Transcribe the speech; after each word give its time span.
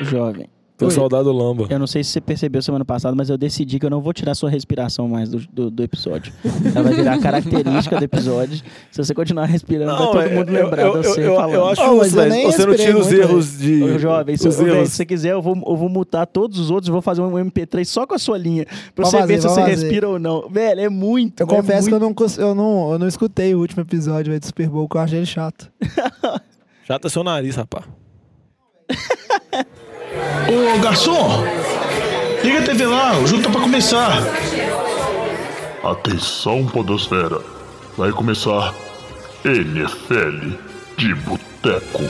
Jovem. 0.00 0.46
Tô 0.78 0.86
Oi. 0.86 0.92
saudade 0.92 1.24
do 1.24 1.32
Lamba. 1.32 1.66
Eu 1.68 1.78
não 1.78 1.86
sei 1.86 2.02
se 2.02 2.08
você 2.10 2.22
percebeu 2.22 2.62
semana 2.62 2.86
passada, 2.86 3.14
mas 3.14 3.28
eu 3.28 3.36
decidi 3.36 3.78
que 3.78 3.84
eu 3.84 3.90
não 3.90 4.00
vou 4.00 4.14
tirar 4.14 4.34
sua 4.34 4.48
respiração 4.48 5.06
mais 5.06 5.28
do, 5.28 5.38
do, 5.52 5.70
do 5.70 5.82
episódio. 5.82 6.32
Ela 6.74 6.82
vai 6.84 6.94
virar 6.94 7.18
característica 7.20 7.98
do 7.98 8.02
episódio. 8.04 8.62
Se 8.90 8.96
você 9.04 9.12
continuar 9.12 9.44
respirando, 9.44 9.90
vai 9.94 10.06
todo 10.06 10.20
é- 10.22 10.34
mundo 10.34 10.48
eu- 10.48 10.64
lembrar 10.64 10.82
eu, 10.86 11.02
de 11.02 11.06
você 11.06 11.28
eu, 11.28 11.34
falando. 11.36 11.54
eu 11.54 11.68
acho 11.68 11.82
Oh, 11.82 11.96
mas 11.98 12.14
eu 12.14 12.20
velho. 12.20 12.30
nem 12.32 12.46
Você 12.46 12.64
não 12.64 12.74
tira 12.74 12.98
os 12.98 13.06
muito, 13.08 13.20
erros 13.20 13.58
de. 13.58 13.82
Ô, 13.82 13.98
jovem, 13.98 14.36
se, 14.38 14.50
se 14.50 14.64
você 14.86 15.04
quiser, 15.04 15.32
eu 15.32 15.42
vou, 15.42 15.54
eu 15.54 15.76
vou 15.76 15.90
mutar 15.90 16.26
todos 16.26 16.58
os 16.58 16.70
outros 16.70 16.88
e 16.88 16.92
vou 16.92 17.02
fazer 17.02 17.20
um 17.20 17.32
MP3 17.32 17.84
só 17.84 18.06
com 18.06 18.14
a 18.14 18.18
sua 18.18 18.38
linha. 18.38 18.64
Pra 18.64 19.04
Vamos 19.04 19.10
você 19.10 19.18
fazer, 19.18 19.32
ver 19.34 19.42
se 19.42 19.48
você 19.48 19.60
fazer. 19.60 19.70
respira 19.82 20.08
ou 20.08 20.18
não. 20.18 20.48
Velho, 20.48 20.80
é 20.80 20.88
muito. 20.88 21.40
Eu 21.42 21.46
é 21.46 21.48
confesso 21.50 21.90
que 21.90 21.94
muito. 21.98 22.22
eu 22.22 22.26
não, 22.38 22.48
eu, 22.48 22.54
não, 22.54 22.92
eu 22.92 22.98
não 22.98 23.06
escutei 23.06 23.54
o 23.54 23.58
último 23.58 23.82
episódio 23.82 24.30
véio, 24.30 24.40
do 24.40 24.46
Super 24.46 24.70
Bowl, 24.70 24.88
que 24.88 24.96
eu 24.96 25.00
achei 25.02 25.18
ele 25.18 25.26
chato. 25.26 25.70
Chata 26.88 27.10
seu 27.10 27.22
nariz, 27.22 27.54
rapaz. 27.56 27.84
Ô 30.12 30.80
garçom, 30.80 31.44
liga 32.42 32.58
a 32.58 32.62
TV 32.64 32.84
lá, 32.84 33.16
o 33.18 33.26
jogo 33.28 33.42
tá 33.44 33.50
pra 33.50 33.60
começar. 33.60 34.18
Atenção, 35.84 36.66
Podosfera. 36.66 37.40
Vai 37.96 38.10
começar 38.10 38.74
NFL 39.44 40.56
de 40.96 41.14
Boteco. 41.14 42.02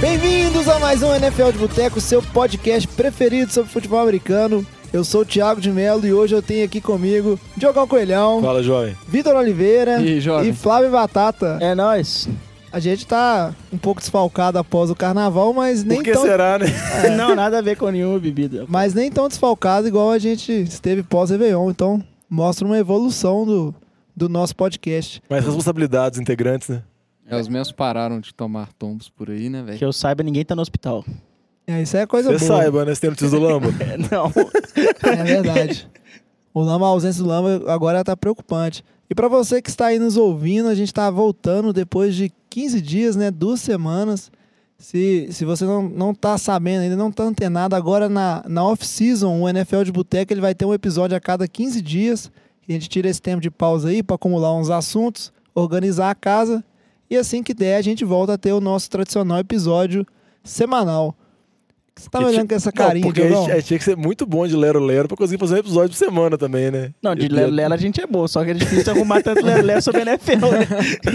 Bem-vindos 0.00 0.68
a 0.68 0.78
mais 0.80 1.02
um 1.02 1.14
NFL 1.14 1.52
de 1.52 1.58
Boteco, 1.58 2.00
seu 2.00 2.20
podcast 2.20 2.88
preferido 2.88 3.52
sobre 3.52 3.70
futebol 3.70 4.00
americano. 4.00 4.66
Eu 4.92 5.04
sou 5.04 5.20
o 5.20 5.24
Thiago 5.24 5.60
de 5.60 5.70
Melo 5.70 6.04
e 6.04 6.12
hoje 6.12 6.34
eu 6.34 6.42
tenho 6.42 6.64
aqui 6.64 6.80
comigo 6.80 7.38
Diogão 7.56 7.86
Coelhão, 7.86 8.42
Fala, 8.42 8.60
jovem. 8.60 8.96
Vitor 9.06 9.36
Oliveira 9.36 10.02
E 10.02 10.20
jovem? 10.20 10.50
e 10.50 10.52
Flávio 10.52 10.90
Batata. 10.90 11.58
É 11.60 11.76
nóis. 11.76 12.28
A 12.72 12.78
gente 12.78 13.06
tá 13.06 13.54
um 13.72 13.78
pouco 13.78 14.00
desfalcado 14.00 14.58
após 14.58 14.90
o 14.90 14.94
carnaval, 14.94 15.52
mas 15.52 15.82
nem 15.82 15.98
Por 15.98 16.04
que 16.04 16.12
tão 16.12 16.22
será, 16.22 16.58
né? 16.58 16.66
Não, 17.16 17.34
nada 17.34 17.58
a 17.58 17.62
ver 17.62 17.76
com 17.76 17.88
nenhuma 17.90 18.18
bebida. 18.18 18.64
mas 18.68 18.94
nem 18.94 19.10
tão 19.10 19.26
desfalcado 19.28 19.88
igual 19.88 20.10
a 20.10 20.18
gente 20.18 20.52
esteve 20.52 21.02
pós-Réveillon. 21.02 21.70
Então, 21.70 22.02
mostra 22.28 22.64
uma 22.64 22.78
evolução 22.78 23.44
do, 23.44 23.74
do 24.16 24.28
nosso 24.28 24.54
podcast. 24.54 25.20
Mais 25.28 25.44
responsabilidades 25.44 26.20
integrantes, 26.20 26.68
né? 26.68 26.82
É, 27.26 27.36
os 27.36 27.48
meus 27.48 27.70
pararam 27.72 28.20
de 28.20 28.32
tomar 28.34 28.72
tombos 28.74 29.08
por 29.08 29.30
aí, 29.30 29.48
né, 29.48 29.62
velho? 29.62 29.78
Que 29.78 29.84
eu 29.84 29.92
saiba, 29.92 30.22
ninguém 30.22 30.44
tá 30.44 30.54
no 30.54 30.62
hospital. 30.62 31.04
É, 31.66 31.82
isso 31.82 31.96
é 31.96 32.06
coisa 32.06 32.36
Você 32.36 32.46
boa. 32.48 32.60
saiba, 32.60 32.84
né? 32.84 32.94
Você 32.94 33.00
tem 33.00 33.10
notícia 33.10 33.30
do 33.30 33.44
Lamba. 33.44 33.68
É, 33.80 33.96
não. 33.96 34.32
É 35.12 35.24
verdade. 35.24 35.88
O 36.52 36.62
Lama, 36.62 36.84
a 36.84 36.88
ausência 36.88 37.22
do 37.22 37.28
Lama 37.28 37.62
agora 37.72 38.02
tá 38.02 38.16
preocupante. 38.16 38.84
E 39.10 39.14
para 39.14 39.26
você 39.26 39.60
que 39.60 39.68
está 39.68 39.86
aí 39.86 39.98
nos 39.98 40.16
ouvindo, 40.16 40.68
a 40.68 40.74
gente 40.74 40.94
tá 40.94 41.10
voltando 41.10 41.72
depois 41.72 42.14
de 42.14 42.32
15 42.48 42.80
dias, 42.80 43.16
né? 43.16 43.28
Duas 43.28 43.60
semanas. 43.60 44.30
Se, 44.78 45.28
se 45.32 45.44
você 45.44 45.64
não, 45.64 45.82
não 45.82 46.14
tá 46.14 46.38
sabendo 46.38 46.82
ainda, 46.82 46.94
não 46.94 47.10
tá 47.10 47.24
antenado, 47.24 47.74
agora 47.74 48.08
na, 48.08 48.44
na 48.48 48.64
off-season, 48.64 49.40
o 49.42 49.48
NFL 49.48 49.82
de 49.82 49.90
Boteca, 49.90 50.32
ele 50.32 50.40
vai 50.40 50.54
ter 50.54 50.64
um 50.64 50.72
episódio 50.72 51.16
a 51.16 51.20
cada 51.20 51.48
15 51.48 51.82
dias. 51.82 52.30
A 52.68 52.72
gente 52.72 52.88
tira 52.88 53.08
esse 53.08 53.20
tempo 53.20 53.42
de 53.42 53.50
pausa 53.50 53.88
aí 53.88 54.00
para 54.00 54.14
acumular 54.14 54.54
uns 54.54 54.70
assuntos, 54.70 55.32
organizar 55.52 56.08
a 56.08 56.14
casa. 56.14 56.64
E 57.10 57.16
assim 57.16 57.42
que 57.42 57.52
der, 57.52 57.76
a 57.76 57.82
gente 57.82 58.04
volta 58.04 58.34
a 58.34 58.38
ter 58.38 58.52
o 58.52 58.60
nosso 58.60 58.88
tradicional 58.88 59.38
episódio 59.38 60.06
semanal. 60.44 61.16
Você 62.00 62.08
tá 62.10 62.18
olhando 62.18 62.48
com 62.48 62.54
essa 62.54 62.72
carinha, 62.72 63.04
não, 63.04 63.12
porque 63.12 63.20
Diogão? 63.26 63.46
a 63.46 63.54
gente, 63.56 63.64
tinha 63.66 63.78
que 63.78 63.84
ser 63.84 63.96
muito 63.96 64.24
bom 64.24 64.46
de 64.46 64.56
lero-lero 64.56 65.06
pra 65.06 65.16
conseguir 65.16 65.38
fazer 65.38 65.56
um 65.56 65.58
episódio 65.58 65.90
por 65.90 65.96
semana 65.96 66.38
também, 66.38 66.70
né? 66.70 66.92
Não, 67.02 67.14
de 67.14 67.28
Lelo 67.28 67.52
Lelo 67.52 67.74
a 67.74 67.76
gente 67.76 68.00
é 68.00 68.06
boa, 68.06 68.26
só 68.26 68.42
que 68.44 68.50
é 68.52 68.54
difícil 68.54 68.92
arrumar 68.92 69.20
tanto 69.22 69.44
Lelo 69.44 69.62
Lelo 69.62 69.82
sobre 69.82 70.00
NFL, 70.00 70.32
né? 70.32 70.66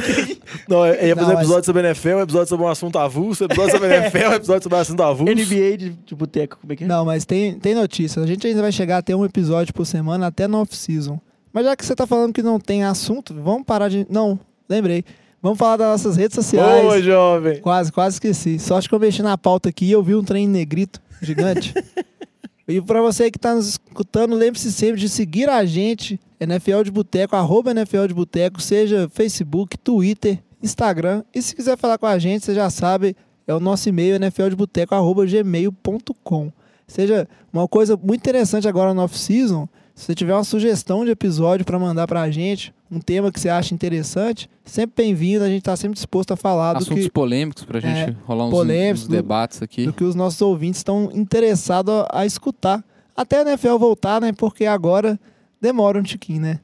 Não, 0.69 0.85
eu 0.85 1.07
ia 1.07 1.15
fazer 1.15 1.15
Não, 1.15 1.23
um 1.23 1.33
mas- 1.33 1.39
episódio 1.39 1.65
sobre 1.65 1.87
NFL, 1.87 2.09
um 2.09 2.21
episódio 2.21 2.47
sobre 2.47 2.65
um 2.65 2.69
assunto 2.69 2.99
avulso, 2.99 3.43
um 3.43 3.45
episódio 3.45 3.71
sobre 3.71 3.95
NFL, 3.95 4.29
um 4.29 4.33
episódio 4.33 4.63
sobre 4.63 4.77
um 4.77 4.81
assunto 4.81 5.03
avulso. 5.03 5.33
NBA 5.33 5.77
de, 5.77 5.89
de 5.89 6.15
boteco, 6.15 6.57
como 6.61 6.73
é 6.73 6.75
que 6.75 6.83
é? 6.83 6.87
Não, 6.87 7.03
mas 7.03 7.25
tem, 7.25 7.53
tem 7.59 7.73
notícia. 7.73 8.21
A 8.21 8.27
gente 8.27 8.45
ainda 8.45 8.61
vai 8.61 8.71
chegar 8.71 8.97
a 8.97 9.01
ter 9.01 9.15
um 9.15 9.25
episódio 9.25 9.73
por 9.73 9.85
semana 9.85 10.27
até 10.27 10.47
no 10.47 10.59
off-season. 10.61 11.19
Mas 11.51 11.65
já 11.65 11.75
que 11.75 11.85
você 11.85 11.95
tá 11.95 12.05
falando 12.05 12.33
que 12.33 12.43
não 12.43 12.59
tem 12.59 12.83
assunto, 12.83 13.33
vamos 13.33 13.63
parar 13.63 13.89
de. 13.89 14.05
Não, 14.09 14.39
lembrei. 14.69 15.03
Vamos 15.45 15.59
falar 15.59 15.77
das 15.77 15.87
nossas 15.89 16.17
redes 16.17 16.33
sociais. 16.33 16.81
Boa, 16.81 16.99
jovem. 16.99 17.61
Quase, 17.61 17.91
quase 17.91 18.15
esqueci. 18.15 18.57
Só 18.57 18.79
acho 18.79 18.89
que 18.89 18.95
eu 18.95 18.99
mexi 18.99 19.21
na 19.21 19.37
pauta 19.37 19.69
aqui 19.69 19.85
e 19.85 19.91
eu 19.91 20.01
vi 20.01 20.15
um 20.15 20.23
trem 20.23 20.47
negrito 20.47 20.99
gigante. 21.21 21.71
e 22.67 22.81
pra 22.81 22.99
você 22.99 23.29
que 23.29 23.37
tá 23.37 23.53
nos 23.53 23.67
escutando, 23.67 24.35
lembre-se 24.35 24.71
sempre 24.71 24.99
de 24.99 25.07
seguir 25.07 25.47
a 25.47 25.63
gente, 25.63 26.19
NFL 26.39 26.81
de 26.81 26.89
Boteco, 26.89 27.35
arroba 27.35 27.69
NFL 27.69 28.07
de 28.07 28.15
Boteco, 28.15 28.59
seja 28.59 29.07
Facebook, 29.13 29.77
Twitter, 29.77 30.39
Instagram. 30.63 31.23
E 31.31 31.39
se 31.43 31.55
quiser 31.55 31.77
falar 31.77 31.99
com 31.99 32.07
a 32.07 32.17
gente, 32.17 32.43
você 32.43 32.55
já 32.55 32.71
sabe, 32.71 33.15
é 33.45 33.53
o 33.53 33.59
nosso 33.59 33.87
e-mail, 33.87 34.17
nfldeboteco, 34.19 34.95
arroba 34.95 35.27
gmail.com. 35.27 36.51
Seja 36.87 37.27
uma 37.53 37.67
coisa 37.67 37.95
muito 37.95 38.21
interessante 38.21 38.67
agora 38.67 38.95
no 38.95 39.03
off-season, 39.03 39.69
se 39.95 40.05
você 40.05 40.13
tiver 40.15 40.33
uma 40.33 40.43
sugestão 40.43 41.05
de 41.05 41.11
episódio 41.11 41.65
para 41.65 41.79
mandar 41.79 42.05
pra 42.05 42.29
gente, 42.29 42.73
um 42.91 42.99
tema 42.99 43.31
que 43.31 43.39
você 43.39 43.47
acha 43.49 43.73
interessante, 43.73 44.49
sempre 44.65 45.03
bem-vindo, 45.05 45.43
a 45.43 45.47
gente 45.47 45.63
tá 45.63 45.75
sempre 45.75 45.95
disposto 45.95 46.31
a 46.33 46.35
falar 46.35 46.73
do 46.73 46.79
Assuntos 46.79 47.05
que, 47.05 47.09
polêmicos 47.11 47.63
pra 47.63 47.79
gente 47.79 48.11
É, 48.11 48.15
rolar 48.25 48.45
uns, 48.47 48.51
polêmicos, 48.51 49.01
uns 49.03 49.07
do- 49.07 49.15
debates 49.15 49.61
aqui. 49.61 49.85
do 49.85 49.93
que 49.93 50.03
os 50.03 50.13
nossos 50.13 50.41
ouvintes 50.41 50.79
estão 50.81 51.09
interessados 51.13 51.93
a, 52.11 52.19
a 52.21 52.25
escutar. 52.25 52.83
Até 53.15 53.39
a 53.39 53.41
NFL 53.43 53.77
voltar, 53.77 54.19
né? 54.19 54.33
Porque 54.33 54.65
agora 54.65 55.17
demora 55.61 55.97
um 55.97 56.03
tiquinho, 56.03 56.41
né? 56.41 56.59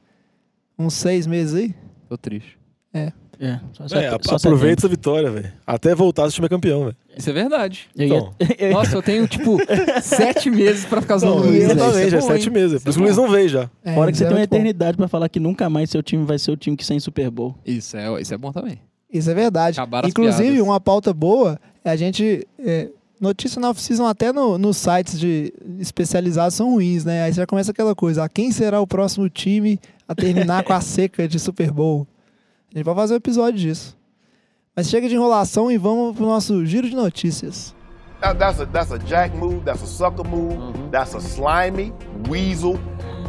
Uns 0.78 0.92
seis 0.94 1.26
meses 1.26 1.54
aí. 1.54 1.74
Tô 2.10 2.18
triste. 2.18 2.58
É, 2.92 3.10
só, 3.72 3.88
só, 3.88 3.96
É, 3.98 4.16
só 4.22 4.36
aproveita 4.36 4.80
essa 4.82 4.88
vitória, 4.88 5.30
velho. 5.30 5.52
Até 5.66 5.94
voltar 5.94 6.24
se 6.24 6.28
o 6.30 6.34
time 6.34 6.46
é 6.46 6.48
campeão, 6.48 6.84
velho. 6.84 6.96
Isso 7.16 7.28
é 7.28 7.32
verdade. 7.32 7.88
Eu 7.96 8.06
Então. 8.06 8.34
ia- 8.60 8.70
Nossa, 8.70 8.94
eu 8.96 9.02
tenho, 9.02 9.26
tipo, 9.26 9.58
sete 10.02 10.50
meses 10.50 10.84
pra 10.84 11.00
ficar 11.00 11.18
zoando 11.18 11.42
o 11.42 11.46
Luiz. 11.46 11.66
velho. 11.66 11.72
exatamente, 11.72 12.14
é 12.14 12.20
bom, 12.20 12.26
sete 12.26 12.46
hein? 12.46 12.52
meses. 12.52 12.82
Por 12.82 12.88
isso 12.90 12.98
que 12.98 13.02
o 13.02 13.06
Luiz 13.06 13.16
não 13.16 13.30
veio 13.30 13.48
já. 13.48 13.70
É, 13.84 13.94
Fora 13.94 14.12
que 14.12 14.18
você 14.18 14.24
é 14.24 14.26
tem 14.28 14.34
uma 14.34 14.38
muito 14.40 14.50
bom. 14.50 14.56
eternidade 14.56 14.96
pra 14.96 15.08
falar 15.08 15.28
que 15.28 15.40
nunca 15.40 15.68
mais 15.68 15.90
seu 15.90 16.02
time 16.02 16.24
vai 16.24 16.38
ser 16.38 16.50
o 16.52 16.56
time 16.56 16.76
que 16.76 16.84
sem 16.84 16.98
Super 17.00 17.30
Bowl. 17.30 17.54
Isso 17.66 17.96
é, 17.96 18.20
isso 18.20 18.32
é 18.32 18.38
bom 18.38 18.52
também. 18.52 18.78
Isso 19.12 19.30
é 19.30 19.34
verdade. 19.34 19.78
Acabaram 19.78 20.08
Inclusive, 20.08 20.60
uma 20.62 20.80
pauta 20.80 21.12
boa 21.12 21.58
é 21.84 21.90
a 21.90 21.96
gente. 21.96 22.46
é, 22.58 22.88
notícia 23.20 23.60
na 23.60 23.70
off-season 23.70 24.06
até 24.06 24.32
no, 24.32 24.56
nos 24.58 24.76
sites 24.78 25.18
de 25.20 25.52
especializados 25.78 26.54
são 26.54 26.70
ruins, 26.72 27.04
né? 27.04 27.22
Aí 27.24 27.32
já 27.32 27.46
começa 27.46 27.70
aquela 27.70 27.94
coisa: 27.94 28.24
ah, 28.24 28.28
quem 28.28 28.50
será 28.50 28.80
o 28.80 28.86
próximo 28.86 29.28
time 29.28 29.78
a 30.08 30.14
terminar 30.14 30.64
com 30.64 30.72
a 30.72 30.80
seca 30.82 31.28
de 31.28 31.38
Super 31.38 31.70
Bowl? 31.70 32.06
A 32.74 32.78
gente 32.78 32.84
vai 32.84 32.94
fazer 32.94 33.14
um 33.14 33.16
episódio 33.18 33.58
disso. 33.60 33.96
Mas 34.74 34.88
chega 34.88 35.08
de 35.08 35.14
enrolação 35.14 35.70
e 35.70 35.76
vamos 35.76 36.16
pro 36.16 36.24
nosso 36.24 36.64
giro 36.64 36.88
de 36.88 36.94
notícias. 36.96 37.74
That- 38.20 38.38
that's 38.38 38.60
a 38.60 38.66
that's 38.66 38.92
a 38.92 38.98
jack 38.98 39.36
move. 39.36 39.60
That's 39.64 39.82
a 39.82 39.86
sucker 39.86 40.26
move. 40.26 40.56
That's 40.90 41.14
a 41.14 41.18
slimy 41.20 41.92
weasel 42.30 42.78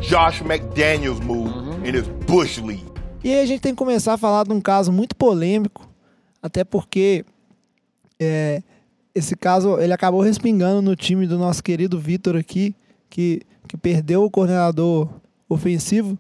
Josh 0.02 0.42
McDaniels 0.42 1.20
move 1.22 1.52
in 1.88 1.96
his 1.96 2.08
bush 2.26 2.60
league. 2.60 2.86
E 3.24 3.34
aí 3.34 3.42
a 3.42 3.46
gente 3.46 3.62
tem 3.62 3.74
que 3.74 3.78
começar 3.78 4.14
a 4.14 4.18
falar 4.18 4.44
de 4.46 4.54
um 4.54 4.62
caso 4.62 4.92
muito 4.92 5.16
polêmico, 5.16 5.90
até 6.42 6.64
porque 6.64 7.26
é, 8.20 8.62
esse 9.16 9.36
caso 9.36 9.80
ele 9.80 9.94
acabou 9.94 10.22
respingando 10.22 10.82
no 10.82 10.96
time 10.96 11.26
do 11.26 11.38
nosso 11.38 11.64
querido 11.64 11.98
Vitor 12.00 12.36
aqui, 12.36 12.76
que, 13.10 13.42
que 13.68 13.78
perdeu 13.78 14.24
o 14.26 14.30
coordenador 14.30 15.08
ofensivo, 15.48 16.18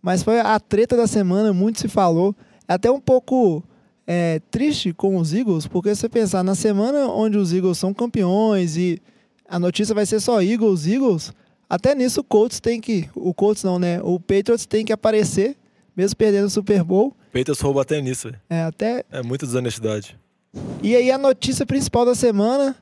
mas 0.00 0.22
foi 0.22 0.38
a 0.40 0.58
treta 0.60 0.96
da 0.96 1.08
semana, 1.08 1.52
muito 1.52 1.80
se 1.80 1.88
falou, 1.88 2.34
até 2.66 2.90
um 2.90 3.00
pouco 3.00 3.62
é, 4.06 4.40
triste 4.50 4.92
com 4.92 5.16
os 5.16 5.32
Eagles, 5.32 5.66
porque 5.66 5.94
se 5.94 6.02
você 6.02 6.08
pensar 6.08 6.42
na 6.42 6.54
semana 6.54 7.06
onde 7.06 7.36
os 7.38 7.52
Eagles 7.52 7.78
são 7.78 7.92
campeões 7.94 8.76
e 8.76 9.00
a 9.48 9.58
notícia 9.58 9.94
vai 9.94 10.06
ser 10.06 10.20
só 10.20 10.42
Eagles, 10.42 10.86
Eagles, 10.86 11.32
até 11.68 11.94
nisso 11.94 12.20
o 12.20 12.24
Colts 12.24 12.60
tem 12.60 12.80
que, 12.80 13.08
o 13.14 13.32
Colts 13.34 13.62
não, 13.64 13.78
né? 13.78 14.00
O 14.02 14.18
Patriots 14.20 14.66
tem 14.66 14.84
que 14.84 14.92
aparecer, 14.92 15.56
mesmo 15.96 16.16
perdendo 16.16 16.46
o 16.46 16.50
Super 16.50 16.82
Bowl. 16.84 17.14
Peitas 17.32 17.60
rouba 17.60 17.82
até 17.82 18.00
nisso. 18.00 18.30
É, 18.48 18.62
até 18.62 19.04
É 19.10 19.22
muita 19.22 19.44
desonestidade. 19.46 20.16
E 20.82 20.94
aí 20.94 21.10
a 21.10 21.18
notícia 21.18 21.66
principal 21.66 22.04
da 22.06 22.14
semana, 22.14 22.76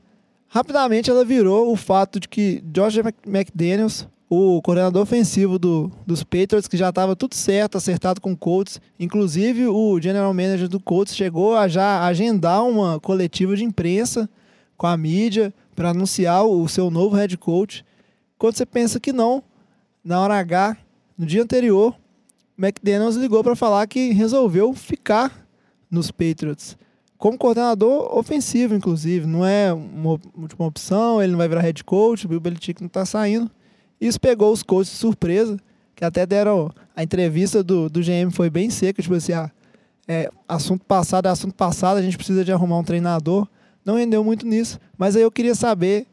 rapidamente 0.47 1.09
ela 1.09 1.25
virou 1.25 1.71
o 1.71 1.75
fato 1.75 2.19
de 2.19 2.27
que 2.27 2.61
Mc- 3.03 3.15
McDaniels, 3.27 4.07
o 4.33 4.61
coordenador 4.61 5.01
ofensivo 5.01 5.59
do, 5.59 5.91
dos 6.05 6.23
Patriots, 6.23 6.67
que 6.67 6.77
já 6.77 6.89
estava 6.89 7.15
tudo 7.15 7.35
certo, 7.35 7.77
acertado 7.77 8.19
com 8.19 8.31
o 8.31 8.37
Colts, 8.37 8.81
inclusive 8.99 9.67
o 9.67 9.99
general 10.01 10.33
manager 10.33 10.67
do 10.67 10.79
Colts 10.79 11.15
chegou 11.15 11.55
a 11.55 11.67
já 11.67 12.05
agendar 12.05 12.63
uma 12.63 12.99
coletiva 12.99 13.55
de 13.55 13.63
imprensa 13.63 14.29
com 14.77 14.87
a 14.87 14.97
mídia 14.97 15.53
para 15.75 15.89
anunciar 15.89 16.45
o 16.45 16.67
seu 16.67 16.89
novo 16.89 17.15
head 17.15 17.37
coach. 17.37 17.85
Quando 18.37 18.55
você 18.55 18.65
pensa 18.65 18.99
que 18.99 19.13
não, 19.13 19.43
na 20.03 20.19
hora 20.19 20.37
H, 20.39 20.77
no 21.17 21.25
dia 21.25 21.41
anterior, 21.41 21.95
McDaniels 22.57 23.15
ligou 23.15 23.43
para 23.43 23.55
falar 23.55 23.87
que 23.87 24.11
resolveu 24.11 24.73
ficar 24.73 25.47
nos 25.89 26.11
Patriots 26.11 26.77
como 27.23 27.37
coordenador 27.37 28.17
ofensivo, 28.17 28.75
inclusive. 28.75 29.25
Não 29.25 29.45
é 29.45 29.71
uma 29.71 30.19
última 30.35 30.65
opção, 30.65 31.21
ele 31.21 31.31
não 31.31 31.37
vai 31.37 31.47
virar 31.47 31.61
head 31.61 31.81
coach, 31.85 32.25
o 32.25 32.27
Bill 32.27 32.41
Belichick 32.41 32.81
não 32.81 32.89
tá 32.89 33.05
saindo. 33.05 33.49
Isso 33.99 34.19
pegou 34.19 34.51
os 34.51 34.63
coaches 34.63 34.93
de 34.93 34.99
surpresa, 34.99 35.57
que 35.95 36.03
até 36.03 36.25
deram... 36.25 36.71
A 36.95 37.01
entrevista 37.01 37.63
do, 37.63 37.89
do 37.89 38.01
GM 38.01 38.29
foi 38.31 38.51
bem 38.51 38.69
seca, 38.69 39.01
tipo 39.01 39.15
assim, 39.15 39.33
ah, 39.33 39.49
é, 40.07 40.29
assunto 40.47 40.85
passado 40.85 41.27
é 41.27 41.31
assunto 41.31 41.55
passado, 41.55 41.97
a 41.97 42.01
gente 42.01 42.17
precisa 42.17 42.43
de 42.43 42.51
arrumar 42.51 42.77
um 42.77 42.83
treinador. 42.83 43.47
Não 43.85 43.95
rendeu 43.95 44.23
muito 44.23 44.45
nisso, 44.45 44.79
mas 44.97 45.15
aí 45.15 45.21
eu 45.21 45.31
queria 45.31 45.55
saber 45.55 46.05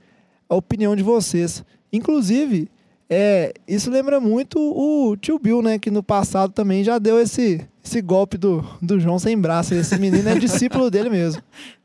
a 0.48 0.54
opinião 0.54 0.96
de 0.96 1.02
vocês. 1.02 1.64
Inclusive, 1.92 2.68
é, 3.08 3.52
isso 3.66 3.90
lembra 3.90 4.20
muito 4.20 4.58
o 4.58 5.16
tio 5.16 5.38
Bill, 5.38 5.62
né? 5.62 5.78
Que 5.78 5.90
no 5.90 6.02
passado 6.02 6.52
também 6.52 6.82
já 6.82 6.98
deu 6.98 7.20
esse, 7.20 7.66
esse 7.84 8.00
golpe 8.00 8.36
do, 8.36 8.64
do 8.80 8.98
João 8.98 9.18
sem 9.18 9.36
braço. 9.38 9.74
Esse 9.74 9.98
menino 9.98 10.28
é 10.28 10.38
discípulo 10.38 10.90
dele 10.90 11.10
mesmo. 11.10 11.42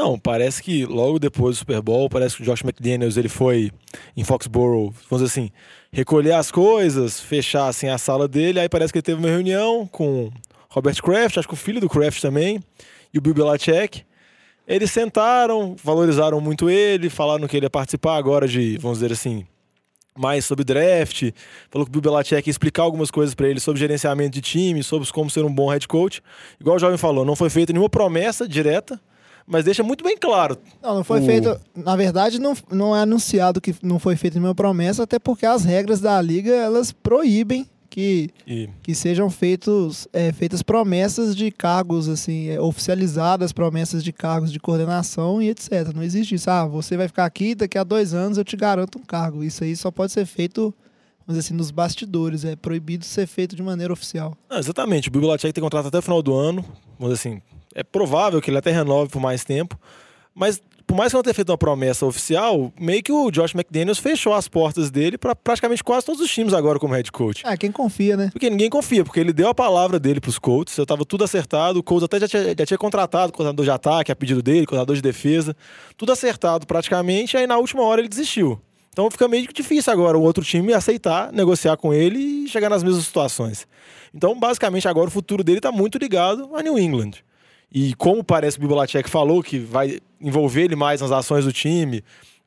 Não, 0.00 0.18
parece 0.18 0.62
que 0.62 0.86
logo 0.86 1.18
depois 1.18 1.56
do 1.56 1.58
Super 1.58 1.82
Bowl, 1.82 2.08
parece 2.08 2.34
que 2.34 2.42
o 2.42 2.44
Josh 2.46 2.62
McDaniels 2.62 3.18
ele 3.18 3.28
foi 3.28 3.70
em 4.16 4.24
Foxborough, 4.24 4.94
vamos 5.10 5.22
dizer 5.22 5.24
assim, 5.26 5.50
recolher 5.92 6.32
as 6.32 6.50
coisas, 6.50 7.20
fechar 7.20 7.68
assim 7.68 7.86
a 7.86 7.98
sala 7.98 8.26
dele, 8.26 8.58
aí 8.58 8.66
parece 8.66 8.94
que 8.94 8.98
ele 8.98 9.02
teve 9.02 9.18
uma 9.18 9.28
reunião 9.28 9.86
com 9.86 10.30
Robert 10.70 11.02
Kraft, 11.02 11.36
acho 11.36 11.46
que 11.46 11.52
o 11.52 11.56
filho 11.56 11.82
do 11.82 11.88
Kraft 11.88 12.18
também, 12.22 12.62
e 13.12 13.18
o 13.18 13.20
Bill 13.20 13.34
Belichick. 13.34 14.02
Eles 14.66 14.90
sentaram, 14.90 15.76
valorizaram 15.84 16.40
muito 16.40 16.70
ele, 16.70 17.10
falaram 17.10 17.46
que 17.46 17.58
ele 17.58 17.66
ia 17.66 17.70
participar 17.70 18.16
agora 18.16 18.48
de, 18.48 18.78
vamos 18.78 19.00
dizer 19.00 19.12
assim, 19.12 19.44
mais 20.16 20.46
sobre 20.46 20.64
draft. 20.64 21.30
Falou 21.70 21.84
que 21.84 21.90
o 21.90 22.00
Bill 22.00 22.10
Belichick 22.10 22.48
ia 22.48 22.50
explicar 22.50 22.84
algumas 22.84 23.10
coisas 23.10 23.34
para 23.34 23.48
ele 23.48 23.60
sobre 23.60 23.78
gerenciamento 23.78 24.30
de 24.30 24.40
time, 24.40 24.82
sobre 24.82 25.06
como 25.12 25.28
ser 25.28 25.44
um 25.44 25.52
bom 25.52 25.68
head 25.68 25.86
coach. 25.86 26.22
Igual 26.58 26.76
o 26.76 26.78
jovem 26.78 26.96
falou, 26.96 27.22
não 27.22 27.36
foi 27.36 27.50
feita 27.50 27.70
nenhuma 27.70 27.90
promessa 27.90 28.48
direta, 28.48 28.98
mas 29.50 29.64
deixa 29.64 29.82
muito 29.82 30.02
bem 30.04 30.16
claro. 30.16 30.56
Não, 30.82 30.94
não 30.96 31.04
foi 31.04 31.20
O- 31.20 31.26
feito. 31.26 31.60
Na 31.74 31.96
verdade, 31.96 32.38
não, 32.40 32.54
não 32.70 32.96
é 32.96 33.00
anunciado 33.02 33.60
que 33.60 33.74
não 33.82 33.98
foi 33.98 34.16
feita 34.16 34.38
nenhuma 34.38 34.54
promessa, 34.54 35.02
até 35.02 35.18
porque 35.18 35.44
as 35.44 35.64
regras 35.64 36.00
da 36.00 36.20
liga 36.22 36.52
elas 36.52 36.92
proíbem 36.92 37.66
que, 37.90 38.30
E 38.46 38.68
que 38.84 38.94
sejam 38.94 39.28
feitos, 39.28 40.06
é, 40.12 40.30
feitas 40.32 40.62
promessas 40.62 41.34
de 41.34 41.50
cargos, 41.50 42.08
assim, 42.08 42.48
é, 42.48 42.60
oficializadas, 42.60 43.52
promessas 43.52 44.04
de 44.04 44.12
cargos 44.12 44.52
de 44.52 44.60
coordenação 44.60 45.42
e 45.42 45.48
etc. 45.50 45.92
Não 45.92 46.02
existe 46.02 46.36
isso. 46.36 46.48
Ah, 46.48 46.64
você 46.66 46.96
vai 46.96 47.08
ficar 47.08 47.24
aqui, 47.24 47.52
daqui 47.54 47.76
a 47.76 47.82
dois 47.82 48.14
anos 48.14 48.38
eu 48.38 48.44
te 48.44 48.56
garanto 48.56 48.96
um 48.98 49.02
cargo. 49.02 49.42
Isso 49.42 49.64
aí 49.64 49.74
só 49.74 49.90
pode 49.90 50.12
ser 50.12 50.24
feito, 50.24 50.72
dizer 51.26 51.40
assim, 51.40 51.54
nos 51.54 51.72
bastidores. 51.72 52.44
É 52.44 52.54
proibido 52.54 53.04
ser 53.04 53.26
feito 53.26 53.56
de 53.56 53.62
maneira 53.62 53.92
oficial. 53.92 54.36
Não, 54.48 54.58
exatamente. 54.58 55.08
O 55.08 55.10
Bill 55.10 55.22
Belichick 55.22 55.52
tem 55.52 55.62
contrato 55.64 55.88
até 55.88 55.98
o 55.98 56.02
final 56.02 56.22
do 56.22 56.32
ano. 56.32 56.64
Dizer 57.00 57.12
assim, 57.14 57.42
é 57.74 57.82
provável 57.82 58.40
que 58.40 58.50
ele 58.50 58.58
até 58.58 58.70
renove 58.70 59.10
por 59.10 59.20
mais 59.20 59.44
tempo. 59.44 59.78
Mas, 60.34 60.60
por 60.86 60.96
mais 60.96 61.12
que 61.12 61.16
não 61.16 61.22
tenha 61.22 61.34
feito 61.34 61.50
uma 61.50 61.58
promessa 61.58 62.06
oficial, 62.06 62.72
meio 62.78 63.02
que 63.02 63.12
o 63.12 63.30
Josh 63.30 63.54
McDaniels 63.54 63.98
fechou 63.98 64.32
as 64.32 64.48
portas 64.48 64.90
dele 64.90 65.18
para 65.18 65.34
praticamente 65.34 65.82
quase 65.82 66.06
todos 66.06 66.20
os 66.20 66.30
times 66.30 66.52
agora 66.52 66.78
como 66.78 66.94
head 66.94 67.10
coach. 67.10 67.42
Ah, 67.44 67.56
quem 67.56 67.70
confia, 67.70 68.16
né? 68.16 68.30
Porque 68.32 68.48
ninguém 68.48 68.70
confia, 68.70 69.04
porque 69.04 69.20
ele 69.20 69.32
deu 69.32 69.48
a 69.48 69.54
palavra 69.54 69.98
dele 69.98 70.20
pros 70.20 70.38
Colts, 70.38 70.74
já 70.74 70.86
tava 70.86 71.04
tudo 71.04 71.24
acertado, 71.24 71.78
o 71.78 71.82
Colts 71.82 72.04
até 72.04 72.20
já 72.20 72.28
tinha, 72.28 72.54
já 72.58 72.66
tinha 72.66 72.78
contratado 72.78 73.30
o 73.30 73.32
coordenador 73.32 73.64
de 73.64 73.70
ataque 73.70 74.10
a 74.10 74.16
pedido 74.16 74.42
dele, 74.42 74.66
coordenador 74.66 74.96
de 74.96 75.02
defesa, 75.02 75.56
tudo 75.96 76.12
acertado 76.12 76.66
praticamente, 76.66 77.36
aí 77.36 77.46
na 77.46 77.58
última 77.58 77.82
hora 77.82 78.00
ele 78.00 78.08
desistiu. 78.08 78.60
Então 78.92 79.08
fica 79.10 79.28
meio 79.28 79.46
que 79.46 79.52
difícil 79.52 79.92
agora 79.92 80.18
o 80.18 80.22
outro 80.22 80.44
time 80.44 80.72
aceitar, 80.72 81.32
negociar 81.32 81.76
com 81.76 81.94
ele 81.94 82.18
e 82.18 82.48
chegar 82.48 82.68
nas 82.68 82.82
mesmas 82.82 83.04
situações. 83.04 83.66
Então, 84.12 84.38
basicamente, 84.38 84.88
agora 84.88 85.06
o 85.06 85.10
futuro 85.10 85.44
dele 85.44 85.60
tá 85.60 85.70
muito 85.70 85.96
ligado 85.96 86.50
a 86.56 86.62
New 86.62 86.78
England. 86.78 87.12
E 87.72 87.94
como 87.94 88.22
parece 88.24 88.58
que 88.58 88.64
o 88.64 88.68
Bill 88.68 88.76
Belichick 88.76 89.08
falou 89.08 89.42
que 89.42 89.58
vai 89.58 90.00
envolver 90.20 90.62
ele 90.62 90.76
mais 90.76 91.00
nas 91.00 91.12
ações 91.12 91.44
do 91.44 91.52
time, 91.52 92.02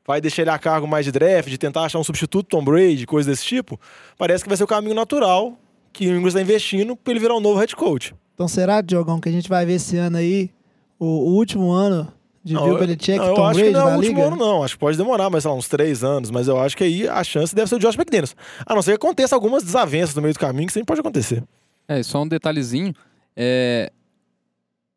vai 0.06 0.20
deixar 0.20 0.42
ele 0.42 0.50
a 0.50 0.58
cargo 0.58 0.86
mais 0.86 1.04
de 1.04 1.12
draft, 1.12 1.48
de 1.48 1.56
tentar 1.58 1.84
achar 1.84 1.98
um 1.98 2.04
substituto 2.04 2.46
Tom 2.48 2.62
Brady, 2.62 3.06
coisa 3.06 3.30
desse 3.30 3.44
tipo, 3.44 3.80
parece 4.18 4.44
que 4.44 4.48
vai 4.50 4.56
ser 4.56 4.64
o 4.64 4.66
caminho 4.66 4.94
natural 4.94 5.58
que 5.92 6.08
o 6.08 6.16
Ingles 6.16 6.34
está 6.34 6.42
investindo 6.42 6.94
para 6.96 7.12
ele 7.12 7.20
virar 7.20 7.36
um 7.36 7.40
novo 7.40 7.58
head 7.58 7.74
coach. 7.74 8.14
Então 8.34 8.48
será, 8.48 8.80
Diogão, 8.80 9.20
que 9.20 9.28
a 9.28 9.32
gente 9.32 9.48
vai 9.48 9.64
ver 9.64 9.74
esse 9.74 9.96
ano 9.96 10.16
aí, 10.18 10.50
o, 10.98 11.06
o 11.06 11.34
último 11.36 11.70
ano 11.70 12.12
de 12.42 12.52
Não, 12.52 12.64
Bill 12.64 12.78
Belichick 12.78 13.16
não, 13.16 13.24
e 13.24 13.28
eu 13.28 13.34
Tom 13.34 13.44
acho 13.44 13.54
Brady 13.60 13.72
que 13.72 13.78
não 13.78 13.80
é 13.80 13.90
na 13.90 13.90
o 13.90 13.96
último 13.96 14.16
liga? 14.16 14.26
ano, 14.26 14.36
não. 14.36 14.62
Acho 14.62 14.74
que 14.74 14.80
pode 14.80 14.98
demorar, 14.98 15.30
mas 15.30 15.44
sei 15.44 15.50
lá, 15.50 15.56
uns 15.56 15.68
três 15.68 16.04
anos. 16.04 16.30
Mas 16.30 16.46
eu 16.46 16.60
acho 16.60 16.76
que 16.76 16.84
aí 16.84 17.08
a 17.08 17.24
chance 17.24 17.54
deve 17.54 17.68
ser 17.68 17.76
o 17.76 17.78
Josh 17.78 17.94
McDaniels. 17.96 18.36
A 18.66 18.74
não 18.74 18.82
ser 18.82 18.90
que 18.90 18.96
aconteça 18.96 19.34
algumas 19.34 19.62
desavenças 19.62 20.14
no 20.14 20.20
meio 20.20 20.34
do 20.34 20.38
caminho, 20.40 20.66
que 20.66 20.72
sempre 20.74 20.86
pode 20.86 21.00
acontecer. 21.00 21.42
É, 21.88 22.02
só 22.02 22.22
um 22.22 22.28
detalhezinho. 22.28 22.92
É, 23.34 23.90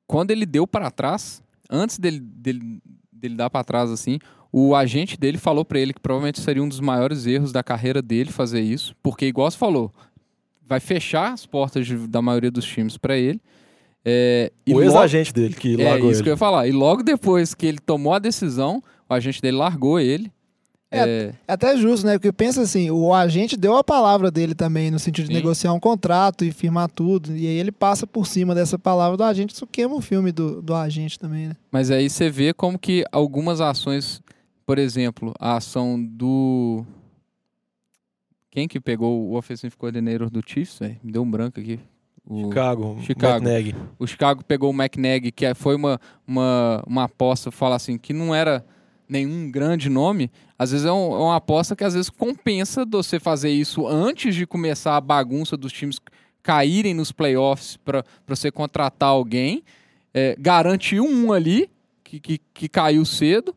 quando 0.08 0.32
ele 0.32 0.46
deu 0.46 0.66
para 0.66 0.90
trás, 0.90 1.44
antes 1.70 2.00
dele, 2.00 2.20
dele, 2.20 2.82
dele 3.12 3.36
dar 3.36 3.50
para 3.50 3.64
trás 3.64 3.92
assim, 3.92 4.20
o 4.52 4.74
agente 4.74 5.18
dele 5.20 5.38
falou 5.38 5.66
para 5.66 5.80
ele 5.80 5.94
que 5.94 6.00
provavelmente 6.00 6.40
seria 6.40 6.64
um 6.64 6.70
dos 6.70 6.80
maiores 6.80 7.26
erros 7.28 7.52
da 7.52 7.62
carreira 7.62 8.02
dele 8.02 8.32
fazer 8.32 8.62
isso, 8.62 8.96
porque 9.04 9.26
igual 9.26 9.50
você 9.52 9.58
falou, 9.58 9.94
vai 10.66 10.80
fechar 10.80 11.34
as 11.34 11.46
portas 11.46 11.86
de- 11.86 12.08
da 12.08 12.22
maioria 12.22 12.50
dos 12.52 12.66
times 12.66 12.98
para 12.98 13.18
ele. 13.18 13.40
É, 14.06 14.52
e 14.66 14.74
o 14.74 14.82
ex-agente 14.82 15.34
dele, 15.34 15.54
que 15.54 15.80
é 15.82 15.90
largou 15.90 16.10
isso 16.10 16.20
ele. 16.20 16.24
que 16.24 16.30
eu 16.30 16.34
ia 16.34 16.38
falar. 16.38 16.68
E 16.68 16.72
logo 16.72 17.04
depois 17.04 17.54
que 17.54 17.66
ele 17.66 17.78
tomou 17.80 18.14
a 18.14 18.20
decisão, 18.20 18.82
o 19.10 19.14
agente 19.14 19.42
dele 19.42 19.58
largou 19.58 20.00
ele. 20.00 20.32
É, 20.90 21.00
É, 21.00 21.34
É 21.48 21.54
até 21.54 21.76
justo, 21.78 22.06
né? 22.06 22.14
Porque 22.14 22.32
pensa 22.32 22.62
assim, 22.62 22.90
o 22.90 23.14
agente 23.14 23.58
deu 23.58 23.76
a 23.76 23.84
palavra 23.84 24.32
dele 24.32 24.56
também, 24.56 24.90
no 24.90 25.00
sentido 25.00 25.26
de 25.26 25.34
Sim. 25.34 25.40
negociar 25.40 25.74
um 25.74 25.80
contrato 25.80 26.46
e 26.46 26.52
firmar 26.52 26.90
tudo. 26.90 27.36
E 27.36 27.46
aí 27.48 27.58
ele 27.58 27.72
passa 27.72 28.08
por 28.08 28.26
cima 28.26 28.56
dessa 28.56 28.80
palavra 28.80 29.18
do 29.18 29.24
agente, 29.24 29.54
isso 29.54 29.68
queima 29.68 29.96
o 29.96 30.02
filme 30.02 30.32
do, 30.32 30.62
do 30.62 30.74
agente 30.74 31.20
também, 31.20 31.48
né? 31.48 31.56
Mas 31.72 31.92
aí 31.92 32.10
você 32.10 32.30
vê 32.30 32.54
como 32.54 32.80
que 32.80 33.04
algumas 33.12 33.60
ações, 33.62 34.22
por 34.66 34.78
exemplo, 34.78 35.34
a 35.40 35.58
ação 35.58 36.02
do. 36.02 36.86
Quem 38.50 38.68
que 38.68 38.80
pegou 38.80 39.30
o 39.30 39.36
offensive 39.38 39.76
coordinator 39.76 40.30
do 40.30 40.42
Chiefs, 40.46 40.80
velho? 40.80 40.98
Me 41.04 41.12
deu 41.12 41.22
um 41.22 41.30
branco 41.30 41.60
aqui. 41.60 41.80
O... 42.30 42.44
Chicago, 42.46 42.98
Chicago. 43.02 43.46
O 43.98 44.08
Chicago 44.08 44.44
pegou 44.44 44.72
o 44.72 44.74
McNag, 44.74 45.32
que 45.32 45.54
foi 45.54 45.76
uma, 45.76 46.00
uma, 46.28 46.84
uma 46.86 47.04
aposta, 47.04 47.52
falar 47.52 47.76
assim, 47.76 47.98
que 47.98 48.12
não 48.12 48.36
era 48.36 48.66
nenhum 49.08 49.50
grande 49.50 49.90
nome. 49.90 50.30
Às 50.60 50.72
vezes 50.72 50.86
é, 50.86 50.92
um- 50.92 51.14
é 51.14 51.18
uma 51.20 51.36
aposta 51.36 51.76
que 51.76 51.84
às 51.84 51.94
vezes 51.94 52.10
compensa 52.10 52.86
você 52.90 53.20
fazer 53.20 53.50
isso 53.52 53.86
antes 53.88 54.34
de 54.36 54.48
começar 54.48 54.96
a 54.98 55.02
bagunça 55.02 55.56
dos 55.56 55.72
times 55.72 56.00
caírem 56.42 56.94
nos 56.94 57.12
playoffs 57.12 57.78
para 57.78 58.04
você 58.26 58.50
contratar 58.52 59.10
alguém. 59.10 59.64
É, 60.14 60.36
garante 60.40 61.00
um 61.00 61.32
ali, 61.32 61.70
que, 62.04 62.20
que, 62.20 62.40
que 62.54 62.68
caiu 62.70 63.06
cedo, 63.06 63.54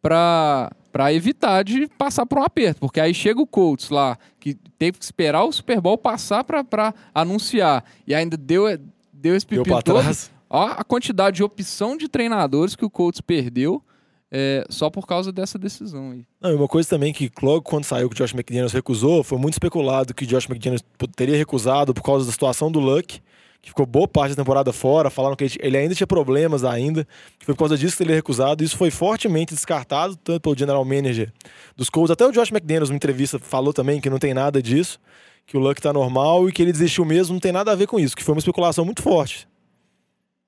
para 0.00 1.12
evitar 1.12 1.62
de 1.64 1.88
passar 1.88 2.24
por 2.26 2.38
um 2.38 2.42
aperto. 2.42 2.80
Porque 2.80 3.00
aí 3.00 3.12
chega 3.12 3.40
o 3.40 3.46
Colts 3.46 3.90
lá, 3.90 4.16
que 4.38 4.54
teve 4.78 4.98
que 4.98 5.04
esperar 5.04 5.44
o 5.44 5.52
Super 5.52 5.80
Bowl 5.80 5.98
passar 5.98 6.44
para 6.44 6.94
anunciar. 7.14 7.84
E 8.06 8.14
ainda 8.14 8.36
deu, 8.36 8.64
deu 9.12 9.34
esse 9.34 9.46
Deu 9.46 9.62
pepino 9.64 9.76
pra 9.76 9.82
todo. 9.82 10.02
trás. 10.02 10.30
Ó, 10.48 10.64
a 10.66 10.84
quantidade 10.84 11.36
de 11.36 11.42
opção 11.42 11.96
de 11.96 12.08
treinadores 12.08 12.76
que 12.76 12.84
o 12.84 12.90
Colts 12.90 13.20
perdeu 13.20 13.82
é, 14.30 14.64
só 14.68 14.90
por 14.90 15.06
causa 15.06 15.32
dessa 15.32 15.58
decisão 15.58 16.10
aí. 16.10 16.24
Não, 16.40 16.50
e 16.50 16.54
uma 16.54 16.68
coisa 16.68 16.88
também 16.88 17.12
que 17.12 17.30
logo 17.42 17.62
quando 17.62 17.84
saiu 17.84 18.08
que 18.08 18.14
o 18.14 18.18
Josh 18.18 18.34
McDaniels 18.34 18.72
recusou, 18.72 19.22
foi 19.22 19.38
muito 19.38 19.54
especulado 19.54 20.14
que 20.14 20.24
o 20.24 20.26
Josh 20.26 20.48
McDaniels 20.48 20.82
teria 21.14 21.36
recusado 21.36 21.94
por 21.94 22.02
causa 22.02 22.26
da 22.26 22.32
situação 22.32 22.70
do 22.70 22.80
Luck, 22.80 23.20
que 23.62 23.70
ficou 23.70 23.86
boa 23.86 24.06
parte 24.06 24.30
da 24.30 24.42
temporada 24.42 24.72
fora, 24.72 25.10
falaram 25.10 25.34
que 25.36 25.44
ele 25.60 25.76
ainda 25.76 25.94
tinha 25.94 26.06
problemas 26.06 26.64
ainda, 26.64 27.06
que 27.38 27.44
foi 27.44 27.54
por 27.54 27.60
causa 27.60 27.76
disso 27.76 27.96
que 27.96 28.02
ele 28.02 28.08
teria 28.08 28.18
recusado, 28.18 28.62
isso 28.62 28.76
foi 28.76 28.90
fortemente 28.90 29.54
descartado, 29.54 30.16
tanto 30.16 30.40
pelo 30.40 30.56
general 30.56 30.84
manager 30.84 31.32
dos 31.76 31.90
Colts, 31.90 32.10
até 32.10 32.26
o 32.26 32.32
Josh 32.32 32.50
McDaniels, 32.50 32.90
numa 32.90 32.96
entrevista, 32.96 33.38
falou 33.38 33.72
também 33.72 34.00
que 34.00 34.10
não 34.10 34.18
tem 34.18 34.34
nada 34.34 34.62
disso, 34.62 35.00
que 35.46 35.56
o 35.56 35.60
Luck 35.60 35.80
tá 35.80 35.92
normal 35.92 36.48
e 36.48 36.52
que 36.52 36.62
ele 36.62 36.72
desistiu 36.72 37.04
mesmo, 37.04 37.34
não 37.34 37.40
tem 37.40 37.52
nada 37.52 37.72
a 37.72 37.74
ver 37.74 37.86
com 37.86 37.98
isso, 37.98 38.16
que 38.16 38.22
foi 38.22 38.34
uma 38.34 38.40
especulação 38.40 38.84
muito 38.84 39.02
forte. 39.02 39.48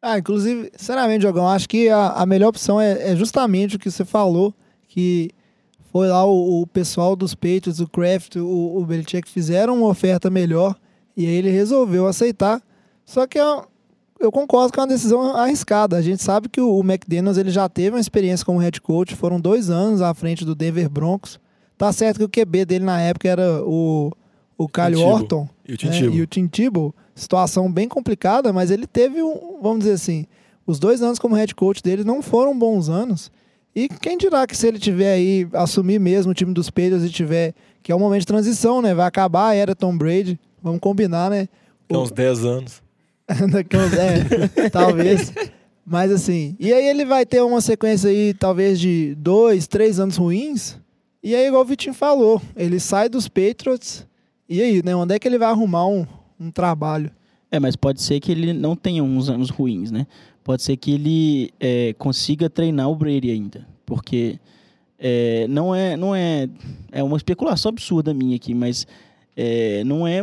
Ah, 0.00 0.18
inclusive, 0.18 0.70
sinceramente, 0.76 1.20
Diogão, 1.20 1.48
acho 1.48 1.68
que 1.68 1.88
a, 1.88 2.08
a 2.10 2.26
melhor 2.26 2.48
opção 2.48 2.80
é, 2.80 3.12
é 3.12 3.16
justamente 3.16 3.76
o 3.76 3.78
que 3.78 3.90
você 3.90 4.04
falou, 4.04 4.54
que 4.86 5.30
foi 5.92 6.06
lá 6.08 6.24
o, 6.24 6.62
o 6.62 6.66
pessoal 6.66 7.16
dos 7.16 7.34
Patriots, 7.34 7.80
o 7.80 7.88
Kraft, 7.88 8.36
o, 8.36 8.76
o 8.78 8.84
Belichick 8.86 9.28
fizeram 9.28 9.76
uma 9.78 9.88
oferta 9.88 10.30
melhor 10.30 10.76
e 11.16 11.26
aí 11.26 11.32
ele 11.34 11.50
resolveu 11.50 12.06
aceitar. 12.06 12.62
Só 13.04 13.26
que 13.26 13.38
é- 13.38 13.62
eu 14.20 14.30
concordo 14.30 14.72
que 14.72 14.78
é 14.78 14.82
uma 14.82 14.88
decisão 14.88 15.36
arriscada. 15.36 15.96
A 15.96 16.02
gente 16.02 16.22
sabe 16.22 16.48
que 16.48 16.60
o, 16.60 16.76
o 16.76 16.80
McDaniels 16.80 17.36
ele 17.38 17.50
já 17.50 17.68
teve 17.68 17.96
uma 17.96 18.00
experiência 18.00 18.44
como 18.46 18.58
head 18.58 18.80
coach, 18.80 19.14
foram 19.16 19.40
dois 19.40 19.68
anos 19.70 20.00
à 20.00 20.12
frente 20.14 20.44
do 20.44 20.54
Denver 20.54 20.88
Broncos. 20.88 21.40
Tá 21.76 21.92
certo 21.92 22.18
que 22.18 22.24
o 22.24 22.28
QB 22.46 22.64
dele 22.64 22.84
na 22.84 23.00
época 23.00 23.28
era 23.28 23.62
o, 23.64 24.12
o 24.56 24.68
Kyle. 24.68 24.96
Orton, 24.96 25.48
E 25.66 25.72
o 25.74 25.76
Tim 25.76 25.86
né, 25.88 25.98
Tebow. 26.00 26.14
e 26.16 26.22
o 26.22 26.26
Tim 26.26 26.46
Tebow, 26.48 26.94
situação 27.18 27.70
bem 27.70 27.88
complicada, 27.88 28.52
mas 28.52 28.70
ele 28.70 28.86
teve 28.86 29.22
um, 29.22 29.58
vamos 29.60 29.80
dizer 29.80 29.92
assim, 29.92 30.26
os 30.66 30.78
dois 30.78 31.02
anos 31.02 31.18
como 31.18 31.34
head 31.34 31.54
coach 31.54 31.82
dele 31.82 32.04
não 32.04 32.22
foram 32.22 32.56
bons 32.56 32.88
anos. 32.88 33.30
E 33.74 33.88
quem 33.88 34.16
dirá 34.16 34.46
que 34.46 34.56
se 34.56 34.66
ele 34.66 34.78
tiver 34.78 35.12
aí, 35.12 35.48
assumir 35.52 35.98
mesmo 35.98 36.32
o 36.32 36.34
time 36.34 36.52
dos 36.52 36.70
Patriots 36.70 37.04
e 37.04 37.10
tiver, 37.10 37.54
que 37.82 37.92
é 37.92 37.94
um 37.94 37.98
momento 37.98 38.20
de 38.20 38.26
transição, 38.26 38.82
né? 38.82 38.94
Vai 38.94 39.06
acabar 39.06 39.48
a 39.48 39.54
era 39.54 39.74
Tom 39.74 39.96
Brady, 39.96 40.38
vamos 40.62 40.80
combinar, 40.80 41.30
né? 41.30 41.48
Tem 41.86 41.96
uns 41.96 42.10
10 42.10 42.44
anos. 42.44 42.82
Daqui 43.52 43.76
uns, 43.76 43.92
é, 43.92 44.68
talvez. 44.70 45.32
Mas 45.86 46.10
assim, 46.10 46.56
e 46.58 46.72
aí 46.72 46.86
ele 46.86 47.04
vai 47.04 47.24
ter 47.24 47.42
uma 47.42 47.60
sequência 47.60 48.10
aí, 48.10 48.34
talvez 48.34 48.78
de 48.78 49.14
dois, 49.16 49.66
três 49.66 49.98
anos 49.98 50.16
ruins. 50.16 50.76
E 51.22 51.34
aí, 51.34 51.46
igual 51.46 51.62
o 51.62 51.64
Vitinho 51.64 51.94
falou, 51.94 52.40
ele 52.56 52.78
sai 52.78 53.08
dos 53.08 53.28
Patriots. 53.28 54.06
E 54.48 54.62
aí, 54.62 54.82
né? 54.84 54.94
Onde 54.94 55.14
é 55.14 55.18
que 55.18 55.26
ele 55.26 55.38
vai 55.38 55.48
arrumar 55.48 55.86
um, 55.86 56.06
um 56.38 56.50
trabalho? 56.50 57.10
É, 57.50 57.58
mas 57.58 57.76
pode 57.76 58.02
ser 58.02 58.20
que 58.20 58.30
ele 58.30 58.52
não 58.52 58.76
tenha 58.76 59.02
uns 59.02 59.28
anos 59.28 59.50
ruins, 59.50 59.90
né? 59.90 60.06
Pode 60.44 60.62
ser 60.62 60.76
que 60.76 60.92
ele 60.92 61.50
é, 61.58 61.94
consiga 61.94 62.48
treinar 62.50 62.90
o 62.90 62.94
Brady 62.94 63.30
ainda. 63.30 63.66
Porque 63.86 64.38
é, 64.98 65.46
não 65.48 65.74
é. 65.74 65.96
não 65.96 66.14
é 66.14 66.48
É 66.92 67.02
uma 67.02 67.16
especulação 67.16 67.70
absurda 67.70 68.12
minha 68.12 68.36
aqui, 68.36 68.54
mas 68.54 68.86
é, 69.36 69.82
não 69.84 70.06
é 70.06 70.22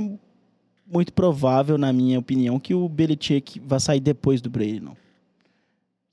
muito 0.86 1.14
provável, 1.14 1.78
na 1.78 1.92
minha 1.92 2.20
opinião, 2.20 2.60
que 2.60 2.74
o 2.74 2.88
Belichick 2.88 3.60
vá 3.60 3.80
sair 3.80 4.00
depois 4.00 4.42
do 4.42 4.50
Brady, 4.50 4.80
não. 4.80 4.96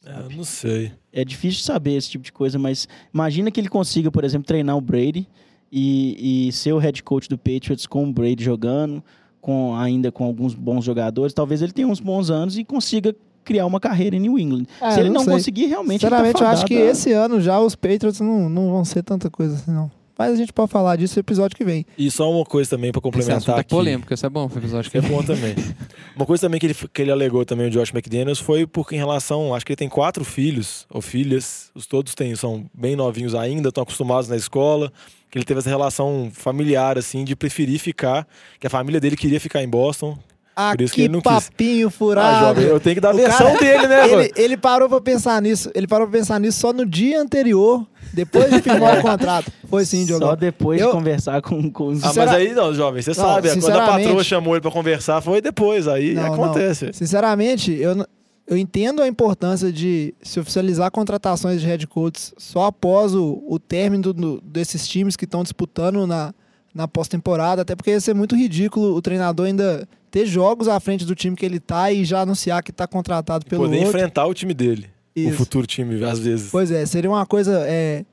É, 0.04 0.20
eu 0.20 0.30
não 0.30 0.44
sei. 0.44 0.92
É 1.12 1.24
difícil 1.24 1.62
saber 1.62 1.92
esse 1.92 2.10
tipo 2.10 2.24
de 2.24 2.32
coisa, 2.32 2.58
mas 2.58 2.88
imagina 3.12 3.50
que 3.50 3.60
ele 3.60 3.68
consiga, 3.68 4.10
por 4.10 4.24
exemplo, 4.24 4.46
treinar 4.46 4.76
o 4.76 4.80
Brady 4.80 5.28
e, 5.70 6.48
e 6.48 6.52
ser 6.52 6.72
o 6.72 6.78
head 6.78 7.02
coach 7.02 7.28
do 7.28 7.38
Patriots 7.38 7.86
com 7.86 8.08
o 8.08 8.12
Brady 8.12 8.42
jogando, 8.42 9.02
com 9.42 9.76
ainda 9.76 10.10
com 10.10 10.24
alguns 10.24 10.54
bons 10.54 10.82
jogadores. 10.84 11.34
Talvez 11.34 11.60
ele 11.60 11.72
tenha 11.72 11.86
uns 11.88 12.00
bons 12.00 12.30
anos 12.30 12.56
e 12.56 12.64
consiga 12.64 13.14
criar 13.44 13.66
uma 13.66 13.80
carreira 13.80 14.14
em 14.16 14.20
New 14.20 14.38
England. 14.38 14.64
Ah, 14.80 14.92
Se 14.92 15.00
ele 15.00 15.10
não 15.10 15.24
não 15.24 15.32
conseguir, 15.32 15.66
realmente. 15.66 16.04
ele 16.06 16.10
tá 16.10 16.16
Sinceramente, 16.24 16.40
eu 16.42 16.46
acho 16.48 16.64
que 16.64 16.76
a- 16.76 16.90
esse 16.92 17.12
ano 17.12 17.40
já 17.40 17.58
os 17.60 17.74
Patriots 17.74 18.20
não, 18.20 18.48
não 18.48 18.70
vão 18.70 18.84
ser 18.84 19.02
tanta 19.02 19.28
coisa 19.28 19.56
assim, 19.56 19.72
não. 19.72 19.90
Mas 20.16 20.30
a 20.34 20.36
gente 20.36 20.52
pode 20.52 20.70
falar 20.70 20.94
disso 20.94 21.16
no 21.16 21.20
episódio 21.20 21.56
que 21.56 21.64
vem. 21.64 21.84
E 21.98 22.08
só 22.08 22.30
uma 22.30 22.44
coisa 22.44 22.70
também 22.70 22.90
assunto 22.90 23.02
complementar 23.02 23.56
é 23.56 23.60
aqui. 23.60 23.70
polêmico, 23.70 24.14
isso 24.14 24.24
é 24.24 24.28
bom 24.28 24.46
pro 24.46 24.60
episódio 24.60 24.88
que 24.88 25.00
Que 25.00 25.04
é 25.04 25.08
bom 25.10 25.22
também. 25.24 25.54
Uma 26.14 26.26
coisa 26.26 26.42
também 26.42 26.60
que 26.60 26.66
ele, 26.66 26.74
que 26.74 27.02
ele 27.02 27.10
alegou 27.10 27.44
também, 27.44 27.66
o 27.66 27.70
Josh 27.70 27.90
McDaniels, 27.92 28.38
foi 28.38 28.64
porque 28.66 28.94
em 28.94 28.98
relação, 28.98 29.52
acho 29.54 29.64
que 29.66 29.72
ele 29.72 29.76
tem 29.78 29.88
quatro 29.88 30.24
filhos 30.24 30.86
ou 30.90 31.00
filhas, 31.00 31.70
os 31.74 31.86
todos 31.86 32.14
têm, 32.14 32.36
são 32.36 32.66
bem 32.72 32.94
novinhos 32.94 33.34
ainda, 33.34 33.70
estão 33.70 33.82
acostumados 33.82 34.28
na 34.28 34.36
escola, 34.36 34.92
que 35.32 35.38
ele 35.38 35.44
teve 35.46 35.60
essa 35.60 35.70
relação 35.70 36.30
familiar, 36.30 36.98
assim, 36.98 37.24
de 37.24 37.34
preferir 37.34 37.80
ficar, 37.80 38.28
que 38.60 38.66
a 38.66 38.70
família 38.70 39.00
dele 39.00 39.16
queria 39.16 39.40
ficar 39.40 39.62
em 39.62 39.68
Boston. 39.68 40.16
Ah, 40.54 40.72
Por 40.72 40.82
isso 40.82 40.92
que 40.92 41.00
que 41.00 41.06
ele 41.06 41.12
não 41.14 41.22
quis. 41.22 41.32
papinho 41.48 41.88
Ah, 41.88 41.90
furado. 41.90 42.40
jovem, 42.46 42.64
eu 42.66 42.78
tenho 42.78 42.94
que 42.96 43.00
dar 43.00 43.08
a 43.08 43.14
O 43.14 43.16
versão 43.16 43.46
cara- 43.46 43.58
dele, 43.58 43.86
né, 43.86 44.04
ele, 44.04 44.16
mano? 44.16 44.28
ele 44.36 44.56
parou 44.58 44.86
pra 44.90 45.00
pensar 45.00 45.40
nisso. 45.40 45.70
Ele 45.74 45.86
parou 45.86 46.06
pra 46.06 46.18
pensar 46.18 46.38
nisso 46.38 46.60
só 46.60 46.74
no 46.74 46.84
dia 46.84 47.18
anterior, 47.22 47.86
depois 48.12 48.50
de 48.50 48.60
firmar 48.60 48.98
o 48.98 49.00
contrato. 49.00 49.50
Foi 49.70 49.86
sim, 49.86 50.04
Diogo. 50.04 50.22
Só 50.26 50.36
depois 50.36 50.78
Eu- 50.78 50.88
de 50.88 50.92
conversar 50.92 51.40
com, 51.40 51.70
com 51.70 51.86
os. 51.86 52.04
Ah, 52.04 52.12
mas 52.14 52.30
aí 52.30 52.52
não, 52.52 52.74
jovem, 52.74 53.00
você 53.00 53.10
Não, 53.10 53.14
sabe, 53.14 53.48
quando 53.58 53.70
a 53.74 53.86
patroa 53.86 54.22
chamou 54.22 54.52
ele 54.54 54.60
pra 54.60 54.70
conversar, 54.70 55.22
foi 55.22 55.40
depois, 55.40 55.88
aí 55.88 56.12
Não, 56.12 56.34
acontece. 56.34 56.84
não. 56.84 56.92
Sinceramente, 56.92 57.72
eu, 57.72 58.06
eu 58.52 58.58
entendo 58.58 59.00
a 59.02 59.08
importância 59.08 59.72
de 59.72 60.14
se 60.22 60.38
oficializar 60.38 60.90
contratações 60.90 61.60
de 61.60 61.66
head 61.66 61.86
coaches 61.86 62.34
só 62.36 62.66
após 62.66 63.14
o, 63.14 63.42
o 63.46 63.58
término 63.58 64.12
do- 64.12 64.40
desses 64.42 64.86
times 64.86 65.16
que 65.16 65.24
estão 65.24 65.42
disputando 65.42 66.06
na, 66.06 66.34
na 66.74 66.86
pós-temporada, 66.86 67.62
até 67.62 67.74
porque 67.74 67.90
ia 67.90 68.00
ser 68.00 68.14
muito 68.14 68.36
ridículo 68.36 68.94
o 68.94 69.00
treinador 69.02 69.46
ainda 69.46 69.88
ter 70.10 70.26
jogos 70.26 70.68
à 70.68 70.78
frente 70.78 71.04
do 71.06 71.14
time 71.14 71.34
que 71.34 71.46
ele 71.46 71.58
tá 71.58 71.90
e 71.90 72.04
já 72.04 72.20
anunciar 72.20 72.62
que 72.62 72.70
tá 72.72 72.86
contratado 72.86 73.46
pelo 73.46 73.62
Poder 73.64 73.76
outro. 73.78 73.88
enfrentar 73.88 74.26
o 74.26 74.34
time 74.34 74.52
dele, 74.52 74.86
o 75.16 75.20
Isso. 75.20 75.36
futuro 75.38 75.66
time, 75.66 76.04
às 76.04 76.18
vezes. 76.18 76.50
Pois 76.50 76.70
é, 76.70 76.84
seria 76.84 77.08
uma 77.10 77.24
coisa 77.24 77.64
é, 77.66 78.04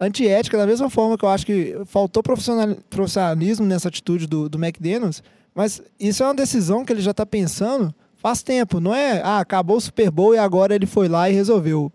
antiética, 0.00 0.58
da 0.58 0.66
mesma 0.66 0.90
forma 0.90 1.16
que 1.16 1.24
eu 1.24 1.28
acho 1.30 1.46
que 1.46 1.76
faltou 1.86 2.22
profissional- 2.22 2.76
profissionalismo 2.90 3.64
nessa 3.64 3.88
atitude 3.88 4.26
do, 4.26 4.48
do 4.48 4.58
McDaniels, 4.62 5.22
mas 5.54 5.82
isso 5.98 6.22
é 6.22 6.26
uma 6.26 6.34
decisão 6.34 6.84
que 6.84 6.92
ele 6.92 7.00
já 7.00 7.10
está 7.12 7.24
pensando 7.26 7.94
faz 8.18 8.42
tempo, 8.42 8.78
não 8.80 8.94
é, 8.94 9.22
ah, 9.24 9.38
acabou 9.38 9.76
o 9.76 9.80
Super 9.80 10.10
Bowl 10.10 10.34
e 10.34 10.38
agora 10.38 10.74
ele 10.74 10.86
foi 10.86 11.08
lá 11.08 11.30
e 11.30 11.32
resolveu. 11.32 11.90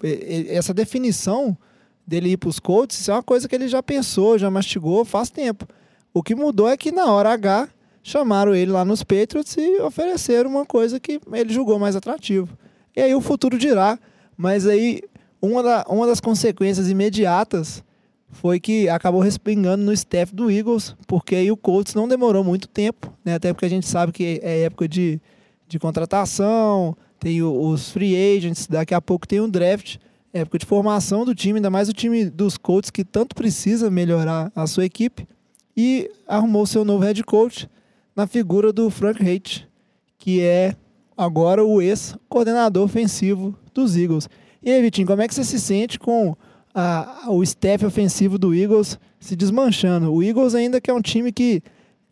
Essa 0.50 0.74
definição 0.74 1.56
dele 2.08 2.32
ir 2.32 2.38
para 2.38 2.50
os 2.50 2.60
Colts, 2.60 3.00
isso 3.00 3.12
é 3.12 3.13
uma 3.13 3.22
coisa 3.24 3.48
que 3.48 3.53
ele 3.56 3.68
já 3.68 3.84
pensou, 3.84 4.38
já 4.39 4.50
mastigou 4.50 5.06
faz 5.06 5.30
tempo. 5.30 5.68
O 6.13 6.24
que 6.24 6.34
mudou 6.36 6.68
é 6.68 6.75
que 6.77 6.92
na 6.92 7.12
hora 7.12 7.32
H 7.32 7.70
chamaram 8.01 8.53
ele 8.56 8.72
lá 8.72 8.84
nos 8.84 9.03
Patriots 9.03 9.56
e 9.58 9.80
ofereceram 9.82 10.50
uma 10.50 10.65
coisa 10.65 11.00
que 11.00 11.20
ele 11.32 11.53
julgou 11.53 11.77
mais 11.80 11.96
atrativo. 11.96 12.58
E 12.96 13.01
aí 13.01 13.13
o 13.15 13.22
futuro 13.22 13.58
dirá. 13.58 13.98
Mas 14.36 14.65
aí 14.68 15.01
uma, 15.42 15.62
da- 15.63 15.86
uma 15.88 16.06
das 16.08 16.20
consequências 16.20 16.89
imediatas 16.89 17.84
foi 18.30 18.60
que 18.60 18.89
acabou 18.89 19.22
respingando 19.22 19.84
no 19.84 19.94
staff 19.94 20.34
do 20.34 20.50
Eagles, 20.50 20.96
porque 21.08 21.36
aí 21.36 21.51
o 21.51 21.58
Colts 21.58 21.94
não 21.94 22.08
demorou 22.08 22.44
muito 22.44 22.68
tempo, 22.68 23.13
né? 23.24 23.36
Até 23.36 23.53
porque 23.53 23.65
a 23.65 23.70
gente 23.70 23.88
sabe 23.88 24.12
que 24.12 24.39
é 24.44 24.62
época 24.63 24.88
de, 24.88 25.22
de 25.74 25.80
contratação, 25.80 26.96
tem 27.20 27.42
os 27.42 27.89
free 27.89 28.15
agents, 28.15 28.68
daqui 28.68 28.94
a 28.94 29.01
pouco 29.01 29.27
tem 29.27 29.42
um 29.42 29.50
draft, 29.50 29.98
época 30.32 30.60
de 30.60 30.65
formação 30.65 31.25
do 31.25 31.34
time, 31.34 31.58
ainda 31.58 31.70
mais 31.70 31.89
o 31.89 31.94
time 31.94 32.30
dos 32.30 32.58
Colts 32.58 32.89
que 32.92 33.03
tanto 33.03 33.36
precisa 33.36 33.89
melhorar 33.89 34.51
a 34.56 34.68
sua 34.68 34.86
equipe, 34.86 35.27
e 35.75 36.10
arrumou 36.27 36.65
seu 36.68 36.86
novo 36.86 37.03
head 37.03 37.24
coach 37.24 37.68
na 38.15 38.27
figura 38.27 38.72
do 38.72 38.89
Frank 38.92 39.22
Reich, 39.22 39.68
que 40.20 40.39
é 40.42 40.75
agora 41.18 41.65
o 41.65 41.82
ex-coordenador 41.82 42.84
ofensivo 42.86 43.56
dos 43.74 43.98
Eagles. 43.98 44.30
E 44.62 44.70
aí, 44.72 44.82
Vitinho, 44.82 45.08
como 45.08 45.22
é 45.24 45.27
que 45.27 45.34
você 45.34 45.44
se 45.44 45.60
sente 45.60 45.98
com 45.98 46.36
a- 46.74 47.25
o 47.30 47.42
staff 47.42 47.84
ofensivo 47.84 48.38
do 48.38 48.53
Eagles 48.53 49.00
se 49.20 49.36
desmanchando? 49.36 50.13
O 50.13 50.22
Eagles 50.22 50.53
ainda 50.53 50.80
que 50.80 50.92
é 50.92 50.94
um 50.94 51.01
time 51.01 51.32
que 51.32 51.63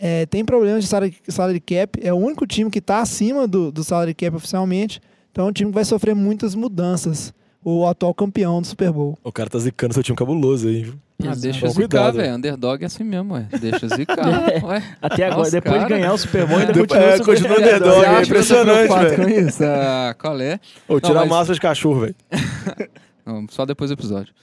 é, 0.04 0.26
tem 0.26 0.44
problemas 0.44 0.84
de 0.84 0.90
salary, 0.90 1.16
salary 1.28 1.60
cap, 1.60 2.00
é 2.02 2.12
o 2.12 2.18
único 2.18 2.48
time 2.48 2.72
que 2.72 2.80
está 2.80 3.00
acima 3.02 3.48
do, 3.48 3.72
do 3.72 3.84
salary 3.84 4.16
cap 4.16 4.36
oficialmente, 4.36 5.00
então 5.32 5.46
é 5.46 5.50
um 5.50 5.52
time 5.54 5.70
que 5.70 5.76
vai 5.76 5.86
sofrer 5.86 6.16
muitas 6.16 6.56
mudanças. 6.56 7.32
O 7.64 7.86
atual 7.86 8.12
campeão 8.16 8.60
do 8.60 8.66
Super 8.66 8.92
Bowl. 8.92 9.16
O 9.24 9.32
cara 9.32 9.48
tá 9.48 9.60
zicando 9.60 9.94
seu 9.94 10.02
time 10.02 10.18
cabuloso 10.18 10.68
aí, 10.68 10.82
viu? 10.82 10.96
Ah, 11.24 11.36
deixa 11.36 11.60
Toma 11.60 11.72
zicar, 11.74 11.88
cuidado. 11.88 12.16
velho. 12.18 12.36
Underdog 12.36 12.82
é 12.82 12.88
assim 12.88 13.04
mesmo, 13.04 13.36
ué. 13.36 13.46
Deixa 13.62 13.88
zicar. 13.88 14.18
ué. 14.66 14.84
Até 15.00 15.26
agora, 15.26 15.38
Nossa, 15.42 15.52
depois 15.52 15.76
cara. 15.76 15.84
de 15.88 15.90
ganhar 15.94 16.14
o 16.14 16.18
Super 16.18 16.48
Bowl, 16.48 16.58
ainda 16.58 16.74
continua 16.74 17.04
é, 17.04 17.18
super 17.18 17.26
continua 17.36 17.58
underdog. 17.60 18.04
é 18.06 18.22
impressionante, 18.24 18.94
velho. 18.96 19.16
com 19.16 19.30
isso? 19.30 19.64
Ah, 19.64 20.16
qual 20.20 20.42
é? 20.42 20.60
Ô, 20.88 21.00
tira 21.00 21.14
Não, 21.14 21.22
a 21.22 21.26
mas- 21.26 21.30
máscara 21.30 21.54
de 21.54 21.62
cachorro, 21.62 22.00
velho. 22.00 22.16
Só 23.52 23.64
depois 23.64 23.92
do 23.92 23.94
episódio. 23.94 24.34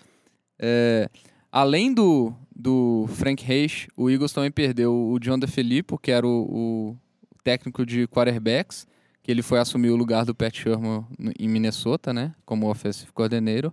É, 0.60 1.08
além 1.50 1.92
do, 1.92 2.32
do 2.58 3.06
Frank 3.10 3.44
Reich, 3.44 3.86
o 3.96 4.10
Eagles 4.10 4.32
também 4.32 4.50
perdeu 4.50 4.92
o 4.92 5.18
John 5.20 5.38
DeFilippo, 5.38 5.96
que 5.96 6.10
era 6.10 6.26
o, 6.26 6.42
o 6.90 6.96
técnico 7.44 7.86
de 7.86 8.08
quarterbacks, 8.08 8.84
que 9.22 9.30
ele 9.30 9.42
foi 9.42 9.60
assumir 9.60 9.90
o 9.90 9.96
lugar 9.96 10.24
do 10.24 10.34
Pat 10.34 10.56
Sherman 10.56 11.06
em 11.38 11.48
Minnesota, 11.48 12.12
né, 12.12 12.34
como 12.44 12.68
offensive 12.68 13.12
coordinator. 13.12 13.72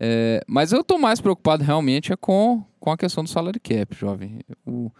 É, 0.00 0.42
mas 0.48 0.72
eu 0.72 0.82
tô 0.82 0.98
mais 0.98 1.20
preocupado 1.20 1.62
realmente 1.62 2.12
é 2.12 2.16
com, 2.16 2.64
com 2.80 2.90
a 2.90 2.96
questão 2.96 3.22
do 3.22 3.30
salary 3.30 3.60
cap, 3.60 3.94
jovem. 3.94 4.40
O, 4.66 4.90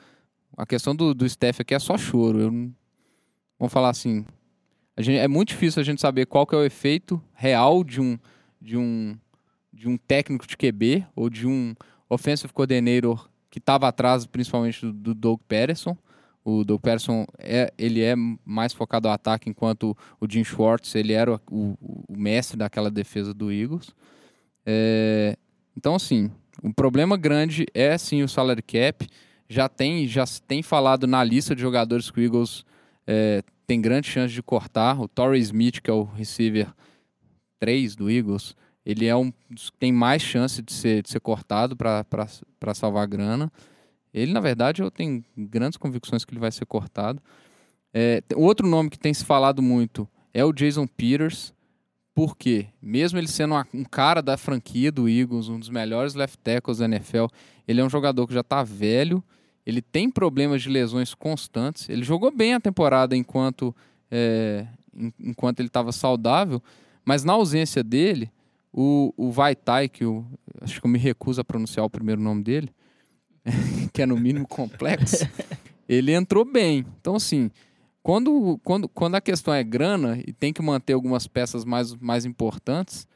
a 0.57 0.65
questão 0.65 0.95
do, 0.95 1.13
do 1.13 1.27
staff 1.27 1.63
aqui 1.63 1.75
é 1.75 1.79
só 1.79 1.99
choro. 1.99 2.41
Eu 2.41 2.51
vamos 3.59 3.73
falar 3.73 3.91
assim, 3.91 4.25
gente, 4.99 5.19
é 5.19 5.29
muito 5.29 5.49
difícil 5.49 5.81
a 5.81 5.85
gente 5.85 6.01
saber 6.01 6.27
qual 6.27 6.47
que 6.47 6.55
é 6.55 6.59
o 6.59 6.65
efeito 6.65 7.23
real 7.35 7.83
de 7.83 8.01
um, 8.01 8.19
de 8.61 8.77
um, 8.77 9.17
de 9.73 9.89
um 9.89 9.97
técnico 9.97 10.47
de 10.47 10.57
QB 10.57 11.05
ou 11.17 11.29
de 11.29 11.47
um 11.47 11.75
offensive 12.09 12.53
coordinator 12.53 13.29
que 13.51 13.59
estava 13.59 13.89
atrás, 13.89 14.27
principalmente 14.27 14.85
do, 14.87 14.93
do 14.93 15.15
Doug 15.15 15.41
Peterson. 15.49 15.97
O 16.45 16.65
Doug 16.65 16.81
Peterson 16.81 17.27
é, 17.39 17.73
ele 17.77 18.03
é 18.03 18.15
mais 18.45 18.73
focado 18.73 19.09
ao 19.09 19.15
ataque, 19.15 19.51
enquanto 19.51 19.97
o 20.21 20.27
Jim 20.31 20.45
Schwartz 20.45 20.95
ele 20.95 21.13
era 21.13 21.35
o, 21.51 21.77
o- 21.81 22.05
mestre 22.17 22.57
daquela 22.57 22.91
defesa 22.91 23.35
do 23.35 23.53
Eagles. 23.53 23.91
É, 24.65 25.37
então, 25.77 25.95
assim, 25.95 26.31
o 26.63 26.73
problema 26.73 27.17
grande 27.17 27.67
é 27.75 27.97
sim 27.99 28.23
o 28.23 28.29
salary 28.29 28.63
cap. 28.63 29.07
Já 29.49 29.69
tem, 29.69 30.07
já 30.07 30.25
tem 30.47 30.63
falado 30.63 31.07
na 31.07 31.23
lista 31.25 31.55
de 31.55 31.61
jogadores 31.63 32.11
que 32.11 32.21
o 32.21 32.23
Eagles 32.23 32.65
é, 33.07 33.43
tem 33.67 33.81
grande 33.81 34.09
chance 34.09 34.33
de 34.33 34.43
cortar. 34.43 35.01
O 35.01 35.09
Torrey 35.09 35.41
Smith, 35.41 35.81
que 35.81 35.91
é 35.91 35.93
o 35.93 36.05
receiver 36.05 36.69
3 37.61 37.97
do 37.97 38.11
Eagles, 38.11 38.55
ele 38.91 39.05
é 39.05 39.15
um 39.15 39.31
tem 39.79 39.93
mais 39.93 40.23
chance 40.23 40.63
de 40.63 40.73
ser, 40.73 41.03
de 41.03 41.11
ser 41.11 41.21
cortado 41.21 41.77
para 41.77 42.75
salvar 42.75 43.07
grana. 43.07 43.53
Ele, 44.15 44.33
na 44.33 44.41
verdade, 44.41 44.81
eu 44.81 44.91
tenho 44.91 45.23
grandes 45.37 45.77
convicções 45.77 46.25
que 46.25 46.33
ele 46.33 46.41
vai 46.41 46.51
ser 46.51 46.65
cortado. 46.65 47.21
É, 47.93 48.23
outro 48.35 48.67
nome 48.67 48.89
que 48.89 48.99
tem 48.99 49.13
se 49.13 49.27
falado 49.27 49.61
muito 49.61 50.09
é 50.33 50.43
o 50.43 50.55
Jason 50.55 50.87
Peters. 50.87 51.53
Por 52.15 52.35
quê? 52.35 52.69
Mesmo 52.81 53.19
ele 53.19 53.29
sendo 53.29 53.53
uma- 53.55 53.67
um 53.75 53.85
cara 53.85 54.23
da 54.23 54.39
franquia 54.39 54.91
do 54.91 55.07
Eagles, 55.07 55.49
um 55.51 55.59
dos 55.61 55.69
melhores 55.69 56.15
left 56.15 56.39
tackles 56.39 56.79
da 56.79 56.87
NFL, 56.87 57.27
ele 57.67 57.83
é 57.83 57.85
um 57.85 57.91
jogador 57.91 58.27
que 58.27 58.33
já 58.35 58.41
está 58.41 58.63
velho, 58.65 59.23
ele 59.67 59.83
tem 59.83 60.11
problemas 60.11 60.63
de 60.63 60.71
lesões 60.71 61.13
constantes. 61.13 61.91
Ele 61.91 62.03
jogou 62.03 62.31
bem 62.31 62.55
a 62.55 62.61
temporada 62.61 63.15
enquanto, 63.15 63.77
é, 64.11 64.67
en- 64.97 65.13
enquanto 65.21 65.61
ele 65.61 65.69
estava 65.69 65.93
saudável, 65.93 66.63
mas 67.05 67.23
na 67.23 67.35
ausência 67.35 67.85
dele, 67.85 68.31
o, 68.73 69.13
o 69.17 69.31
Vaitai, 69.31 69.89
que 69.89 70.05
eu 70.05 70.27
acho 70.61 70.81
que 70.81 70.87
eu 70.87 70.91
me 70.91 70.99
recuso 70.99 71.41
a 71.41 71.45
pronunciar 71.45 71.85
o 71.85 71.91
primeiro 71.91 72.21
nome 72.21 72.43
dele, 72.43 72.71
que 73.93 74.03
é 74.03 74.07
no 74.07 74.17
mínimo 74.17 74.47
complexo, 74.47 75.29
ele 75.89 76.13
entrou 76.13 76.45
bem. 76.45 76.85
Então, 77.01 77.17
assim, 77.17 77.51
quando, 78.03 78.59
quando, 78.65 78.89
quando 78.89 79.15
a 79.17 79.21
questão 79.21 79.53
é 79.53 79.63
grana 79.63 80.19
e 80.27 80.33
tem 80.33 80.53
que 80.53 80.63
manter 80.63 80.93
algumas 80.93 81.27
peças 81.27 81.65
mais, 81.65 81.95
mais 81.95 82.25
importantes, 82.25 83.07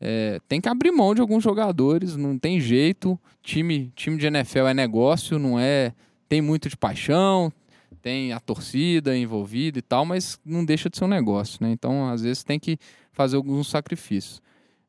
é, 0.00 0.40
tem 0.48 0.60
que 0.60 0.68
abrir 0.68 0.90
mão 0.90 1.14
de 1.14 1.20
alguns 1.20 1.44
jogadores, 1.44 2.16
não 2.16 2.38
tem 2.38 2.58
jeito. 2.58 3.18
Time, 3.42 3.92
time 3.94 4.16
de 4.16 4.26
NFL 4.26 4.66
é 4.66 4.74
negócio, 4.74 5.38
não 5.38 5.60
é. 5.60 5.92
Tem 6.28 6.40
muito 6.40 6.68
de 6.68 6.76
paixão, 6.76 7.52
tem 8.00 8.32
a 8.32 8.40
torcida 8.40 9.16
envolvida 9.16 9.78
e 9.78 9.82
tal, 9.82 10.06
mas 10.06 10.38
não 10.44 10.64
deixa 10.64 10.88
de 10.88 10.96
ser 10.96 11.04
um 11.04 11.08
negócio, 11.08 11.58
né? 11.60 11.70
Então, 11.72 12.08
às 12.08 12.22
vezes, 12.22 12.42
tem 12.42 12.58
que 12.58 12.78
fazer 13.12 13.36
alguns 13.36 13.68
sacrifícios. 13.68 14.40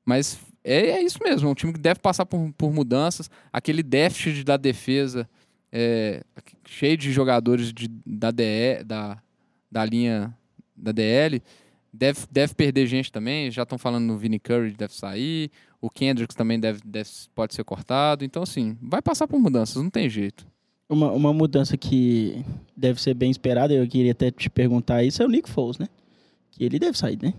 Mas 0.05 0.39
é, 0.63 0.91
é 0.91 1.03
isso 1.03 1.20
mesmo, 1.24 1.48
é 1.48 1.51
um 1.51 1.55
time 1.55 1.74
que 1.74 1.79
deve 1.79 2.00
passar 2.00 2.25
por, 2.25 2.51
por 2.58 2.74
mudanças. 2.74 3.29
Aquele 3.51 3.84
déficit 3.84 4.43
da 4.43 4.58
defesa, 4.58 5.27
é, 5.72 6.24
cheio 6.65 6.98
de 6.98 7.12
jogadores 7.12 7.74
de, 7.74 7.88
da, 8.05 8.31
DE, 8.31 8.84
da, 8.86 9.22
da 9.72 9.86
linha 9.86 10.36
da 10.75 10.91
DL, 10.91 11.41
deve, 11.93 12.22
deve 12.31 12.53
perder 12.53 12.88
gente 12.88 13.12
também. 13.12 13.51
Já 13.51 13.63
estão 13.63 13.77
falando 13.77 14.05
no 14.05 14.17
Vini 14.17 14.39
Curry 14.39 14.72
deve 14.72 14.93
sair, 14.93 15.51
o 15.79 15.89
Kendricks 15.89 16.36
também 16.36 16.60
deve, 16.60 16.81
deve, 16.86 17.10
pode 17.34 17.53
ser 17.53 17.63
cortado. 17.63 18.24
Então, 18.24 18.43
assim, 18.43 18.77
vai 18.81 19.01
passar 19.01 19.27
por 19.27 19.39
mudanças, 19.39 19.81
não 19.81 19.89
tem 19.89 20.10
jeito. 20.10 20.46
Uma, 20.88 21.12
uma 21.12 21.34
mudança 21.34 21.77
que 21.77 22.43
deve 22.75 23.01
ser 23.01 23.13
bem 23.13 23.31
esperada, 23.31 23.74
eu 23.74 23.88
queria 23.88 24.12
até 24.12 24.29
te 24.29 24.50
perguntar 24.50 25.03
isso, 25.03 25.24
é 25.24 25.25
o 25.25 25.29
Nick 25.29 25.50
Foles, 25.50 25.77
né? 25.77 25.88
Que 26.51 26.65
ele 26.65 26.77
deve 26.77 26.98
sair, 26.98 27.17
né? 27.22 27.34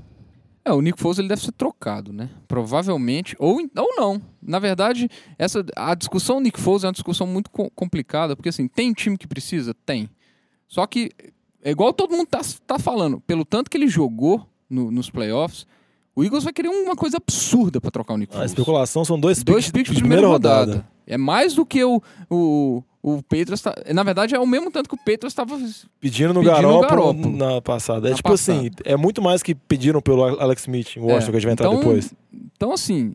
É, 0.65 0.73
o 0.73 0.81
Nick 0.81 1.01
Foles 1.01 1.19
ele 1.19 1.29
deve 1.29 1.43
ser 1.43 1.53
trocado, 1.53 2.13
né? 2.13 2.31
Provavelmente, 2.47 3.35
ou, 3.39 3.59
ou 3.77 3.97
não. 3.97 4.23
Na 4.41 4.59
verdade, 4.59 5.09
essa, 5.37 5.65
a 5.75 5.95
discussão 5.95 6.41
Nick 6.41 6.61
Foles 6.61 6.85
é 6.85 6.87
uma 6.87 6.93
discussão 6.93 7.27
muito 7.27 7.51
co 7.51 7.71
complicada, 7.71 8.37
porque 8.37 8.49
assim, 8.49 8.69
tem 8.69 8.93
time 8.93 9.19
que 9.19 9.27
precisa? 9.27 9.75
Tem. 9.75 10.09
Só 10.69 10.87
que, 10.87 11.11
é 11.63 11.71
igual 11.71 11.93
todo 11.93 12.17
mundo 12.17 12.29
tá, 12.29 12.41
tá 12.67 12.79
falando, 12.79 13.21
pelo 13.21 13.45
tanto 13.45 13.69
que 13.69 13.77
ele 13.77 13.89
jogou 13.89 14.47
no, 14.71 14.91
nos 14.91 15.11
playoffs, 15.11 15.67
o 16.15 16.23
Eagles 16.23 16.45
vai 16.45 16.53
querer 16.53 16.69
uma 16.69 16.95
coisa 16.95 17.17
absurda 17.17 17.81
para 17.81 17.91
trocar 17.91 18.15
o 18.15 18.19
Nick 18.19 18.33
Foles. 18.33 18.51
A 18.51 18.53
especulação 18.53 19.05
são 19.05 19.19
dois, 19.19 19.43
Dois 19.43 19.67
picks 19.67 19.73
picks 19.73 19.95
de 19.95 20.01
primeira 20.01 20.23
primeira 20.23 20.29
rodada. 20.29 20.89
É 21.07 21.17
mais 21.19 21.55
do 21.55 21.67
que 21.67 21.83
o, 21.83 22.01
o, 22.31 22.83
o 23.03 23.23
Patriots... 23.23 23.61
Tá, 23.61 23.75
na 23.93 24.03
verdade, 24.03 24.35
é 24.35 24.39
o 24.39 24.47
mesmo 24.47 24.71
tanto 24.71 24.89
que 24.89 24.95
o 24.95 24.99
Patriots 24.99 25.33
estava... 25.33 25.59
Pedindo 26.01 26.33
no 26.33 26.41
Pedindo 26.41 26.81
Garoppolo. 26.81 27.37
na 27.37 27.61
passada. 27.61 28.09
É 28.09 28.11
Na 28.11 28.17
tipo 28.17 28.29
passada. 28.31 28.59
assim, 28.59 28.71
é 28.85 28.97
muito 28.97 29.21
mais 29.21 29.43
que 29.43 29.55
pediram 29.55 30.01
pelo 30.01 30.23
Alex 30.23 30.63
Smith 30.63 30.97
em 30.97 31.01
Washington, 31.01 31.31
que 31.31 31.37
a 31.37 31.41
gente 31.41 31.45
vai 31.45 31.53
entrar 31.53 31.69
então, 31.69 31.79
depois. 31.81 32.15
Então, 32.33 32.73
assim, 32.73 33.13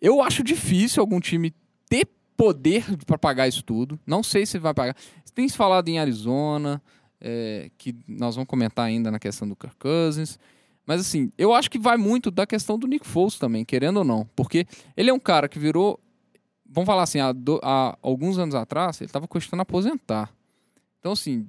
eu 0.00 0.20
acho 0.20 0.42
difícil 0.42 1.00
algum 1.00 1.20
time 1.20 1.54
ter 1.88 2.08
poder 2.36 2.84
para 3.06 3.18
pagar 3.18 3.48
isso 3.48 3.62
tudo. 3.62 3.98
Não 4.06 4.22
sei 4.22 4.44
se 4.46 4.58
vai 4.58 4.74
pagar. 4.74 4.96
Tem 5.34 5.48
se 5.48 5.56
falado 5.56 5.88
em 5.88 5.98
Arizona, 5.98 6.82
é, 7.20 7.70
que 7.78 7.94
nós 8.06 8.34
vamos 8.34 8.48
comentar 8.48 8.86
ainda 8.86 9.10
na 9.10 9.18
questão 9.18 9.48
do 9.48 9.54
Kirk 9.54 9.76
Cousins. 9.76 10.38
Mas, 10.86 11.00
assim, 11.00 11.30
eu 11.36 11.52
acho 11.52 11.70
que 11.70 11.78
vai 11.78 11.96
muito 11.96 12.30
da 12.30 12.46
questão 12.46 12.78
do 12.78 12.86
Nick 12.86 13.06
Foles 13.06 13.38
também, 13.38 13.64
querendo 13.64 13.98
ou 13.98 14.04
não. 14.04 14.26
Porque 14.34 14.66
ele 14.96 15.10
é 15.10 15.12
um 15.12 15.18
cara 15.18 15.48
que 15.48 15.58
virou. 15.58 16.00
Vamos 16.68 16.86
falar 16.86 17.02
assim, 17.04 17.18
há, 17.20 17.32
do- 17.32 17.60
há 17.62 17.96
alguns 18.02 18.38
anos 18.38 18.54
atrás, 18.54 19.00
ele 19.00 19.08
estava 19.08 19.26
cogitando 19.26 19.62
aposentar. 19.62 20.30
Então, 21.00 21.12
assim, 21.12 21.46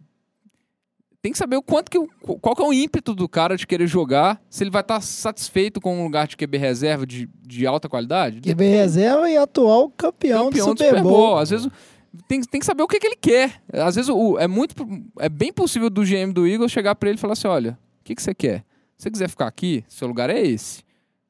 tem 1.21 1.31
que 1.33 1.37
saber 1.37 1.57
o 1.57 1.61
quanto 1.61 1.91
que 1.91 1.97
o- 1.97 2.07
qual 2.39 2.55
que 2.55 2.61
é 2.61 2.65
o 2.65 2.71
ímpeto 2.71 3.13
do 3.13 3.27
cara 3.27 3.57
de 3.57 3.67
querer 3.67 3.87
jogar, 3.87 4.41
se 4.49 4.63
ele 4.63 4.71
vai 4.71 4.81
estar 4.81 5.01
satisfeito 5.01 5.81
com 5.81 5.99
um 5.99 6.03
lugar 6.03 6.27
de 6.27 6.37
QB 6.37 6.57
reserva 6.57 7.05
de, 7.05 7.29
de 7.45 7.67
alta 7.67 7.89
qualidade. 7.89 8.39
QB 8.39 8.63
reserva 8.69 9.29
e 9.29 9.35
atual 9.35 9.89
campeão, 9.89 10.45
campeão 10.45 10.67
do 10.73 10.77
Super 10.83 11.03
Bowl. 11.03 11.37
Às 11.37 11.49
vezes 11.49 11.67
tem, 12.27 12.41
tem 12.41 12.59
que 12.61 12.65
saber 12.65 12.83
o 12.83 12.87
que, 12.87 12.99
que 12.99 13.07
ele 13.07 13.17
quer. 13.17 13.61
Às 13.73 13.95
vezes 13.95 14.09
o, 14.09 14.37
é 14.39 14.47
muito 14.47 14.73
é 15.19 15.27
bem 15.27 15.51
possível 15.51 15.89
do 15.89 16.03
GM 16.03 16.31
do 16.31 16.47
Eagles 16.47 16.71
chegar 16.71 16.95
para 16.95 17.09
ele 17.09 17.17
e 17.17 17.21
falar 17.21 17.33
assim, 17.33 17.47
olha, 17.47 17.77
o 17.99 18.03
que, 18.05 18.15
que 18.15 18.23
você 18.23 18.33
quer? 18.33 18.59
Se 18.97 19.03
você 19.03 19.11
quiser 19.11 19.29
ficar 19.29 19.47
aqui, 19.47 19.83
seu 19.89 20.07
lugar 20.07 20.29
é 20.29 20.39
esse. 20.41 20.83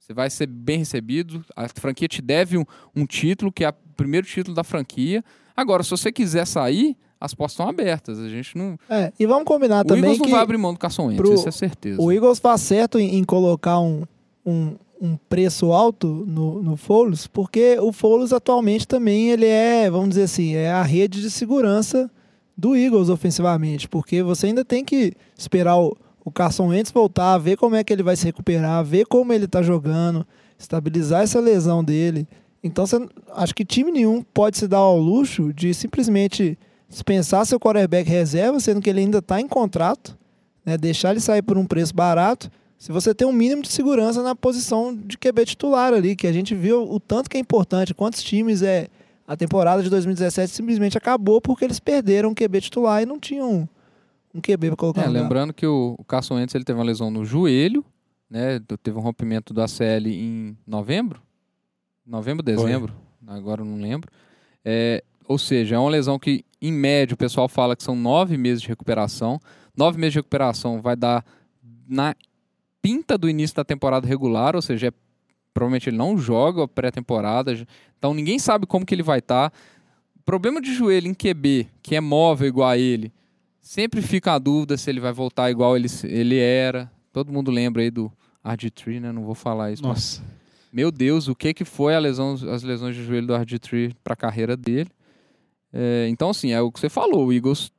Você 0.09 0.13
vai 0.15 0.29
ser 0.31 0.47
bem 0.47 0.79
recebido. 0.79 1.45
A 1.55 1.67
franquia 1.69 2.07
te 2.07 2.19
deve 2.19 2.57
um, 2.57 2.65
um 2.95 3.05
título, 3.05 3.51
que 3.51 3.63
é 3.63 3.69
o 3.69 3.73
primeiro 3.95 4.25
título 4.25 4.55
da 4.55 4.63
franquia. 4.63 5.23
Agora, 5.55 5.83
se 5.83 5.91
você 5.91 6.11
quiser 6.11 6.47
sair, 6.47 6.97
as 7.21 7.35
portas 7.35 7.53
estão 7.53 7.69
abertas. 7.69 8.17
A 8.17 8.27
gente 8.27 8.57
não. 8.57 8.75
É, 8.89 9.13
e 9.19 9.27
vamos 9.27 9.43
combinar 9.43 9.81
o 9.81 9.87
também 9.87 10.05
Eagles 10.05 10.17
não 10.17 10.25
que 10.25 10.31
vai 10.31 10.41
abrir 10.41 10.57
mão 10.57 10.73
do 10.73 10.79
Carson 10.79 11.07
Wentz, 11.09 11.17
pro- 11.17 11.33
isso 11.35 11.47
é 11.47 11.51
certeza. 11.51 12.01
o 12.01 12.11
Eagles 12.11 12.39
faz 12.39 12.61
certo 12.61 12.97
em, 12.97 13.17
em 13.17 13.23
colocar 13.23 13.79
um, 13.79 14.01
um, 14.43 14.75
um 14.99 15.15
preço 15.29 15.71
alto 15.71 16.07
no, 16.27 16.59
no 16.63 16.75
Foles, 16.75 17.27
porque 17.27 17.77
o 17.79 17.91
Foles 17.93 18.33
atualmente 18.33 18.87
também 18.87 19.29
ele 19.29 19.45
é, 19.45 19.91
vamos 19.91 20.09
dizer 20.09 20.23
assim, 20.23 20.55
é 20.55 20.71
a 20.71 20.81
rede 20.81 21.21
de 21.21 21.29
segurança 21.29 22.09
do 22.57 22.75
Eagles 22.75 23.09
ofensivamente, 23.09 23.87
porque 23.87 24.23
você 24.23 24.47
ainda 24.47 24.65
tem 24.65 24.83
que 24.83 25.13
esperar 25.37 25.77
o, 25.77 25.95
o 26.29 26.31
Carson 26.31 26.67
Wentz 26.67 26.91
voltar, 26.91 27.37
ver 27.37 27.57
como 27.57 27.75
é 27.75 27.83
que 27.83 27.91
ele 27.91 28.03
vai 28.03 28.15
se 28.15 28.25
recuperar, 28.25 28.83
ver 28.83 29.05
como 29.05 29.33
ele 29.33 29.47
tá 29.47 29.61
jogando, 29.61 30.25
estabilizar 30.57 31.23
essa 31.23 31.39
lesão 31.39 31.83
dele. 31.83 32.27
Então, 32.63 32.85
acho 33.35 33.55
que 33.55 33.65
time 33.65 33.91
nenhum 33.91 34.21
pode 34.21 34.57
se 34.57 34.67
dar 34.67 34.77
ao 34.77 34.99
luxo 34.99 35.51
de 35.53 35.73
simplesmente 35.73 36.57
dispensar 36.87 37.45
seu 37.45 37.59
quarterback 37.59 38.09
reserva, 38.09 38.59
sendo 38.59 38.81
que 38.81 38.89
ele 38.89 39.01
ainda 39.01 39.19
está 39.19 39.41
em 39.41 39.47
contrato, 39.47 40.17
né, 40.65 40.77
deixar 40.77 41.11
ele 41.11 41.19
sair 41.19 41.41
por 41.41 41.57
um 41.57 41.65
preço 41.65 41.93
barato, 41.93 42.49
se 42.77 42.93
você 42.93 43.13
tem 43.13 43.27
um 43.27 43.33
mínimo 43.33 43.61
de 43.61 43.69
segurança 43.69 44.23
na 44.23 44.33
posição 44.33 44.95
de 44.95 45.17
QB 45.17 45.45
titular 45.45 45.93
ali, 45.93 46.15
que 46.15 46.25
a 46.25 46.31
gente 46.31 46.55
viu 46.55 46.89
o 46.89 46.97
tanto 46.97 47.29
que 47.29 47.35
é 47.35 47.39
importante, 47.39 47.93
quantos 47.93 48.23
times 48.23 48.61
é 48.61 48.87
a 49.27 49.35
temporada 49.35 49.83
de 49.83 49.89
2017 49.89 50.53
simplesmente 50.53 50.97
acabou 50.97 51.41
porque 51.41 51.65
eles 51.65 51.79
perderam 51.79 52.31
o 52.31 52.35
QB 52.35 52.61
titular 52.61 53.03
e 53.03 53.05
não 53.05 53.19
tinham 53.19 53.67
um 54.33 54.39
QB 54.41 54.67
para 54.67 54.75
colocar 54.75 55.01
É, 55.01 55.05
no 55.05 55.09
lugar. 55.11 55.21
lembrando 55.23 55.53
que 55.53 55.65
o, 55.65 55.95
o 55.97 56.03
Carson 56.03 56.35
Wentz 56.35 56.53
ele 56.55 56.63
teve 56.63 56.77
uma 56.79 56.85
lesão 56.85 57.09
no 57.09 57.25
joelho, 57.25 57.83
né? 58.29 58.59
Teve 58.83 58.97
um 58.97 59.01
rompimento 59.01 59.53
do 59.53 59.61
ACL 59.61 60.07
em 60.07 60.57
novembro, 60.67 61.21
novembro, 62.05 62.43
dezembro, 62.43 62.93
agora 63.27 63.61
eu 63.61 63.65
não 63.65 63.77
lembro. 63.81 64.11
É, 64.63 65.03
ou 65.27 65.37
seja, 65.37 65.75
é 65.75 65.79
uma 65.79 65.89
lesão 65.89 66.17
que, 66.19 66.43
em 66.61 66.71
média, 66.71 67.13
o 67.13 67.17
pessoal 67.17 67.47
fala 67.47 67.75
que 67.75 67.83
são 67.83 67.95
nove 67.95 68.37
meses 68.37 68.61
de 68.61 68.67
recuperação. 68.67 69.39
Nove 69.75 69.97
meses 69.97 70.13
de 70.13 70.19
recuperação 70.19 70.81
vai 70.81 70.95
dar 70.95 71.23
na 71.87 72.15
pinta 72.81 73.17
do 73.17 73.29
início 73.29 73.55
da 73.55 73.63
temporada 73.63 74.07
regular, 74.07 74.55
ou 74.55 74.61
seja, 74.61 74.87
é- 74.87 74.93
provavelmente 75.53 75.89
ele 75.89 75.97
não 75.97 76.17
joga 76.17 76.63
a 76.63 76.67
pré-temporada, 76.67 77.53
então 77.97 78.13
ninguém 78.13 78.37
sabe 78.39 78.65
como 78.65 78.85
que 78.85 78.93
ele 78.95 79.03
vai 79.03 79.19
estar. 79.19 79.51
Problema 80.23 80.61
de 80.61 80.73
joelho 80.73 81.07
em 81.07 81.13
QB, 81.13 81.67
que 81.81 81.95
é 81.95 82.01
móvel 82.01 82.47
igual 82.47 82.69
a 82.69 82.77
ele, 82.77 83.11
sempre 83.61 84.01
fica 84.01 84.33
a 84.33 84.39
dúvida 84.39 84.77
se 84.77 84.89
ele 84.89 84.99
vai 84.99 85.11
voltar 85.13 85.49
igual 85.51 85.75
ele, 85.75 85.87
ele 86.03 86.37
era. 86.37 86.91
Todo 87.11 87.31
mundo 87.31 87.51
lembra 87.51 87.81
aí 87.81 87.89
do 87.91 88.11
RG3, 88.45 88.99
né? 89.01 89.11
Não 89.11 89.23
vou 89.23 89.35
falar 89.35 89.71
isso. 89.71 89.83
mas- 89.83 90.19
Nossa. 90.19 90.39
Meu 90.71 90.91
Deus, 90.91 91.27
o 91.27 91.33
que 91.35 91.51
que 91.53 91.65
foi 91.65 91.95
a 91.95 91.99
lesão, 91.99 92.33
as 92.51 92.61
lesões 92.61 92.95
de 92.95 93.03
joelho 93.03 93.25
do 93.27 93.33
RG3 93.33 93.93
para 94.03 94.13
a 94.13 94.15
carreira 94.17 94.55
dele? 94.55 94.89
É, 95.73 96.07
então, 96.09 96.29
assim, 96.29 96.51
é 96.51 96.61
o 96.61 96.71
que 96.71 96.79
você 96.79 96.89
falou. 96.89 97.27
O 97.27 97.33
Eagles, 97.33 97.71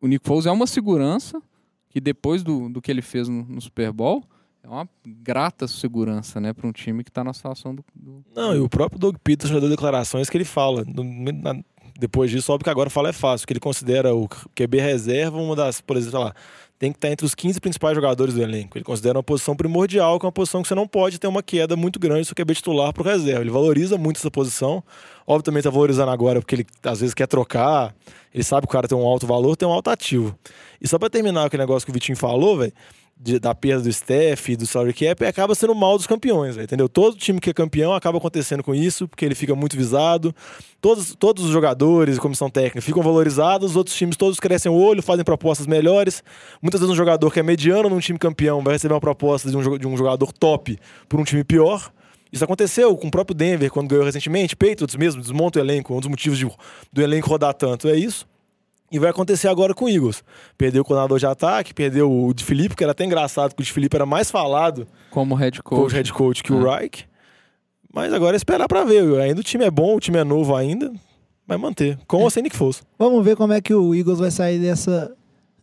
o 0.00 0.08
Nick 0.08 0.26
Foles 0.26 0.46
é 0.46 0.50
uma 0.50 0.66
segurança 0.66 1.40
que 1.88 2.00
depois 2.00 2.42
do, 2.42 2.68
do 2.68 2.80
que 2.82 2.90
ele 2.90 3.02
fez 3.02 3.28
no, 3.28 3.44
no 3.44 3.60
Super 3.60 3.92
Bowl, 3.92 4.24
é 4.62 4.68
uma 4.68 4.88
grata 5.06 5.68
segurança, 5.68 6.40
né, 6.40 6.52
para 6.52 6.66
um 6.66 6.72
time 6.72 7.04
que 7.04 7.10
está 7.10 7.22
na 7.22 7.32
situação 7.32 7.74
do, 7.74 7.84
do- 7.94 8.24
Não, 8.34 8.54
e 8.56 8.58
o 8.60 8.68
próprio 8.68 8.98
Doug 8.98 9.16
Peterson 9.22 9.54
já 9.54 9.60
deu 9.60 9.68
declarações 9.68 10.28
que 10.30 10.36
ele 10.36 10.44
fala. 10.44 10.84
no- 10.84 11.04
na- 11.32 11.62
depois 11.98 12.30
disso, 12.30 12.52
óbvio 12.52 12.64
que 12.64 12.70
agora 12.70 12.90
fala 12.90 13.10
é 13.10 13.12
fácil, 13.12 13.46
que 13.46 13.52
ele 13.52 13.60
considera 13.60 14.14
o 14.14 14.28
QB 14.54 14.80
reserva 14.80 15.38
uma 15.38 15.54
das, 15.56 15.80
por 15.80 15.96
exemplo, 15.96 16.20
lá, 16.20 16.34
tem 16.82 16.90
que 16.90 16.98
estar 16.98 17.12
entre 17.12 17.24
os 17.24 17.32
15 17.32 17.60
principais 17.60 17.94
jogadores 17.94 18.34
do 18.34 18.42
elenco. 18.42 18.76
Ele 18.76 18.84
considera 18.84 19.16
uma 19.16 19.22
posição 19.22 19.54
primordial, 19.54 20.18
que 20.18 20.26
é 20.26 20.28
uma 20.28 20.32
posição 20.32 20.62
que 20.62 20.68
você 20.68 20.74
não 20.74 20.88
pode 20.88 21.16
ter 21.20 21.28
uma 21.28 21.40
queda 21.40 21.76
muito 21.76 22.00
grande 22.00 22.22
do 22.22 22.26
seu 22.26 22.34
QB 22.34 22.56
titular 22.56 22.92
para 22.92 23.02
o 23.02 23.06
reserva. 23.06 23.40
Ele 23.40 23.50
valoriza 23.50 23.96
muito 23.96 24.16
essa 24.16 24.32
posição. 24.32 24.82
Óbvio 25.24 25.44
também 25.44 25.60
está 25.60 25.70
valorizando 25.70 26.10
agora 26.10 26.40
porque 26.40 26.56
ele 26.56 26.66
às 26.82 26.98
vezes 26.98 27.14
quer 27.14 27.28
trocar. 27.28 27.94
Ele 28.34 28.42
sabe 28.42 28.66
que 28.66 28.70
o 28.70 28.72
cara 28.72 28.88
tem 28.88 28.98
um 28.98 29.06
alto 29.06 29.28
valor, 29.28 29.54
tem 29.54 29.68
um 29.68 29.70
alto 29.70 29.90
ativo. 29.90 30.36
E 30.80 30.88
só 30.88 30.98
para 30.98 31.08
terminar 31.08 31.44
aquele 31.44 31.62
negócio 31.62 31.86
que 31.86 31.92
o 31.92 31.94
Vitinho 31.94 32.16
falou, 32.16 32.58
velho, 32.58 32.72
de- 33.16 33.38
da 33.38 33.54
perda 33.54 33.82
do 33.82 33.88
e 34.48 34.56
do 34.56 34.66
salary 34.66 34.92
cap, 34.92 35.24
acaba 35.24 35.54
sendo 35.54 35.74
mal 35.74 35.96
dos 35.96 36.06
campeões, 36.06 36.56
velho, 36.56 36.64
entendeu? 36.64 36.88
Todo 36.88 37.16
time 37.16 37.38
que 37.40 37.50
é 37.50 37.52
campeão 37.52 37.94
acaba 37.94 38.18
acontecendo 38.18 38.62
com 38.62 38.74
isso, 38.74 39.06
porque 39.06 39.24
ele 39.24 39.34
fica 39.34 39.54
muito 39.54 39.76
visado. 39.76 40.34
Todos, 40.80 41.14
todos 41.14 41.44
os 41.44 41.50
jogadores 41.50 42.18
comissão 42.18 42.50
técnica 42.50 42.80
ficam 42.80 43.02
valorizados, 43.02 43.70
os 43.70 43.76
outros 43.76 43.96
times 43.96 44.16
todos 44.16 44.40
crescem 44.40 44.70
o 44.72 44.74
olho, 44.74 45.02
fazem 45.02 45.24
propostas 45.24 45.66
melhores. 45.66 46.22
Muitas 46.60 46.80
vezes 46.80 46.92
um 46.92 46.96
jogador 46.96 47.32
que 47.32 47.38
é 47.38 47.42
mediano 47.42 47.88
num 47.88 48.00
time 48.00 48.18
campeão 48.18 48.60
vai 48.62 48.74
receber 48.74 48.94
uma 48.94 49.00
proposta 49.00 49.48
de 49.50 49.56
um, 49.56 49.78
de 49.78 49.86
um 49.86 49.96
jogador 49.96 50.32
top 50.32 50.78
por 51.08 51.20
um 51.20 51.24
time 51.24 51.44
pior. 51.44 51.92
Isso 52.32 52.42
aconteceu 52.42 52.96
com 52.96 53.08
o 53.08 53.10
próprio 53.10 53.34
Denver 53.34 53.70
quando 53.70 53.88
ganhou 53.88 54.04
recentemente. 54.06 54.56
Patriots 54.56 54.96
mesmo 54.96 55.20
desmonta 55.20 55.58
o 55.58 55.62
elenco, 55.62 55.94
um 55.94 56.00
dos 56.00 56.08
motivos 56.08 56.38
de- 56.38 56.50
do 56.92 57.02
elenco 57.02 57.28
rodar 57.28 57.52
tanto 57.54 57.88
é 57.88 57.94
isso. 57.94 58.26
E 58.92 58.98
vai 58.98 59.10
acontecer 59.10 59.48
agora 59.48 59.72
com 59.74 59.86
o 59.86 59.88
Eagles. 59.88 60.22
Perdeu 60.58 60.82
o 60.82 60.84
coordenador 60.84 61.18
de 61.18 61.24
ataque, 61.26 61.72
perdeu 61.72 62.12
o 62.12 62.34
de 62.34 62.44
Felipe, 62.44 62.76
que 62.76 62.84
era 62.84 62.92
até 62.92 63.04
engraçado, 63.04 63.50
porque 63.50 63.62
o 63.62 63.64
de 63.66 63.72
Felipe 63.72 63.96
era 63.96 64.04
mais 64.04 64.30
falado 64.30 64.86
como 65.10 65.34
head 65.34 65.60
o 65.60 65.62
coach. 65.62 65.94
head 65.94 66.12
coach 66.12 66.42
que 66.42 66.52
o 66.52 66.68
É. 66.68 66.78
Reich. 66.78 67.08
Mas 67.92 68.12
agora 68.12 68.36
é 68.36 68.38
esperar 68.38 68.68
pra 68.68 68.84
ver. 68.84 69.20
Ainda 69.20 69.40
o 69.40 69.44
time 69.44 69.64
é 69.64 69.70
bom, 69.70 69.96
o 69.96 70.00
time 70.00 70.18
é 70.18 70.24
novo 70.24 70.54
ainda. 70.54 70.92
Vai 71.46 71.56
manter. 71.58 71.98
Com 72.06 72.18
ou 72.22 72.30
sem 72.30 72.42
Nick 72.42 72.56
Foles. 72.56 72.82
Vamos 72.98 73.24
ver 73.24 73.36
como 73.36 73.52
é 73.52 73.60
que 73.60 73.74
o 73.74 73.94
Eagles 73.94 74.18
vai 74.18 74.30
sair 74.30 74.58
dessa, 74.58 75.12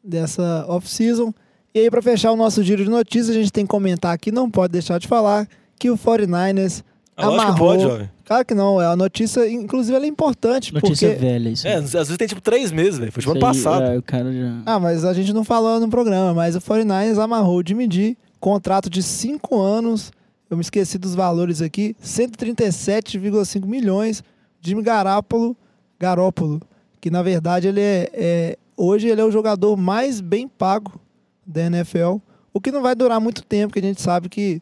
dessa 0.04 0.66
off-season. 0.68 1.34
E 1.74 1.80
aí, 1.80 1.90
para 1.90 2.02
fechar 2.02 2.32
o 2.32 2.36
nosso 2.36 2.64
giro 2.64 2.84
de 2.84 2.90
notícias, 2.90 3.30
a 3.30 3.34
gente 3.40 3.52
tem 3.52 3.64
que 3.66 3.70
comentar 3.70 4.14
aqui, 4.14 4.32
não 4.32 4.50
pode 4.50 4.74
deixar 4.74 5.00
de 5.00 5.08
falar, 5.08 5.48
que 5.80 5.90
o 5.90 5.98
49ers 5.98 6.84
Lógico 7.26 7.42
que 7.44 7.48
amarrou. 7.50 7.68
pode, 7.68 7.84
jovem. 7.84 8.10
Claro 8.26 8.46
que 8.46 8.54
não, 8.54 8.82
é 8.82 8.86
a 8.86 8.96
notícia, 8.96 9.50
inclusive 9.52 9.96
ela 9.96 10.06
é 10.06 10.08
importante, 10.08 10.74
Notícia 10.74 11.10
porque... 11.10 11.22
velha, 11.26 11.50
isso. 11.50 11.68
É, 11.68 11.76
às 11.76 11.92
vezes 11.92 12.16
tem 12.18 12.28
tipo 12.28 12.42
três 12.42 12.72
meses, 12.72 13.00
velho. 13.00 13.12
Foi 13.12 13.22
tipo 13.22 13.32
ano 13.32 13.40
Isso 13.52 13.68
aí, 13.70 13.74
passado. 13.76 13.92
é, 13.94 13.98
o 13.98 14.04
cara 14.04 14.32
já... 14.32 14.62
Ah, 14.66 14.80
mas 14.80 15.04
a 15.04 15.14
gente 15.14 15.34
não 15.34 15.44
falou 15.44 15.80
no 15.80 15.90
programa, 15.90 16.34
mas 16.34 16.56
o 16.56 16.62
49ers 16.62 17.18
amarrou 17.18 17.58
o 17.60 17.64
Jimmy 17.66 17.88
G, 17.92 18.16
contrato 18.40 18.90
de 18.90 19.02
5 19.02 19.60
anos, 19.60 20.12
eu 20.50 20.56
me 20.58 20.62
esqueci 20.62 20.98
dos 20.98 21.16
valores 21.16 21.62
aqui, 21.62 21.96
137,5 22.04 23.66
milhões, 23.66 24.24
Jimmy 24.62 24.82
Garoppolo, 24.82 25.56
Garoppolo, 26.00 26.62
que 27.02 27.10
na 27.10 27.22
verdade 27.22 27.68
ele 27.68 27.82
é, 27.82 28.10
é- 28.14 28.58
hoje 28.76 29.08
ele 29.08 29.22
é 29.22 29.24
o 29.26 29.32
jogador 29.32 29.76
mais 29.78 30.22
bem 30.22 30.48
pago 30.48 31.00
da 31.46 31.62
NFL, 31.64 32.18
o 32.54 32.60
que 32.62 32.72
não 32.72 32.82
vai 32.82 32.96
durar 32.96 33.20
muito 33.20 33.44
tempo, 33.44 33.68
porque 33.74 33.80
a 33.86 33.90
gente 33.90 34.02
sabe 34.02 34.30
que 34.30 34.62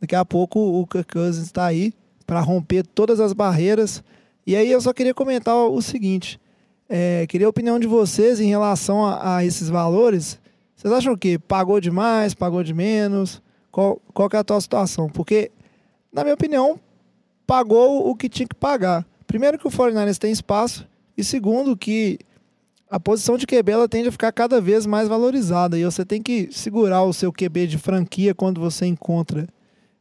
daqui 0.00 0.16
a 0.16 0.24
pouco 0.24 0.58
o 0.58 0.86
Kirk 0.86 1.12
Cousins 1.12 1.44
está 1.44 1.66
aí 1.66 1.92
para 2.26 2.40
romper 2.40 2.86
todas 2.86 3.20
as 3.20 3.32
barreiras. 3.32 4.02
E 4.46 4.56
aí 4.56 4.70
eu 4.70 4.80
só 4.80 4.92
queria 4.92 5.12
comentar 5.12 5.54
o 5.54 5.82
seguinte, 5.82 6.40
é, 6.88 7.26
queria 7.26 7.46
a 7.46 7.50
opinião 7.50 7.78
de 7.78 7.86
vocês 7.86 8.40
em 8.40 8.48
relação 8.48 9.04
a, 9.04 9.36
a 9.36 9.44
esses 9.44 9.68
valores. 9.68 10.40
Vocês 10.74 10.92
acham 10.92 11.16
que 11.16 11.38
pagou 11.38 11.80
demais, 11.80 12.34
pagou 12.34 12.62
de 12.62 12.72
menos? 12.72 13.42
Qual, 13.70 14.00
qual 14.14 14.28
é 14.32 14.36
a 14.36 14.40
atual 14.40 14.60
situação? 14.60 15.08
Porque, 15.08 15.50
na 16.12 16.22
minha 16.22 16.34
opinião, 16.34 16.80
pagou 17.46 18.08
o 18.08 18.16
que 18.16 18.28
tinha 18.28 18.48
que 18.48 18.54
pagar. 18.54 19.06
Primeiro 19.26 19.58
que 19.58 19.66
o 19.66 19.70
49ers 19.70 20.18
tem 20.18 20.32
espaço 20.32 20.88
e 21.16 21.22
segundo 21.22 21.76
que 21.76 22.18
a 22.90 22.98
posição 22.98 23.36
de 23.36 23.46
QB 23.46 23.70
ela 23.70 23.88
tende 23.88 24.08
a 24.08 24.12
ficar 24.12 24.32
cada 24.32 24.60
vez 24.60 24.86
mais 24.86 25.06
valorizada 25.06 25.78
e 25.78 25.84
você 25.84 26.04
tem 26.04 26.20
que 26.20 26.48
segurar 26.50 27.04
o 27.04 27.12
seu 27.12 27.32
QB 27.32 27.68
de 27.68 27.78
franquia 27.78 28.34
quando 28.34 28.60
você 28.60 28.86
encontra 28.86 29.46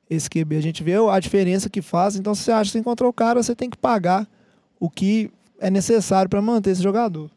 esse 0.09 0.29
QB. 0.29 0.57
A 0.57 0.61
gente 0.61 0.83
vê 0.83 0.93
a 0.95 1.19
diferença 1.19 1.69
que 1.69 1.81
faz, 1.81 2.15
então 2.15 2.33
se 2.33 2.43
você 2.43 2.51
acha 2.51 2.69
que 2.69 2.73
você 2.73 2.79
encontrou 2.79 3.09
o 3.09 3.13
cara, 3.13 3.41
você 3.41 3.55
tem 3.55 3.69
que 3.69 3.77
pagar 3.77 4.27
o 4.79 4.89
que 4.89 5.29
é 5.59 5.69
necessário 5.69 6.29
para 6.29 6.41
manter 6.41 6.71
esse 6.71 6.81
jogador. 6.81 7.29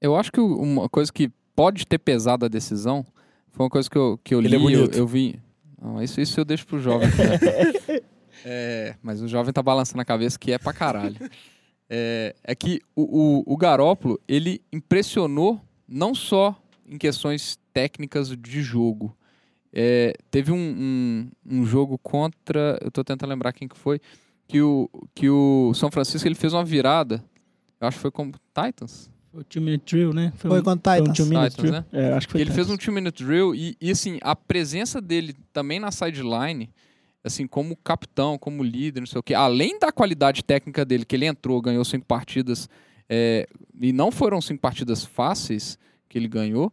Eu 0.00 0.16
acho 0.16 0.30
que 0.30 0.40
uma 0.40 0.88
coisa 0.88 1.12
que 1.12 1.30
pode 1.54 1.86
ter 1.86 1.98
pesado 1.98 2.44
a 2.44 2.48
decisão 2.48 3.04
foi 3.50 3.64
uma 3.64 3.70
coisa 3.70 3.88
que 3.88 3.96
eu, 3.96 4.20
que 4.22 4.34
eu 4.34 4.40
li, 4.40 4.46
Ele 4.48 4.54
é 4.54 4.58
eu, 4.58 4.62
bonito. 4.62 4.96
eu 4.98 5.06
vi. 5.06 5.40
Não, 5.80 6.02
isso, 6.02 6.20
isso 6.20 6.38
eu 6.38 6.44
deixo 6.44 6.66
pro 6.66 6.78
jovem. 6.80 7.08
né? 7.08 8.02
É, 8.48 8.94
mas 9.02 9.20
o 9.20 9.26
jovem 9.26 9.52
tá 9.52 9.60
balançando 9.60 10.02
a 10.02 10.04
cabeça 10.04 10.38
que 10.38 10.52
é 10.52 10.58
pra 10.58 10.72
caralho. 10.72 11.16
É, 11.90 12.34
é 12.44 12.54
que 12.54 12.80
o, 12.94 13.42
o, 13.48 13.54
o 13.54 13.56
Garópolo, 13.56 14.20
ele 14.28 14.62
impressionou 14.72 15.60
não 15.88 16.14
só 16.14 16.54
em 16.86 16.96
questões 16.96 17.58
técnicas 17.72 18.28
de 18.36 18.62
jogo. 18.62 19.16
É, 19.78 20.14
teve 20.30 20.50
um, 20.50 20.56
um, 20.56 21.30
um 21.60 21.66
jogo 21.66 21.98
contra. 21.98 22.78
Eu 22.82 22.90
tô 22.90 23.04
tentando 23.04 23.28
lembrar 23.28 23.52
quem 23.52 23.68
que 23.68 23.76
foi. 23.76 24.00
Que 24.48 24.62
o, 24.62 24.88
que 25.14 25.28
o 25.28 25.74
São 25.74 25.90
Francisco 25.90 26.26
ele 26.26 26.34
fez 26.34 26.54
uma 26.54 26.64
virada. 26.64 27.22
Eu 27.78 27.86
acho 27.88 27.98
que 27.98 28.02
foi 28.02 28.10
com 28.10 28.32
Titans. 28.54 29.10
Foi 29.30 29.42
o 29.42 29.44
Two 29.44 29.60
Minute 29.60 29.84
Drill, 29.94 30.14
né? 30.14 30.32
Foi 30.36 30.60
um- 30.60 30.62
contra 30.62 30.92
Foi 30.96 31.02
um 31.02 31.04
Titans. 31.12 31.16
Two 31.18 31.26
Minute 31.26 31.50
Titans, 31.56 31.70
Drill. 31.70 31.84
É, 31.92 32.12
acho 32.14 32.26
que 32.26 32.32
foi 32.32 32.40
ele 32.40 32.50
fez 32.52 32.70
um 32.70 32.76
Titans. 32.76 32.84
two 32.86 32.94
minute 32.94 33.22
drill 33.24 33.54
e, 33.54 33.76
e, 33.78 33.90
assim, 33.90 34.18
a 34.22 34.34
presença 34.34 34.98
dele 34.98 35.34
também 35.52 35.78
na 35.78 35.90
sideline, 35.90 36.70
assim, 37.22 37.46
como 37.46 37.76
capitão, 37.76 38.38
como 38.38 38.62
líder, 38.62 39.00
não 39.00 39.06
sei 39.06 39.18
o 39.18 39.22
quê, 39.22 39.34
além 39.34 39.78
da 39.78 39.92
qualidade 39.92 40.42
técnica 40.42 40.86
dele, 40.86 41.04
que 41.04 41.14
ele 41.16 41.26
entrou, 41.26 41.60
ganhou 41.60 41.84
cinco 41.84 42.06
partidas, 42.06 42.66
é, 43.10 43.46
e 43.78 43.92
não 43.92 44.10
foram 44.10 44.40
cinco 44.40 44.60
partidas 44.60 45.04
fáceis 45.04 45.76
que 46.08 46.16
ele 46.16 46.28
ganhou, 46.28 46.72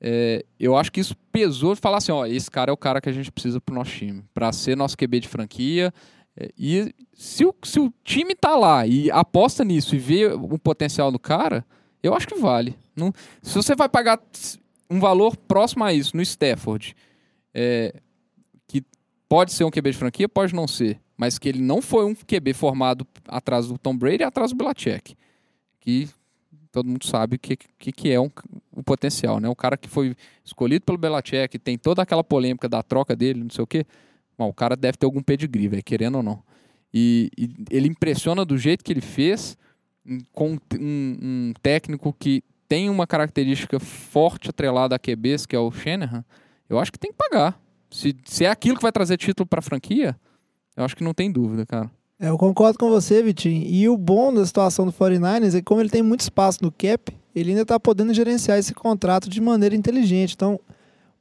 é, 0.00 0.44
eu 0.58 0.76
acho 0.76 0.92
que 0.92 1.00
isso 1.00 1.16
pesou 1.32 1.74
de 1.74 1.80
falar 1.80 1.98
assim, 1.98 2.12
ó, 2.12 2.24
esse 2.24 2.50
cara 2.50 2.70
é 2.70 2.72
o 2.72 2.76
cara 2.76 3.00
que 3.00 3.08
a 3.08 3.12
gente 3.12 3.32
precisa 3.32 3.60
pro 3.60 3.74
nosso 3.74 3.90
time, 3.90 4.24
para 4.32 4.52
ser 4.52 4.76
nosso 4.76 4.96
QB 4.96 5.20
de 5.20 5.28
franquia, 5.28 5.92
é, 6.36 6.50
e 6.56 6.94
se 7.12 7.44
o, 7.44 7.54
se 7.64 7.80
o 7.80 7.92
time 8.04 8.34
tá 8.34 8.56
lá 8.56 8.86
e 8.86 9.10
aposta 9.10 9.64
nisso 9.64 9.96
e 9.96 9.98
vê 9.98 10.26
o 10.26 10.58
potencial 10.58 11.10
do 11.10 11.18
cara, 11.18 11.64
eu 12.02 12.14
acho 12.14 12.28
que 12.28 12.36
vale. 12.36 12.76
Não, 12.94 13.12
se 13.42 13.54
você 13.54 13.74
vai 13.74 13.88
pagar 13.88 14.20
um 14.88 15.00
valor 15.00 15.36
próximo 15.36 15.84
a 15.84 15.92
isso 15.92 16.16
no 16.16 16.22
Stafford, 16.22 16.94
é, 17.52 17.94
que 18.68 18.84
pode 19.28 19.52
ser 19.52 19.64
um 19.64 19.70
QB 19.70 19.90
de 19.90 19.98
franquia, 19.98 20.28
pode 20.28 20.54
não 20.54 20.68
ser, 20.68 21.00
mas 21.16 21.38
que 21.38 21.48
ele 21.48 21.60
não 21.60 21.82
foi 21.82 22.04
um 22.04 22.14
QB 22.14 22.52
formado 22.54 23.06
atrás 23.26 23.66
do 23.66 23.76
Tom 23.76 23.96
Brady 23.96 24.22
e 24.22 24.24
atrás 24.24 24.52
do 24.52 24.56
Belichick, 24.56 25.16
que 25.80 26.08
todo 26.70 26.88
mundo 26.88 27.04
sabe 27.06 27.36
o 27.36 27.38
que, 27.38 27.56
que, 27.56 27.92
que 27.92 28.10
é 28.10 28.20
um, 28.20 28.30
o 28.72 28.82
potencial, 28.82 29.40
né? 29.40 29.48
O 29.48 29.56
cara 29.56 29.76
que 29.76 29.88
foi 29.88 30.16
escolhido 30.44 30.84
pelo 30.84 30.98
Belichick, 30.98 31.58
tem 31.58 31.76
toda 31.76 32.02
aquela 32.02 32.24
polêmica 32.24 32.68
da 32.68 32.82
troca 32.82 33.16
dele, 33.16 33.42
não 33.42 33.50
sei 33.50 33.64
o 33.64 33.66
quê. 33.66 33.84
Bom, 34.36 34.48
o 34.48 34.54
cara 34.54 34.76
deve 34.76 34.96
ter 34.96 35.06
algum 35.06 35.22
pedigree, 35.22 35.68
velho, 35.68 35.82
querendo 35.82 36.16
ou 36.16 36.22
não. 36.22 36.42
E, 36.92 37.30
e 37.36 37.50
ele 37.70 37.88
impressiona 37.88 38.44
do 38.44 38.56
jeito 38.56 38.84
que 38.84 38.92
ele 38.92 39.00
fez, 39.00 39.56
com 40.32 40.58
um, 40.78 41.18
um 41.20 41.52
técnico 41.62 42.14
que 42.18 42.42
tem 42.68 42.88
uma 42.88 43.06
característica 43.06 43.80
forte 43.80 44.50
atrelada 44.50 44.94
a 44.94 44.98
QBs, 44.98 45.46
que 45.46 45.56
é 45.56 45.58
o 45.58 45.70
Shanahan, 45.70 46.24
eu 46.68 46.78
acho 46.78 46.92
que 46.92 46.98
tem 46.98 47.10
que 47.10 47.16
pagar. 47.16 47.58
Se, 47.90 48.14
se 48.24 48.44
é 48.44 48.50
aquilo 48.50 48.76
que 48.76 48.82
vai 48.82 48.92
trazer 48.92 49.16
título 49.16 49.46
pra 49.46 49.62
franquia, 49.62 50.18
eu 50.76 50.84
acho 50.84 50.94
que 50.94 51.02
não 51.02 51.14
tem 51.14 51.32
dúvida, 51.32 51.64
cara. 51.64 51.90
É, 52.20 52.28
eu 52.28 52.38
concordo 52.38 52.78
com 52.78 52.88
você, 52.88 53.22
Vitinho. 53.22 53.62
E 53.66 53.88
o 53.88 53.96
bom 53.96 54.32
da 54.34 54.44
situação 54.44 54.84
do 54.86 54.92
49ers 54.92 55.54
é 55.54 55.58
que 55.58 55.62
como 55.62 55.80
ele 55.80 55.88
tem 55.90 56.02
muito 56.02 56.20
espaço 56.20 56.58
no 56.62 56.72
cap, 56.72 57.12
ele 57.34 57.50
ainda 57.50 57.62
está 57.62 57.78
podendo 57.78 58.12
gerenciar 58.12 58.58
esse 58.58 58.74
contrato 58.74 59.28
de 59.30 59.40
maneira 59.40 59.76
inteligente. 59.76 60.34
Então, 60.34 60.58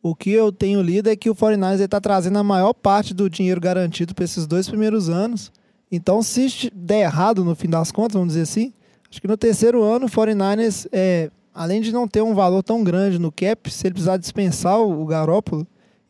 o 0.01 0.15
que 0.15 0.31
eu 0.31 0.51
tenho 0.51 0.81
lido 0.81 1.09
é 1.09 1.15
que 1.15 1.29
o 1.29 1.35
49ers 1.35 1.81
está 1.81 2.01
trazendo 2.01 2.39
a 2.39 2.43
maior 2.43 2.73
parte 2.73 3.13
do 3.13 3.29
dinheiro 3.29 3.61
garantido 3.61 4.15
para 4.15 4.25
esses 4.25 4.47
dois 4.47 4.67
primeiros 4.67 5.07
anos. 5.09 5.51
Então, 5.91 6.21
se 6.23 6.71
der 6.73 7.01
errado 7.03 7.45
no 7.45 7.55
fim 7.55 7.69
das 7.69 7.91
contas, 7.91 8.13
vamos 8.15 8.29
dizer 8.29 8.41
assim, 8.43 8.73
acho 9.09 9.21
que 9.21 9.27
no 9.27 9.37
terceiro 9.37 9.83
ano 9.83 10.07
o 10.07 10.09
49ers, 10.09 10.87
é, 10.91 11.29
além 11.53 11.79
de 11.79 11.91
não 11.91 12.07
ter 12.07 12.21
um 12.23 12.33
valor 12.33 12.63
tão 12.63 12.83
grande 12.83 13.19
no 13.19 13.31
cap, 13.31 13.71
se 13.71 13.85
ele 13.85 13.93
precisar 13.93 14.17
dispensar 14.17 14.79
o, 14.79 15.03
o 15.03 15.05
Garópolo, 15.05 15.65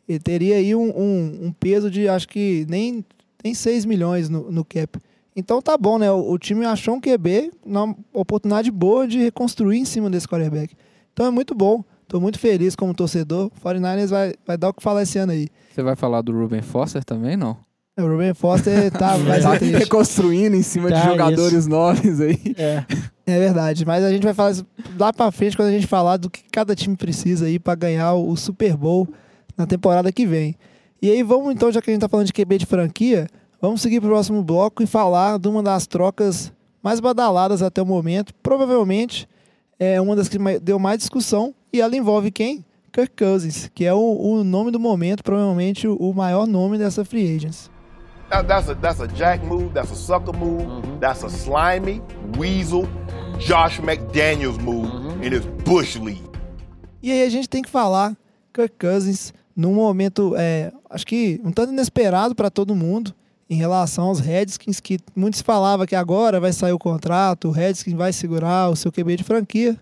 ele 0.08 0.18
teria 0.18 0.56
aí 0.56 0.74
um, 0.74 0.88
um- 0.98 1.38
um 1.48 1.52
peso 1.52 1.90
de 1.90 2.08
acho 2.08 2.26
que 2.26 2.66
nem, 2.68 3.04
nem 3.42 3.54
6 3.54 3.84
milhões 3.84 4.28
no, 4.28 4.50
no 4.50 4.64
cap. 4.64 4.98
Então 5.34 5.62
tá 5.62 5.76
bom, 5.78 5.98
né? 5.98 6.10
O, 6.10 6.32
o 6.32 6.38
time 6.38 6.64
achou 6.64 6.94
um 6.94 7.00
QB, 7.00 7.52
uma 7.64 7.94
oportunidade 8.12 8.70
boa 8.70 9.06
de 9.06 9.18
reconstruir 9.18 9.78
em 9.78 9.84
cima 9.84 10.10
desse 10.10 10.26
quarterback. 10.26 10.74
Então 11.12 11.26
é 11.26 11.30
muito 11.30 11.54
bom. 11.54 11.84
Tô 12.08 12.18
muito 12.18 12.38
feliz 12.38 12.74
como 12.74 12.94
torcedor. 12.94 13.50
49ers 13.64 14.08
vai, 14.08 14.34
vai 14.46 14.56
dar 14.56 14.70
o 14.70 14.74
que 14.74 14.82
falar 14.82 15.02
esse 15.02 15.18
ano 15.18 15.32
aí. 15.32 15.48
Você 15.72 15.82
vai 15.82 15.94
falar 15.94 16.22
do 16.22 16.32
Ruben 16.32 16.62
Foster 16.62 17.04
também, 17.04 17.36
não? 17.36 17.56
O 17.98 18.02
Ruben 18.06 18.32
Foster 18.32 18.90
tá 18.90 19.18
mais 19.18 19.42
Tá 19.42 19.52
reconstruindo 19.52 20.56
em 20.56 20.62
cima 20.62 20.88
de 20.88 20.94
Tá, 20.94 21.08
jogadores 21.08 21.66
novos 21.66 22.20
aí. 22.20 22.54
É. 22.56 22.84
É 23.26 23.38
verdade, 23.38 23.84
mas 23.84 24.02
a 24.02 24.10
gente 24.10 24.22
vai 24.22 24.32
falar 24.32 24.52
isso 24.52 24.66
lá 24.98 25.12
pra 25.12 25.30
frente 25.30 25.54
quando 25.54 25.68
a 25.68 25.72
gente 25.72 25.86
falar 25.86 26.16
do 26.16 26.30
que 26.30 26.40
cada 26.50 26.74
time 26.74 26.96
precisa 26.96 27.44
aí 27.44 27.58
pra 27.58 27.74
ganhar 27.74 28.14
o 28.14 28.34
Super 28.36 28.74
Bowl 28.74 29.06
na 29.54 29.66
temporada 29.66 30.10
que 30.10 30.24
vem. 30.26 30.56
E 31.00 31.10
aí 31.10 31.22
vamos 31.22 31.54
então, 31.54 31.70
já 31.70 31.80
que 31.80 31.90
a 31.90 31.92
gente 31.92 32.00
tá 32.00 32.08
falando 32.08 32.26
de 32.26 32.32
QB 32.32 32.58
de 32.58 32.66
franquia, 32.66 33.28
vamos 33.60 33.80
seguir 33.82 34.00
pro 34.00 34.10
próximo 34.10 34.42
bloco 34.42 34.82
e 34.82 34.86
falar 34.86 35.38
de 35.38 35.48
uma 35.48 35.62
das 35.62 35.86
trocas 35.86 36.52
mais 36.82 36.98
badaladas 37.00 37.62
até 37.62 37.80
o 37.80 37.86
momento. 37.86 38.34
Provavelmente 38.42 39.28
é 39.78 40.00
uma 40.00 40.16
das 40.16 40.28
que 40.28 40.38
deu 40.60 40.78
mais 40.78 40.98
discussão 40.98 41.54
e 41.72 41.80
ela 41.80 41.96
envolve 41.96 42.30
quem? 42.30 42.64
Kirk 42.92 43.12
Cousins, 43.16 43.70
que 43.74 43.84
é 43.84 43.92
o, 43.94 43.98
o 43.98 44.42
nome 44.42 44.70
do 44.72 44.80
momento, 44.80 45.22
provavelmente 45.22 45.86
o, 45.86 45.94
o 45.96 46.12
maior 46.14 46.46
nome 46.46 46.78
dessa 46.78 47.04
free 47.04 47.34
agents. 47.36 47.70
That- 48.30 48.46
that's 48.48 48.68
a 48.68 48.74
that's 48.74 49.00
a 49.00 49.06
jack 49.06 49.44
move. 49.46 49.70
That's 49.72 49.92
a 49.92 49.94
sucker 49.94 50.36
move. 50.36 50.66
That's 51.00 51.22
a 51.24 51.28
slimy 51.30 52.02
weasel, 52.36 52.86
Josh 53.38 53.80
McDaniels 53.80 54.58
move 54.60 54.90
in 55.24 55.32
his 55.32 55.44
bush 55.64 55.96
league. 55.96 56.22
E 57.02 57.12
aí 57.12 57.22
a 57.22 57.30
gente 57.30 57.48
tem 57.48 57.62
que 57.62 57.70
falar 57.70 58.16
Kirk 58.52 58.74
Cousins 58.78 59.32
num 59.56 59.74
momento, 59.74 60.34
é, 60.36 60.72
acho 60.90 61.06
que 61.06 61.40
um 61.44 61.52
tanto 61.52 61.72
inesperado 61.72 62.34
para 62.34 62.50
todo 62.50 62.74
mundo 62.74 63.14
em 63.50 63.56
relação 63.56 64.06
aos 64.06 64.20
Redskins, 64.20 64.78
que 64.78 64.98
muitos 65.16 65.40
falavam 65.40 65.86
que 65.86 65.96
agora 65.96 66.38
vai 66.38 66.52
sair 66.52 66.72
o 66.72 66.78
contrato, 66.78 67.48
o 67.48 67.50
Redskins 67.50 67.94
vai 67.94 68.12
segurar 68.12 68.68
o 68.68 68.76
seu 68.76 68.92
QB 68.92 69.16
de 69.16 69.24
franquia. 69.24 69.78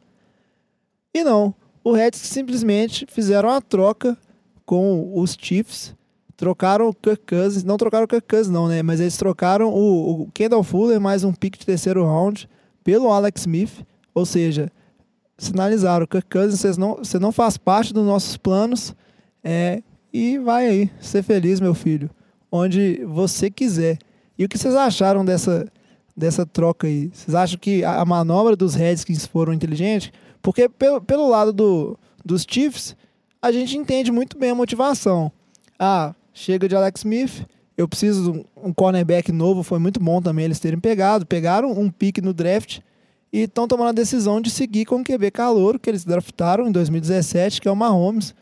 E 1.13 1.25
não, 1.25 1.55
o 1.83 1.93
Redskins 1.93 2.31
simplesmente 2.31 3.07
fizeram 3.09 3.51
a 3.51 3.61
troca 3.61 4.17
com 4.65 5.13
os 5.19 5.37
Chiefs, 5.41 5.95
trocaram 6.37 6.89
o 6.89 6.95
Kirk 6.95 7.25
Cousins, 7.27 7.65
não 7.65 7.77
trocaram 7.77 8.05
o 8.05 8.09
Kirk 8.09 8.27
Cousins 8.29 8.53
não, 8.53 8.69
né, 8.69 8.83
mas 8.83 9.01
eles 9.01 9.17
trocaram 9.17 9.73
o, 9.73 10.23
o 10.23 10.31
Kendall 10.33 10.63
Fuller 10.63 11.01
mais 11.01 11.25
um 11.25 11.33
pick 11.33 11.59
de 11.59 11.67
terceiro 11.67 12.05
round 12.05 12.49
pelo 12.85 13.11
Alex 13.11 13.41
Smith, 13.43 13.85
ou 14.15 14.25
seja, 14.25 14.71
sinalizaram, 15.39 16.07
Kirk 16.07 16.29
Cousins, 16.29 16.61
vocês 16.61 16.77
não, 16.77 16.97
você 16.97 17.19
não 17.19 17.33
faz 17.33 17.57
parte 17.57 17.93
dos 17.93 18.05
nossos 18.05 18.37
planos, 18.37 18.95
é, 19.43 19.83
e 20.17 20.39
vai 20.39 20.67
aí, 20.67 20.91
ser 21.01 21.23
feliz, 21.23 21.61
meu 21.61 21.75
filho, 21.75 22.09
onde 22.51 23.05
você 23.05 23.51
quiser. 23.51 23.99
E 24.39 24.45
o 24.45 24.49
que 24.49 24.57
vocês 24.57 24.75
acharam 24.75 25.25
dessa, 25.25 25.67
dessa 26.17 26.47
troca 26.47 26.87
aí? 26.87 27.11
Vocês 27.13 27.35
acham 27.35 27.59
que 27.59 27.85
a, 27.85 28.05
manobra 28.05 28.57
dos 28.57 28.75
Redskins 28.75 29.27
foram 29.27 29.53
inteligente? 29.53 30.13
Porque 30.41 30.69
pelo, 30.69 31.01
pelo 31.01 31.29
lado 31.29 31.53
do, 31.53 31.99
dos 32.25 32.47
Chiefs, 32.49 32.97
a 33.43 33.51
gente 33.53 33.77
entende 33.77 34.11
muito 34.11 34.39
bem 34.39 34.51
a 34.51 34.55
motivação. 34.55 35.31
Ah, 35.79 36.15
chega 36.33 36.69
de 36.69 36.77
Alex 36.77 37.01
Smith, 37.01 37.47
eu 37.77 37.87
preciso 37.87 38.33
de 38.33 38.39
um- 38.39 38.45
um 38.69 38.73
cornerback 38.73 39.31
novo, 39.33 39.63
foi 39.63 39.79
muito 39.79 40.01
bom 40.01 40.23
também 40.23 40.45
eles 40.47 40.59
terem 40.61 40.79
pegado. 40.79 41.27
Pegaram 41.27 41.73
um 41.73 41.91
pique 41.91 42.21
no 42.23 42.33
draft 42.33 42.79
e 43.33 43.41
estão 43.41 43.69
tomando 43.69 43.89
a 43.89 43.93
decisão 43.93 44.41
de 44.41 44.51
seguir 44.51 44.87
com 44.87 44.97
o 45.01 45.05
QB 45.05 45.31
calouro 45.31 45.79
que 45.79 45.91
eles 45.91 46.05
draftaram 46.05 46.67
em 46.69 46.73
2017, 46.73 47.61
que 47.61 47.69
é 47.69 47.71
o 47.71 47.77
Mahomes. 47.77 48.35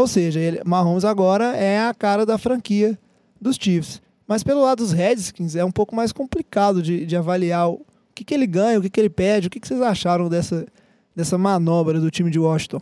Ou 0.00 0.06
seja, 0.06 0.40
ele, 0.40 0.62
Mahomes 0.64 1.04
agora 1.04 1.54
é 1.54 1.78
a 1.78 1.92
cara 1.92 2.24
da 2.24 2.38
franquia 2.38 2.98
dos 3.38 3.56
Chiefs. 3.60 4.00
Mas 4.26 4.42
pelo 4.42 4.62
lado 4.62 4.78
dos 4.78 4.92
Redskins 4.92 5.54
é 5.56 5.62
um 5.62 5.70
pouco 5.70 5.94
mais 5.94 6.10
complicado 6.10 6.82
de, 6.82 7.04
de 7.04 7.16
avaliar 7.16 7.68
o 7.68 7.84
que, 8.14 8.24
que 8.24 8.32
ele 8.32 8.46
ganha, 8.46 8.78
o 8.78 8.82
que, 8.82 8.88
que 8.88 8.98
ele 8.98 9.10
perde. 9.10 9.48
O 9.48 9.50
que, 9.50 9.60
que 9.60 9.68
vocês 9.68 9.82
acharam 9.82 10.30
dessa, 10.30 10.66
dessa 11.14 11.36
manobra 11.36 12.00
do 12.00 12.10
time 12.10 12.30
de 12.30 12.38
Washington? 12.38 12.80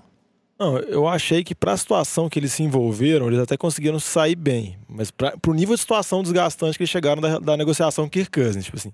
Não, 0.56 0.78
eu 0.78 1.08
achei 1.08 1.42
que 1.42 1.56
pra 1.56 1.76
situação 1.76 2.28
que 2.28 2.38
eles 2.38 2.52
se 2.52 2.62
envolveram, 2.62 3.26
eles 3.26 3.40
até 3.40 3.56
conseguiram 3.56 3.98
sair 3.98 4.36
bem. 4.36 4.76
Mas 4.88 5.10
pra, 5.10 5.36
pro 5.38 5.54
nível 5.54 5.74
de 5.74 5.80
situação 5.80 6.22
desgastante 6.22 6.78
que 6.78 6.84
eles 6.84 6.90
chegaram 6.90 7.20
da, 7.20 7.40
da 7.40 7.56
negociação 7.56 8.04
com 8.04 8.08
o 8.08 8.10
Kirk 8.12 8.30
Cousins, 8.30 8.64
tipo 8.64 8.76
assim. 8.76 8.92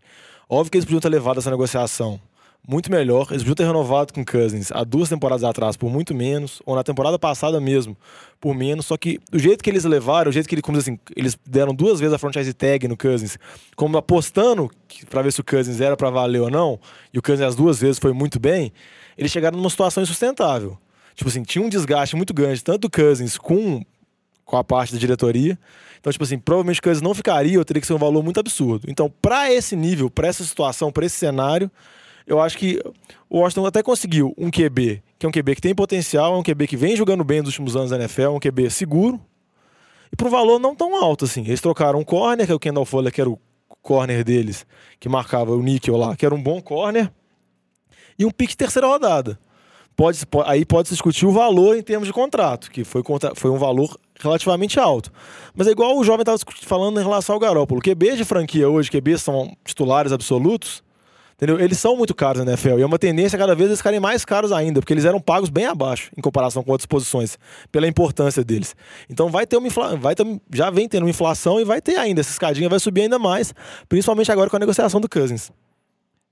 Óbvio 0.49 0.71
que 0.71 0.79
eles 0.79 0.87
podiam 0.87 1.01
ter 1.01 1.11
levado 1.11 1.41
essa 1.41 1.51
negociação 1.51 2.19
muito 2.67 2.91
melhor. 2.91 3.29
Eles 3.31 3.43
podiam 3.43 3.55
ter 3.55 3.67
renovado 3.67 4.13
com 4.13 4.23
o 4.23 4.27
Cousins 4.27 4.73
há 4.73 4.83
duas 4.85 5.09
temporadas 5.09 5.45
atrás 5.45 5.77
por 5.77 5.91
muito 5.91 6.15
menos, 6.15 6.63
ou 6.65 6.75
na 6.75 6.83
temporada 6.83 7.19
passada 7.19 7.61
mesmo 7.61 7.97
por 8.41 8.55
menos. 8.55 8.87
Só 8.87 8.97
que 8.97 9.21
do 9.31 9.39
jeito 9.39 9.63
que 9.63 9.71
eles 9.71 9.85
levaram, 9.85 10.31
o 10.31 10.33
jeito 10.33 10.49
que 10.49 10.55
ele, 10.55 10.63
como 10.63 10.79
assim, 10.79 10.99
eles 11.15 11.39
deram 11.47 11.75
duas 11.75 12.01
vezes 12.01 12.15
a 12.15 12.19
franchise 12.19 12.53
tag 12.55 12.89
no 12.89 12.97
Cousins, 12.97 13.39
como 13.77 13.97
apostando 13.99 14.71
pra 15.11 15.23
ver 15.23 15.33
se 15.33 15.41
o 15.41 15.45
Cousins 15.45 15.81
era 15.81 15.97
pra 15.97 16.11
valer 16.11 16.41
ou 16.41 16.51
não, 16.51 16.79
e 17.13 17.19
o 17.19 17.23
Cousins 17.23 17.47
as 17.47 17.55
duas 17.55 17.81
vezes 17.81 17.99
foi 17.99 18.13
muito 18.13 18.41
bem, 18.41 18.73
eles 19.17 19.31
chegaram 19.31 19.57
numa 19.57 19.71
situação 19.71 20.03
insustentável. 20.03 20.79
Tipo 21.15 21.31
assim, 21.31 21.43
tinha 21.43 21.65
um 21.65 21.69
desgaste 21.69 22.17
muito 22.17 22.35
grande, 22.35 22.63
tanto 22.63 22.89
do 22.89 22.91
Cousins 22.91 23.39
com, 23.39 23.85
com 24.45 24.57
a 24.57 24.65
parte 24.65 24.93
da 24.93 24.99
diretoria. 24.99 25.59
Então, 26.01 26.13
tipo 26.13 26.25
assim, 26.25 26.39
provavelmente 26.39 26.81
o 26.81 26.83
Cousins 26.83 27.03
não 27.03 27.15
ficaria, 27.15 27.59
ou 27.59 27.65
teria 27.65 27.81
que 27.81 27.87
ser 27.87 27.95
um 27.95 27.99
valor 27.99 28.23
muito 28.23 28.41
absurdo. 28.41 28.87
Então, 28.91 29.11
pra 29.23 29.53
esse 29.53 29.77
nível, 29.77 30.11
pra 30.11 30.27
essa 30.27 30.43
situação, 30.45 30.91
pra 30.91 31.07
esse 31.07 31.17
cenário, 31.17 31.71
eu 32.27 32.41
acho 32.41 32.57
que 32.59 32.81
o 33.29 33.39
Washington 33.41 33.67
até 33.67 33.83
conseguiu 33.83 34.35
um 34.39 34.51
QB, 34.51 35.03
que 35.19 35.27
é 35.27 35.29
um 35.29 35.33
QB 35.33 35.55
que 35.57 35.61
tem 35.61 35.75
potencial, 35.75 36.35
é 36.35 36.39
um 36.39 36.43
QB 36.43 36.67
que 36.67 36.77
vem 36.77 36.97
jogando 36.97 37.23
bem 37.25 37.41
nos 37.41 37.49
últimos 37.51 37.77
anos 37.77 37.91
da 37.91 37.97
NFL, 37.97 38.23
é 38.23 38.29
um 38.31 38.41
QB 38.41 38.71
seguro. 38.71 39.21
E 40.13 40.17
por 40.17 40.29
um 40.29 40.31
valor 40.31 40.59
não 40.61 40.75
tão 40.77 40.95
alto 41.03 41.25
assim. 41.25 41.43
Eles 41.43 41.61
trocaram 41.61 41.99
um 41.99 42.05
corner, 42.05 42.47
que 42.47 42.53
é 42.53 42.55
o 42.55 42.59
Kendall 42.61 42.85
Fuller, 42.85 43.13
que 43.13 43.21
era 43.21 43.29
o 43.29 43.39
corner 43.83 44.23
deles, 44.25 44.65
que 45.01 45.09
marcava 45.09 45.53
o 45.53 45.63
níquel 45.63 45.97
lá, 45.97 46.15
que 46.15 46.25
era 46.25 46.35
um 46.35 46.43
bom 46.43 46.61
corner, 46.63 47.11
e 48.19 48.25
um 48.25 48.31
pique 48.31 48.57
terceira 48.57 48.87
rodada. 48.87 49.39
Pode, 49.97 50.25
po- 50.27 50.43
aí 50.43 50.65
pode 50.65 50.89
se 50.89 50.95
discutir 50.95 51.25
o 51.27 51.33
valor 51.33 51.77
em 51.77 51.83
termos 51.83 52.07
de 52.07 52.13
contrato, 52.13 52.71
que 52.71 52.85
foi, 52.85 53.03
contra- 53.03 53.35
foi 53.35 53.51
um 53.51 53.59
valor 53.59 53.97
relativamente 54.21 54.79
alto. 54.79 55.13
Mas 55.55 55.67
é 55.67 55.71
igual 55.71 55.97
o 55.99 56.05
jovem 56.05 56.23
estava 56.23 56.39
falando 56.63 57.01
em 57.01 57.03
relação 57.03 57.35
ao 57.35 57.41
Garópolo. 57.41 57.81
QB 57.81 58.17
de 58.17 58.25
franquia 58.25 58.69
hoje, 58.69 58.91
QB 58.91 59.19
são 59.19 59.57
titulares 59.65 60.13
absolutos, 60.13 60.83
entendeu? 61.35 61.61
Eles 61.61 61.79
são 61.79 61.97
muito 61.97 62.15
caros 62.15 62.45
na 62.45 62.53
NFL. 62.53 62.79
E 62.79 62.83
é 62.83 62.87
uma 62.87 62.99
tendência 62.99 63.39
cada 63.39 63.55
vez 63.55 63.69
eles 63.69 63.79
ficarem 63.79 64.01
mais 64.01 64.25
caros 64.25 64.51
ainda, 64.53 64.81
porque 64.81 64.93
eles 64.93 65.05
eram 65.05 65.21
pagos 65.21 65.51
bem 65.51 65.67
abaixo 65.67 66.11
em 66.17 66.21
comparação 66.21 66.63
com 66.63 66.71
outras 66.73 66.87
posições, 66.87 67.39
pela 67.71 67.87
importância 67.87 68.43
deles. 68.45 68.75
Então 69.09 69.29
vai 69.29 69.47
ter 69.47 69.57
uma 69.57 69.67
infla... 69.69 69.97
vai 69.97 70.15
ter... 70.15 70.27
já 70.53 70.71
vem 70.71 70.89
tendo 70.89 71.03
uma 71.05 71.11
inflação 71.11 71.61
e 71.61 71.65
vai 71.65 71.81
ter 71.81 71.97
ainda. 71.97 72.21
Essa 72.21 72.31
escadinha 72.31 72.69
vai 72.69 72.81
subir 72.81 73.03
ainda 73.03 73.19
mais, 73.19 73.53
principalmente 73.89 74.33
agora 74.33 74.49
com 74.51 74.57
a 74.57 74.61
negociação 74.61 75.01
do 75.01 75.09
Cousins. 75.09 75.51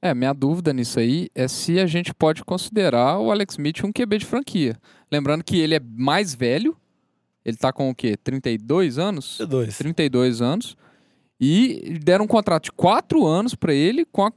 É, 0.01 0.13
minha 0.15 0.33
dúvida 0.33 0.73
nisso 0.73 0.99
aí 0.99 1.29
é 1.33 1.47
se 1.47 1.79
a 1.79 1.87
gente 1.87 2.13
pode 2.13 2.43
considerar 2.45 3.19
o 3.21 3.31
Alex 3.31 3.55
Smith 3.55 3.85
um 3.85 3.93
QB 3.93 4.19
de 4.19 4.27
franquia. 4.27 4.77
Lembrando 5.13 5.45
que 5.45 5.61
ele 5.61 5.77
é 5.77 5.81
mais 5.81 6.35
velho, 6.35 6.77
ele 7.45 7.57
tá 7.57 7.73
com 7.73 7.89
o 7.89 7.95
quê? 7.95 8.17
32 8.17 8.99
anos? 8.99 9.39
Dois. 9.49 9.79
32 9.79 10.43
anos. 10.43 10.77
E 11.41 11.99
deram 12.03 12.25
um 12.25 12.29
contrato 12.29 12.65
de 12.65 12.73
4 12.73 13.25
anos 13.27 13.55
pra 13.55 13.73
ele 13.73 14.05
com 14.05 14.25
a- 14.27 14.33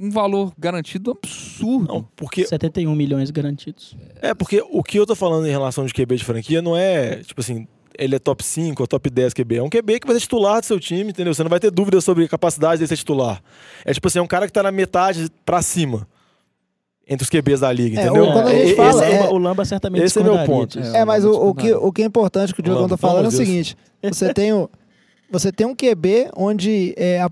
um 0.00 0.10
valor 0.10 0.52
garantido 0.58 1.10
absurdo. 1.10 1.92
Não, 1.92 2.08
porque 2.16 2.46
71 2.46 2.94
milhões 2.94 3.30
garantidos. 3.30 3.94
É, 4.22 4.32
porque 4.34 4.64
o 4.70 4.82
que 4.82 4.98
eu 4.98 5.04
tô 5.06 5.14
falando 5.14 5.46
em 5.46 5.50
relação 5.50 5.84
de 5.84 5.92
QB 5.92 6.16
de 6.16 6.24
franquia 6.24 6.62
não 6.62 6.76
é, 6.76 7.16
tipo 7.16 7.40
assim, 7.40 7.66
ele 7.98 8.14
é 8.16 8.18
top 8.18 8.42
5 8.42 8.82
ou 8.82 8.86
top 8.86 9.10
10 9.10 9.34
QB. 9.34 9.56
É 9.56 9.62
um 9.62 9.68
QB 9.68 10.00
que 10.00 10.06
vai 10.06 10.14
ser 10.16 10.22
titular 10.22 10.60
do 10.60 10.64
seu 10.66 10.80
time, 10.80 11.10
entendeu? 11.10 11.34
Você 11.34 11.42
não 11.42 11.50
vai 11.50 11.60
ter 11.60 11.70
dúvida 11.70 12.00
sobre 12.00 12.24
a 12.24 12.28
capacidade 12.28 12.78
dele 12.78 12.88
ser 12.88 12.96
titular. 12.96 13.42
É 13.84 13.92
tipo 13.92 14.08
assim, 14.08 14.18
é 14.18 14.22
um 14.22 14.26
cara 14.26 14.46
que 14.46 14.52
tá 14.52 14.62
na 14.62 14.72
metade 14.72 15.28
pra 15.44 15.60
cima. 15.60 16.08
Entre 17.08 17.24
os 17.24 17.28
QBs 17.30 17.58
da 17.60 17.72
liga, 17.72 18.00
É, 18.00 18.04
entendeu? 18.04 18.24
ou 18.24 18.32
quando 18.32 18.46
a 18.46 18.52
É, 18.52 18.56
gente 18.56 18.66
esse- 18.68 18.76
fala, 18.76 19.04
esse, 19.04 19.14
é- 19.16 19.28
o 19.28 19.36
Lamba 19.36 19.64
certamente 19.64 20.04
esse 20.04 20.18
é 20.18 20.22
meu 20.22 20.44
ponto. 20.44 20.78
É, 20.78 21.04
mas 21.04 21.24
o, 21.24 21.32
o, 21.32 21.52
que, 21.54 21.72
o 21.74 21.90
que 21.92 22.02
é 22.02 22.04
importante 22.04 22.54
que 22.54 22.60
o 22.60 22.62
Diogão 22.62 22.88
tá 22.88 22.96
falando 22.96 23.24
é 23.24 23.28
o 23.28 23.32
seguinte: 23.32 23.76
você 24.00 24.32
tem, 24.32 24.52
o, 24.52 24.70
você 25.30 25.52
tem 25.52 25.66
um 25.66 25.74
QB 25.74 26.30
onde 26.36 26.92
é 26.96 27.20
a 27.20 27.30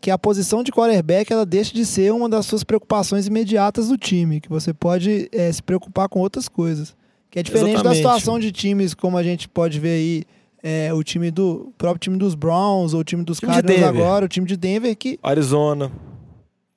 que 0.00 0.10
a 0.10 0.18
posição 0.18 0.62
de 0.62 0.72
quarterback 0.72 1.32
ela 1.32 1.46
deixa 1.46 1.72
de 1.72 1.86
ser 1.86 2.12
uma 2.12 2.28
das 2.28 2.46
suas 2.46 2.64
preocupações 2.64 3.26
imediatas 3.26 3.88
do 3.88 3.96
time, 3.96 4.40
que 4.40 4.48
você 4.48 4.72
pode 4.74 5.28
é, 5.32 5.50
se 5.52 5.62
preocupar 5.62 6.08
com 6.08 6.18
outras 6.20 6.48
coisas. 6.48 6.94
Que 7.30 7.38
é 7.38 7.42
diferente 7.42 7.66
da 7.74 7.92
Exatamente. 7.92 7.96
situação 7.98 8.38
de 8.40 8.50
times 8.50 8.92
como 8.92 9.16
a 9.16 9.22
gente 9.22 9.48
pode 9.48 9.78
ver 9.78 9.90
aí. 9.90 10.24
é, 10.62 10.92
o 10.92 11.02
time 11.02 11.30
do 11.30 11.68
o 11.68 11.72
próprio 11.78 12.00
time 12.00 12.18
dos 12.18 12.34
Browns 12.34 12.92
ou 12.92 13.00
o 13.00 13.04
time 13.04 13.22
dos 13.24 13.38
Time 13.38 13.52
de 13.52 13.62
Cardinals 13.62 13.80
Denver. 13.92 14.02
agora, 14.04 14.24
o 14.26 14.28
time 14.28 14.46
de 14.46 14.56
Denver 14.56 14.94
que 14.96 15.18
Arizona. 15.22 15.90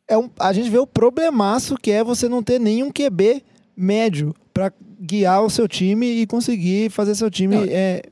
é 0.08 0.18
um, 0.18 0.30
a 0.40 0.54
gente 0.54 0.70
vê 0.70 0.78
o 0.78 0.88
problemaço 0.88 1.76
que 1.76 1.92
é 1.92 2.04
você 2.04 2.30
não 2.30 2.42
ter 2.44 2.60
nenhum 2.60 2.90
QB 2.92 3.44
médio 3.76 4.34
pra 4.54 4.72
guiar 5.02 5.44
o 5.44 5.50
seu 5.50 5.68
time 5.68 6.06
e 6.06 6.28
conseguir 6.28 6.90
fazer 6.92 7.16
seu 7.16 7.30
time 7.30 7.56
é, 7.68 8.04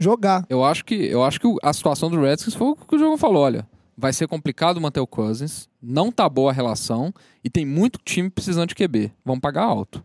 jogar. 0.00 0.44
Eu 0.48 0.64
acho 0.64 0.84
que, 0.84 0.94
eu 0.94 1.22
acho 1.22 1.38
que 1.40 1.46
a 1.62 1.72
situação 1.72 2.10
do 2.10 2.20
Redskins 2.20 2.54
foi 2.54 2.68
o 2.68 2.76
que 2.76 2.96
o 2.96 2.98
João 2.98 3.16
falou, 3.18 3.42
olha. 3.42 3.66
Vai 3.96 4.14
ser 4.14 4.26
complicado 4.26 4.80
manter 4.80 4.98
o 5.00 5.06
Cousins, 5.06 5.68
não 5.82 6.10
tá 6.10 6.26
boa 6.26 6.50
a 6.50 6.54
relação 6.54 7.12
e 7.44 7.50
tem 7.50 7.66
muito 7.66 7.98
time 8.02 8.30
precisando 8.30 8.70
de 8.70 8.74
QB. 8.74 9.12
Vamos 9.22 9.42
pagar 9.42 9.64
alto. 9.64 10.02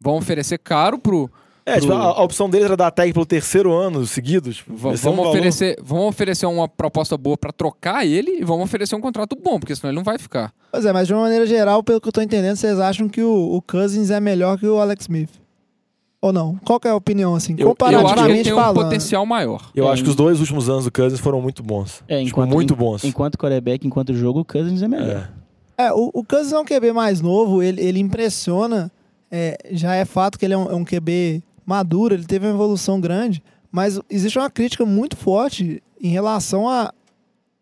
Vão 0.00 0.16
oferecer 0.16 0.58
caro 0.58 0.96
pro. 0.96 1.28
É, 1.66 1.72
pro- 1.72 1.80
tipo, 1.82 1.92
a, 1.92 2.02
a 2.04 2.22
opção 2.22 2.48
deles 2.48 2.66
era 2.66 2.76
dar 2.76 2.90
tag 2.92 3.12
pelo 3.12 3.26
terceiro 3.26 3.72
ano 3.72 4.06
seguido. 4.06 4.52
Tipo, 4.52 4.76
Va- 4.76 4.90
ia 4.92 4.96
ser 4.96 5.08
um 5.08 5.16
vamos, 5.16 5.26
oferecer, 5.30 5.76
vamos 5.82 6.06
oferecer 6.06 6.46
uma 6.46 6.68
proposta 6.68 7.16
boa 7.18 7.36
pra 7.36 7.50
trocar 7.52 8.06
ele 8.06 8.38
e 8.40 8.44
vamos 8.44 8.64
oferecer 8.64 8.94
um 8.94 9.00
contrato 9.00 9.34
bom, 9.36 9.58
porque 9.58 9.74
senão 9.74 9.90
ele 9.90 9.96
não 9.96 10.04
vai 10.04 10.16
ficar. 10.16 10.52
Pois 10.70 10.84
é, 10.84 10.92
mas 10.92 11.08
de 11.08 11.12
uma 11.12 11.22
maneira 11.22 11.44
geral, 11.46 11.82
pelo 11.82 12.00
que 12.00 12.06
eu 12.08 12.12
tô 12.12 12.22
entendendo, 12.22 12.54
vocês 12.56 12.78
acham 12.78 13.08
que 13.08 13.22
o, 13.22 13.56
o 13.56 13.60
Cousins 13.60 14.10
é 14.10 14.20
melhor 14.20 14.56
que 14.56 14.66
o 14.68 14.78
Alex 14.80 15.02
Smith? 15.04 15.30
Ou 16.22 16.32
não? 16.32 16.56
Qual 16.64 16.78
que 16.78 16.86
é 16.86 16.90
a 16.90 16.94
opinião, 16.94 17.34
assim? 17.34 17.54
Eu- 17.56 17.58
eu 17.58 17.66
Eu 17.66 17.70
acho 17.70 17.76
que 17.78 17.84
ele 17.84 17.96
Comparativamente 18.02 18.44
tem 18.44 18.52
um 18.52 18.56
falando. 18.56 18.84
potencial 18.84 19.24
maior. 19.26 19.70
Eu 19.74 19.88
É, 19.88 19.92
acho 19.92 20.02
que 20.04 20.10
os 20.10 20.16
dois 20.16 20.38
últimos 20.40 20.68
anos 20.68 20.84
do 20.84 20.92
Cousins 20.92 21.18
foram 21.20 21.40
muito 21.40 21.62
bons. 21.62 22.02
É, 22.06 22.18
tipo, 22.18 22.28
enquanto, 22.28 22.50
muito 22.50 22.74
en- 22.74 22.76
bons. 22.76 23.04
Enquanto 23.04 23.38
quarterback, 23.38 23.86
enquanto 23.86 24.12
jogo, 24.14 24.40
o 24.40 24.44
Cousins 24.44 24.82
é 24.82 24.88
melhor. 24.88 25.30
É. 25.78 25.86
É, 25.86 25.92
o, 25.94 26.10
o 26.12 26.22
Cousins 26.22 26.52
é 26.52 26.58
um 26.58 26.64
QB 26.64 26.92
mais 26.92 27.22
novo, 27.22 27.62
ele, 27.62 27.80
ele 27.82 27.98
impressiona. 28.00 28.90
é, 29.32 29.56
já 29.70 29.94
é 29.94 30.04
fato 30.04 30.38
que 30.38 30.44
ele 30.44 30.52
é 30.54 30.58
um, 30.58 30.70
é 30.70 30.74
um 30.74 30.84
QB 30.84 31.42
maduro, 31.64 32.14
ele 32.14 32.24
teve 32.26 32.46
uma 32.46 32.52
evolução 32.52 33.00
grande, 33.00 33.40
mas 33.72 33.98
existe 34.10 34.36
uma 34.38 34.50
crítica 34.50 34.84
muito 34.84 35.16
forte 35.16 35.80
em 36.02 36.08
relação 36.08 36.68
a, 36.68 36.92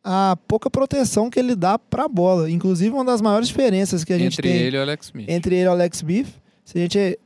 a 0.03 0.37
pouca 0.49 0.71
proteção 0.71 1.29
que 1.29 1.38
ele 1.38 1.55
dá 1.55 1.79
para 1.79 2.05
a 2.07 2.09
bola. 2.09 2.51
Inclusive, 2.51 2.90
uma 2.94 3.05
das 3.05 3.21
maiores 3.21 3.49
diferenças 3.49 4.03
que 4.03 4.12
a 4.14 4.18
gente 4.18 4.33
Entre 4.40 4.49
tem 4.49 4.57
ele 4.62 4.77
e 4.77 4.81
o 4.81 4.83
Alex 4.83 5.07
Smith. 5.07 5.29
entre 5.29 5.55
ele 5.57 5.64
e 5.64 5.68
o 5.68 5.71
Alex 5.73 5.99
Smith, 5.99 6.29
se 6.64 6.79
a 6.79 6.81
gente 6.81 7.18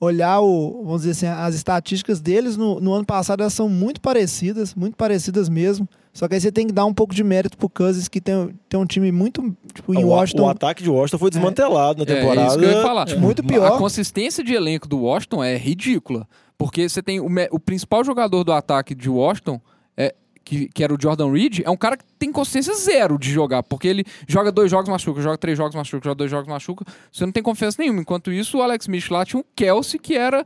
olhar 0.00 0.40
o, 0.40 0.82
vamos 0.84 1.02
dizer 1.02 1.12
assim, 1.12 1.26
as 1.26 1.54
estatísticas 1.54 2.20
deles 2.20 2.56
no, 2.56 2.80
no 2.80 2.92
ano 2.92 3.04
passado, 3.04 3.40
elas 3.40 3.54
são 3.54 3.68
muito 3.68 4.00
parecidas, 4.00 4.74
muito 4.74 4.96
parecidas 4.96 5.48
mesmo. 5.48 5.88
Só 6.12 6.26
que 6.26 6.34
aí 6.34 6.40
você 6.40 6.50
tem 6.50 6.66
que 6.66 6.72
dar 6.72 6.86
um 6.86 6.94
pouco 6.94 7.14
de 7.14 7.22
mérito 7.22 7.58
pro 7.58 7.68
Cousins, 7.68 8.08
que 8.08 8.20
tem, 8.20 8.54
tem 8.68 8.80
um 8.80 8.86
time 8.86 9.12
muito, 9.12 9.54
tipo, 9.74 9.94
em 9.94 10.02
O- 10.04 10.08
Washington... 10.08 10.44
O 10.44 10.48
ataque 10.48 10.82
de 10.82 10.88
Washington 10.90 11.18
foi 11.18 11.30
desmantelado 11.30 12.04
na 12.04 12.10
É, 12.10 12.16
temporada. 12.20 12.48
isso 12.48 12.58
que 12.58 12.64
eu 12.64 12.70
ia 12.70 12.82
falar. 12.82 13.06
Muito 13.18 13.42
A 13.42 13.44
pior. 13.44 13.78
consistência 13.78 14.42
de 14.42 14.54
elenco 14.54 14.88
do 14.88 14.98
Washington 14.98 15.44
é 15.44 15.56
ridícula. 15.58 16.26
Porque 16.56 16.88
você 16.88 17.02
tem 17.02 17.20
o, 17.20 17.26
o 17.50 17.60
principal 17.60 18.02
jogador 18.02 18.44
do 18.44 18.52
ataque 18.52 18.94
de 18.94 19.10
Washington, 19.10 19.60
é, 19.94 20.14
que, 20.46 20.68
que 20.68 20.84
era 20.84 20.94
o 20.94 20.96
Jordan 20.98 21.32
Reed, 21.32 21.60
é 21.64 21.70
um 21.70 21.76
cara 21.76 21.96
que 21.96 22.04
tem 22.20 22.30
consciência 22.30 22.72
zero 22.74 23.18
de 23.18 23.30
jogar. 23.32 23.64
Porque 23.64 23.88
ele 23.88 24.04
joga 24.28 24.52
dois 24.52 24.70
jogos, 24.70 24.88
machuca, 24.88 25.20
joga 25.20 25.36
três 25.36 25.58
jogos, 25.58 25.74
machuca, 25.74 26.04
joga 26.04 26.14
dois 26.14 26.30
jogos, 26.30 26.48
machuca. 26.48 26.84
Você 27.10 27.26
não 27.26 27.32
tem 27.32 27.42
confiança 27.42 27.82
nenhuma. 27.82 28.00
Enquanto 28.00 28.30
isso, 28.30 28.58
o 28.58 28.62
Alex 28.62 28.84
Smith 28.84 29.10
lá 29.10 29.24
tinha 29.24 29.40
um 29.40 29.44
Kelsey, 29.56 29.98
que 29.98 30.14
era 30.14 30.44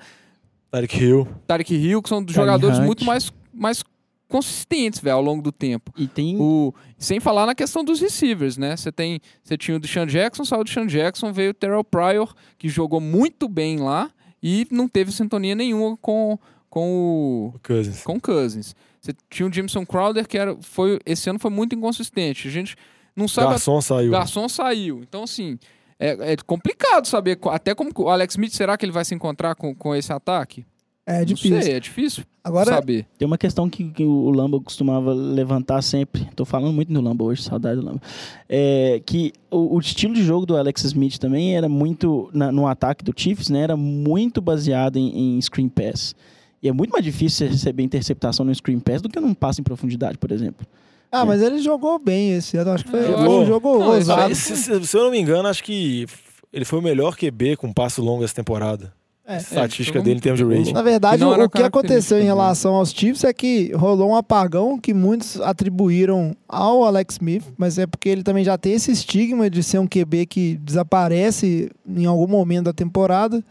Tarek 0.71 0.97
Hill. 1.05 1.29
Tarek 1.47 1.75
Hill, 1.75 2.01
que 2.03 2.09
são 2.09 2.25
Kareem 2.25 2.35
jogadores 2.35 2.79
Hunt. 2.79 2.87
muito 2.87 3.05
mais, 3.05 3.31
mais 3.53 3.83
consistentes, 4.27 5.01
velho, 5.01 5.17
ao 5.17 5.23
longo 5.23 5.43
do 5.43 5.53
tempo. 5.53 5.93
E 5.97 6.07
tem. 6.07 6.37
O, 6.41 6.73
sem 6.97 7.21
falar 7.21 7.45
na 7.47 7.55
questão 7.55 7.85
dos 7.85 8.01
receivers, 8.01 8.57
né? 8.57 8.77
Você 8.77 8.91
tem, 8.91 9.21
você 9.43 9.59
tinha 9.59 9.77
o 9.77 9.81
Deshaun 9.81 10.07
Jackson, 10.07 10.45
saiu 10.45 10.61
o 10.63 10.65
Deshaun 10.65 10.87
Jackson, 10.87 11.33
veio 11.33 11.51
o 11.51 11.55
Terrell 11.55 11.85
Pryor, 11.85 12.33
que 12.57 12.69
jogou 12.69 13.01
muito 13.01 13.49
bem 13.49 13.79
lá 13.79 14.11
e 14.43 14.67
não 14.71 14.89
teve 14.89 15.13
sintonia 15.13 15.55
nenhuma 15.55 15.97
com, 16.01 16.39
com 16.71 16.89
o 16.91 17.53
O 17.57 17.61
Cousins. 17.61 18.03
com 18.03 18.15
o 18.15 18.21
Cousins. 18.21 18.75
Você 19.01 19.13
tinha 19.31 19.49
o 19.49 19.53
Jameson 19.53 19.85
Crowder, 19.87 20.27
que 20.29 20.37
era, 20.37 20.57
foi, 20.61 20.99
esse 21.07 21.29
ano 21.31 21.39
foi 21.39 21.51
muito 21.51 21.75
inconsistente. 21.75 22.47
A 22.49 22.51
gente 22.51 22.77
não 23.17 23.27
sabe... 23.27 23.47
a- 23.49 23.51
Garçom 23.53 23.81
saiu. 23.81 24.11
Garçom 24.11 24.49
saiu. 24.49 25.01
Então, 25.03 25.23
assim, 25.23 25.59
é, 25.99 26.33
é 26.33 26.37
complicado 26.47 27.07
saber, 27.07 27.39
até 27.47 27.75
como 27.75 27.91
o 27.97 28.09
Alex 28.11 28.35
Smith, 28.35 28.53
será 28.53 28.77
que 28.77 28.85
ele 28.85 28.93
vai 28.93 29.05
se 29.05 29.15
encontrar 29.15 29.55
com, 29.55 29.75
com 29.75 29.95
esse 29.95 30.13
ataque? 30.13 30.65
É 31.07 31.21
Não 31.21 31.25
difícil. 31.25 31.63
sei, 31.63 31.73
é 31.73 31.81
difícil 31.81 32.25
Agora, 32.45 32.73
saber. 32.75 33.05
Tem 33.19 33.27
uma 33.27 33.39
questão 33.39 33.69
que, 33.69 33.91
que 33.91 34.05
o 34.05 34.31
Lamba 34.31 34.61
costumava 34.61 35.13
levantar 35.13 35.83
sempre. 35.83 36.29
Tô 36.37 36.45
falando 36.45 36.73
muito 36.73 36.93
no 36.93 37.01
Lamba 37.01 37.25
hoje, 37.25 37.43
saudade 37.43 37.81
do 37.81 37.87
Lamba. 37.87 38.01
É, 38.49 39.03
que 39.05 39.33
o, 39.51 39.77
o 39.77 39.81
estilo 39.81 40.15
de 40.15 40.23
jogo 40.23 40.47
do 40.47 40.57
Alex 40.57 40.85
Smith 40.85 41.19
também 41.19 41.57
era 41.57 41.69
muito, 41.69 42.31
na- 42.33 42.53
no 42.53 42.67
ataque 42.69 43.03
do 43.03 43.13
Chiefs, 43.17 43.49
né? 43.49 43.63
Era 43.63 43.77
muito 43.77 44.41
baseado 44.43 44.99
em, 44.99 45.37
em 45.37 45.41
screen 45.41 45.69
pass. 45.71 46.15
E 46.63 46.69
é 46.69 46.73
muito 46.73 46.91
mais 46.91 47.05
difícil 47.05 47.47
você 47.47 47.53
receber 47.53 47.83
interceptação 47.83 48.45
no 48.45 48.55
screen 48.55 48.79
pass 48.81 49.01
do 49.01 49.09
que 49.09 49.19
num 49.19 49.33
passe 49.35 49.61
em 49.61 49.65
profundidade, 49.65 50.19
por 50.19 50.31
exemplo. 50.31 50.67
ah, 51.11 51.25
mas 51.25 51.41
ele 51.43 51.59
jogou 51.59 51.99
bem 51.99 52.33
esse 52.35 52.57
ano. 52.57 52.71
Acho 52.73 52.85
que 52.85 52.91
foi, 52.91 53.01
acho- 53.01 53.29
um 53.31 53.47
jogo 53.47 53.79
Não, 53.79 53.89
ousado. 53.89 54.35
Se, 54.35 54.57
se- 54.57 54.87
se 54.87 54.97
eu 54.97 55.05
não 55.05 55.11
me 55.11 55.19
engano, 55.19 55.49
acho 55.49 55.65
que 55.65 56.07
ele 56.53 56.65
foi 56.65 56.79
o 56.79 56.83
melhor 56.83 57.17
QB 57.17 57.57
com 57.57 57.73
passe 57.73 58.01
longo 58.01 58.23
essa 58.25 58.35
temporada. 58.35 58.93
É. 59.27 59.37
Estatística 59.37 60.01
É, 60.01 60.03
dele 60.03 60.19
em 60.19 60.21
termos 60.21 60.39
de 60.41 60.45
rating. 60.45 60.73
Na 60.73 60.83
verdade, 60.83 61.23
o 61.25 61.29
uma 61.33 61.49
que 61.49 61.63
aconteceu 61.63 62.19
em 62.21 62.25
relação 62.25 62.75
aos 62.75 62.91
Chiefs 62.91 63.23
é 63.23 63.33
que 63.33 63.71
rolou 63.77 64.11
um 64.11 64.17
apagão 64.17 64.77
que 64.77 64.93
muitos 64.93 65.41
atribuíram 65.41 66.35
ao 66.49 66.83
Alex 66.85 67.15
Smith, 67.15 67.45
mas 67.57 67.79
é 67.79 67.87
porque 67.87 68.09
ele 68.09 68.25
também 68.25 68.43
já 68.45 68.59
tem 68.59 68.73
esse 68.73 68.91
estigma 68.91 69.49
de 69.49 69.63
ser 69.63 69.79
um 69.79 69.87
QB 69.87 70.27
que 70.27 70.57
desaparece 70.63 71.71
em 71.87 72.07
algum 72.07 72.27
momento 72.27 72.65
da 72.65 72.73
temporada, 72.73 73.43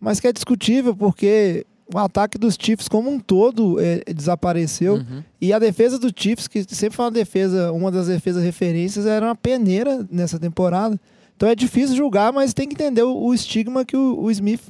mas 0.00 0.20
que 0.20 0.26
é 0.26 0.32
discutível 0.32 0.96
porque 0.96 1.66
o 1.92 1.98
ataque 1.98 2.36
dos 2.36 2.56
Chiefs 2.60 2.88
como 2.88 3.10
um 3.10 3.18
todo 3.18 3.80
é, 3.80 4.02
desapareceu. 4.12 4.94
Uhum. 4.94 5.22
E 5.40 5.52
a 5.52 5.58
defesa 5.58 5.98
do 5.98 6.12
Chiefs, 6.14 6.48
que 6.48 6.64
sempre 6.74 6.96
foi 6.96 7.04
uma 7.04 7.10
defesa, 7.10 7.72
uma 7.72 7.90
das 7.90 8.08
defesas 8.08 8.42
referências, 8.42 9.06
era 9.06 9.26
uma 9.26 9.36
peneira 9.36 10.06
nessa 10.10 10.38
temporada. 10.38 10.98
Então 11.36 11.48
é 11.48 11.54
difícil 11.54 11.94
julgar, 11.94 12.32
mas 12.32 12.54
tem 12.54 12.66
que 12.66 12.74
entender 12.74 13.02
o, 13.02 13.16
o 13.16 13.34
estigma 13.34 13.84
que 13.84 13.96
o, 13.96 14.20
o 14.20 14.30
Smith 14.30 14.62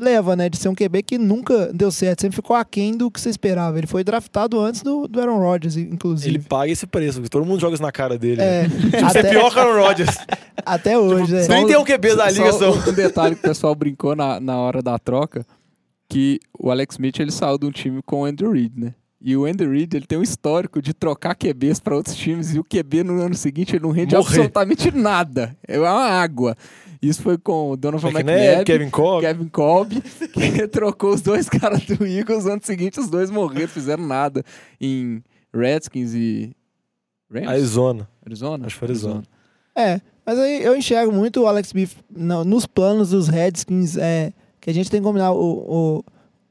leva, 0.00 0.34
né? 0.34 0.48
De 0.48 0.56
ser 0.56 0.68
um 0.68 0.74
QB 0.74 1.02
que 1.02 1.18
nunca 1.18 1.72
deu 1.72 1.90
certo, 1.90 2.22
sempre 2.22 2.36
ficou 2.36 2.56
aquém 2.56 2.96
do 2.96 3.10
que 3.10 3.20
você 3.20 3.28
esperava. 3.28 3.78
Ele 3.78 3.86
foi 3.86 4.02
draftado 4.02 4.58
antes 4.60 4.82
do, 4.82 5.06
do 5.06 5.20
Aaron 5.20 5.38
Rodgers, 5.38 5.76
inclusive. 5.76 6.30
Ele 6.30 6.38
paga 6.38 6.70
esse 6.70 6.86
preço, 6.86 7.18
porque 7.18 7.28
todo 7.28 7.44
mundo 7.44 7.60
joga 7.60 7.74
isso 7.74 7.82
na 7.82 7.92
cara 7.92 8.18
dele. 8.18 8.40
É, 8.40 8.68
Tipo, 8.68 8.90
você 8.90 9.18
é 9.18 9.20
até, 9.20 9.30
pior 9.30 9.50
que 9.52 9.58
o 9.58 9.60
Aaron 9.60 9.82
Rodgers. 9.82 10.16
até 10.64 10.98
hoje, 10.98 11.32
né? 11.32 11.42
Só- 11.42 11.52
31 11.52 11.84
QBs 11.84 12.16
da 12.16 12.30
liga 12.30 12.52
Só 12.52 12.72
um 12.72 12.92
detalhe 12.92 13.34
que 13.34 13.40
o 13.40 13.48
pessoal 13.48 13.74
brincou 13.74 14.16
na, 14.16 14.40
na 14.40 14.58
hora 14.58 14.82
da 14.82 14.98
troca, 14.98 15.44
que 16.10 16.40
o 16.58 16.70
Alex 16.70 16.96
Smith 16.96 17.18
ele 17.20 17.30
saiu 17.30 17.56
de 17.56 17.64
um 17.66 17.70
time 17.70 18.02
com 18.02 18.22
o 18.22 18.24
Andy 18.24 18.44
Reid, 18.44 18.72
né? 18.78 18.94
E 19.22 19.36
o 19.36 19.44
Andy 19.44 19.66
Reid 19.66 19.94
ele 19.96 20.06
tem 20.06 20.18
um 20.18 20.22
histórico 20.22 20.82
de 20.82 20.92
trocar 20.92 21.34
QBs 21.34 21.78
para 21.78 21.94
outros 21.94 22.16
times 22.16 22.54
e 22.54 22.58
o 22.58 22.64
QB 22.64 23.04
no 23.04 23.20
ano 23.22 23.34
seguinte 23.34 23.76
ele 23.76 23.82
não 23.84 23.90
rende 23.90 24.14
Morrer. 24.14 24.26
absolutamente 24.26 24.90
nada. 24.90 25.56
É 25.68 25.78
uma 25.78 25.88
água. 25.90 26.56
Isso 27.02 27.22
foi 27.22 27.38
com 27.38 27.70
o 27.70 27.76
Donovan 27.76 28.08
McNabb, 28.08 28.38
McNabb, 28.40 28.64
Kevin 28.64 28.90
Cobb. 28.90 29.20
Kevin 29.22 29.48
Kolb, 29.48 29.92
que 30.34 30.68
trocou 30.68 31.14
os 31.14 31.20
dois 31.22 31.48
caras 31.50 31.84
do 31.86 32.04
Eagles. 32.06 32.44
No 32.44 32.52
ano 32.52 32.62
seguinte, 32.64 32.98
os 32.98 33.08
dois 33.08 33.30
morreram, 33.30 33.68
fizeram 33.68 34.06
nada 34.06 34.42
em 34.80 35.22
Redskins 35.54 36.12
e. 36.14 36.54
Rams? 37.32 37.48
Arizona. 37.48 38.08
Arizona? 38.26 38.66
Acho 38.66 38.74
que 38.74 38.80
foi 38.80 38.88
Arizona. 38.88 39.22
É, 39.76 40.00
mas 40.26 40.38
aí 40.38 40.62
eu 40.64 40.74
enxergo 40.76 41.12
muito 41.12 41.40
o 41.42 41.46
Alex 41.46 41.68
Smith 41.68 41.96
no- 42.10 42.44
nos 42.44 42.66
planos 42.66 43.10
dos 43.10 43.28
Redskins, 43.28 43.96
é, 43.96 44.32
que 44.60 44.70
a 44.70 44.74
gente 44.74 44.90
tem 44.90 45.00
que 45.00 45.06
combinar. 45.06 45.32
O, 45.32 46.02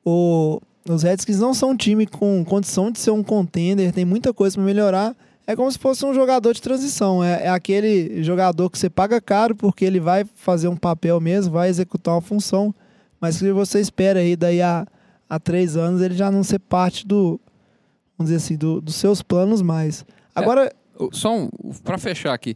o, 0.05 0.09
o- 0.09 0.61
os 0.93 1.03
Redskins 1.03 1.39
não 1.39 1.53
são 1.53 1.71
um 1.71 1.77
time 1.77 2.07
com 2.07 2.43
condição 2.43 2.91
de 2.91 2.99
ser 2.99 3.11
um 3.11 3.21
contender, 3.23 3.91
tem 3.91 4.05
muita 4.05 4.33
coisa 4.33 4.55
para 4.55 4.63
melhorar. 4.63 5.15
É 5.45 5.55
como 5.55 5.71
se 5.71 5.77
fosse 5.79 6.05
um 6.05 6.13
jogador 6.13 6.53
de 6.53 6.61
transição. 6.61 7.23
É, 7.23 7.45
é 7.45 7.49
aquele 7.49 8.23
jogador 8.23 8.69
que 8.69 8.77
você 8.77 8.89
paga 8.89 9.19
caro 9.19 9.55
porque 9.55 9.83
ele 9.85 9.99
vai 9.99 10.23
fazer 10.35 10.67
um 10.67 10.75
papel 10.75 11.19
mesmo, 11.19 11.53
vai 11.53 11.69
executar 11.69 12.13
uma 12.15 12.21
função, 12.21 12.73
mas 13.19 13.39
que 13.39 13.51
você 13.51 13.79
espera 13.79 14.19
aí 14.19 14.35
daí 14.35 14.61
a, 14.61 14.87
a 15.29 15.39
três 15.39 15.75
anos 15.75 16.01
ele 16.01 16.15
já 16.15 16.31
não 16.31 16.43
ser 16.43 16.59
parte 16.59 17.05
do, 17.05 17.39
vamos 18.17 18.31
dizer 18.31 18.37
assim, 18.37 18.55
do, 18.55 18.79
dos 18.79 18.95
seus 18.95 19.21
planos 19.21 19.61
mais. 19.61 20.05
Agora, 20.35 20.71
O- 20.97 21.09
Só 21.13 21.35
um, 21.35 21.49
para 21.83 21.97
fechar 21.97 22.33
aqui. 22.33 22.55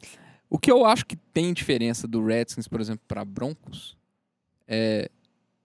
O 0.50 0.58
que 0.60 0.72
eu 0.72 0.86
acho 0.86 1.06
que 1.06 1.16
tem 1.16 1.52
diferença 1.54 2.08
do 2.08 2.24
Redskins, 2.24 2.68
por 2.68 2.80
exemplo, 2.80 3.02
para 3.08 3.26
Broncos 3.26 3.96
é, 4.68 5.10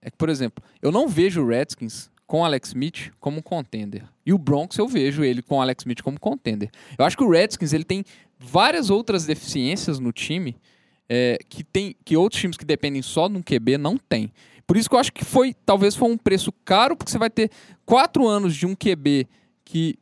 é 0.01 0.09
que, 0.09 0.17
por 0.17 0.29
exemplo, 0.29 0.63
eu 0.81 0.91
não 0.91 1.07
vejo 1.07 1.41
o 1.41 1.47
Redskins 1.47 2.09
com 2.25 2.45
Alex 2.45 2.69
Smith 2.69 3.11
como 3.19 3.41
contender. 3.41 4.03
E 4.25 4.31
o 4.31 4.37
Broncos 4.37 4.77
eu 4.77 4.87
vejo 4.87 5.23
ele 5.23 5.41
com 5.41 5.61
Alex 5.61 5.81
Smith 5.81 6.01
como 6.01 6.19
contender. 6.19 6.69
Eu 6.97 7.03
acho 7.03 7.17
que 7.17 7.23
o 7.23 7.29
Redskins 7.29 7.73
ele 7.73 7.83
tem 7.83 8.03
várias 8.37 8.89
outras 8.89 9.25
deficiências 9.25 9.99
no 9.99 10.11
time 10.11 10.55
é, 11.09 11.39
que 11.49 11.63
tem 11.63 11.95
que 12.05 12.15
outros 12.15 12.39
times 12.39 12.55
que 12.55 12.63
dependem 12.63 13.01
só 13.01 13.27
de 13.27 13.35
um 13.35 13.41
QB 13.41 13.77
não 13.77 13.97
tem. 13.97 14.31
Por 14.67 14.77
isso 14.77 14.87
que 14.87 14.95
eu 14.95 14.99
acho 14.99 15.11
que 15.11 15.25
foi 15.25 15.55
talvez 15.65 15.95
foi 15.95 16.09
um 16.09 16.17
preço 16.17 16.51
caro 16.63 16.95
porque 16.95 17.11
você 17.11 17.17
vai 17.17 17.31
ter 17.31 17.49
quatro 17.83 18.27
anos 18.27 18.55
de 18.55 18.67
um 18.67 18.75
QB 18.75 19.27
que 19.65 19.97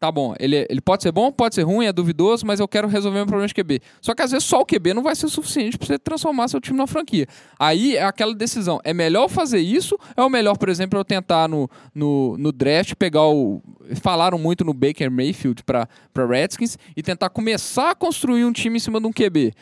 Tá 0.00 0.10
bom, 0.10 0.34
ele, 0.40 0.66
ele 0.70 0.80
pode 0.80 1.02
ser 1.02 1.12
bom, 1.12 1.30
pode 1.30 1.54
ser 1.54 1.62
ruim, 1.62 1.84
é 1.84 1.92
duvidoso, 1.92 2.46
mas 2.46 2.58
eu 2.58 2.66
quero 2.66 2.88
resolver 2.88 3.18
meu 3.18 3.26
problema 3.26 3.46
de 3.46 3.52
QB. 3.52 3.82
Só 4.00 4.14
que 4.14 4.22
às 4.22 4.30
vezes 4.30 4.48
só 4.48 4.62
o 4.62 4.64
QB 4.64 4.94
não 4.94 5.02
vai 5.02 5.14
ser 5.14 5.28
suficiente 5.28 5.76
para 5.76 5.86
você 5.86 5.98
transformar 5.98 6.48
seu 6.48 6.58
time 6.58 6.78
numa 6.78 6.86
franquia. 6.86 7.26
Aí 7.58 7.98
é 7.98 8.02
aquela 8.02 8.34
decisão: 8.34 8.80
é 8.82 8.94
melhor 8.94 9.28
fazer 9.28 9.58
isso? 9.58 9.98
É 10.16 10.22
o 10.22 10.30
melhor, 10.30 10.56
por 10.56 10.70
exemplo, 10.70 10.98
eu 10.98 11.04
tentar 11.04 11.48
no, 11.48 11.68
no, 11.94 12.34
no 12.38 12.50
draft 12.50 12.94
pegar 12.94 13.26
o. 13.26 13.62
Falaram 14.00 14.38
muito 14.38 14.64
no 14.64 14.72
Baker 14.72 15.10
Mayfield 15.10 15.62
para 15.64 15.86
Redskins 16.16 16.78
e 16.96 17.02
tentar 17.02 17.28
começar 17.28 17.90
a 17.90 17.94
construir 17.94 18.46
um 18.46 18.52
time 18.52 18.78
em 18.78 18.80
cima 18.80 19.02
de 19.02 19.06
um 19.06 19.12
QB. 19.12 19.52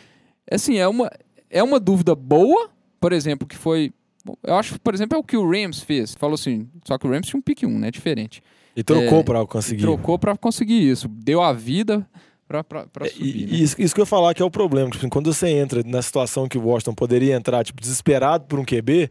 Assim, 0.49 0.77
é 0.77 0.87
uma, 0.87 1.11
é 1.51 1.65
uma 1.65 1.81
dúvida 1.81 2.15
boa, 2.15 2.71
por 3.01 3.13
exemplo, 3.13 3.45
que 3.45 3.57
foi. 3.57 3.93
Eu 4.45 4.55
acho 4.55 4.79
por 4.79 4.95
exemplo, 4.95 5.17
é 5.17 5.21
o 5.21 5.25
que 5.25 5.37
o 5.37 5.51
Rams 5.51 5.81
fez. 5.81 6.15
Falou 6.15 6.35
assim, 6.35 6.69
só 6.85 6.97
que 6.97 7.09
o 7.09 7.11
Rams 7.11 7.27
tinha 7.27 7.41
um 7.41 7.43
pick 7.43 7.65
1, 7.65 7.77
né? 7.77 7.91
Diferente. 7.91 8.41
E 8.79 8.85
trocou 8.85 9.19
É, 9.19 9.23
pra 9.25 9.45
conseguir. 9.45 9.83
Trocou 9.83 10.17
pra 10.21 10.37
conseguir 10.37 10.89
isso. 10.89 11.09
Deu 11.09 11.43
a 11.43 11.53
vida 11.53 12.07
pra 12.47 12.65
É, 13.01 13.09
subir. 13.09 13.43
E, 13.43 13.47
né? 13.47 13.57
isso, 13.59 13.75
isso 13.83 13.93
que 13.93 14.01
eu 14.01 14.03
ia 14.03 14.07
falar 14.07 14.33
que 14.35 14.41
é 14.41 14.45
o 14.45 14.51
problema. 14.51 14.89
Tipo, 14.89 15.01
assim, 15.01 15.09
quando 15.09 15.33
você 15.35 15.49
entra 15.49 15.83
na 15.85 16.01
situação 16.01 16.47
que 16.49 16.57
o 16.57 16.63
Washington 16.65 16.95
poderia 16.95 17.35
entrar, 17.35 17.65
tipo, 17.65 17.81
desesperado 17.81 18.45
por 18.45 18.57
um 18.57 18.65
QB, 18.65 19.11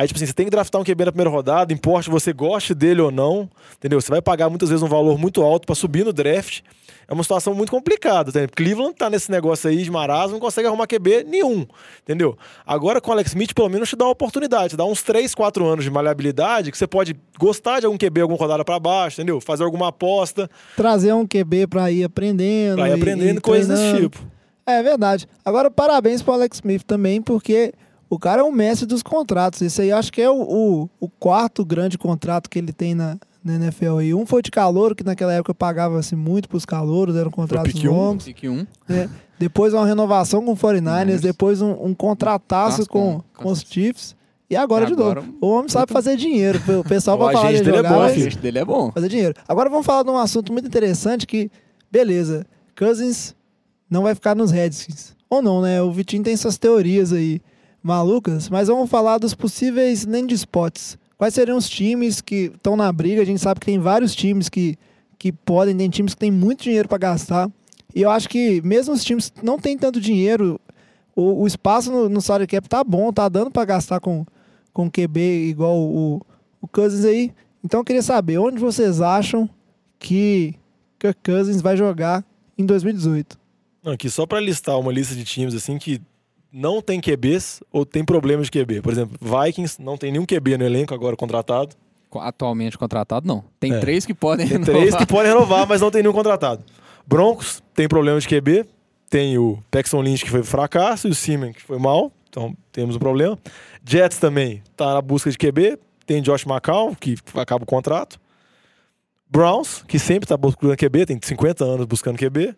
aí, 0.00 0.06
tipo 0.06 0.18
assim, 0.18 0.26
você 0.26 0.32
tem 0.32 0.46
que 0.46 0.50
draftar 0.50 0.80
um 0.80 0.84
QB 0.84 1.04
na 1.04 1.12
primeira 1.12 1.30
rodada, 1.30 1.72
importa 1.72 2.04
se 2.04 2.10
você 2.10 2.32
goste 2.32 2.74
dele 2.74 3.00
ou 3.00 3.10
não, 3.10 3.48
entendeu? 3.76 4.00
Você 4.00 4.10
vai 4.10 4.22
pagar 4.22 4.48
muitas 4.48 4.68
vezes 4.68 4.82
um 4.82 4.88
valor 4.88 5.18
muito 5.18 5.42
alto 5.42 5.66
pra 5.66 5.74
subir 5.74 6.04
no 6.04 6.12
draft. 6.12 6.60
É 7.06 7.12
uma 7.12 7.24
situação 7.24 7.52
muito 7.54 7.70
complicada, 7.70 8.30
entendeu? 8.30 8.48
Cleveland 8.54 8.94
tá 8.94 9.10
nesse 9.10 9.32
negócio 9.32 9.68
aí 9.68 9.82
de 9.82 9.90
marasmo, 9.90 10.34
não 10.34 10.40
consegue 10.40 10.68
arrumar 10.68 10.86
QB 10.86 11.24
nenhum, 11.24 11.66
entendeu? 12.04 12.38
Agora 12.64 13.00
com 13.00 13.10
o 13.10 13.12
Alex 13.12 13.30
Smith, 13.32 13.52
pelo 13.52 13.68
menos 13.68 13.88
te 13.88 13.96
dá 13.96 14.04
uma 14.04 14.12
oportunidade, 14.12 14.70
te 14.70 14.76
dá 14.76 14.84
uns 14.84 15.02
3, 15.02 15.34
4 15.34 15.66
anos 15.66 15.84
de 15.84 15.90
maleabilidade 15.90 16.70
que 16.70 16.78
você 16.78 16.86
pode 16.86 17.16
gostar 17.36 17.80
de 17.80 17.86
algum 17.86 17.98
QB, 17.98 18.20
alguma 18.20 18.38
rodada 18.38 18.64
pra 18.64 18.78
baixo, 18.78 19.20
entendeu? 19.20 19.40
Fazer 19.40 19.64
alguma 19.64 19.88
aposta 19.88 20.48
trazer 20.76 21.12
um 21.12 21.26
QB 21.26 21.66
pra 21.66 21.90
ir 21.90 22.04
aprendendo. 22.04 22.76
pra 22.76 22.88
ir 22.88 22.92
e- 22.92 22.94
aprendendo 22.94 23.38
e 23.38 23.40
coisas 23.40 23.66
desse 23.68 23.80
treinando. 23.90 24.10
tipo. 24.10 24.24
É 24.64 24.80
verdade. 24.80 25.26
Agora, 25.44 25.68
parabéns 25.68 26.22
pro 26.22 26.32
Alex 26.34 26.58
Smith 26.58 26.84
também, 26.84 27.20
porque 27.20 27.72
o 28.10 28.18
cara 28.18 28.42
é 28.42 28.44
o 28.44 28.52
mestre 28.52 28.86
dos 28.86 29.02
contratos. 29.02 29.62
Esse 29.62 29.80
aí 29.82 29.92
acho 29.92 30.12
que 30.12 30.20
é 30.20 30.28
o, 30.28 30.42
o, 30.42 30.90
o 31.00 31.08
quarto 31.08 31.64
grande 31.64 31.96
contrato 31.96 32.50
que 32.50 32.58
ele 32.58 32.72
tem 32.72 32.94
na, 32.94 33.16
na 33.42 33.54
NFL 33.54 33.98
aí. 33.98 34.12
Um 34.12 34.26
foi 34.26 34.42
de 34.42 34.50
calor, 34.50 34.94
que 34.94 35.04
naquela 35.04 35.32
época 35.32 35.54
pagava-se 35.54 36.14
muito 36.16 36.48
pros 36.48 36.66
calouros, 36.66 37.14
eram 37.16 37.30
contratos 37.30 37.72
pick 37.72 37.84
um. 37.88 37.94
longos. 37.94 38.24
Pick 38.24 38.44
1. 38.44 38.66
né? 38.88 39.08
Depois 39.38 39.72
uma 39.72 39.86
renovação 39.86 40.44
com 40.44 40.52
o 40.52 40.56
49ers, 40.56 40.80
Niners. 41.00 41.20
depois 41.22 41.62
um, 41.62 41.70
um 41.86 41.94
contrataço 41.94 42.78
Taço 42.78 42.90
com, 42.90 43.22
com- 43.34 43.44
com 43.44 43.50
os 43.50 43.60
Chiefs. 43.60 44.14
E 44.50 44.56
agora, 44.56 44.84
de 44.84 44.96
novo. 44.96 45.22
O 45.40 45.46
homem 45.46 45.68
sabe 45.68 45.92
fazer 45.92 46.16
dinheiro. 46.16 46.60
O 46.80 46.84
pessoal 46.84 47.16
vai 47.16 47.32
falar 47.32 47.48
agente 47.48 47.58
de 47.62 47.70
dele 47.70 47.76
é 47.76 47.78
jogar, 47.78 47.92
bom, 47.94 47.98
mas- 48.00 48.14
filho. 48.14 48.32
O 48.36 48.40
dele 48.40 48.58
é 48.58 48.64
bom. 48.64 48.90
fazer 48.92 49.08
dinheiro. 49.08 49.34
Agora 49.48 49.70
vamos 49.70 49.86
falar 49.86 50.02
de 50.02 50.10
um 50.10 50.16
assunto 50.18 50.52
muito 50.52 50.66
interessante 50.66 51.24
que, 51.26 51.48
beleza, 51.90 52.44
Cousins 52.76 53.34
não 53.88 54.02
vai 54.02 54.14
ficar 54.14 54.34
nos 54.34 54.50
Redskins. 54.50 55.14
Ou 55.30 55.40
não, 55.40 55.62
né? 55.62 55.80
O 55.80 55.92
Vitinho 55.92 56.24
tem 56.24 56.36
suas 56.36 56.58
teorias 56.58 57.12
aí 57.12 57.40
malucas, 57.82 58.48
mas 58.48 58.68
vamos 58.68 58.90
falar 58.90 59.18
dos 59.18 59.34
possíveis 59.34 60.06
landing 60.06 60.34
spots. 60.34 60.98
Quais 61.16 61.34
seriam 61.34 61.56
os 61.56 61.68
times 61.68 62.20
que 62.20 62.50
estão 62.54 62.76
na 62.76 62.90
briga? 62.92 63.22
A 63.22 63.24
gente 63.24 63.40
sabe 63.40 63.60
que 63.60 63.66
tem 63.66 63.78
vários 63.78 64.14
times 64.14 64.48
que, 64.48 64.76
que 65.18 65.32
podem, 65.32 65.76
tem 65.76 65.90
times 65.90 66.14
que 66.14 66.20
têm 66.20 66.30
muito 66.30 66.62
dinheiro 66.62 66.88
para 66.88 66.98
gastar. 66.98 67.50
E 67.94 68.02
eu 68.02 68.10
acho 68.10 68.28
que 68.28 68.62
mesmo 68.62 68.94
os 68.94 69.04
times 69.04 69.30
que 69.30 69.44
não 69.44 69.58
têm 69.58 69.76
tanto 69.76 70.00
dinheiro, 70.00 70.60
o, 71.14 71.42
o 71.42 71.46
espaço 71.46 71.90
no, 71.90 72.08
no 72.08 72.20
salary 72.20 72.46
cap 72.46 72.68
tá 72.68 72.82
bom, 72.82 73.12
tá 73.12 73.28
dando 73.28 73.50
para 73.50 73.64
gastar 73.64 74.00
com, 74.00 74.24
com 74.72 74.90
QB 74.90 75.48
igual 75.48 75.76
o, 75.76 76.22
o 76.60 76.68
Cousins 76.68 77.04
aí. 77.04 77.32
Então 77.62 77.80
eu 77.80 77.84
queria 77.84 78.02
saber 78.02 78.38
onde 78.38 78.58
vocês 78.58 79.00
acham 79.00 79.48
que 79.98 80.54
Kirk 80.98 81.20
Cousins 81.22 81.60
vai 81.60 81.76
jogar 81.76 82.24
em 82.56 82.64
2018. 82.64 83.38
Não, 83.82 83.92
aqui 83.92 84.08
só 84.10 84.26
pra 84.26 84.40
listar 84.40 84.78
uma 84.78 84.92
lista 84.92 85.14
de 85.14 85.24
times 85.24 85.54
assim 85.54 85.78
que 85.78 86.00
não 86.52 86.80
tem 86.82 87.00
QBs 87.00 87.62
ou 87.72 87.84
tem 87.86 88.04
problemas 88.04 88.48
de 88.48 88.50
QB. 88.60 88.82
Por 88.82 88.92
exemplo, 88.92 89.16
Vikings 89.20 89.80
não 89.82 89.96
tem 89.96 90.10
nenhum 90.12 90.26
QB 90.26 90.58
no 90.58 90.64
elenco 90.64 90.94
agora 90.94 91.16
contratado. 91.16 91.74
Atualmente 92.12 92.76
contratado, 92.76 93.26
não. 93.26 93.44
Tem 93.60 93.72
É. 93.72 93.78
três 93.78 94.04
que 94.04 94.12
podem 94.14 94.46
Tem 94.48 94.58
renovar. 94.58 94.74
três 94.80 94.94
que 94.96 95.06
podem 95.06 95.30
renovar, 95.32 95.66
mas 95.68 95.80
não 95.80 95.90
tem 95.90 96.02
nenhum 96.02 96.12
contratado. 96.14 96.64
Broncos 97.06 97.62
tem 97.74 97.88
problema 97.88 98.18
de 98.20 98.26
QB. 98.26 98.66
Tem 99.08 99.38
o 99.38 99.58
Paxton 99.70 100.00
Lynch 100.02 100.24
que 100.24 100.30
foi 100.30 100.42
fracasso 100.42 101.08
e 101.08 101.10
o 101.10 101.14
Seaman 101.14 101.52
que 101.52 101.62
foi 101.62 101.78
mal. 101.78 102.12
Então 102.28 102.56
temos 102.72 102.96
um 102.96 102.98
problema. 102.98 103.38
Jets 103.84 104.18
também 104.18 104.62
tá 104.76 104.94
na 104.94 105.02
busca 105.02 105.30
de 105.30 105.38
QB. 105.38 105.78
tem 106.06 106.20
Josh 106.20 106.44
McCown, 106.44 106.94
que 106.94 107.16
acaba 107.34 107.62
o 107.62 107.66
contrato. 107.66 108.18
Browns, 109.28 109.84
que 109.86 109.98
sempre 109.98 110.28
tá 110.28 110.36
buscando 110.36 110.76
QB, 110.76 111.06
tem 111.06 111.18
50 111.22 111.64
anos 111.64 111.86
buscando 111.86 112.18
QB. 112.18 112.54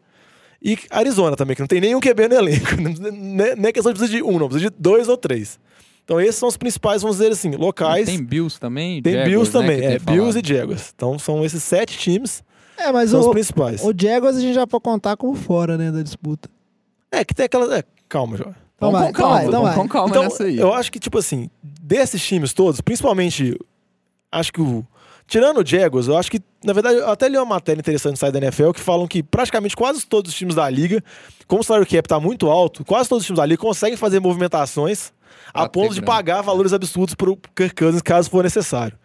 E 0.65 0.79
Arizona 0.91 1.35
também, 1.37 1.57
que 1.57 1.61
não 1.63 1.67
tem 1.67 1.81
nenhum 1.81 1.99
QB 2.01 2.29
no 2.29 2.35
elenco. 2.37 2.67
Não 3.11 3.69
é 3.69 3.73
questão 3.73 3.93
de 3.93 3.99
precisar 3.99 4.17
de 4.19 4.23
um, 4.23 4.39
não, 4.39 4.49
precisa 4.49 4.71
de 4.71 4.77
dois 4.79 5.09
ou 5.09 5.17
três. 5.17 5.59
Então 6.05 6.21
esses 6.21 6.37
são 6.37 6.49
os 6.49 6.57
principais, 6.57 7.03
vamos 7.03 7.17
dizer 7.19 7.33
assim, 7.33 7.51
locais. 7.57 8.07
Tem 8.07 8.23
Bills 8.23 8.59
também? 8.61 9.03
Tem 9.03 9.13
Jaguars, 9.15 9.31
Bills 9.31 9.53
né, 9.57 9.61
também, 9.61 9.85
é, 9.85 9.99
Bills 9.99 10.33
falado. 10.33 10.45
e 10.45 10.49
Jaguars. 10.49 10.93
Então 10.95 11.19
são 11.19 11.45
esses 11.45 11.63
sete 11.63 11.99
times, 11.99 12.43
É, 12.77 12.91
mas 12.93 13.11
são 13.11 13.21
os 13.21 13.27
o, 13.27 13.31
principais. 13.31 13.83
o 13.83 13.93
Jaguars 13.97 14.37
a 14.37 14.41
gente 14.41 14.55
já 14.55 14.67
pode 14.67 14.83
contar 14.85 15.17
como 15.17 15.35
fora, 15.35 15.77
né, 15.77 15.91
da 15.91 16.03
disputa. 16.03 16.49
É, 17.11 17.25
que 17.25 17.35
tem 17.35 17.47
aquelas... 17.47 17.71
É, 17.73 17.83
calma, 18.09 18.37
João. 18.37 18.55
Então 18.77 18.91
Vamos 18.91 19.01
vai, 19.01 19.13
com 19.13 19.19
calma, 19.19 19.45
então 19.45 19.45
vai, 19.45 19.47
então 19.49 19.61
vamos 19.63 19.77
vai. 19.77 19.83
com 19.85 19.89
calma 19.89 20.09
Então, 20.11 20.23
nessa 20.25 20.45
aí. 20.45 20.59
eu 20.59 20.73
acho 20.75 20.91
que, 20.91 20.99
tipo 20.99 21.19
assim, 21.19 21.49
desses 21.63 22.21
times 22.25 22.53
todos, 22.53 22.81
principalmente, 22.81 23.57
acho 24.31 24.53
que 24.53 24.61
o. 24.61 24.85
Tirando 25.27 25.61
o 25.63 25.67
Jaguars, 25.67 26.09
eu 26.09 26.17
acho 26.17 26.31
que, 26.31 26.41
na 26.65 26.73
verdade, 26.73 26.97
eu 26.97 27.09
até 27.11 27.29
li 27.29 27.37
uma 27.37 27.47
matéria 27.47 27.81
interessante 27.81 28.13
no 28.13 28.17
site 28.19 28.33
da 28.33 28.39
NFL 28.39 28.71
que 28.73 28.81
falam 28.81 29.07
que 29.07 29.23
praticamente 29.23 29.75
quase 29.77 30.05
todos 30.07 30.31
os 30.33 30.37
times 30.37 30.55
da 30.55 30.69
liga, 30.69 31.03
como 31.47 31.61
o 31.61 31.65
salário 31.65 31.87
cap 31.89 32.07
tá 32.09 32.21
muito 32.21 32.49
alto, 32.49 32.85
quase 32.85 33.09
todos 33.09 33.23
os 33.23 33.27
times 33.27 33.39
da 33.39 33.47
liga 33.47 33.61
conseguem 33.61 33.97
fazer 33.97 34.21
movimentações 34.21 35.13
a 35.55 35.63
ter 35.63 35.71
ponto 35.73 35.95
de 35.95 36.03
pagar 36.03 36.43
valores 36.43 36.73
absurdos 36.73 37.15
pro 37.15 37.37
Kirk 37.57 37.75
Cousins 37.75 38.03
caso 38.03 38.29
for 38.29 38.43
necessário. 38.45 38.99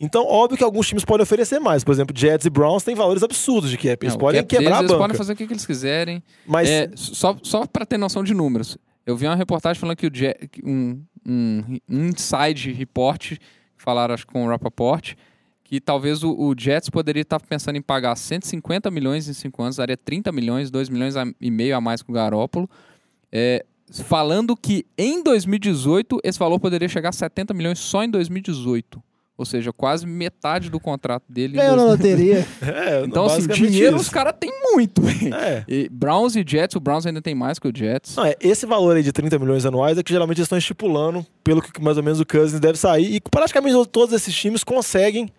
Então, 0.00 0.24
óbvio 0.26 0.56
que 0.56 0.62
alguns 0.64 0.86
times 0.86 1.04
podem 1.04 1.22
oferecer 1.24 1.58
mais. 1.58 1.82
Por 1.82 1.90
exemplo, 1.92 2.16
Jets 2.16 2.46
e 2.46 2.50
Browns 2.50 2.84
têm 2.84 2.94
valores 2.94 3.22
absurdos 3.22 3.68
de 3.68 3.76
cap. 3.76 3.98
Eles 4.00 4.14
Não, 4.14 4.16
o 4.16 4.20
podem 4.20 4.40
cap 4.42 4.48
deles, 4.48 4.64
quebrar 4.64 4.76
a 4.76 4.80
Eles 4.80 4.90
banca. 4.92 5.02
podem 5.02 5.16
fazer 5.16 5.32
o 5.32 5.36
que, 5.36 5.46
que 5.46 5.52
eles 5.52 5.66
quiserem. 5.66 6.22
Mas 6.46 6.68
É, 6.68 6.88
só 6.94 7.36
só 7.42 7.66
para 7.66 7.84
ter 7.84 7.98
noção 7.98 8.22
de 8.22 8.32
números, 8.32 8.78
eu 9.04 9.16
vi 9.16 9.26
uma 9.26 9.34
reportagem 9.34 9.80
falando 9.80 9.96
que 9.96 10.06
o 10.06 10.10
Je- 10.14 10.34
que 10.52 10.64
um, 10.64 11.02
um, 11.26 11.78
um 11.88 12.06
inside 12.10 12.70
report, 12.72 13.32
falaram 13.76 14.14
acho 14.14 14.24
que 14.24 14.32
com 14.32 14.46
o 14.46 14.48
Rappaport, 14.48 15.14
que 15.68 15.80
talvez 15.82 16.22
o, 16.24 16.30
o 16.32 16.54
Jets 16.58 16.88
poderia 16.88 17.20
estar 17.20 17.38
pensando 17.38 17.76
em 17.76 17.82
pagar 17.82 18.16
150 18.16 18.90
milhões 18.90 19.28
em 19.28 19.34
5 19.34 19.62
anos, 19.62 19.76
daria 19.76 19.98
30 19.98 20.32
milhões, 20.32 20.70
2 20.70 20.88
milhões 20.88 21.14
a- 21.14 21.26
e 21.38 21.50
meio 21.50 21.76
a 21.76 21.80
mais 21.80 22.00
com 22.02 22.10
o 22.10 22.14
Garópolo. 22.14 22.66
É, 23.30 23.66
falando 24.04 24.56
que 24.56 24.86
em 24.96 25.22
2018 25.22 26.18
esse 26.24 26.38
valor 26.38 26.58
poderia 26.58 26.88
chegar 26.88 27.10
a 27.10 27.12
70 27.12 27.52
milhões 27.52 27.78
só 27.78 28.02
em 28.02 28.08
2018. 28.10 29.02
Ou 29.36 29.44
seja, 29.44 29.70
quase 29.72 30.04
metade 30.06 30.68
do 30.70 30.80
contrato 30.80 31.22
dele. 31.28 31.52
Ganhou 31.58 31.76
na 31.76 31.94
2018. 31.94 32.38
loteria. 32.40 32.46
é, 33.00 33.04
Então, 33.04 33.26
assim, 33.26 33.34
basicamente 33.46 33.70
dinheiro 33.70 33.96
isso. 33.96 34.04
os 34.06 34.08
caras 34.08 34.34
têm 34.40 34.50
muito. 34.72 35.02
É. 35.34 35.64
E 35.68 35.88
Browns 35.90 36.34
e 36.34 36.42
Jets, 36.44 36.74
o 36.76 36.80
Browns 36.80 37.04
ainda 37.06 37.20
tem 37.22 37.34
mais 37.34 37.58
que 37.58 37.68
o 37.68 37.72
Jets. 37.72 38.16
Não, 38.16 38.24
é, 38.24 38.34
esse 38.40 38.64
valor 38.66 38.96
aí 38.96 39.02
de 39.02 39.12
30 39.12 39.38
milhões 39.38 39.64
anuais 39.66 39.96
é 39.98 40.02
que 40.02 40.10
geralmente 40.10 40.38
eles 40.38 40.46
estão 40.46 40.58
estipulando 40.58 41.24
pelo 41.44 41.60
que 41.62 41.78
mais 41.80 41.96
ou 41.98 42.02
menos 42.02 42.18
o 42.18 42.26
Cousins 42.26 42.58
deve 42.58 42.78
sair. 42.78 43.14
E 43.14 43.20
praticamente 43.20 43.76
todos 43.92 44.12
esses 44.14 44.34
times 44.34 44.64
conseguem 44.64 45.30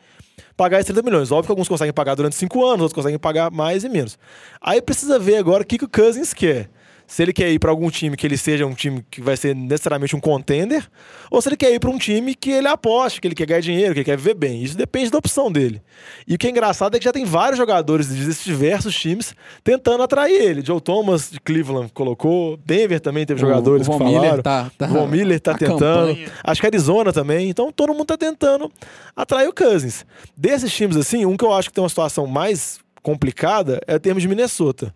pagar 0.59 0.81
esses 0.81 0.93
30 0.93 1.01
milhões. 1.01 1.31
Óbvio 1.31 1.45
que 1.45 1.51
alguns 1.53 1.69
conseguem 1.69 1.93
pagar 1.93 2.15
durante 2.15 2.35
5 2.35 2.65
anos, 2.65 2.81
outros 2.81 2.93
conseguem 2.93 3.17
pagar 3.17 3.49
mais 3.49 3.85
e 3.85 3.89
menos. 3.89 4.19
Aí 4.59 4.81
precisa 4.81 5.17
ver 5.17 5.37
agora 5.37 5.63
o 5.63 5.65
que, 5.65 5.77
que 5.77 5.85
o 5.85 5.89
Cousins 5.89 6.33
quer. 6.33 6.69
Se 7.11 7.23
ele 7.23 7.33
quer 7.33 7.49
ir 7.49 7.57
para 7.57 7.71
algum 7.71 7.89
time 7.89 8.15
que 8.15 8.27
ele 8.27 8.37
seja 8.37 8.67
um 8.67 8.73
time 8.75 9.03
que 9.09 9.19
vai 9.19 9.35
ser 9.35 9.55
necessariamente 9.55 10.15
um 10.15 10.19
contender, 10.19 10.87
ou 11.31 11.41
se 11.41 11.49
ele 11.49 11.57
quer 11.57 11.73
ir 11.73 11.79
para 11.79 11.89
um 11.89 11.97
time 11.97 12.35
que 12.35 12.51
ele 12.51 12.67
aposte, 12.67 13.19
que 13.19 13.27
ele 13.27 13.33
quer 13.33 13.47
ganhar 13.47 13.61
dinheiro, 13.61 13.93
que 13.95 14.01
ele 14.01 14.05
quer 14.05 14.15
viver 14.15 14.35
bem. 14.35 14.61
Isso 14.63 14.77
depende 14.77 15.09
da 15.09 15.17
opção 15.17 15.51
dele. 15.51 15.81
E 16.27 16.35
o 16.35 16.37
que 16.37 16.45
é 16.45 16.51
engraçado 16.51 16.95
é 16.95 16.99
que 16.99 17.05
já 17.05 17.11
tem 17.11 17.25
vários 17.25 17.57
jogadores 17.57 18.09
desses 18.09 18.43
diversos 18.43 18.93
times 18.95 19.33
tentando 19.63 20.03
atrair 20.03 20.39
ele. 20.39 20.63
Joe 20.63 20.79
Thomas 20.79 21.31
de 21.31 21.39
Cleveland 21.39 21.91
colocou, 21.95 22.57
Denver 22.57 22.99
também 22.99 23.25
teve 23.25 23.41
jogadores 23.41 23.87
o 23.87 23.91
Von 23.91 23.97
que 23.97 24.03
Miller 24.03 24.21
falaram. 24.21 24.43
tá, 24.43 24.71
tá, 24.77 24.85
O 24.85 24.89
Von 24.89 25.07
Miller 25.07 25.39
tá 25.39 25.55
tentando. 25.57 26.09
campanha. 26.09 26.31
Acho 26.43 26.61
que 26.61 26.67
Arizona 26.67 27.11
também. 27.11 27.49
Então 27.49 27.71
todo 27.71 27.91
mundo 27.91 28.05
tá 28.05 28.17
tentando 28.17 28.71
atrair 29.15 29.47
o 29.47 29.53
Cousins. 29.53 30.05
Desses 30.37 30.71
times 30.71 30.95
assim, 30.95 31.25
um 31.25 31.35
que 31.35 31.43
eu 31.43 31.51
acho 31.53 31.69
que 31.69 31.73
tem 31.73 31.81
uma 31.83 31.89
situação 31.89 32.27
mais 32.27 32.77
complicada 33.01 33.81
é 33.87 33.95
o 33.95 33.99
termo 33.99 34.19
de 34.21 34.27
Minnesota. 34.27 34.93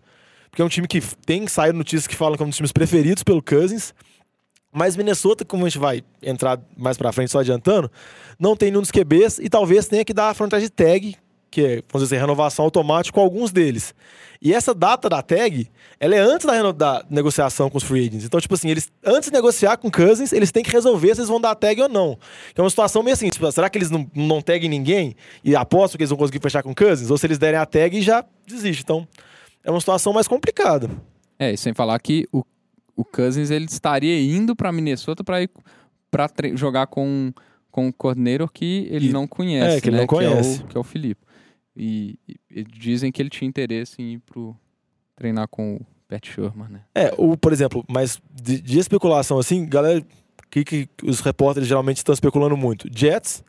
Porque 0.54 0.62
é 0.62 0.64
um 0.64 0.68
time 0.68 0.86
que 0.86 1.00
tem 1.26 1.48
saído 1.48 1.76
notícias 1.76 2.06
que 2.06 2.14
falam 2.14 2.36
que 2.36 2.42
é 2.44 2.46
um 2.46 2.48
dos 2.48 2.56
times 2.56 2.70
preferidos 2.70 3.24
pelo 3.24 3.42
Cousins. 3.42 3.92
Mas 4.72 4.96
Minnesota, 4.96 5.44
como 5.44 5.66
a 5.66 5.68
gente 5.68 5.80
vai 5.80 6.04
entrar 6.22 6.60
mais 6.76 6.96
pra 6.96 7.10
frente 7.10 7.32
só 7.32 7.40
adiantando, 7.40 7.90
não 8.38 8.54
tem 8.54 8.70
nenhum 8.70 8.80
dos 8.80 8.92
QBs 8.92 9.40
e 9.40 9.48
talvez 9.48 9.88
tenha 9.88 10.04
que 10.04 10.14
dar 10.14 10.28
a 10.28 10.34
franchise 10.34 10.70
tag, 10.70 11.16
que 11.50 11.60
é, 11.60 11.82
vamos 11.90 12.04
dizer, 12.04 12.14
assim, 12.14 12.20
renovação 12.20 12.64
automática 12.66 13.12
com 13.12 13.20
alguns 13.20 13.50
deles. 13.50 13.92
E 14.40 14.54
essa 14.54 14.72
data 14.72 15.08
da 15.08 15.22
tag, 15.22 15.68
ela 15.98 16.14
é 16.14 16.20
antes 16.20 16.46
da, 16.46 16.70
da 16.70 17.04
negociação 17.10 17.68
com 17.68 17.78
os 17.78 17.82
free 17.82 18.06
agents. 18.06 18.24
Então, 18.24 18.40
tipo 18.40 18.54
assim, 18.54 18.70
eles 18.70 18.92
antes 19.04 19.30
de 19.30 19.34
negociar 19.34 19.76
com 19.76 19.90
Cousins, 19.90 20.32
eles 20.32 20.52
têm 20.52 20.62
que 20.62 20.70
resolver 20.70 21.16
se 21.16 21.20
eles 21.20 21.28
vão 21.28 21.40
dar 21.40 21.56
tag 21.56 21.82
ou 21.82 21.88
não. 21.88 22.16
Que 22.54 22.60
é 22.60 22.62
uma 22.62 22.70
situação 22.70 23.02
meio 23.02 23.14
assim, 23.14 23.28
tipo, 23.28 23.50
será 23.50 23.68
que 23.68 23.76
eles 23.76 23.90
não, 23.90 24.08
não 24.14 24.40
ninguém 24.68 25.16
e 25.42 25.56
apostam 25.56 25.96
que 25.96 26.04
eles 26.04 26.10
vão 26.10 26.18
conseguir 26.18 26.38
fechar 26.40 26.62
com 26.62 26.72
Cousins? 26.72 27.10
Ou 27.10 27.18
se 27.18 27.26
eles 27.26 27.38
derem 27.38 27.58
a 27.58 27.66
tag 27.66 27.98
e 27.98 28.02
já 28.02 28.24
desiste. 28.46 28.84
Então, 28.84 29.08
é 29.64 29.70
uma 29.70 29.80
situação 29.80 30.12
mais 30.12 30.28
complicada. 30.28 30.88
É, 31.38 31.52
e 31.52 31.56
sem 31.56 31.74
falar 31.74 31.98
que 31.98 32.28
o, 32.32 32.44
o 32.94 33.04
Cousins 33.04 33.50
ele 33.50 33.64
estaria 33.64 34.20
indo 34.20 34.54
pra 34.54 34.70
Minnesota 34.70 35.24
pra 35.24 35.42
ir 35.42 35.50
para 36.10 36.28
jogar 36.54 36.86
com 36.86 37.32
com 37.70 37.88
um 37.88 37.92
coordenador 37.92 38.48
que 38.52 38.86
ele 38.88 39.08
E- 39.08 39.12
não 39.12 39.26
conhece, 39.26 39.78
é, 39.78 39.80
que 39.80 39.88
ele 39.88 39.96
né? 39.96 40.02
não 40.02 40.06
conhece. 40.06 40.58
Que 40.58 40.62
é 40.62 40.64
o, 40.64 40.68
que 40.68 40.76
é 40.76 40.80
o 40.80 40.84
Filipe. 40.84 41.20
E, 41.76 42.16
e- 42.48 42.62
dizem 42.62 43.10
que 43.10 43.20
ele 43.20 43.28
tinha 43.30 43.48
interesse 43.48 44.00
em 44.00 44.12
ir 44.12 44.18
pro 44.20 44.54
treinar 45.16 45.48
com 45.48 45.74
o 45.74 45.86
Pat 46.06 46.24
Sherman, 46.24 46.68
né? 46.68 46.80
É, 46.94 47.12
o, 47.18 47.36
por 47.36 47.52
exemplo, 47.52 47.84
mas 47.90 48.22
de, 48.32 48.60
de 48.60 48.78
especulação 48.78 49.40
assim, 49.40 49.66
galera, 49.66 49.98
o 49.98 50.48
que, 50.48 50.62
que 50.64 50.88
os 51.02 51.18
repórteres 51.18 51.68
geralmente 51.68 51.96
estão 51.96 52.12
especulando 52.12 52.56
muito? 52.56 52.88
Jets, 52.96 53.42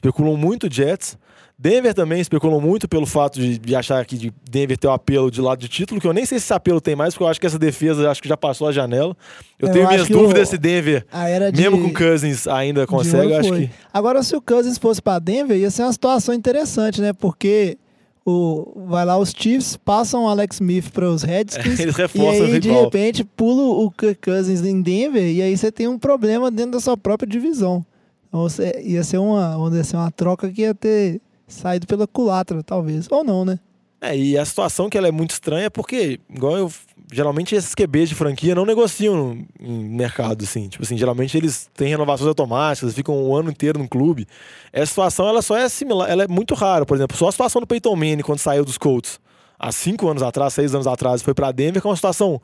especulam 0.00 0.36
muito 0.36 0.72
Jets. 0.72 1.18
Denver 1.58 1.92
também 1.92 2.22
especulam 2.22 2.58
muito 2.58 2.88
pelo 2.88 3.04
fato 3.04 3.38
de, 3.38 3.58
de 3.58 3.76
achar 3.76 4.02
que 4.06 4.16
de 4.16 4.32
Denver 4.50 4.78
ter 4.78 4.86
o 4.86 4.92
apelo 4.92 5.30
de 5.30 5.42
lado 5.42 5.58
de 5.60 5.68
título, 5.68 6.00
que 6.00 6.06
eu 6.06 6.12
nem 6.14 6.24
sei 6.24 6.38
se 6.38 6.44
esse 6.46 6.54
apelo 6.54 6.80
tem 6.80 6.96
mais, 6.96 7.12
porque 7.12 7.22
eu 7.24 7.28
acho 7.28 7.38
que 7.38 7.46
essa 7.46 7.58
defesa 7.58 8.10
acho 8.10 8.22
que 8.22 8.28
já 8.30 8.36
passou 8.36 8.66
a 8.66 8.72
janela. 8.72 9.14
Eu, 9.58 9.68
Eu 9.68 9.72
tenho 9.74 9.86
minhas 9.86 10.08
dúvidas 10.08 10.48
o- 10.48 10.50
se 10.52 10.56
Denver, 10.58 11.04
de, 11.52 11.60
mesmo 11.60 11.82
com 11.82 11.92
Cousins, 11.92 12.46
ainda 12.46 12.86
consegue. 12.86 13.34
acho 13.34 13.52
que. 13.52 13.70
Agora, 13.92 14.22
se 14.22 14.34
o 14.34 14.40
Cousins 14.40 14.78
fosse 14.78 15.02
pra 15.02 15.18
Denver, 15.18 15.54
ia 15.58 15.70
ser 15.70 15.82
uma 15.82 15.92
situação 15.92 16.34
interessante, 16.34 16.98
né? 17.02 17.12
Porque 17.12 17.76
o, 18.24 18.84
vai 18.86 19.04
lá 19.04 19.18
os 19.18 19.30
Chiefs, 19.36 19.76
passam 19.76 20.24
o 20.24 20.28
Alex 20.28 20.56
Smith 20.56 20.90
para 20.90 21.10
os 21.10 21.22
Redskins. 21.22 21.76
Eles 21.80 21.94
E 21.94 22.00
reforçam 22.00 22.46
aí, 22.46 22.56
o 22.56 22.60
de 22.60 22.70
repente, 22.70 23.22
pula 23.22 23.84
o 23.84 23.90
Kirk 23.90 24.18
Cousins 24.30 24.62
em 24.64 24.80
Denver 24.80 25.22
e 25.30 25.42
aí 25.42 25.54
você 25.58 25.70
tem 25.70 25.86
um 25.88 25.98
problema 25.98 26.50
dentro 26.50 26.72
da 26.72 26.80
sua 26.80 26.96
própria 26.96 27.28
divisão. 27.28 27.84
Então, 28.32 28.46
ia 28.82 29.02
ser 29.04 29.18
uma, 29.18 29.50
vamos 29.56 29.70
dizer 29.70 29.82
assim, 29.82 29.96
uma 29.96 30.10
troca 30.10 30.48
que 30.50 30.62
ia 30.62 30.74
ter 30.74 31.20
saído 31.46 31.86
pela 31.86 32.06
culatra, 32.06 32.62
talvez. 32.62 33.06
Ou 33.10 33.24
não, 33.24 33.44
né? 33.44 33.58
É, 34.00 34.16
e 34.16 34.38
a 34.38 34.44
situação 34.46 34.88
que 34.88 34.96
ela 34.96 35.08
é 35.08 35.10
muito 35.10 35.32
estranha 35.32 35.66
é 35.66 35.70
porque, 35.70 36.18
igual 36.34 36.56
eu. 36.56 36.72
Geralmente 37.12 37.56
esses 37.56 37.74
QBs 37.74 38.08
de 38.10 38.14
franquia 38.14 38.54
não 38.54 38.64
negociam 38.64 39.36
no- 39.60 39.68
mercado, 39.82 40.44
assim. 40.44 40.68
Tipo 40.68 40.84
assim, 40.84 40.96
geralmente 40.96 41.36
eles 41.36 41.68
têm 41.74 41.88
renovações 41.88 42.28
automáticas, 42.28 42.94
ficam 42.94 43.20
um 43.20 43.34
ano 43.34 43.50
inteiro 43.50 43.80
no 43.80 43.88
clube. 43.88 44.28
Essa 44.72 44.86
situação, 44.86 45.26
ela 45.28 45.42
só 45.42 45.56
é 45.56 45.68
similar, 45.68 46.08
ela 46.08 46.22
é 46.22 46.28
muito 46.28 46.54
rara. 46.54 46.86
Por 46.86 46.96
exemplo, 46.96 47.16
só 47.16 47.26
a 47.26 47.32
situação 47.32 47.60
do 47.60 47.66
Peyton 47.66 47.96
Manning 47.96 48.22
quando 48.22 48.38
saiu 48.38 48.64
dos 48.64 48.78
Colts, 48.78 49.18
há 49.58 49.72
cinco 49.72 50.08
anos 50.08 50.22
atrás, 50.22 50.54
seis 50.54 50.72
anos 50.72 50.86
atrás, 50.86 51.20
foi 51.20 51.34
pra 51.34 51.50
Denver, 51.50 51.82
que 51.82 51.86
é 51.88 51.90
uma 51.90 51.96
situação 51.96 52.40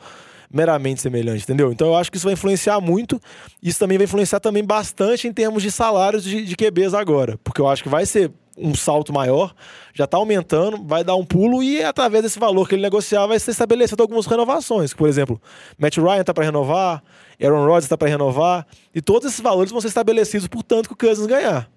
meramente 0.52 1.00
semelhante, 1.00 1.42
entendeu? 1.42 1.72
Então 1.72 1.88
eu 1.88 1.96
acho 1.96 2.10
que 2.10 2.16
isso 2.16 2.26
vai 2.26 2.34
influenciar 2.34 2.80
muito. 2.80 3.20
Isso 3.62 3.78
também 3.78 3.98
vai 3.98 4.04
influenciar 4.04 4.40
também 4.40 4.64
bastante 4.64 5.26
em 5.28 5.32
termos 5.32 5.62
de 5.62 5.70
salários 5.70 6.24
de, 6.24 6.44
de 6.44 6.56
QBs 6.56 6.94
agora. 6.94 7.38
Porque 7.42 7.60
eu 7.60 7.68
acho 7.68 7.82
que 7.82 7.88
vai 7.88 8.06
ser 8.06 8.30
um 8.58 8.74
salto 8.74 9.12
maior, 9.12 9.54
já 9.92 10.04
está 10.04 10.16
aumentando, 10.16 10.82
vai 10.82 11.04
dar 11.04 11.14
um 11.14 11.24
pulo 11.24 11.62
e 11.62 11.82
através 11.82 12.22
desse 12.22 12.38
valor 12.38 12.66
que 12.66 12.74
ele 12.74 12.82
negociar 12.82 13.26
vai 13.26 13.38
ser 13.38 13.50
estabelecido 13.50 14.02
algumas 14.02 14.26
renovações. 14.26 14.94
Por 14.94 15.08
exemplo, 15.08 15.40
Matt 15.78 15.98
Ryan 15.98 16.20
está 16.20 16.32
para 16.32 16.44
renovar, 16.44 17.02
Aaron 17.42 17.66
Rodgers 17.66 17.84
está 17.84 17.98
para 17.98 18.08
renovar, 18.08 18.66
e 18.94 19.02
todos 19.02 19.28
esses 19.28 19.40
valores 19.40 19.70
vão 19.70 19.80
ser 19.80 19.88
estabelecidos 19.88 20.48
por 20.48 20.62
tanto 20.62 20.88
que 20.88 20.94
o 20.94 20.96
Cousins 20.96 21.26
ganhar. 21.26 21.70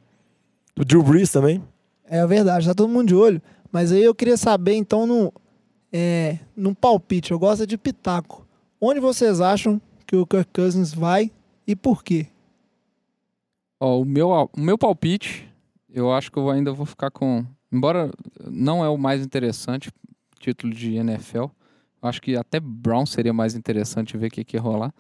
O 0.78 0.86
Drew 0.86 1.04
Brees 1.04 1.30
também. 1.30 1.62
É 2.10 2.26
verdade, 2.26 2.66
tá 2.66 2.74
todo 2.74 2.90
mundo 2.90 3.10
de 3.10 3.16
olho. 3.16 3.42
Mas 3.72 3.92
aí 3.92 4.04
eu 4.04 4.16
queria 4.16 4.38
saber, 4.38 4.76
então, 4.76 5.06
no, 5.06 5.34
é, 5.92 6.40
num 6.56 6.74
palpite, 6.74 7.32
eu 7.32 7.38
gosto 7.38 7.68
de 7.68 7.78
pitaco. 7.78 8.48
Onde 8.82 9.00
vocês 9.02 9.42
acham 9.42 9.82
que 10.08 10.16
o 10.16 10.26
Kirk 10.26 10.52
Cousins 10.54 10.94
vai 10.94 11.32
e 11.68 11.76
por 11.76 12.04
quê? 12.04 12.28
O 13.80 14.06
meu, 14.06 14.30
o 14.30 14.60
meu 14.60 14.78
palpite, 14.78 15.48
eu 15.90 16.14
acho 16.14 16.32
que 16.32 16.38
eu 16.38 16.50
ainda 16.50 16.72
vou 16.72 16.86
ficar 16.86 17.12
com. 17.12 17.46
Embora 17.72 18.10
não 18.50 18.84
é 18.84 18.90
o 18.90 18.98
mais 18.98 19.24
interessante, 19.24 19.92
título 20.40 20.74
de 20.74 20.96
NFL, 20.96 21.46
acho 22.02 22.22
que 22.22 22.38
até 22.38 22.60
Brown 22.60 23.06
seria 23.06 23.34
mais 23.34 23.54
interessante 23.54 24.18
ver 24.18 24.28
o 24.28 24.32
que, 24.32 24.44
que 24.44 24.58
ia 24.58 24.62
rolar. 24.62 24.94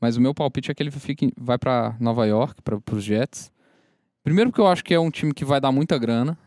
Mas 0.00 0.16
o 0.16 0.20
meu 0.20 0.32
palpite 0.32 0.70
é 0.70 0.74
que 0.74 0.82
ele 0.82 0.92
fique, 0.92 1.32
vai 1.36 1.58
para 1.58 1.96
Nova 1.98 2.24
York, 2.24 2.62
para 2.62 2.80
os 2.94 3.02
Jets. 3.02 3.50
Primeiro, 4.22 4.50
porque 4.50 4.60
eu 4.60 4.68
acho 4.68 4.84
que 4.84 4.94
é 4.94 5.00
um 5.00 5.10
time 5.10 5.34
que 5.34 5.44
vai 5.44 5.60
dar 5.60 5.72
muita 5.72 5.98
grana. 5.98 6.38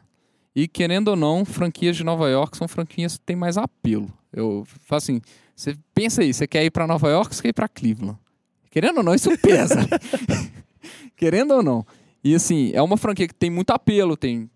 E 0.55 0.67
querendo 0.67 1.09
ou 1.09 1.15
não, 1.15 1.43
franquias 1.43 1.97
de 1.97 2.03
Nova 2.03 2.29
York 2.29 2.55
são 2.55 2.67
franquias 2.67 3.17
que 3.17 3.25
têm 3.25 3.35
mais 3.35 3.57
apelo. 3.57 4.11
Eu 4.31 4.63
falo 4.81 4.97
assim: 4.97 5.21
você 5.61 5.75
pensa 5.93 6.21
aí, 6.21 6.33
você 6.33 6.47
quer 6.47 6.63
ir 6.65 6.71
para 6.71 6.87
Nova 6.87 7.09
York, 7.09 7.35
você 7.35 7.41
quer 7.41 7.49
ir 7.49 7.53
para 7.53 7.67
Cleveland. 7.67 8.17
Querendo 8.71 8.97
ou 8.97 9.03
não, 9.03 9.13
isso 9.13 9.29
pesa. 9.37 9.75
Querendo 11.15 11.53
ou 11.55 11.61
não. 11.63 11.85
E 12.23 12.33
assim, 12.35 12.71
é 12.73 12.81
uma 12.81 12.97
franquia 12.97 13.27
que 13.27 13.35
tem 13.35 13.49
muito 13.49 13.71
apelo, 13.71 14.15
tem 14.17 14.49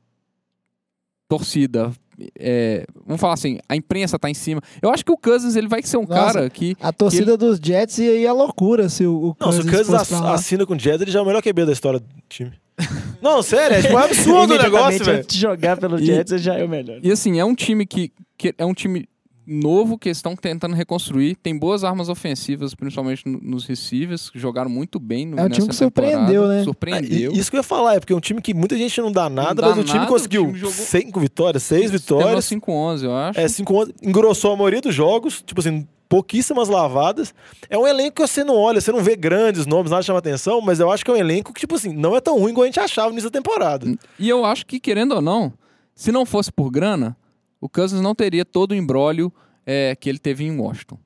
torcida. 1.27 1.91
é, 2.39 2.85
vamos 3.05 3.19
falar 3.19 3.33
assim, 3.33 3.59
a 3.67 3.75
imprensa 3.75 4.17
tá 4.17 4.29
em 4.29 4.33
cima. 4.33 4.61
Eu 4.81 4.89
acho 4.89 5.03
que 5.03 5.11
o 5.11 5.17
Cousins 5.17 5.55
ele 5.55 5.67
vai 5.67 5.81
ser 5.83 5.97
um 5.97 6.01
Nossa, 6.07 6.13
cara 6.33 6.49
que. 6.49 6.75
A 6.79 6.91
torcida 6.93 7.35
dos 7.37 7.59
Jets 7.61 7.97
ia 7.97 8.15
ir 8.15 8.27
à 8.27 8.33
loucura 8.33 8.87
se 8.89 9.05
o, 9.05 9.29
o 9.29 9.35
Não, 9.39 9.51
se 9.51 9.61
o 9.61 9.65
Cousins 9.69 9.93
ass- 9.93 10.11
assina 10.13 10.65
com 10.65 10.73
o 10.75 10.79
Jets, 10.79 11.01
ele 11.01 11.11
já 11.11 11.19
é 11.19 11.21
o 11.21 11.25
melhor 11.25 11.41
QB 11.41 11.65
da 11.65 11.71
história 11.71 11.99
do 11.99 12.07
time. 12.29 12.53
Não, 13.21 13.41
sério, 13.41 13.77
é 13.77 13.81
tipo 13.81 13.93
um 13.93 13.97
absurdo 13.97 14.53
o 14.53 14.57
negócio, 14.61 15.03
velho. 15.03 15.19
antes 15.19 15.35
de 15.35 15.41
jogar 15.41 15.77
pelo 15.77 15.99
E- 15.99 16.05
Jets, 16.05 16.41
já 16.41 16.55
é 16.55 16.63
o 16.63 16.69
melhor. 16.69 16.99
E 17.01 17.11
assim, 17.11 17.39
é 17.39 17.45
um 17.45 17.55
time 17.55 17.85
que, 17.85 18.11
que 18.37 18.53
é 18.57 18.65
um 18.65 18.73
time 18.73 19.07
novo 19.47 19.97
que 19.97 20.09
eles 20.09 20.17
estão 20.17 20.35
tentando 20.35 20.75
reconstruir. 20.75 21.35
Tem 21.35 21.57
boas 21.57 21.83
armas 21.83 22.09
ofensivas, 22.09 22.73
principalmente 22.73 23.27
no- 23.27 23.39
nos 23.41 23.65
receivers, 23.65 24.29
que 24.29 24.39
jogaram 24.39 24.69
muito 24.69 24.99
bem 24.99 25.25
no, 25.25 25.39
É 25.39 25.43
um 25.43 25.49
time 25.49 25.67
que 25.67 25.75
surpreendeu, 25.75 26.25
temporada. 26.43 26.57
né? 26.57 26.63
Surpreendeu. 26.63 27.31
E- 27.33 27.37
Isso 27.39 27.49
que 27.51 27.57
eu 27.57 27.59
ia 27.59 27.63
falar, 27.63 27.95
é 27.95 27.99
porque 27.99 28.13
é 28.13 28.15
um 28.15 28.19
time 28.19 28.41
que 28.41 28.53
muita 28.53 28.77
gente 28.77 28.99
não 29.01 29.11
dá 29.11 29.29
nada, 29.29 29.61
dá 29.61 29.69
mas 29.69 29.77
o 29.79 29.83
time 29.83 29.99
nada, 29.99 30.09
conseguiu 30.11 30.43
o 30.43 30.47
time 30.47 30.59
jogou- 30.59 30.73
cinco 30.75 31.19
vitórias, 31.19 31.63
seis 31.63 31.91
vitórias. 31.91 32.45
5-11, 32.45 33.03
eu 33.05 33.15
acho. 33.15 33.39
É, 33.39 33.47
5 33.47 33.87
engrossou 34.01 34.53
a 34.53 34.55
maioria 34.55 34.81
dos 34.81 34.93
jogos, 34.95 35.41
tipo 35.45 35.59
assim, 35.61 35.87
pouquíssimas 36.07 36.69
lavadas. 36.69 37.33
É 37.69 37.77
um 37.77 37.87
elenco 37.87 38.15
que 38.21 38.27
você 38.27 38.43
não 38.43 38.55
olha, 38.55 38.79
você 38.79 38.91
não 38.91 39.01
vê 39.03 39.15
grandes 39.15 39.65
nomes, 39.65 39.89
nada 39.91 40.03
chama 40.03 40.19
atenção, 40.19 40.61
mas 40.61 40.79
eu 40.79 40.91
acho 40.91 41.03
que 41.03 41.09
é 41.11 41.13
um 41.13 41.17
elenco 41.17 41.51
que, 41.51 41.59
tipo 41.59 41.75
assim, 41.75 41.93
não 41.93 42.15
é 42.15 42.21
tão 42.21 42.37
ruim 42.39 42.51
igual 42.51 42.63
a 42.63 42.67
gente 42.67 42.79
achava 42.79 43.11
nessa 43.11 43.31
temporada. 43.31 43.87
E 44.19 44.29
eu 44.29 44.45
acho 44.45 44.65
que, 44.65 44.79
querendo 44.79 45.15
ou 45.15 45.21
não, 45.21 45.51
se 45.95 46.11
não 46.11 46.25
fosse 46.25 46.51
por 46.51 46.69
grana, 46.69 47.17
o 47.65 47.69
Cousins 47.69 48.01
não 48.01 48.15
teria 48.15 48.45
todo 48.45 48.71
o 48.71 48.75
embrólio 48.75 49.31
é, 49.65 49.95
que 49.95 50.07
ele 50.09 50.19
teve 50.19 50.43
em 50.43 50.57
Washington. 50.57 50.97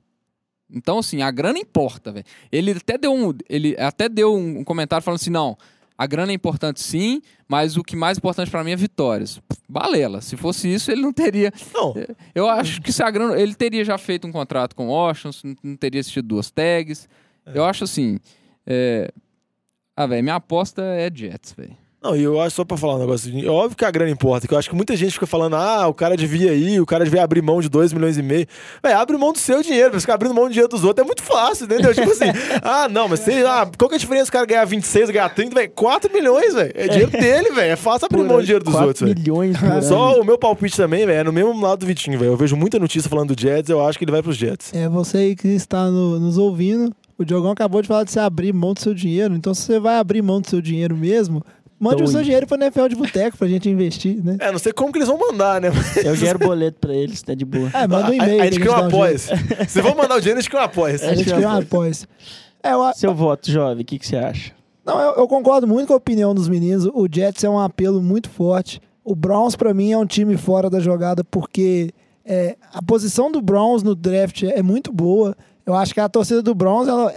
Então, 0.72 0.98
assim, 0.98 1.22
a 1.22 1.30
grana 1.30 1.58
importa, 1.58 2.12
velho. 2.12 2.24
Ele 2.52 2.70
até 2.72 2.96
deu 2.96 3.12
um. 3.12 3.34
Ele 3.48 3.74
até 3.78 4.08
deu 4.08 4.34
um 4.34 4.62
comentário 4.62 5.02
falando 5.04 5.18
assim: 5.20 5.30
não, 5.30 5.56
a 5.98 6.06
grana 6.06 6.30
é 6.30 6.34
importante 6.34 6.80
sim, 6.80 7.20
mas 7.48 7.76
o 7.76 7.82
que 7.82 7.96
mais 7.96 8.18
importante 8.18 8.50
pra 8.50 8.62
mim 8.62 8.70
é 8.70 8.76
vitórias. 8.76 9.40
Balela. 9.68 10.20
Se 10.20 10.36
fosse 10.36 10.72
isso, 10.72 10.90
ele 10.92 11.00
não 11.02 11.12
teria. 11.12 11.52
Não, 11.74 11.92
Eu 12.34 12.48
acho 12.48 12.80
que 12.80 12.92
se 12.92 13.02
a 13.02 13.10
grana. 13.10 13.40
Ele 13.40 13.54
teria 13.54 13.84
já 13.84 13.98
feito 13.98 14.26
um 14.28 14.32
contrato 14.32 14.76
com 14.76 14.86
o 14.88 14.90
Washington, 14.92 15.54
não- 15.62 15.76
teria 15.76 16.00
assistido 16.00 16.28
duas 16.28 16.50
tags. 16.50 17.08
Eu 17.52 17.64
acho 17.64 17.82
assim. 17.84 18.18
é, 18.66 19.10
Ah, 19.96 20.06
velho, 20.06 20.22
minha 20.22 20.36
aposta 20.36 20.82
é 20.82 21.10
Jets, 21.12 21.52
velho. 21.52 21.76
Não, 22.02 22.16
e 22.16 22.22
eu 22.22 22.40
acho 22.40 22.56
só 22.56 22.64
pra 22.64 22.78
falar 22.78 22.94
um 22.96 22.98
negócio, 22.98 23.30
é 23.30 23.46
óbvio 23.50 23.76
que 23.76 23.84
a 23.84 23.90
grana 23.90 24.10
importa, 24.10 24.48
que 24.48 24.54
eu 24.54 24.58
acho 24.58 24.70
que 24.70 24.74
muita 24.74 24.96
gente 24.96 25.12
fica 25.12 25.26
falando, 25.26 25.54
ah, 25.56 25.86
o 25.86 25.92
cara 25.92 26.16
devia 26.16 26.54
ir, 26.54 26.80
o 26.80 26.86
cara 26.86 27.04
devia 27.04 27.22
abrir 27.22 27.42
mão 27.42 27.60
de 27.60 27.68
2 27.68 27.92
milhões 27.92 28.16
e 28.16 28.22
meio. 28.22 28.46
Véi, 28.82 28.94
abre 28.94 29.18
mão 29.18 29.32
do 29.34 29.38
seu 29.38 29.62
dinheiro, 29.62 29.90
mas 29.92 30.02
ficar 30.02 30.14
abrindo 30.14 30.34
mão 30.34 30.44
do 30.44 30.50
dinheiro 30.50 30.68
dos 30.68 30.82
outros 30.82 31.04
é 31.04 31.06
muito 31.06 31.22
fácil, 31.22 31.66
entendeu? 31.66 31.92
tipo 31.92 32.10
assim, 32.10 32.24
ah, 32.64 32.88
não, 32.88 33.06
mas 33.06 33.20
sei 33.20 33.42
lá, 33.42 33.70
qual 33.76 33.86
que 33.90 33.96
é 33.96 33.98
a 33.98 34.00
diferença 34.00 34.30
do 34.30 34.32
cara 34.32 34.46
ganhar 34.46 34.64
26, 34.64 35.10
ganhar 35.10 35.28
30, 35.28 35.54
velho? 35.54 35.70
4 35.74 36.10
milhões, 36.10 36.54
velho. 36.54 36.72
É 36.74 36.88
dinheiro 36.88 37.10
dele, 37.10 37.50
velho. 37.50 37.72
É 37.72 37.76
fácil 37.76 38.06
abrir 38.06 38.24
mão 38.24 38.38
do 38.38 38.42
dinheiro 38.44 38.64
dos 38.64 38.72
4 38.72 38.88
outros, 38.88 39.06
velho. 39.06 39.20
milhões 39.20 39.58
por 39.58 39.68
ano. 39.68 39.82
Só 39.82 40.20
o 40.20 40.24
meu 40.24 40.38
palpite 40.38 40.76
também, 40.78 41.04
velho, 41.04 41.18
é 41.20 41.24
no 41.24 41.32
mesmo 41.34 41.60
lado 41.60 41.80
do 41.80 41.86
Vitinho, 41.86 42.18
velho. 42.18 42.30
Eu 42.32 42.36
vejo 42.38 42.56
muita 42.56 42.78
notícia 42.78 43.10
falando 43.10 43.34
do 43.34 43.38
Jets, 43.40 43.68
eu 43.68 43.86
acho 43.86 43.98
que 43.98 44.04
ele 44.04 44.12
vai 44.12 44.22
pros 44.22 44.38
Jets. 44.38 44.72
É, 44.72 44.88
você 44.88 45.18
aí 45.18 45.36
que 45.36 45.48
está 45.48 45.84
no- 45.90 46.18
nos 46.18 46.38
ouvindo, 46.38 46.94
o 47.18 47.24
Diogão 47.26 47.50
acabou 47.50 47.82
de 47.82 47.88
falar 47.88 48.04
de 48.04 48.10
você 48.10 48.20
abrir 48.20 48.54
mão 48.54 48.72
do 48.72 48.80
seu 48.80 48.94
dinheiro. 48.94 49.34
Então, 49.34 49.52
se 49.52 49.60
você 49.66 49.78
vai 49.78 49.98
abrir 49.98 50.22
mão 50.22 50.40
do 50.40 50.48
seu 50.48 50.62
dinheiro 50.62 50.96
mesmo, 50.96 51.44
mande 51.80 51.96
Então, 51.96 52.04
o 52.06 52.08
seu 52.08 52.20
in- 52.20 52.24
dinheiro 52.24 52.46
para 52.46 52.64
NFL 52.66 52.86
de 52.88 52.94
boteco 52.94 53.36
pra 53.38 53.48
gente 53.48 53.68
investir, 53.68 54.22
né? 54.22 54.36
É, 54.38 54.52
não 54.52 54.58
sei 54.58 54.72
como 54.72 54.92
que 54.92 54.98
eles 54.98 55.08
vão 55.08 55.18
mandar, 55.18 55.60
né? 55.60 55.68
Eu 56.04 56.14
gero 56.14 56.38
boleto 56.38 56.78
pra 56.78 56.94
eles, 56.94 57.20
tá 57.22 57.34
de 57.34 57.44
boa. 57.44 57.70
É, 57.74 57.86
manda 57.88 58.08
um 58.08 58.12
A- 58.12 58.14
e-mail. 58.16 58.42
A, 58.42 58.44
gente 58.44 58.52
que 58.54 58.60
cria 58.60 58.72
um 58.72 58.76
dá 58.76 58.82
um 58.82 58.86
apoia. 58.88 59.18
Se 59.68 59.80
vão 59.80 59.94
mandar 59.96 60.16
o 60.16 60.20
dinheiro, 60.20 60.38
a 60.38 60.42
gente 60.42 60.50
cria 60.50 60.60
um 60.60 60.64
apoia 60.64 60.94
A 60.94 61.14
gente 61.14 61.24
cria 61.32 61.48
um 61.48 61.58
apoio. 61.58 61.92
É, 62.62 62.72
eu, 62.72 62.82
a- 62.82 62.92
Seu 62.92 63.14
voto, 63.14 63.50
jovem, 63.50 63.82
o 63.82 63.84
que, 63.86 63.98
que 63.98 64.06
você 64.06 64.16
acha? 64.16 64.52
Não, 64.84 65.00
eu, 65.00 65.14
eu 65.16 65.26
concordo 65.28 65.66
muito 65.66 65.88
com 65.88 65.94
a 65.94 65.96
opinião 65.96 66.34
dos 66.34 66.48
meninos. 66.48 66.86
O 66.92 67.08
Jets 67.10 67.42
é 67.44 67.48
um 67.50 67.58
apelo 67.58 68.00
muito 68.02 68.28
forte. 68.28 68.80
O 69.04 69.14
Browns, 69.14 69.56
pra 69.56 69.72
mim, 69.72 69.92
é 69.92 69.98
um 69.98 70.06
time 70.06 70.36
fora 70.36 70.68
da 70.68 70.78
jogada 70.80 71.24
porque 71.24 71.90
é, 72.24 72.56
a 72.72 72.82
posição 72.82 73.30
do 73.32 73.40
Browns 73.40 73.82
no 73.82 73.94
draft 73.94 74.42
é 74.42 74.62
muito 74.62 74.92
boa. 74.92 75.34
Eu 75.66 75.74
acho 75.74 75.94
que 75.94 76.00
a 76.00 76.08
torcida 76.08 76.42
do 76.42 76.54
Browns 76.54 76.88
ela 76.88 77.12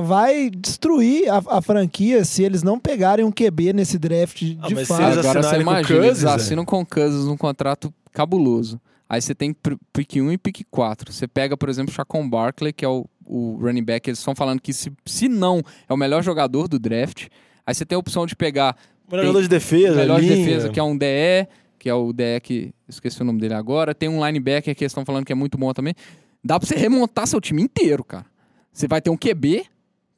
vai 0.00 0.50
destruir 0.50 1.28
a, 1.28 1.42
a 1.58 1.62
franquia 1.62 2.24
se 2.24 2.42
eles 2.42 2.62
não 2.62 2.78
pegarem 2.78 3.24
um 3.24 3.30
QB 3.32 3.72
nesse 3.72 3.98
draft 3.98 4.38
de 4.42 4.58
Ah, 4.60 4.68
mas 4.70 4.88
fato. 4.88 5.02
eles 5.02 5.18
Agora 5.18 5.42
você 5.42 5.50
com 5.50 5.56
o 5.56 5.60
imagina, 5.62 5.94
eles 5.98 6.06
Cousins, 6.08 6.24
é. 6.24 6.34
assinam 6.34 6.64
com 6.64 6.80
o 6.80 6.86
Cousins 6.86 7.24
um 7.26 7.36
contrato 7.36 7.92
cabuloso. 8.12 8.80
Aí 9.08 9.20
você 9.20 9.34
tem 9.34 9.54
pick 9.92 10.16
1 10.16 10.32
e 10.32 10.38
pick 10.38 10.62
4. 10.70 11.12
Você 11.12 11.28
pega, 11.28 11.56
por 11.56 11.68
exemplo, 11.68 11.92
o 11.92 11.94
Chacon 11.94 12.28
Barkley, 12.28 12.72
que 12.72 12.84
é 12.84 12.88
o, 12.88 13.04
o 13.26 13.58
running 13.60 13.84
back. 13.84 14.08
Eles 14.08 14.18
estão 14.18 14.34
falando 14.34 14.60
que 14.60 14.72
se, 14.72 14.90
se 15.04 15.28
não 15.28 15.62
é 15.88 15.92
o 15.92 15.96
melhor 15.96 16.22
jogador 16.22 16.66
do 16.66 16.78
draft. 16.78 17.26
Aí 17.66 17.74
você 17.74 17.84
tem 17.84 17.96
a 17.96 17.98
opção 17.98 18.24
de 18.26 18.34
pegar 18.34 18.74
Melhor 19.10 19.24
jogador 19.26 19.42
de 19.42 19.48
defesa, 19.48 19.96
melhor 19.96 20.20
de 20.20 20.26
linha. 20.28 20.36
defesa, 20.46 20.68
que 20.70 20.80
é 20.80 20.82
um 20.82 20.96
DE, 20.96 21.46
que 21.78 21.90
é 21.90 21.94
o 21.94 22.10
DE 22.12 22.40
que 22.42 22.72
esqueci 22.88 23.20
o 23.20 23.24
nome 23.24 23.38
dele 23.40 23.52
agora. 23.54 23.94
Tem 23.94 24.08
um 24.08 24.24
linebacker 24.26 24.74
que 24.74 24.82
eles 24.82 24.92
estão 24.92 25.04
falando 25.04 25.26
que 25.26 25.32
é 25.32 25.34
muito 25.36 25.58
bom 25.58 25.70
também. 25.74 25.94
Dá 26.42 26.58
pra 26.58 26.66
você 26.66 26.74
remontar 26.76 27.26
seu 27.26 27.40
time 27.40 27.60
inteiro, 27.60 28.02
cara. 28.02 28.24
Você 28.72 28.88
vai 28.88 29.02
ter 29.02 29.10
um 29.10 29.16
QB 29.18 29.66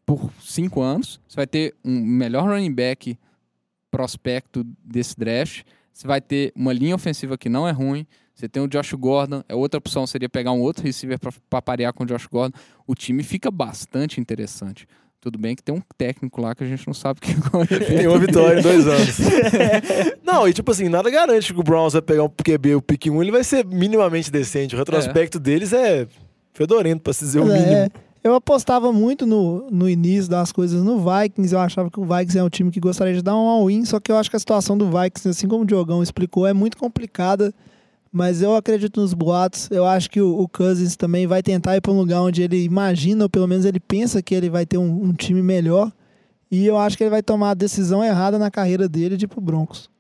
por 0.06 0.30
cinco 0.42 0.80
anos, 0.80 1.20
você 1.26 1.36
vai 1.36 1.46
ter 1.46 1.74
um 1.84 1.98
melhor 2.00 2.44
running 2.48 2.72
back 2.72 3.18
prospecto 3.90 4.64
desse 4.84 5.16
draft, 5.18 5.62
você 5.92 6.06
vai 6.06 6.20
ter 6.20 6.52
uma 6.56 6.72
linha 6.72 6.94
ofensiva 6.94 7.38
que 7.38 7.48
não 7.48 7.66
é 7.68 7.70
ruim, 7.70 8.06
você 8.34 8.48
tem 8.48 8.62
o 8.62 8.66
Josh 8.66 8.92
Gordon, 8.94 9.42
é 9.48 9.54
outra 9.54 9.78
opção 9.78 10.06
seria 10.06 10.28
pegar 10.28 10.50
um 10.52 10.60
outro 10.60 10.82
receiver 10.84 11.18
pra- 11.18 11.32
pra 11.48 11.62
parear 11.62 11.92
com 11.92 12.02
o 12.02 12.06
Josh 12.06 12.26
Gordon. 12.26 12.56
O 12.84 12.94
time 12.94 13.22
fica 13.22 13.48
bastante 13.50 14.20
interessante. 14.20 14.88
Tudo 15.20 15.38
bem 15.38 15.54
que 15.54 15.62
tem 15.62 15.74
um 15.74 15.80
técnico 15.96 16.40
lá 16.42 16.52
que 16.54 16.64
a 16.64 16.66
gente 16.66 16.84
não 16.86 16.92
sabe 16.92 17.18
o 17.18 17.22
que 17.22 17.32
Tem 17.86 18.06
uma 18.08 18.18
vitória 18.18 18.58
em 18.58 18.62
dois 18.62 18.86
anos. 18.88 19.16
não, 20.22 20.48
e 20.48 20.52
tipo 20.52 20.70
assim, 20.72 20.88
nada 20.88 21.08
garante 21.08 21.54
que 21.54 21.60
o 21.60 21.62
Browns 21.62 21.92
vai 21.92 22.02
pegar 22.02 22.24
um 22.24 22.28
QB, 22.28 22.74
o 22.74 22.82
pick 22.82 23.06
1, 23.06 23.22
ele 23.22 23.30
vai 23.30 23.44
ser 23.44 23.64
minimamente 23.64 24.30
decente. 24.30 24.74
O 24.74 24.78
retrospecto 24.78 25.38
deles 25.38 25.72
é 25.72 26.06
fedorento, 26.52 27.02
pra 27.02 27.12
se 27.12 27.24
dizer 27.24 27.38
o 27.40 27.50
É, 27.50 27.58
mínimo. 27.58 27.90
Eu 28.24 28.34
apostava 28.34 28.90
muito 28.90 29.26
no, 29.26 29.70
no 29.70 29.86
início 29.86 30.30
das 30.30 30.50
coisas 30.50 30.82
no 30.82 30.98
Vikings. 30.98 31.54
Eu 31.54 31.60
achava 31.60 31.90
que 31.90 32.00
o 32.00 32.04
Vikings 32.04 32.38
é 32.38 32.42
um 32.42 32.48
time 32.48 32.70
que 32.70 32.80
gostaria 32.80 33.12
de 33.12 33.20
dar 33.20 33.36
um 33.36 33.46
all-in, 33.46 33.84
só 33.84 34.00
que 34.00 34.10
eu 34.10 34.16
acho 34.16 34.30
que 34.30 34.36
a 34.36 34.38
situação 34.38 34.78
do 34.78 34.86
Vikings, 34.86 35.28
assim 35.28 35.46
como 35.46 35.62
o 35.62 35.66
Diogão 35.66 36.02
explicou, 36.02 36.46
é 36.46 36.54
muito 36.54 36.78
complicada. 36.78 37.54
Mas 38.10 38.40
eu 38.40 38.56
acredito 38.56 38.98
nos 38.98 39.12
boatos. 39.12 39.68
Eu 39.70 39.84
acho 39.84 40.08
que 40.08 40.20
o, 40.22 40.38
o 40.40 40.48
Cousins 40.48 40.96
também 40.96 41.26
vai 41.26 41.42
tentar 41.42 41.76
ir 41.76 41.82
para 41.82 41.92
um 41.92 41.98
lugar 41.98 42.22
onde 42.22 42.42
ele 42.42 42.62
imagina, 42.64 43.24
ou 43.24 43.28
pelo 43.28 43.46
menos 43.46 43.66
ele 43.66 43.80
pensa 43.80 44.22
que 44.22 44.34
ele 44.34 44.48
vai 44.48 44.64
ter 44.64 44.78
um, 44.78 45.04
um 45.04 45.12
time 45.12 45.42
melhor. 45.42 45.92
E 46.50 46.64
eu 46.64 46.78
acho 46.78 46.96
que 46.96 47.02
ele 47.02 47.10
vai 47.10 47.22
tomar 47.22 47.50
a 47.50 47.54
decisão 47.54 48.02
errada 48.02 48.38
na 48.38 48.50
carreira 48.50 48.88
dele 48.88 49.16
de 49.18 49.26
ir 49.26 49.28
pro 49.28 49.40
Broncos. 49.40 49.90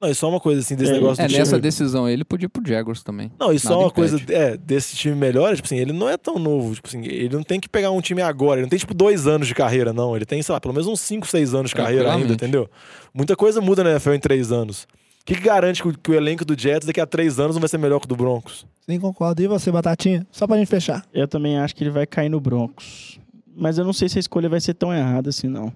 Não, 0.00 0.08
e 0.08 0.14
só 0.14 0.28
uma 0.30 0.40
coisa 0.40 0.60
assim 0.62 0.74
desse 0.76 0.90
É, 0.92 0.94
negócio 0.94 1.22
É, 1.22 1.26
do 1.28 1.32
nessa 1.32 1.50
time. 1.50 1.60
decisão 1.60 2.08
ele 2.08 2.24
podia 2.24 2.46
ir 2.46 2.48
pro 2.48 2.66
Jaguars 2.66 3.02
também. 3.02 3.30
Não, 3.38 3.52
e 3.52 3.58
só 3.58 3.70
Nada 3.70 3.80
uma 3.82 3.90
coisa 3.90 4.16
impede. 4.16 4.32
é, 4.34 4.56
desse 4.56 4.96
time 4.96 5.14
melhor, 5.14 5.54
tipo 5.54 5.66
assim, 5.66 5.76
ele 5.76 5.92
não 5.92 6.08
é 6.08 6.16
tão 6.16 6.38
novo. 6.38 6.74
Tipo 6.74 6.88
assim, 6.88 7.04
ele 7.04 7.34
não 7.36 7.42
tem 7.42 7.60
que 7.60 7.68
pegar 7.68 7.90
um 7.90 8.00
time 8.00 8.22
agora. 8.22 8.60
Ele 8.60 8.62
não 8.62 8.70
tem, 8.70 8.78
tipo, 8.78 8.94
dois 8.94 9.26
anos 9.26 9.46
de 9.46 9.54
carreira, 9.54 9.92
não. 9.92 10.16
Ele 10.16 10.24
tem, 10.24 10.40
sei 10.42 10.52
lá, 10.54 10.60
pelo 10.60 10.72
menos 10.72 10.86
uns 10.88 11.00
5, 11.00 11.26
6 11.26 11.54
anos 11.54 11.70
de 11.70 11.76
carreira 11.76 12.14
ainda, 12.14 12.32
entendeu? 12.32 12.68
Muita 13.12 13.36
coisa 13.36 13.60
muda 13.60 13.84
na 13.84 13.90
NFL 13.90 14.12
em 14.14 14.20
três 14.20 14.50
anos. 14.50 14.84
O 15.20 15.24
que, 15.26 15.34
que 15.34 15.42
garante 15.42 15.82
que 15.82 15.88
o, 15.88 15.98
que 15.98 16.10
o 16.10 16.14
elenco 16.14 16.46
do 16.46 16.58
Jets 16.58 16.86
daqui 16.86 17.00
a 17.00 17.06
três 17.06 17.38
anos 17.38 17.54
não 17.54 17.60
vai 17.60 17.68
ser 17.68 17.76
melhor 17.78 17.98
que 18.00 18.06
o 18.06 18.08
do 18.08 18.16
Broncos? 18.16 18.66
Sim, 18.88 18.98
concordo. 18.98 19.42
E 19.42 19.46
você, 19.46 19.70
Batatinha? 19.70 20.26
Só 20.32 20.46
pra 20.46 20.56
gente 20.56 20.68
fechar. 20.68 21.04
Eu 21.12 21.28
também 21.28 21.58
acho 21.58 21.76
que 21.76 21.84
ele 21.84 21.90
vai 21.90 22.06
cair 22.06 22.30
no 22.30 22.40
Broncos. 22.40 23.20
Mas 23.54 23.76
eu 23.76 23.84
não 23.84 23.92
sei 23.92 24.08
se 24.08 24.18
a 24.18 24.20
escolha 24.20 24.48
vai 24.48 24.60
ser 24.62 24.72
tão 24.72 24.94
errada 24.94 25.28
assim, 25.28 25.46
não. 25.46 25.70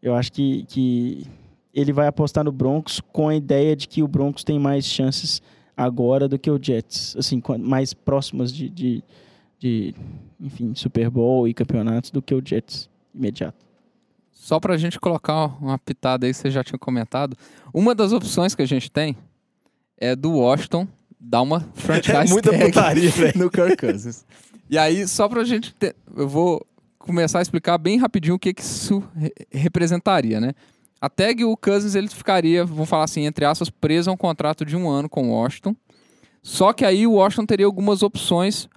Eu 0.00 0.14
acho 0.14 0.30
que, 0.32 0.64
que 0.68 1.26
ele 1.78 1.92
vai 1.92 2.06
apostar 2.06 2.44
no 2.44 2.52
Broncos 2.52 3.00
com 3.12 3.28
a 3.28 3.34
ideia 3.36 3.76
de 3.76 3.86
que 3.86 4.02
o 4.02 4.08
Broncos 4.08 4.44
tem 4.44 4.58
mais 4.58 4.84
chances 4.84 5.40
agora 5.76 6.26
do 6.28 6.38
que 6.38 6.50
o 6.50 6.58
Jets. 6.60 7.14
Assim, 7.16 7.40
mais 7.60 7.94
próximas 7.94 8.52
de, 8.52 8.68
de, 8.68 9.04
de, 9.58 9.94
enfim, 10.40 10.72
Super 10.74 11.08
Bowl 11.10 11.46
e 11.46 11.54
campeonatos 11.54 12.10
do 12.10 12.20
que 12.20 12.34
o 12.34 12.42
Jets 12.44 12.88
imediato. 13.14 13.66
Só 14.32 14.58
pra 14.58 14.76
gente 14.76 14.98
colocar 14.98 15.56
uma 15.62 15.78
pitada 15.78 16.26
aí, 16.26 16.32
você 16.32 16.50
já 16.50 16.64
tinha 16.64 16.78
comentado. 16.78 17.36
Uma 17.72 17.94
das 17.94 18.12
opções 18.12 18.54
que 18.54 18.62
a 18.62 18.66
gente 18.66 18.90
tem 18.90 19.16
é 19.98 20.16
do 20.16 20.32
Washington 20.32 20.86
dar 21.20 21.42
uma 21.42 21.60
franchise 21.74 22.16
É 22.16 22.24
muita 22.28 22.50
tag 22.50 22.64
putaria, 22.66 23.10
no 23.34 23.50
Kirk 23.50 23.76
Cousins. 23.76 24.24
E 24.70 24.78
aí, 24.78 25.06
só 25.06 25.28
pra 25.28 25.44
gente 25.44 25.74
ter, 25.74 25.94
eu 26.16 26.28
vou 26.28 26.64
começar 26.98 27.38
a 27.40 27.42
explicar 27.42 27.76
bem 27.78 27.98
rapidinho 27.98 28.34
o 28.36 28.38
que, 28.38 28.52
que 28.54 28.62
isso 28.62 29.02
re- 29.16 29.32
representaria, 29.50 30.40
né? 30.40 30.52
A 31.00 31.08
tag 31.08 31.44
o 31.44 31.56
Cousins 31.56 31.94
ele 31.94 32.08
ficaria, 32.08 32.64
vamos 32.64 32.88
falar 32.88 33.04
assim, 33.04 33.24
entre 33.24 33.44
aspas, 33.44 33.70
preso 33.70 34.10
a 34.10 34.12
um 34.12 34.16
contrato 34.16 34.64
de 34.64 34.76
um 34.76 34.88
ano 34.88 35.08
com 35.08 35.28
o 35.28 35.32
Washington. 35.32 35.74
Só 36.42 36.72
que 36.72 36.84
aí 36.84 37.06
o 37.06 37.12
Washington 37.12 37.46
teria 37.46 37.66
algumas 37.66 38.02
opções 38.02 38.68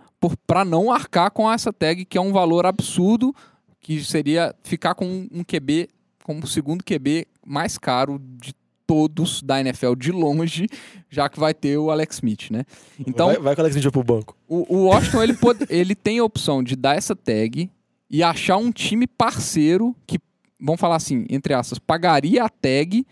para 0.45 0.63
não 0.63 0.91
arcar 0.91 1.31
com 1.31 1.51
essa 1.51 1.73
tag, 1.73 2.05
que 2.05 2.17
é 2.17 2.21
um 2.21 2.31
valor 2.31 2.65
absurdo, 2.65 3.33
que 3.79 4.03
seria 4.03 4.53
ficar 4.63 4.93
com 4.93 5.27
um 5.31 5.43
QB, 5.43 5.89
como 6.23 6.43
o 6.43 6.47
segundo 6.47 6.83
QB 6.83 7.25
mais 7.45 7.77
caro 7.77 8.19
de 8.39 8.53
todos 8.85 9.41
da 9.41 9.59
NFL 9.59 9.95
de 9.95 10.11
longe, 10.11 10.67
já 11.09 11.27
que 11.29 11.39
vai 11.39 11.53
ter 11.53 11.77
o 11.77 11.89
Alex 11.89 12.15
Smith, 12.17 12.51
né? 12.51 12.65
Então, 12.99 13.27
vai, 13.27 13.37
vai 13.37 13.55
com 13.55 13.61
o 13.61 13.63
Alex 13.63 13.75
Smith 13.77 13.91
pro 13.91 14.03
banco. 14.03 14.35
o, 14.47 14.75
o 14.75 14.83
Washington 14.85 15.23
ele, 15.23 15.33
pode- 15.33 15.65
ele 15.69 15.95
tem 15.95 16.19
a 16.19 16.23
opção 16.23 16.61
de 16.61 16.75
dar 16.75 16.95
essa 16.97 17.15
tag 17.15 17.71
e 18.09 18.21
achar 18.21 18.57
um 18.57 18.71
time 18.71 19.07
parceiro 19.07 19.95
que 20.05 20.19
vamos 20.61 20.79
falar 20.79 20.95
assim, 20.95 21.25
entre 21.29 21.53
aspas, 21.53 21.79
pagaria 21.79 22.43
a 22.43 22.49
tag 22.49 23.05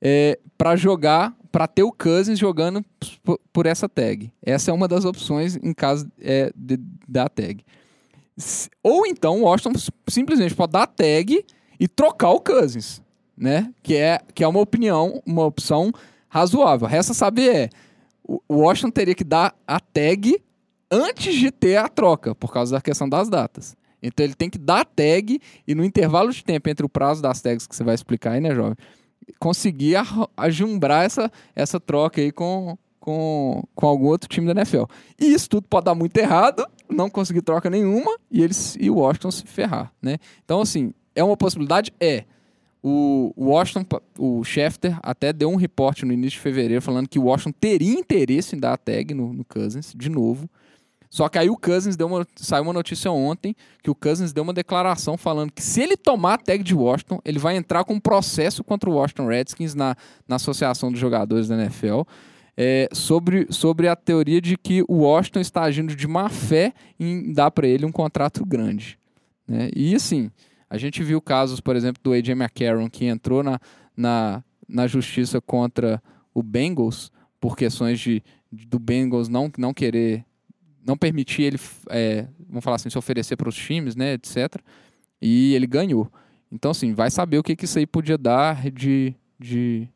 é, 0.00 0.38
para 0.58 0.76
jogar, 0.76 1.34
para 1.50 1.66
ter 1.66 1.82
o 1.82 1.92
Cousins 1.92 2.38
jogando 2.38 2.84
por, 3.52 3.66
essa 3.66 3.88
tag. 3.88 4.30
Essa 4.42 4.70
é 4.70 4.74
uma 4.74 4.88
das 4.88 5.04
opções 5.04 5.56
em 5.56 5.72
caso 5.72 6.10
é, 6.20 6.52
de, 6.54 6.78
da 7.08 7.28
tag. 7.28 7.64
Ou 8.82 9.06
então 9.06 9.40
o 9.40 9.44
Washington 9.44 9.78
simplesmente 10.08 10.54
pode 10.54 10.72
dar 10.72 10.82
a 10.82 10.86
tag 10.86 11.44
e 11.78 11.88
trocar 11.88 12.30
o 12.30 12.40
Cousins, 12.40 13.02
né? 13.36 13.72
Que 13.82 13.96
é, 13.96 14.20
que 14.34 14.42
é 14.42 14.48
uma 14.48 14.60
opinião, 14.60 15.22
uma 15.24 15.44
opção 15.44 15.92
razoável. 16.28 16.88
Resta 16.88 17.14
saber 17.14 17.54
é, 17.54 17.70
o 18.24 18.56
Washington 18.56 18.90
teria 18.90 19.14
que 19.14 19.24
dar 19.24 19.54
a 19.66 19.78
tag 19.78 20.42
antes 20.90 21.34
de 21.34 21.50
ter 21.50 21.76
a 21.76 21.88
troca, 21.88 22.34
por 22.34 22.52
causa 22.52 22.76
da 22.76 22.80
questão 22.80 23.08
das 23.08 23.28
datas. 23.28 23.76
Então 24.02 24.24
ele 24.24 24.34
tem 24.34 24.50
que 24.50 24.58
dar 24.58 24.80
a 24.80 24.84
tag 24.84 25.40
e 25.66 25.74
no 25.74 25.84
intervalo 25.84 26.32
de 26.32 26.44
tempo 26.44 26.68
entre 26.68 26.84
o 26.84 26.88
prazo 26.88 27.22
das 27.22 27.40
tags 27.40 27.66
que 27.66 27.76
você 27.76 27.84
vai 27.84 27.94
explicar 27.94 28.32
aí, 28.32 28.40
né, 28.40 28.54
jovem? 28.54 28.76
Conseguir 29.38 29.96
ajumbrar 30.36 31.04
essa, 31.04 31.30
essa 31.54 31.78
troca 31.78 32.20
aí 32.20 32.32
com, 32.32 32.76
com, 32.98 33.62
com 33.74 33.86
algum 33.86 34.06
outro 34.06 34.28
time 34.28 34.46
da 34.46 34.60
NFL. 34.60 34.84
E 35.18 35.32
isso 35.32 35.48
tudo 35.48 35.66
pode 35.68 35.84
dar 35.84 35.94
muito 35.94 36.16
errado, 36.16 36.66
não 36.88 37.08
conseguir 37.08 37.42
troca 37.42 37.70
nenhuma 37.70 38.16
e 38.30 38.42
eles 38.42 38.76
e 38.80 38.90
o 38.90 38.96
Washington 38.96 39.30
se 39.30 39.44
ferrar, 39.44 39.92
né? 40.02 40.18
Então, 40.44 40.60
assim, 40.60 40.92
é 41.14 41.22
uma 41.22 41.36
possibilidade? 41.36 41.92
É. 42.00 42.24
O 42.84 43.32
Washington, 43.36 43.86
o 44.18 44.42
Schefter 44.42 44.98
até 45.04 45.32
deu 45.32 45.48
um 45.48 45.54
reporte 45.54 46.04
no 46.04 46.12
início 46.12 46.38
de 46.38 46.40
fevereiro 46.40 46.82
falando 46.82 47.08
que 47.08 47.18
o 47.18 47.24
Washington 47.24 47.52
teria 47.60 47.92
interesse 47.92 48.56
em 48.56 48.58
dar 48.58 48.72
a 48.72 48.76
tag 48.76 49.14
no, 49.14 49.32
no 49.32 49.44
Cousins, 49.44 49.94
de 49.96 50.08
novo. 50.08 50.50
Só 51.12 51.28
que 51.28 51.36
aí 51.36 51.50
o 51.50 51.58
Cousins 51.58 51.94
deu 51.94 52.06
uma. 52.06 52.26
Saiu 52.36 52.62
uma 52.62 52.72
notícia 52.72 53.12
ontem 53.12 53.54
que 53.82 53.90
o 53.90 53.94
Cousins 53.94 54.32
deu 54.32 54.42
uma 54.42 54.54
declaração 54.54 55.18
falando 55.18 55.52
que 55.52 55.62
se 55.62 55.82
ele 55.82 55.94
tomar 55.94 56.34
a 56.34 56.38
tag 56.38 56.64
de 56.64 56.74
Washington, 56.74 57.20
ele 57.22 57.38
vai 57.38 57.54
entrar 57.54 57.84
com 57.84 57.92
um 57.92 58.00
processo 58.00 58.64
contra 58.64 58.88
o 58.88 58.94
Washington 58.94 59.26
Redskins 59.26 59.74
na, 59.74 59.94
na 60.26 60.36
Associação 60.36 60.90
dos 60.90 60.98
Jogadores 60.98 61.48
da 61.48 61.54
NFL. 61.54 62.00
é, 62.56 62.88
sobre, 62.92 63.46
sobre 63.50 63.88
a 63.88 63.96
teoria 63.96 64.40
de 64.40 64.56
que 64.56 64.82
o 64.88 65.02
Washington 65.02 65.40
está 65.40 65.62
agindo 65.62 65.94
de 65.94 66.06
má 66.06 66.28
fé 66.28 66.72
em 66.98 67.32
dar 67.32 67.50
para 67.50 67.66
ele 67.66 67.84
um 67.84 67.92
contrato 67.92 68.44
grande. 68.44 68.98
né? 69.46 69.70
E 69.74 69.94
assim, 69.94 70.30
a 70.68 70.78
gente 70.78 71.02
viu 71.02 71.20
casos, 71.20 71.60
por 71.60 71.76
exemplo, 71.76 72.02
do 72.02 72.12
AJ 72.12 72.30
McCarron, 72.30 72.88
que 72.88 73.04
entrou 73.04 73.42
na, 73.42 73.60
na, 73.96 74.42
na 74.68 74.86
justiça 74.86 75.40
contra 75.40 76.02
o 76.32 76.42
Bengals 76.42 77.10
por 77.40 77.56
questões 77.56 78.00
de, 78.00 78.22
do 78.50 78.78
Bengals 78.78 79.28
não, 79.28 79.50
não 79.58 79.74
querer, 79.74 80.24
não 80.84 80.96
permitir 80.96 81.42
ele, 81.42 81.60
é, 81.88 82.26
vamos 82.48 82.64
falar 82.64 82.76
assim, 82.76 82.90
se 82.90 82.98
oferecer 82.98 83.36
para 83.36 83.48
os 83.48 83.56
times, 83.56 83.94
né, 83.94 84.14
etc. 84.14 84.56
E 85.20 85.54
ele 85.54 85.66
ganhou. 85.66 86.10
Então, 86.50 86.70
assim, 86.70 86.92
vai 86.92 87.10
saber 87.10 87.38
o 87.38 87.42
que, 87.42 87.56
que 87.56 87.64
isso 87.64 87.78
aí 87.78 87.86
podia 87.86 88.18
dar 88.18 88.70
de, 88.70 89.14
de, 89.38 89.88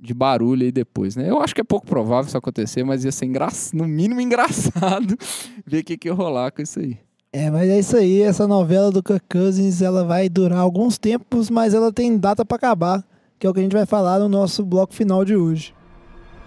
de 0.00 0.14
barulho 0.14 0.64
aí 0.64 0.72
depois, 0.72 1.16
né? 1.16 1.28
Eu 1.28 1.40
acho 1.40 1.54
que 1.54 1.60
é 1.60 1.64
pouco 1.64 1.86
provável 1.86 2.28
isso 2.28 2.38
acontecer, 2.38 2.82
mas 2.84 3.04
ia 3.04 3.12
ser 3.12 3.26
engra... 3.26 3.48
no 3.74 3.86
mínimo 3.86 4.20
engraçado 4.20 5.16
ver 5.66 5.80
o 5.80 5.84
que, 5.84 5.98
que 5.98 6.08
ia 6.08 6.14
rolar 6.14 6.50
com 6.50 6.62
isso 6.62 6.78
aí. 6.80 6.98
É, 7.30 7.50
mas 7.50 7.68
é 7.68 7.78
isso 7.78 7.96
aí. 7.96 8.22
Essa 8.22 8.46
novela 8.46 8.90
do 8.90 9.02
Kirk 9.02 9.26
Cousins, 9.28 9.82
ela 9.82 10.02
vai 10.02 10.28
durar 10.28 10.60
alguns 10.60 10.96
tempos, 10.96 11.50
mas 11.50 11.74
ela 11.74 11.92
tem 11.92 12.16
data 12.16 12.44
pra 12.44 12.56
acabar, 12.56 13.04
que 13.38 13.46
é 13.46 13.50
o 13.50 13.52
que 13.52 13.60
a 13.60 13.62
gente 13.62 13.76
vai 13.76 13.84
falar 13.84 14.18
no 14.18 14.28
nosso 14.28 14.64
bloco 14.64 14.94
final 14.94 15.24
de 15.24 15.36
hoje. 15.36 15.74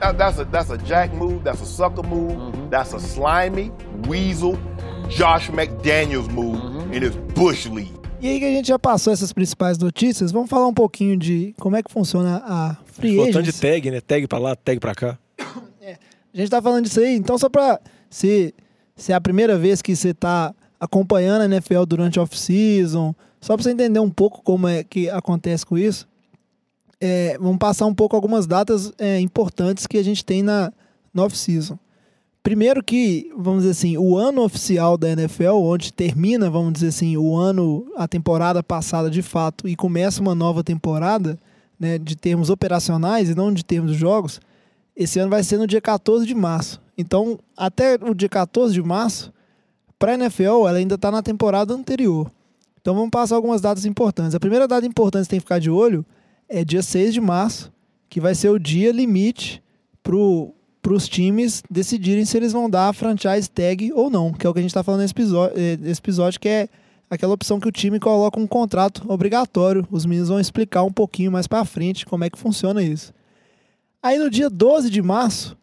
That- 0.01 0.17
that's 0.17 0.39
a 0.39 0.45
that's 0.45 0.71
a 0.71 0.77
jack 0.77 1.15
move. 1.15 1.43
That's 1.43 1.61
a 1.61 1.65
sucker 1.65 2.01
move. 2.05 2.35
That's 2.69 2.93
a 2.93 2.99
slimy 2.99 3.71
weasel 4.07 4.57
Josh 5.09 5.49
McDaniels 5.51 6.27
move 6.31 6.59
in 6.95 7.03
his 7.03 7.15
bush 7.35 7.67
league. 7.67 7.93
E 8.19 8.27
aí 8.27 8.39
que 8.39 8.45
a 8.45 8.49
gente 8.51 8.67
já 8.67 8.77
passou 8.79 9.11
essas 9.13 9.31
principais 9.33 9.77
notícias, 9.77 10.31
vamos 10.31 10.49
falar 10.49 10.67
um 10.67 10.73
pouquinho 10.73 11.17
de 11.17 11.55
como 11.59 11.75
é 11.75 11.81
que 11.83 11.91
funciona 11.91 12.41
a 12.45 12.77
Free 12.85 13.15
Botando 13.15 13.45
de 13.45 13.53
tag, 13.53 13.89
né? 13.91 13.99
Tag 14.01 14.27
pra 14.27 14.37
lá, 14.39 14.55
tag 14.55 14.79
pra 14.79 14.93
cá. 14.93 15.17
A 16.33 16.37
gente 16.37 16.49
tá 16.49 16.61
falando 16.61 16.85
disso 16.85 16.99
aí, 17.01 17.15
então 17.17 17.37
só 17.37 17.49
pra 17.49 17.77
se, 18.09 18.53
se 18.95 19.11
é 19.11 19.15
a 19.15 19.19
primeira 19.19 19.57
vez 19.57 19.81
que 19.81 19.93
você 19.95 20.13
tá 20.13 20.53
acompanhando 20.79 21.41
a 21.41 21.45
NFL 21.45 21.83
durante 21.85 22.19
a 22.19 22.21
off-season, 22.21 23.13
só 23.41 23.55
pra 23.57 23.63
você 23.63 23.71
entender 23.71 23.99
um 23.99 24.09
pouco 24.09 24.41
como 24.41 24.65
é 24.67 24.81
que 24.81 25.09
acontece 25.09 25.65
com 25.65 25.77
isso, 25.77 26.07
é, 27.01 27.35
vamos 27.39 27.57
passar 27.57 27.87
um 27.87 27.95
pouco 27.95 28.15
algumas 28.15 28.45
datas 28.45 28.93
é, 28.99 29.19
importantes 29.19 29.87
que 29.87 29.97
a 29.97 30.03
gente 30.03 30.23
tem 30.23 30.43
na, 30.43 30.71
na 31.11 31.23
off-season. 31.23 31.77
Primeiro 32.43 32.83
que, 32.83 33.31
vamos 33.35 33.63
dizer 33.63 33.71
assim, 33.71 33.97
o 33.97 34.17
ano 34.17 34.43
oficial 34.43 34.97
da 34.97 35.09
NFL, 35.09 35.53
onde 35.53 35.91
termina, 35.91 36.49
vamos 36.49 36.73
dizer 36.73 36.87
assim, 36.87 37.17
o 37.17 37.35
ano, 37.35 37.85
a 37.95 38.07
temporada 38.07 38.63
passada 38.63 39.09
de 39.09 39.21
fato, 39.21 39.67
e 39.67 39.75
começa 39.75 40.21
uma 40.21 40.33
nova 40.33 40.63
temporada, 40.63 41.37
né, 41.79 41.97
de 41.97 42.15
termos 42.15 42.49
operacionais 42.49 43.29
e 43.29 43.35
não 43.35 43.51
de 43.51 43.63
termos 43.63 43.95
jogos, 43.95 44.39
esse 44.95 45.19
ano 45.19 45.29
vai 45.29 45.43
ser 45.43 45.57
no 45.57 45.67
dia 45.67 45.81
14 45.81 46.25
de 46.25 46.35
março. 46.35 46.81
Então, 46.97 47.39
até 47.57 47.95
o 47.95 48.13
dia 48.13 48.29
14 48.29 48.73
de 48.73 48.81
março, 48.81 49.31
para 49.97 50.11
a 50.11 50.15
NFL, 50.15 50.67
ela 50.67 50.77
ainda 50.77 50.95
está 50.95 51.11
na 51.11 51.21
temporada 51.21 51.73
anterior. 51.73 52.31
Então, 52.79 52.95
vamos 52.95 53.11
passar 53.11 53.35
algumas 53.35 53.61
datas 53.61 53.85
importantes. 53.85 54.33
A 54.33 54.39
primeira 54.39 54.67
data 54.67 54.85
importante 54.85 55.23
que 55.23 55.29
tem 55.29 55.39
que 55.39 55.45
ficar 55.45 55.59
de 55.59 55.69
olho 55.69 56.05
é 56.51 56.65
dia 56.65 56.83
6 56.83 57.13
de 57.13 57.21
março, 57.21 57.71
que 58.09 58.19
vai 58.19 58.35
ser 58.35 58.49
o 58.49 58.59
dia 58.59 58.91
limite 58.91 59.63
para 60.03 60.93
os 60.93 61.07
times 61.07 61.63
decidirem 61.69 62.25
se 62.25 62.35
eles 62.35 62.51
vão 62.51 62.69
dar 62.69 62.89
a 62.89 62.93
franchise 62.93 63.49
tag 63.49 63.91
ou 63.93 64.09
não, 64.09 64.33
que 64.33 64.45
é 64.45 64.49
o 64.49 64.53
que 64.53 64.59
a 64.59 64.61
gente 64.61 64.71
está 64.71 64.83
falando 64.83 65.01
nesse 65.01 65.13
episódio, 65.13 65.57
eh, 65.57 65.77
nesse 65.77 66.01
episódio, 66.01 66.39
que 66.39 66.49
é 66.49 66.69
aquela 67.09 67.33
opção 67.33 67.59
que 67.59 67.67
o 67.67 67.71
time 67.71 67.99
coloca 67.99 68.39
um 68.39 68.45
contrato 68.45 69.03
obrigatório. 69.07 69.87
Os 69.89 70.05
meninos 70.05 70.29
vão 70.29 70.39
explicar 70.39 70.83
um 70.83 70.91
pouquinho 70.91 71.31
mais 71.31 71.47
para 71.47 71.63
frente 71.63 72.05
como 72.05 72.25
é 72.25 72.29
que 72.29 72.37
funciona 72.37 72.83
isso. 72.83 73.13
Aí 74.03 74.19
no 74.19 74.29
dia 74.29 74.49
12 74.49 74.89
de 74.89 75.01
março 75.01 75.57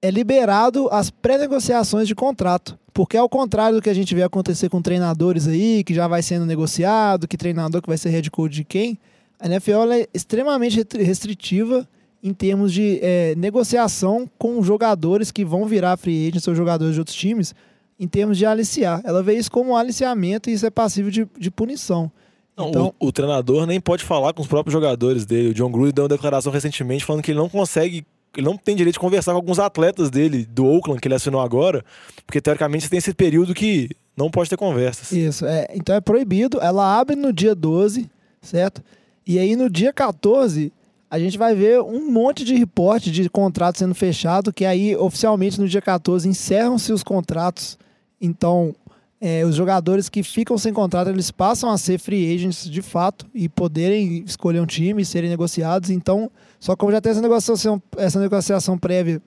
é 0.00 0.10
liberado 0.10 0.88
as 0.90 1.10
pré-negociações 1.10 2.06
de 2.06 2.14
contrato. 2.14 2.78
Porque 2.92 3.16
ao 3.16 3.28
contrário 3.28 3.78
do 3.78 3.82
que 3.82 3.90
a 3.90 3.94
gente 3.94 4.14
vê 4.14 4.22
acontecer 4.22 4.68
com 4.68 4.82
treinadores 4.82 5.46
aí, 5.46 5.82
que 5.84 5.94
já 5.94 6.06
vai 6.06 6.22
sendo 6.22 6.44
negociado, 6.44 7.28
que 7.28 7.36
treinador 7.36 7.80
que 7.80 7.88
vai 7.88 7.98
ser 7.98 8.10
head 8.10 8.30
coach 8.30 8.52
de 8.52 8.64
quem, 8.64 8.98
a 9.40 9.46
NFL 9.46 9.92
é 9.92 10.06
extremamente 10.12 10.84
restritiva 10.96 11.88
em 12.22 12.32
termos 12.32 12.72
de 12.72 12.98
eh, 13.00 13.34
negociação 13.36 14.28
com 14.36 14.62
jogadores 14.62 15.30
que 15.30 15.44
vão 15.44 15.66
virar 15.66 15.96
free 15.96 16.26
agents 16.26 16.48
ou 16.48 16.54
jogadores 16.54 16.94
de 16.94 17.00
outros 17.00 17.16
times, 17.16 17.54
em 17.98 18.08
termos 18.08 18.36
de 18.36 18.44
aliciar. 18.44 19.00
Ela 19.04 19.22
vê 19.22 19.34
isso 19.34 19.50
como 19.50 19.70
um 19.70 19.76
aliciamento 19.76 20.50
e 20.50 20.52
isso 20.52 20.66
é 20.66 20.70
passível 20.70 21.10
de, 21.10 21.28
de 21.38 21.50
punição. 21.50 22.10
Não, 22.56 22.70
então, 22.70 22.94
o, 22.98 23.06
o 23.06 23.12
treinador 23.12 23.66
nem 23.66 23.80
pode 23.80 24.02
falar 24.02 24.32
com 24.32 24.42
os 24.42 24.48
próprios 24.48 24.72
jogadores 24.72 25.24
dele. 25.24 25.50
O 25.50 25.54
John 25.54 25.70
Gruden 25.70 25.92
deu 25.92 26.04
uma 26.04 26.08
declaração 26.08 26.52
recentemente 26.52 27.04
falando 27.04 27.22
que 27.22 27.30
ele 27.30 27.38
não 27.38 27.48
consegue, 27.48 28.04
ele 28.36 28.46
não 28.46 28.56
tem 28.56 28.74
direito 28.74 28.94
de 28.94 29.00
conversar 29.00 29.30
com 29.30 29.36
alguns 29.36 29.60
atletas 29.60 30.10
dele, 30.10 30.44
do 30.44 30.66
Oakland, 30.66 31.00
que 31.00 31.06
ele 31.06 31.14
assinou 31.14 31.40
agora, 31.40 31.84
porque 32.26 32.40
teoricamente 32.40 32.84
você 32.84 32.90
tem 32.90 32.98
esse 32.98 33.14
período 33.14 33.54
que 33.54 33.90
não 34.16 34.28
pode 34.28 34.50
ter 34.50 34.56
conversas. 34.56 35.12
Isso, 35.12 35.46
é, 35.46 35.68
então 35.72 35.94
é 35.94 36.00
proibido. 36.00 36.58
Ela 36.60 36.98
abre 36.98 37.14
no 37.14 37.32
dia 37.32 37.54
12, 37.54 38.10
certo? 38.42 38.82
E 39.28 39.38
aí 39.38 39.54
no 39.54 39.68
dia 39.68 39.92
14, 39.92 40.72
a 41.10 41.18
gente 41.18 41.36
vai 41.36 41.54
ver 41.54 41.82
um 41.82 42.10
monte 42.10 42.42
de 42.44 42.54
reporte 42.54 43.10
de 43.10 43.28
contrato 43.28 43.78
sendo 43.78 43.94
fechado, 43.94 44.50
que 44.50 44.64
aí 44.64 44.96
oficialmente 44.96 45.60
no 45.60 45.68
dia 45.68 45.82
14 45.82 46.26
encerram-se 46.26 46.90
os 46.94 47.02
contratos. 47.02 47.78
Então, 48.18 48.74
é, 49.20 49.44
os 49.44 49.54
jogadores 49.54 50.08
que 50.08 50.22
ficam 50.22 50.56
sem 50.56 50.72
contrato, 50.72 51.10
eles 51.10 51.30
passam 51.30 51.70
a 51.70 51.76
ser 51.76 51.98
free 51.98 52.34
agents 52.34 52.70
de 52.70 52.80
fato 52.80 53.26
e 53.34 53.50
poderem 53.50 54.24
escolher 54.24 54.60
um 54.60 54.66
time 54.66 55.02
e 55.02 55.04
serem 55.04 55.28
negociados. 55.28 55.90
Então, 55.90 56.30
só 56.58 56.74
como 56.74 56.90
já 56.90 56.98
tem 56.98 57.12
essa 57.12 57.20
negociação, 57.20 57.82
essa 57.98 58.18
negociação 58.18 58.78
prévia, 58.78 59.20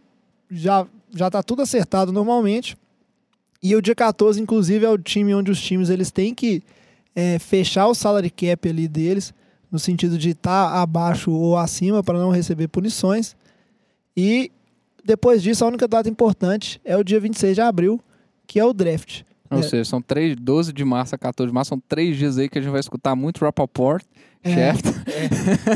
já 0.49 0.87
já 1.13 1.29
tá 1.29 1.43
tudo 1.43 1.61
acertado 1.61 2.11
normalmente. 2.11 2.75
E 3.61 3.75
o 3.75 3.81
dia 3.81 3.93
14, 3.93 4.41
inclusive, 4.41 4.83
é 4.83 4.89
o 4.89 4.97
time 4.97 5.35
onde 5.35 5.51
os 5.51 5.61
times 5.61 5.89
eles 5.89 6.09
têm 6.09 6.33
que 6.33 6.63
é, 7.15 7.37
fechar 7.37 7.85
o 7.87 7.93
salary 7.93 8.31
cap 8.31 8.67
ali 8.67 8.87
deles, 8.87 9.33
no 9.71 9.79
sentido 9.79 10.17
de 10.17 10.31
estar 10.31 10.73
abaixo 10.81 11.31
ou 11.31 11.57
acima 11.57 12.03
para 12.03 12.19
não 12.19 12.29
receber 12.29 12.67
punições. 12.67 13.35
E 14.15 14.51
depois 15.03 15.41
disso, 15.41 15.63
a 15.63 15.67
única 15.67 15.87
data 15.87 16.09
importante 16.09 16.79
é 16.83 16.97
o 16.97 17.03
dia 17.03 17.19
26 17.19 17.55
de 17.55 17.61
abril, 17.61 17.99
que 18.45 18.59
é 18.59 18.65
o 18.65 18.73
draft. 18.73 19.21
Ou 19.49 19.59
É. 19.59 19.63
seja, 19.63 19.85
são 19.85 20.01
três, 20.01 20.35
12 20.35 20.71
de 20.71 20.83
março 20.85 21.15
a 21.15 21.17
14 21.17 21.49
de 21.49 21.53
março, 21.53 21.69
são 21.69 21.81
três 21.87 22.17
dias 22.17 22.37
aí 22.37 22.47
que 22.49 22.57
a 22.57 22.61
gente 22.61 22.71
vai 22.71 22.79
escutar 22.79 23.15
muito 23.15 23.43
Rappaport, 23.43 24.03
É. 24.43 24.73
Schefter, 24.73 24.93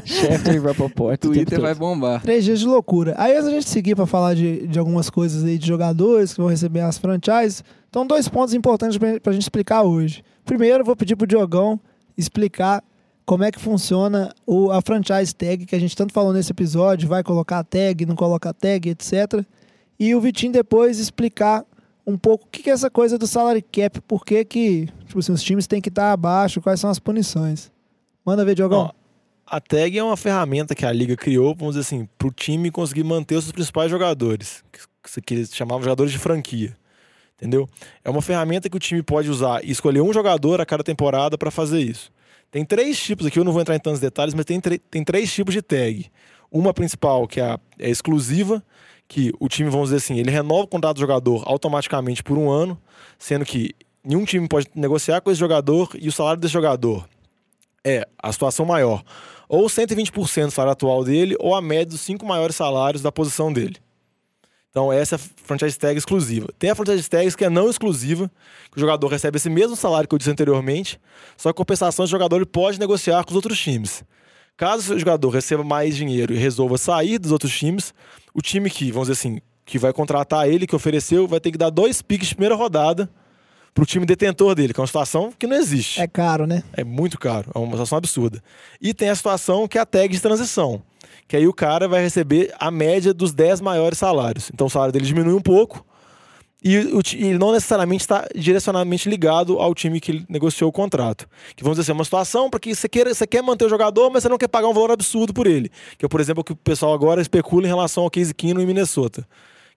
Schefter 0.06 0.56
e 0.56 0.60
Rappaport. 0.60 1.14
o 1.16 1.18
Twitter 1.32 1.60
vai 1.62 1.76
bombar. 1.76 2.22
Três 2.22 2.44
dias 2.46 2.60
de 2.60 2.66
loucura. 2.66 3.14
Aí 3.18 3.34
antes 3.34 3.46
da 3.46 3.52
gente 3.52 3.70
seguir 3.70 3.96
para 3.96 4.06
falar 4.06 4.34
de, 4.34 4.66
de 4.68 4.80
algumas 4.80 5.10
coisas 5.10 5.44
aí 5.44 5.58
de 5.58 5.68
jogadores 5.68 6.34
que 6.34 6.40
vão 6.42 6.50
receber 6.50 6.82
as 6.82 6.98
franchises, 6.98 7.64
então 7.90 8.06
dois 8.08 8.28
pontos 8.28 8.54
importantes 8.54 8.98
para 8.98 9.20
a 9.26 9.32
gente 9.34 9.44
explicar 9.44 9.84
hoje. 9.84 10.24
Primeiro, 10.46 10.80
eu 10.82 10.86
vou 10.86 10.96
pedir 10.96 11.16
pro 11.16 11.28
Diogão 11.28 11.80
explicar 12.18 12.84
como 13.26 13.44
é 13.44 13.52
que 13.52 13.60
funciona 13.60 14.34
o, 14.46 14.72
a 14.72 14.82
franchise 14.82 15.34
tag, 15.34 15.66
que 15.66 15.76
a 15.76 15.80
gente 15.80 15.96
tanto 15.96 16.14
falou 16.14 16.32
nesse 16.32 16.52
episódio, 16.52 17.10
vai 17.10 17.24
colocar 17.24 17.64
tag, 17.64 18.06
não 18.06 18.16
colocar 18.16 18.54
tag, 18.54 18.90
etc. 18.90 19.44
E 20.00 20.14
o 20.14 20.22
Vitinho 20.22 20.54
depois 20.54 21.00
explicar 21.00 21.66
um 22.06 22.18
pouco 22.18 22.46
o 22.46 22.48
que, 22.50 22.62
que 22.62 22.70
é 22.70 22.74
essa 22.74 22.90
coisa 22.90 23.18
do 23.18 23.26
salary 23.26 23.64
cap, 23.64 24.00
por 24.02 24.24
que, 24.24 24.46
que 24.46 24.88
tipo 25.08 25.18
assim, 25.18 25.32
os 25.32 25.42
times 25.42 25.66
têm 25.66 25.82
que 25.82 25.90
estar 25.90 26.12
abaixo, 26.12 26.62
quais 26.62 26.80
são 26.80 26.90
as 26.90 27.00
punições. 27.00 27.72
Manda 28.24 28.46
ver, 28.46 28.56
Diogão. 28.56 28.80
Ó, 28.80 28.92
a 29.48 29.60
tag 29.60 29.98
é 29.98 30.04
uma 30.04 30.18
ferramenta 30.18 30.76
que 30.76 30.86
a 30.86 30.92
liga 30.92 31.16
criou, 31.16 31.56
vamos 31.56 31.76
dizer 31.76 31.88
assim, 31.88 32.08
para 32.18 32.28
o 32.28 32.32
time 32.32 32.70
conseguir 32.70 33.04
manter 33.04 33.36
os 33.36 33.46
seus 33.46 33.52
principais 33.52 33.90
jogadores, 33.90 34.64
que, 35.04 35.22
que 35.22 35.34
eles 35.34 35.56
chamavam 35.56 35.84
jogadores 35.84 36.12
de 36.12 36.20
franquia. 36.20 36.76
Entendeu? 37.38 37.68
É 38.04 38.10
uma 38.10 38.22
ferramenta 38.22 38.70
que 38.70 38.78
o 38.78 38.80
time 38.80 39.04
pode 39.04 39.30
usar 39.30 39.64
e 39.64 39.72
escolher 39.72 40.02
um 40.02 40.14
jogador 40.14 40.62
a 40.62 40.66
cada 40.66 40.84
temporada 40.84 41.38
para 41.38 41.52
fazer 41.52 41.82
isso. 41.82 42.12
Tem 42.56 42.64
três 42.64 42.98
tipos 42.98 43.26
aqui, 43.26 43.38
eu 43.38 43.44
não 43.44 43.52
vou 43.52 43.62
entrar 43.62 43.76
em 43.76 43.80
tantos 43.80 44.00
detalhes, 44.00 44.34
mas 44.34 44.46
tem, 44.46 44.62
tem 44.62 45.04
três 45.04 45.34
tipos 45.34 45.54
de 45.54 45.62
tag. 45.62 46.10
Uma 46.50 46.74
principal, 46.74 47.28
que 47.28 47.42
é, 47.42 47.44
a, 47.44 47.60
é 47.78 47.90
exclusiva, 47.90 48.64
que 49.10 49.34
o 49.42 49.50
time, 49.50 49.70
vamos 49.70 49.90
dizer 49.90 49.98
assim, 49.98 50.18
ele 50.18 50.32
renova 50.32 50.64
o 50.64 50.68
contrato 50.68 50.96
do 50.96 51.02
jogador 51.02 51.44
automaticamente 51.46 52.24
por 52.24 52.38
um 52.38 52.50
ano, 52.50 52.82
sendo 53.20 53.44
que 53.44 53.76
nenhum 54.02 54.24
time 54.24 54.48
pode 54.48 54.70
negociar 54.74 55.20
com 55.20 55.30
esse 55.30 55.38
jogador 55.38 55.90
e 56.00 56.08
o 56.08 56.14
salário 56.14 56.40
desse 56.40 56.54
jogador 56.54 57.06
é 57.84 58.08
a 58.18 58.32
situação 58.32 58.66
maior. 58.66 59.04
Ou 59.50 59.66
120% 59.66 60.46
do 60.46 60.52
salário 60.52 60.72
atual 60.72 61.04
dele, 61.04 61.36
ou 61.42 61.56
a 61.56 61.62
média 61.62 61.88
dos 61.88 62.00
cinco 62.00 62.26
maiores 62.26 62.56
salários 62.56 63.02
da 63.02 63.12
posição 63.12 63.52
dele. 63.52 63.76
Então, 64.76 64.92
essa 64.92 65.16
é 65.16 65.18
a 65.18 65.20
franchise 65.20 65.80
tag 65.80 65.98
exclusiva. 65.98 66.50
Tem 66.60 66.70
a 66.70 66.76
franchise 66.76 67.10
tag 67.10 67.34
que 67.34 67.46
é 67.46 67.50
não 67.50 67.70
exclusiva, 67.70 68.30
que 68.70 68.76
o 68.76 68.80
jogador 68.82 69.08
recebe 69.08 69.38
esse 69.38 69.50
mesmo 69.50 69.74
salário 69.74 70.06
que 70.06 70.14
eu 70.14 70.20
disse 70.20 70.30
anteriormente, 70.30 71.00
só 71.38 71.54
que 71.54 71.56
compensação, 71.56 72.04
o 72.04 72.08
jogador 72.10 72.36
ele 72.36 72.46
pode 72.46 72.78
negociar 72.78 73.24
com 73.24 73.30
os 73.30 73.38
outros 73.38 73.58
times. 73.58 74.04
Caso 74.58 74.94
o 74.94 75.00
jogador 75.00 75.30
receba 75.30 75.64
mais 75.64 75.96
dinheiro 75.96 76.34
e 76.34 76.38
resolva 76.38 76.78
sair 76.78 77.18
dos 77.18 77.32
outros 77.32 77.58
times, 77.58 77.94
o 78.34 78.42
time 78.42 78.70
que, 78.70 78.92
vamos 78.92 79.08
dizer 79.08 79.18
assim, 79.18 79.40
que 79.66 79.80
vai 79.80 79.94
contratar 79.94 80.50
ele, 80.50 80.68
que 80.68 80.76
ofereceu, 80.76 81.26
vai 81.26 81.40
ter 81.40 81.54
que 81.54 81.58
dar 81.58 81.70
dois 81.70 82.02
piques 82.02 82.28
de 82.28 82.36
primeira 82.36 82.56
rodada 82.56 83.10
pro 83.74 83.86
time 83.86 84.06
detentor 84.06 84.56
dele, 84.56 84.74
que 84.74 84.80
é 84.82 84.82
uma 84.82 84.88
situação 84.88 85.32
que 85.40 85.48
não 85.48 85.56
existe. 85.56 86.02
É 86.02 86.08
caro, 86.08 86.46
né? 86.46 86.64
É 86.74 86.84
muito 86.84 87.18
caro, 87.18 87.50
é 87.56 87.58
uma 87.58 87.72
situação 87.72 87.98
absurda. 87.98 88.44
E 88.82 88.94
tem 88.94 89.08
a 89.08 89.16
situação 89.16 89.70
que 89.70 89.78
é 89.78 89.82
a 89.82 89.86
tag 89.86 90.14
de 90.14 90.22
transição 90.22 90.84
que 91.28 91.36
aí 91.36 91.48
o 91.48 91.54
cara 91.54 91.88
vai 91.88 92.02
receber 92.02 92.54
a 92.60 92.70
média 92.70 93.14
dos 93.14 93.34
10 93.34 93.62
maiores 93.62 93.98
salários. 93.98 94.50
Então 94.54 94.68
o 94.68 94.70
salário 94.70 94.94
dele 94.94 95.06
diminui 95.06 95.34
um 95.34 95.42
pouco 95.42 95.86
e 96.64 96.74
ele 96.74 97.38
não 97.38 97.52
necessariamente 97.52 98.02
está 98.02 98.28
direcionadamente 98.36 99.08
ligado 99.08 99.60
ao 99.60 99.76
time 99.76 100.00
que 100.00 100.26
negociou 100.28 100.68
o 100.68 100.74
contrato. 100.74 101.28
Que 101.56 101.64
vamos 101.64 101.78
dizer 101.78 101.84
assim, 101.84 101.92
é 101.92 102.00
uma 102.00 102.04
situação 102.04 102.50
para 102.50 102.60
que 102.60 102.74
você, 102.74 102.90
queira, 102.90 103.14
você 103.14 103.28
quer 103.28 103.44
manter 103.44 103.66
o 103.66 103.70
jogador, 103.70 104.10
mas 104.10 104.24
você 104.24 104.30
não 104.30 104.38
quer 104.38 104.48
pagar 104.48 104.68
um 104.68 104.74
valor 104.74 104.92
absurdo 104.92 105.32
por 105.32 105.46
ele. 105.46 105.70
Que 105.96 106.08
é, 106.08 106.10
por 106.10 106.20
exemplo, 106.20 106.42
o 106.42 106.44
que 106.44 106.54
o 106.54 106.56
pessoal 106.56 106.92
agora 106.92 107.22
especula 107.22 107.66
em 107.66 107.68
relação 107.68 108.04
ao 108.04 108.10
Case 108.10 108.34
Keenum 108.34 108.62
em 108.62 108.66
Minnesota. 108.66 109.28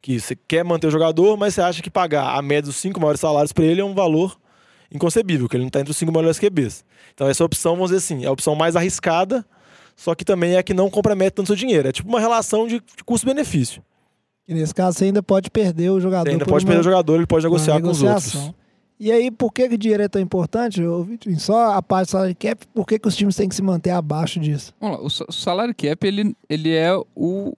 Que 0.01 0.19
você 0.19 0.35
quer 0.35 0.65
manter 0.65 0.87
o 0.87 0.91
jogador, 0.91 1.37
mas 1.37 1.55
você 1.55 1.61
acha 1.61 1.83
que 1.83 1.91
pagar 1.91 2.35
a 2.35 2.41
média 2.41 2.63
dos 2.63 2.77
cinco 2.77 2.99
maiores 2.99 3.21
salários 3.21 3.53
para 3.53 3.65
ele 3.65 3.83
é 3.83 3.85
um 3.85 3.95
valor 3.95 4.39
inconcebível, 4.91 5.47
que 5.47 5.57
ele 5.57 5.65
não 5.65 5.69
está 5.69 5.81
entre 5.81 5.91
os 5.91 5.97
cinco 5.99 6.11
maiores 6.11 6.39
QBs. 6.39 6.87
Então 7.13 7.29
essa 7.29 7.45
opção, 7.45 7.75
vamos 7.75 7.91
dizer 7.91 7.99
assim, 7.99 8.25
é 8.25 8.29
a 8.29 8.33
opção 8.33 8.55
mais 8.55 8.77
arriscada, 8.77 9.45
só 9.99 10.15
que 10.15 10.25
também 10.25 10.55
é 10.55 10.63
que 10.63 10.73
não 10.73 10.89
compromete 10.89 11.33
tanto 11.33 11.49
seu 11.49 11.57
dinheiro. 11.57 11.89
É 11.89 11.93
tipo 11.93 12.09
uma 12.09 12.21
relação 12.21 12.69
de, 12.69 12.81
custo-benefício. 13.05 13.83
E 14.47 14.55
nesse 14.55 14.73
caso 14.73 14.97
você 14.97 15.07
ainda 15.07 15.25
pode 15.25 15.51
perder 15.51 15.91
o 15.91 15.99
jogador. 15.99 16.31
Você 16.31 16.35
ainda 16.35 16.47
pode 16.47 16.65
uma, 16.65 16.69
perder 16.69 16.81
o 16.81 16.85
jogador, 16.85 17.17
ele 17.17 17.27
pode 17.27 17.45
negociar 17.45 17.81
com 17.83 17.91
os 17.91 18.01
outros. 18.01 18.53
E 19.01 19.11
aí, 19.11 19.29
por 19.29 19.53
que, 19.53 19.69
que 19.69 19.75
o 19.75 19.79
dinheiro 19.79 20.05
é 20.05 20.09
tão 20.09 20.23
importante? 20.23 20.81
Só 21.39 21.73
a 21.73 21.83
parte 21.83 22.07
do 22.07 22.11
salário 22.13 22.37
cap, 22.37 22.65
por 22.69 22.87
que, 22.87 22.97
que 22.97 23.09
os 23.09 23.17
times 23.17 23.35
têm 23.35 23.49
que 23.49 23.57
se 23.57 23.63
manter 23.63 23.91
abaixo 23.91 24.39
disso? 24.39 24.73
Vamos 24.81 25.21
lá, 25.21 25.27
o 25.29 25.33
salário 25.33 25.75
cap 25.75 26.07
ele, 26.07 26.37
ele 26.49 26.73
é 26.73 26.97
o, 27.17 27.53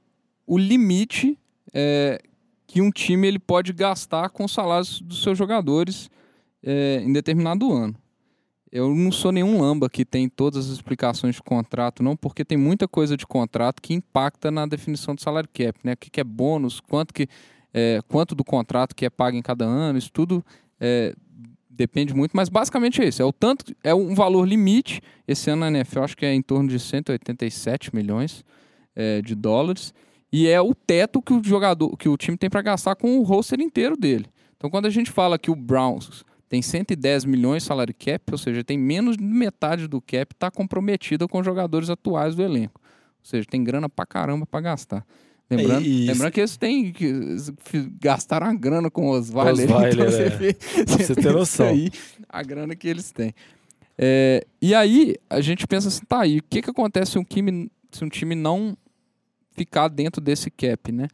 o 0.47 0.59
limite 0.59 1.38
é, 1.74 2.22
que 2.66 2.80
um 2.80 2.91
time 2.91 3.28
ele 3.28 3.38
pode 3.38 3.74
gastar 3.74 4.30
com 4.30 4.45
os 4.45 4.53
salários 4.53 4.99
dos 5.03 5.22
seus 5.22 5.36
jogadores 5.36 6.11
é, 6.62 7.03
em 7.05 7.12
determinado 7.12 7.70
ano. 7.70 7.95
Eu 8.73 8.95
não 8.95 9.11
sou 9.11 9.33
nenhum 9.33 9.61
lamba 9.61 9.91
que 9.91 10.05
tem 10.05 10.29
todas 10.29 10.66
as 10.66 10.73
explicações 10.73 11.35
de 11.35 11.43
contrato, 11.43 12.03
não, 12.03 12.16
porque 12.16 12.45
tem 12.45 12.57
muita 12.57 12.87
coisa 12.87 13.16
de 13.16 13.27
contrato 13.27 13.83
que 13.83 13.93
impacta 13.93 14.51
na 14.51 14.64
definição 14.64 15.14
do 15.14 15.21
salário 15.21 15.49
cap, 15.53 15.79
né? 15.83 15.95
O 15.95 15.97
que, 15.97 16.21
é 16.21 16.25
bônus, 16.25 16.79
quanto, 16.79 17.12
que, 17.12 17.29
é, 17.75 18.01
quanto 18.07 18.35
do 18.35 18.45
contrato 18.45 18.95
que 18.95 19.05
é 19.05 19.11
pago 19.11 19.37
em 19.37 19.43
cada 19.43 19.64
ano, 19.64 19.99
isso 19.99 20.12
tudo 20.12 20.45
é, 20.79 21.14
depende 21.68 22.14
muito, 22.14 22.37
mas 22.37 22.49
basicamente 22.49 23.03
é 23.03 23.09
isso. 23.09 23.21
É 23.21 23.25
o 23.25 23.33
tanto, 23.33 23.75
é 23.83 23.95
um 23.95 24.14
valor 24.14 24.47
limite. 24.47 25.01
Esse 25.27 25.51
ano 25.51 25.61
na 25.61 25.68
NFL 25.68 26.01
acho 26.01 26.16
que 26.16 26.27
é 26.27 26.33
em 26.33 26.43
torno 26.43 26.68
de 26.68 26.79
187 26.79 27.95
milhões 27.95 28.45
é, 28.95 29.21
de 29.21 29.35
dólares. 29.35 29.93
E 30.33 30.47
é 30.47 30.61
o 30.61 30.75
teto 30.75 31.21
que 31.21 31.33
o 31.33 31.43
jogador, 31.43 31.97
que 31.97 32.09
o 32.09 32.16
time 32.16 32.37
tem 32.37 32.49
para 32.49 32.62
gastar 32.62 32.95
com 32.95 33.18
o 33.18 33.23
roster 33.23 33.61
inteiro 33.61 33.97
dele. 33.97 34.27
Então, 34.57 34.71
quando 34.71 34.87
a 34.87 34.91
gente 34.91 35.11
fala 35.11 35.39
que 35.39 35.51
o 35.51 35.57
Browns 35.57 36.25
tem 36.51 36.61
110 36.61 37.24
milhões 37.24 37.62
de 37.62 37.68
salário 37.68 37.94
cap, 37.96 38.24
ou 38.32 38.36
seja, 38.36 38.64
tem 38.64 38.76
menos 38.76 39.16
de 39.16 39.22
metade 39.22 39.86
do 39.86 40.01
cap 40.01 40.34
está 40.34 40.51
comprometida 40.51 41.28
com 41.28 41.38
os 41.38 41.46
jogadores 41.46 41.88
atuais 41.88 42.34
do 42.34 42.42
elenco. 42.42 42.80
Ou 43.20 43.24
seja, 43.24 43.46
tem 43.48 43.62
grana 43.62 43.88
pra 43.88 44.05
caramba 44.05 44.44
para 44.44 44.61
gastar. 44.61 45.07
Lembrando, 45.48 45.86
é 45.86 46.12
lembrando 46.12 46.32
que 46.32 46.40
eles 46.40 46.57
têm 46.57 46.92
que 46.92 47.36
gastaram 48.01 48.48
a 48.48 48.55
grana 48.55 48.90
com 48.90 49.11
os 49.11 49.30
Osweiler, 49.30 49.92
então 49.92 50.05
você, 50.07 50.22
é. 50.22 50.28
vê, 50.28 50.57
você, 50.86 51.05
você 51.05 51.14
tem 51.14 51.30
noção. 51.32 51.68
Aí, 51.68 51.90
a 52.28 52.42
grana 52.42 52.74
que 52.74 52.88
eles 52.88 53.12
têm. 53.12 53.32
É, 53.96 54.44
e 54.61 54.74
aí 54.74 55.14
a 55.28 55.40
gente 55.40 55.68
pensa 55.68 55.86
assim, 55.86 56.03
tá 56.09 56.22
aí, 56.22 56.38
o 56.38 56.42
que, 56.42 56.62
que 56.62 56.70
acontece 56.70 57.12
se 57.12 57.18
um 57.18 57.24
time, 57.24 57.70
se 57.92 58.05
um 58.05 58.09
time 58.09 58.34
não 58.34 58.76
ficar 59.53 59.86
dentro 59.86 60.20
desse 60.20 60.51
cap, 60.51 60.90
né? 60.90 61.07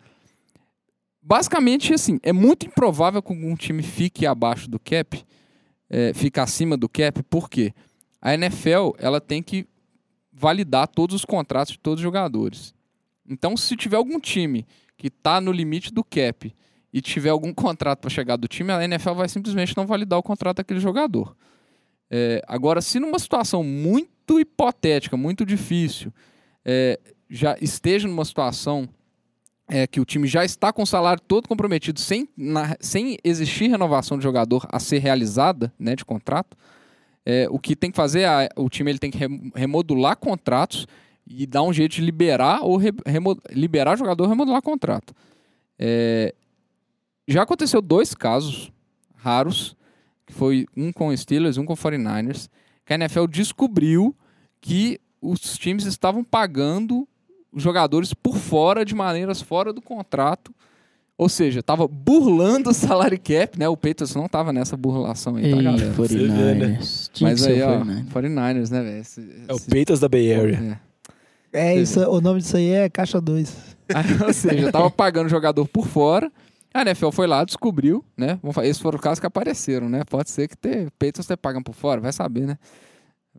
Basicamente, 1.26 1.92
assim, 1.92 2.20
é 2.22 2.32
muito 2.32 2.66
improvável 2.66 3.20
que 3.20 3.32
um 3.32 3.56
time 3.56 3.82
fique 3.82 4.24
abaixo 4.24 4.70
do 4.70 4.78
cap, 4.78 5.24
é, 5.90 6.14
fique 6.14 6.38
acima 6.38 6.76
do 6.76 6.88
cap, 6.88 7.20
porque 7.24 7.74
a 8.22 8.32
NFL 8.34 8.92
ela 8.96 9.20
tem 9.20 9.42
que 9.42 9.66
validar 10.32 10.86
todos 10.86 11.16
os 11.16 11.24
contratos 11.24 11.72
de 11.72 11.80
todos 11.80 11.98
os 11.98 12.02
jogadores. 12.02 12.72
Então, 13.28 13.56
se 13.56 13.74
tiver 13.76 13.96
algum 13.96 14.20
time 14.20 14.64
que 14.96 15.08
está 15.08 15.40
no 15.40 15.50
limite 15.50 15.92
do 15.92 16.04
cap 16.04 16.54
e 16.92 17.00
tiver 17.00 17.30
algum 17.30 17.52
contrato 17.52 17.98
para 18.00 18.10
chegar 18.10 18.36
do 18.36 18.46
time, 18.46 18.70
a 18.70 18.84
NFL 18.84 19.14
vai 19.14 19.28
simplesmente 19.28 19.76
não 19.76 19.84
validar 19.84 20.20
o 20.20 20.22
contrato 20.22 20.58
daquele 20.58 20.78
jogador. 20.78 21.36
É, 22.08 22.40
agora, 22.46 22.80
se 22.80 23.00
numa 23.00 23.18
situação 23.18 23.64
muito 23.64 24.38
hipotética, 24.38 25.16
muito 25.16 25.44
difícil, 25.44 26.12
é, 26.64 27.00
já 27.28 27.56
esteja 27.60 28.06
numa 28.06 28.24
situação 28.24 28.88
é, 29.68 29.86
que 29.86 30.00
o 30.00 30.04
time 30.04 30.26
já 30.28 30.44
está 30.44 30.72
com 30.72 30.82
o 30.82 30.86
salário 30.86 31.20
todo 31.26 31.48
comprometido, 31.48 32.00
sem, 32.00 32.28
na, 32.36 32.76
sem 32.80 33.18
existir 33.24 33.68
renovação 33.68 34.16
de 34.16 34.22
jogador 34.22 34.66
a 34.70 34.78
ser 34.78 34.98
realizada, 34.98 35.72
né, 35.78 35.96
de 35.96 36.04
contrato, 36.04 36.56
é, 37.24 37.48
o 37.50 37.58
que 37.58 37.74
tem 37.74 37.90
que 37.90 37.96
fazer, 37.96 38.22
é, 38.22 38.48
o 38.56 38.68
time 38.68 38.90
ele 38.90 38.98
tem 38.98 39.10
que 39.10 39.18
remodular 39.54 40.16
contratos 40.16 40.86
e 41.26 41.44
dar 41.46 41.62
um 41.62 41.72
jeito 41.72 41.96
de 41.96 42.02
liberar 42.02 42.60
ou 42.62 42.76
re, 42.76 42.92
liberar 43.50 43.98
jogador 43.98 44.28
remodular 44.28 44.62
contrato. 44.62 45.12
É, 45.76 46.32
já 47.26 47.42
aconteceu 47.42 47.82
dois 47.82 48.14
casos 48.14 48.72
raros, 49.16 49.76
que 50.24 50.32
foi 50.32 50.66
um 50.76 50.92
com 50.92 51.08
o 51.08 51.16
Steelers, 51.16 51.58
um 51.58 51.64
com 51.64 51.72
o 51.72 51.76
49ers, 51.76 52.48
que 52.84 52.92
a 52.92 52.96
NFL 52.96 53.26
descobriu 53.26 54.14
que 54.60 55.00
os 55.20 55.58
times 55.58 55.84
estavam 55.84 56.22
pagando 56.22 57.08
jogadores 57.56 58.12
por 58.14 58.36
fora, 58.36 58.84
de 58.84 58.94
maneiras 58.94 59.40
fora 59.40 59.72
do 59.72 59.80
contrato. 59.80 60.54
Ou 61.18 61.30
seja, 61.30 61.62
tava 61.62 61.88
burlando 61.88 62.68
o 62.68 62.74
salary 62.74 63.16
cap, 63.16 63.58
né? 63.58 63.66
O 63.68 63.76
Peitos 63.76 64.14
não 64.14 64.28
tava 64.28 64.52
nessa 64.52 64.76
burlação 64.76 65.36
aí, 65.36 65.50
tá, 65.50 65.62
galera? 65.62 65.94
49ers. 65.94 67.10
Mas 67.22 67.46
aí, 67.46 67.62
ó, 67.62 67.80
49ers, 67.80 68.70
né, 68.70 68.82
velho? 68.82 69.02
É 69.48 69.54
o 69.54 69.60
Peitos 69.60 69.98
da 69.98 70.08
Bay 70.08 70.34
Area. 70.34 70.78
É, 71.50 71.74
é 71.74 71.80
isso, 71.80 72.00
o 72.00 72.20
nome 72.20 72.40
disso 72.40 72.58
aí 72.58 72.68
é 72.68 72.90
Caixa 72.90 73.18
2. 73.18 73.76
ou 74.26 74.32
seja, 74.32 74.70
tava 74.70 74.90
pagando 74.90 75.30
jogador 75.30 75.66
por 75.66 75.86
fora. 75.86 76.30
A 76.74 76.82
NFL 76.82 77.10
foi 77.10 77.26
lá, 77.26 77.42
descobriu, 77.42 78.04
né? 78.14 78.38
Esses 78.62 78.82
foram 78.82 78.96
os 78.96 79.02
casos 79.02 79.18
que 79.18 79.26
apareceram, 79.26 79.88
né? 79.88 80.02
Pode 80.04 80.28
ser 80.30 80.46
que 80.46 80.56
ter, 80.56 80.90
Peitos 80.98 81.24
você 81.24 81.34
pagam 81.34 81.62
por 81.62 81.74
fora, 81.74 81.98
vai 81.98 82.12
saber, 82.12 82.46
né? 82.46 82.58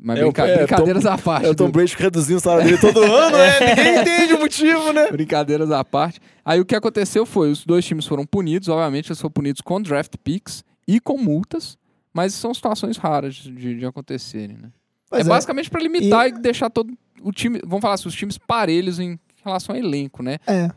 Mas 0.01 0.19
é, 0.19 0.21
brinca... 0.21 0.47
é, 0.47 0.57
brincadeiras 0.57 1.03
Tom, 1.03 1.09
à 1.09 1.17
parte. 1.17 1.45
É 1.45 1.49
o 1.49 1.55
Tom 1.55 1.69
Brady 1.69 1.95
reduzindo 1.97 2.37
o 2.37 2.41
salário 2.41 2.65
dele 2.65 2.77
todo 2.77 3.01
ano, 3.03 3.37
né? 3.37 3.75
Ninguém 3.75 4.01
entende 4.01 4.33
o 4.33 4.39
motivo, 4.39 4.93
né? 4.93 5.11
Brincadeiras 5.11 5.71
à 5.71 5.83
parte. 5.83 6.19
Aí 6.45 6.59
o 6.59 6.65
que 6.65 6.75
aconteceu 6.75 7.25
foi, 7.25 7.51
os 7.51 7.65
dois 7.65 7.85
times 7.85 8.05
foram 8.05 8.25
punidos, 8.25 8.69
obviamente 8.69 9.09
eles 9.09 9.19
foram 9.19 9.31
punidos 9.31 9.61
com 9.61 9.81
draft 9.81 10.13
picks 10.23 10.63
e 10.87 10.99
com 10.99 11.17
multas, 11.17 11.77
mas 12.13 12.33
são 12.33 12.53
situações 12.53 12.97
raras 12.97 13.35
de, 13.35 13.79
de 13.79 13.85
acontecerem, 13.85 14.57
né? 14.57 14.69
é, 15.11 15.21
é 15.21 15.23
basicamente 15.23 15.69
para 15.69 15.81
limitar 15.81 16.27
e... 16.27 16.29
e... 16.29 16.39
deixar 16.39 16.69
todo 16.69 16.93
o 17.21 17.31
time, 17.31 17.59
vamos 17.65 17.81
falar 17.81 17.95
assim, 17.95 18.07
os 18.07 18.15
times 18.15 18.37
parelhos 18.37 18.99
em 18.99 19.19
relação 19.43 19.75
ao 19.75 19.81
elenco, 19.81 20.21
né? 20.21 20.37
É. 20.45 20.69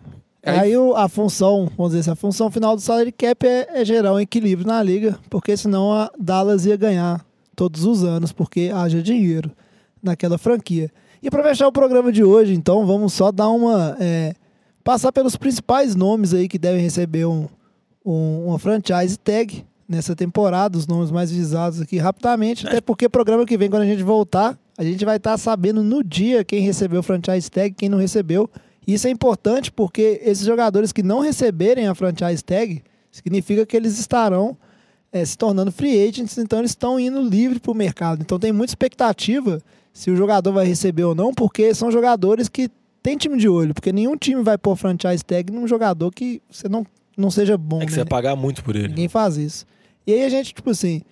Aí, 0.43 0.59
aí 0.59 0.73
a 0.97 1.07
função, 1.09 1.71
vamos 1.77 1.93
dizer 1.93 2.01
assim, 2.01 2.11
a 2.13 2.17
função 2.17 2.51
final 2.51 2.75
do 2.75 2.81
salary 2.81 3.13
cap 3.13 3.47
é, 3.47 3.69
é 3.81 3.85
gerar 3.85 4.15
um 4.15 4.21
equilíbrio 4.21 4.67
na 4.67 4.83
liga, 4.83 5.19
porque 5.29 5.55
senão 5.57 5.93
a 5.93 6.11
Dallas 6.19 6.65
ia 6.65 6.77
ganhar 6.77 7.25
todos 7.57 7.85
os 7.85 8.05
anos, 8.05 8.33
porque 8.33 8.71
haja 8.75 9.03
dinheiro 9.03 9.51
naquela 10.03 10.39
franquia. 10.39 10.91
E 11.23 11.31
para 11.31 11.43
fechar 11.43 11.67
o 11.69 11.73
programa 11.73 12.11
de 12.11 12.25
hoje, 12.25 12.55
então, 12.55 12.87
vamos 12.87 13.13
só 13.13 13.31
dar 13.31 13.51
uma. 13.51 13.97
É, 14.01 14.35
passar 14.83 15.13
pelos 15.13 15.37
principais 15.37 15.95
nomes 15.95 16.33
aí 16.33 16.49
que 16.49 16.59
devem 16.59 16.81
receber 16.83 17.27
um, 17.27 17.47
um- 18.05 18.47
uma 18.47 18.59
franchise 18.59 19.19
tag 19.19 19.65
nessa 19.87 20.17
temporada, 20.17 20.79
os 20.79 20.87
nomes 20.87 21.11
mais 21.11 21.31
visados 21.31 21.81
aqui 21.81 21.99
rapidamente, 21.99 22.67
até 22.67 22.81
porque 22.81 23.09
programa 23.09 23.45
que 23.45 23.59
vem, 23.59 23.69
quando 23.69 23.83
a 23.83 23.87
gente 23.87 24.03
voltar, 24.03 24.59
a 24.79 24.85
gente 24.85 25.05
vai 25.05 25.17
estar 25.17 25.37
sabendo 25.37 25.83
no 25.83 26.03
dia 26.03 26.43
quem 26.45 26.61
recebeu 26.61 27.01
o 27.01 27.03
franchise 27.03 27.51
tag, 27.51 27.75
quem 27.75 27.89
não 27.89 27.99
recebeu. 27.99 28.49
Isso 28.87 29.07
é 29.07 29.11
importante 29.11 29.71
porque 29.71 30.21
esses 30.25 30.47
jogadores 30.47 30.93
que 30.93 31.03
não 31.03 31.21
receberem 31.21 31.87
a 31.87 31.95
franchise 31.95 32.43
tag, 32.43 32.83
significa 33.13 33.67
que 33.67 33.77
eles 33.77 33.99
estarão 33.99 34.57
eh, 35.13 35.25
se 35.25 35.37
tornando 35.37 35.73
free 35.73 36.09
agents, 36.09 36.39
então 36.39 36.59
eles 36.59 36.73
estão 36.73 36.99
indo 36.99 37.21
livre 37.21 37.59
para 37.59 37.73
o 37.73 37.75
mercado. 37.75 38.23
Então 38.23 38.39
tem 38.39 38.53
muita 38.53 38.71
expectativa 38.71 39.61
se 39.93 40.11
o 40.11 40.17
jogador 40.17 40.53
vai 40.53 40.67
receber 40.67 41.05
ou 41.05 41.15
não, 41.15 41.35
porque 41.35 41.75
são 41.75 41.91
jogadores 41.91 42.49
que 42.49 42.71
têm 43.03 43.17
time 43.17 43.37
de 43.37 43.49
olho, 43.49 43.75
porque 43.75 43.93
nenhum 43.93 44.17
time 44.17 44.43
vai 44.43 44.57
pôr 44.57 44.77
franchise 44.77 45.25
tag 45.25 45.53
num 45.53 45.67
jogador 45.67 46.11
que 46.11 46.41
você 46.51 46.69
não, 46.69 46.87
não 47.17 47.31
seja 47.31 47.57
bom. 47.57 47.79
É 47.79 47.81
que 47.81 47.87
né? 47.87 47.93
você 47.93 48.01
vai 48.01 48.07
pagar 48.09 48.37
muito 48.37 48.63
por 48.63 48.77
ele. 48.77 48.89
Ninguém 48.89 49.09
faz 49.09 49.37
isso. 49.37 49.67
E 50.07 50.13
aí 50.13 50.25
a 50.25 50.29
gente, 50.29 50.55
tipo 50.55 50.71
assim, 50.71 51.03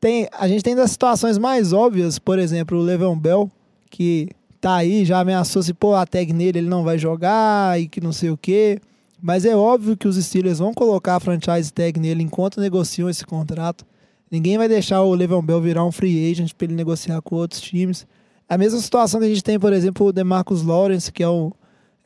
tem, 0.00 0.28
a 0.32 0.46
gente 0.46 0.62
tem 0.62 0.74
das 0.74 0.90
situações 0.90 1.38
mais 1.38 1.72
óbvias, 1.72 2.18
por 2.18 2.38
exemplo, 2.38 2.78
o 2.78 2.82
Levan 2.82 3.18
Bell, 3.18 3.50
que 3.90 4.28
tá 4.60 4.76
aí, 4.76 5.04
já 5.04 5.20
ameaçou 5.20 5.62
se 5.62 5.72
pôr 5.72 5.94
a 5.94 6.06
tag 6.06 6.32
nele, 6.32 6.60
ele 6.60 6.68
não 6.68 6.82
vai 6.82 6.98
jogar 6.98 7.80
e 7.80 7.88
que 7.88 8.00
não 8.00 8.12
sei 8.12 8.30
o 8.30 8.36
quê. 8.36 8.78
Mas 9.20 9.44
é 9.44 9.56
óbvio 9.56 9.96
que 9.96 10.06
os 10.06 10.16
Steelers 10.16 10.58
vão 10.58 10.72
colocar 10.72 11.16
a 11.16 11.20
franchise 11.20 11.72
tag 11.72 11.98
nele 11.98 12.22
enquanto 12.22 12.60
negociam 12.60 13.08
esse 13.10 13.26
contrato. 13.26 13.84
Ninguém 14.30 14.58
vai 14.58 14.68
deixar 14.68 15.02
o 15.02 15.14
Levan 15.14 15.42
Bell 15.42 15.60
virar 15.60 15.84
um 15.84 15.90
free 15.92 16.30
agent 16.30 16.52
para 16.52 16.66
ele 16.66 16.74
negociar 16.74 17.20
com 17.22 17.36
outros 17.36 17.60
times. 17.60 18.06
A 18.48 18.56
mesma 18.56 18.78
situação 18.80 19.20
que 19.20 19.26
a 19.26 19.28
gente 19.28 19.42
tem, 19.42 19.58
por 19.58 19.72
exemplo, 19.72 20.06
o 20.06 20.12
DeMarcus 20.12 20.62
Lawrence, 20.62 21.10
que 21.10 21.22
é 21.22 21.28
o, 21.28 21.52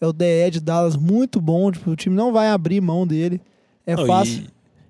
é 0.00 0.06
o 0.06 0.12
DE 0.12 0.50
de 0.50 0.60
Dallas, 0.60 0.96
muito 0.96 1.40
bom. 1.40 1.70
Tipo, 1.70 1.90
o 1.90 1.96
time 1.96 2.16
não 2.16 2.32
vai 2.32 2.48
abrir 2.48 2.80
mão 2.80 3.06
dele. 3.06 3.40
É 3.86 3.94
Não, 3.94 4.06
fácil. 4.06 4.44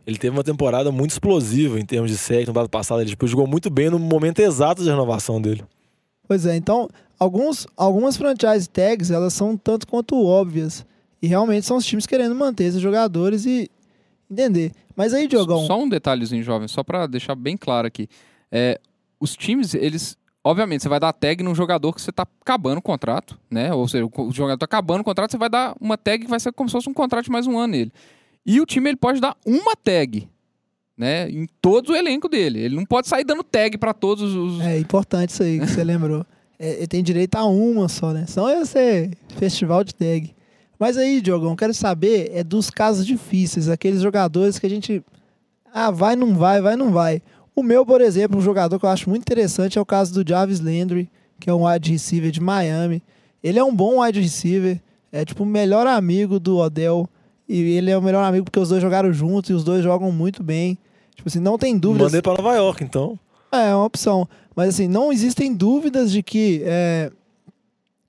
ele 0.07 0.19
teve 0.19 0.37
uma 0.37 0.45
temporada 0.45 0.93
muito 0.93 1.11
explosiva 1.11 1.81
em 1.81 1.85
termos 1.85 2.11
de 2.11 2.17
sec 2.17 2.47
no 2.47 2.69
passada. 2.69 3.03
Ele 3.03 3.11
tipo, 3.11 3.27
jogou 3.27 3.47
muito 3.47 3.69
bem 3.71 3.91
no 3.91 3.99
momento 3.99 4.41
exato 4.41 4.83
de 4.83 4.89
renovação 4.89 5.41
dele. 5.41 5.65
Pois 6.29 6.47
é, 6.47 6.57
então 6.57 6.89
alguns, 7.19 7.67
algumas 7.77 8.17
franchise 8.17 8.69
tags 8.69 9.11
elas 9.11 9.35
são 9.35 9.57
tanto 9.57 9.87
quanto 9.87 10.23
óbvias. 10.25 10.87
E 11.23 11.29
realmente 11.29 11.65
são 11.65 11.77
os 11.77 11.87
times 11.87 12.05
querendo 12.05 12.35
manter 12.35 12.65
esses 12.65 12.81
jogadores 12.81 13.47
e 13.47 13.71
entender. 14.29 14.73
Mas 14.97 15.15
aí, 15.15 15.29
Diogão, 15.29 15.65
Só 15.67 15.81
um 15.81 15.89
detalhezinho, 15.89 16.43
jovem, 16.43 16.67
só 16.67 16.83
pra 16.83 17.07
deixar 17.07 17.37
bem 17.37 17.57
claro 17.57 17.87
aqui. 17.87 18.09
É, 18.51 18.81
os 19.21 19.37
times, 19.37 19.73
eles. 19.75 20.17
Obviamente, 20.45 20.83
você 20.83 20.89
vai 20.89 20.99
dar 20.99 21.13
tag 21.13 21.41
num 21.45 21.55
jogador 21.55 21.93
que 21.93 22.03
você 22.03 22.11
tá 22.11 22.27
acabando 22.41 22.79
o 22.79 22.83
contrato, 22.83 23.39
né? 23.49 23.73
Ou 23.73 23.87
seja, 23.87 24.05
o 24.05 24.33
jogador 24.33 24.59
tá 24.59 24.65
acabando 24.65 25.03
o 25.03 25.05
contrato, 25.05 25.31
você 25.31 25.39
vai 25.39 25.49
dar 25.49 25.77
uma 25.81 25.97
tag 25.97 26.25
que 26.25 26.31
vai 26.31 26.41
ser 26.41 26.53
como 26.53 26.69
se 26.69 26.73
fosse 26.73 26.91
um 26.91 26.95
contrato 26.95 27.27
de 27.27 27.31
mais 27.31 27.47
um 27.47 27.57
ano 27.57 27.69
nele. 27.73 27.93
E 28.45 28.61
o 28.61 28.67
time 28.67 28.91
ele 28.91 28.97
pode 28.97 29.21
dar 29.21 29.37
uma 29.47 29.77
tag, 29.77 30.29
né? 30.99 31.31
Em 31.31 31.47
todo 31.61 31.91
o 31.91 31.97
elenco 31.97 32.29
dele. 32.29 32.59
Ele 32.59 32.75
não 32.75 32.85
pode 32.85 33.07
sair 33.07 33.23
dando 33.23 33.45
tag 33.45 33.79
pra 33.79 33.95
todos 33.95 34.35
os. 34.35 34.61
é 34.61 34.81
importante 34.81 35.31
isso 35.31 35.45
aí 35.45 35.61
que 35.61 35.69
você 35.69 35.85
lembrou. 35.85 36.27
É, 36.59 36.79
ele 36.79 36.89
tem 36.89 37.05
direito 37.05 37.37
a 37.37 37.45
uma 37.45 37.89
só, 37.89 38.13
né? 38.13 38.27
Senão 38.27 38.51
ia 38.51 38.65
ser 38.65 39.17
festival 39.37 39.85
de 39.85 39.95
tag. 39.95 40.35
Mas 40.83 40.99
aí, 40.99 41.21
Diogão, 41.21 41.55
quero 41.55 41.73
saber 41.73 42.33
é 42.35 42.43
dos 42.43 42.69
casos 42.69 43.07
difíceis, 43.07 43.69
aqueles 43.69 44.01
jogadores 44.01 44.59
que 44.59 44.67
a 44.67 44.69
gente. 44.69 45.01
Ah, 45.73 45.93
vai, 45.93 46.17
não 46.17 46.35
vai, 46.35 46.61
vai, 46.61 46.75
não 46.75 46.91
vai. 46.91 47.23
O 47.55 47.63
meu, 47.63 47.87
por 47.87 48.01
exemplo, 48.01 48.37
um 48.37 48.43
jogador 48.43 48.81
que 48.81 48.85
eu 48.85 48.91
acho 48.91 49.09
muito 49.09 49.23
interessante 49.23 49.79
é 49.79 49.81
o 49.81 49.87
caso 49.87 50.13
do 50.13 50.29
Jarvis 50.29 50.59
Landry, 50.59 51.09
que 51.39 51.49
é 51.49 51.55
um 51.55 51.69
wide 51.69 51.89
receiver 51.89 52.33
de 52.33 52.41
Miami. 52.41 53.01
Ele 53.45 53.61
é 53.61 53.63
um 53.63 53.73
bom 53.73 54.03
wide 54.03 54.21
receiver, 54.21 54.81
é 55.13 55.25
tipo 55.25 55.45
o 55.45 55.47
melhor 55.47 55.87
amigo 55.87 56.41
do 56.41 56.57
Odell. 56.59 57.09
E 57.49 57.61
ele 57.61 57.93
é 57.93 57.97
o 57.97 58.03
melhor 58.03 58.25
amigo 58.25 58.47
porque 58.47 58.59
os 58.59 58.71
dois 58.71 58.83
jogaram 58.83 59.13
juntos 59.13 59.51
e 59.51 59.53
os 59.53 59.63
dois 59.63 59.85
jogam 59.85 60.11
muito 60.11 60.43
bem. 60.43 60.77
Tipo 61.15 61.29
assim, 61.29 61.39
não 61.39 61.57
tem 61.57 61.79
dúvidas. 61.79 62.09
Mandei 62.09 62.23
pra 62.23 62.35
Nova 62.35 62.57
York, 62.57 62.83
então. 62.83 63.17
É, 63.53 63.69
é 63.69 63.75
uma 63.77 63.85
opção. 63.85 64.29
Mas 64.57 64.71
assim, 64.71 64.89
não 64.89 65.13
existem 65.13 65.55
dúvidas 65.55 66.11
de 66.11 66.25
que 66.25 66.61
é, 66.65 67.13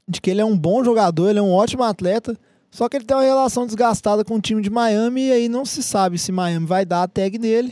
de 0.07 0.19
que 0.19 0.31
ele 0.31 0.41
é 0.41 0.45
um 0.45 0.57
bom 0.57 0.83
jogador, 0.83 1.29
ele 1.29 1.37
é 1.37 1.43
um 1.43 1.53
ótimo 1.53 1.83
atleta. 1.83 2.35
Só 2.73 2.89
que 2.89 2.97
ele 2.97 3.05
tem 3.05 3.15
uma 3.15 3.21
relação 3.21 3.67
desgastada 3.67 4.25
com 4.25 4.33
o 4.33 4.41
time 4.41 4.59
de 4.59 4.67
Miami 4.67 5.27
e 5.27 5.31
aí 5.31 5.47
não 5.47 5.63
se 5.63 5.83
sabe 5.83 6.17
se 6.17 6.31
Miami 6.31 6.65
vai 6.65 6.83
dar 6.83 7.03
a 7.03 7.07
tag 7.07 7.37
nele 7.37 7.71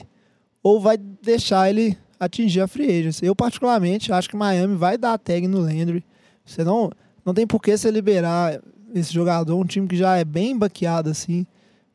ou 0.61 0.79
vai 0.79 0.95
deixar 0.95 1.67
ele 1.71 1.97
atingir 2.19 2.61
a 2.61 2.67
free 2.67 2.99
agency. 2.99 3.25
Eu 3.25 3.35
particularmente 3.35 4.13
acho 4.13 4.29
que 4.29 4.35
Miami 4.35 4.75
vai 4.75 4.99
dar 4.99 5.13
a 5.13 5.17
tag 5.17 5.47
no 5.47 5.59
Landry. 5.59 6.05
Você 6.45 6.63
não 6.63 6.91
não 7.25 7.33
tem 7.33 7.47
por 7.47 7.59
que 7.59 7.75
você 7.75 7.89
liberar 7.89 8.61
esse 8.93 9.11
jogador, 9.11 9.59
um 9.59 9.65
time 9.65 9.87
que 9.87 9.97
já 9.97 10.17
é 10.17 10.23
bem 10.23 10.55
baqueado 10.55 11.09
assim, 11.09 11.47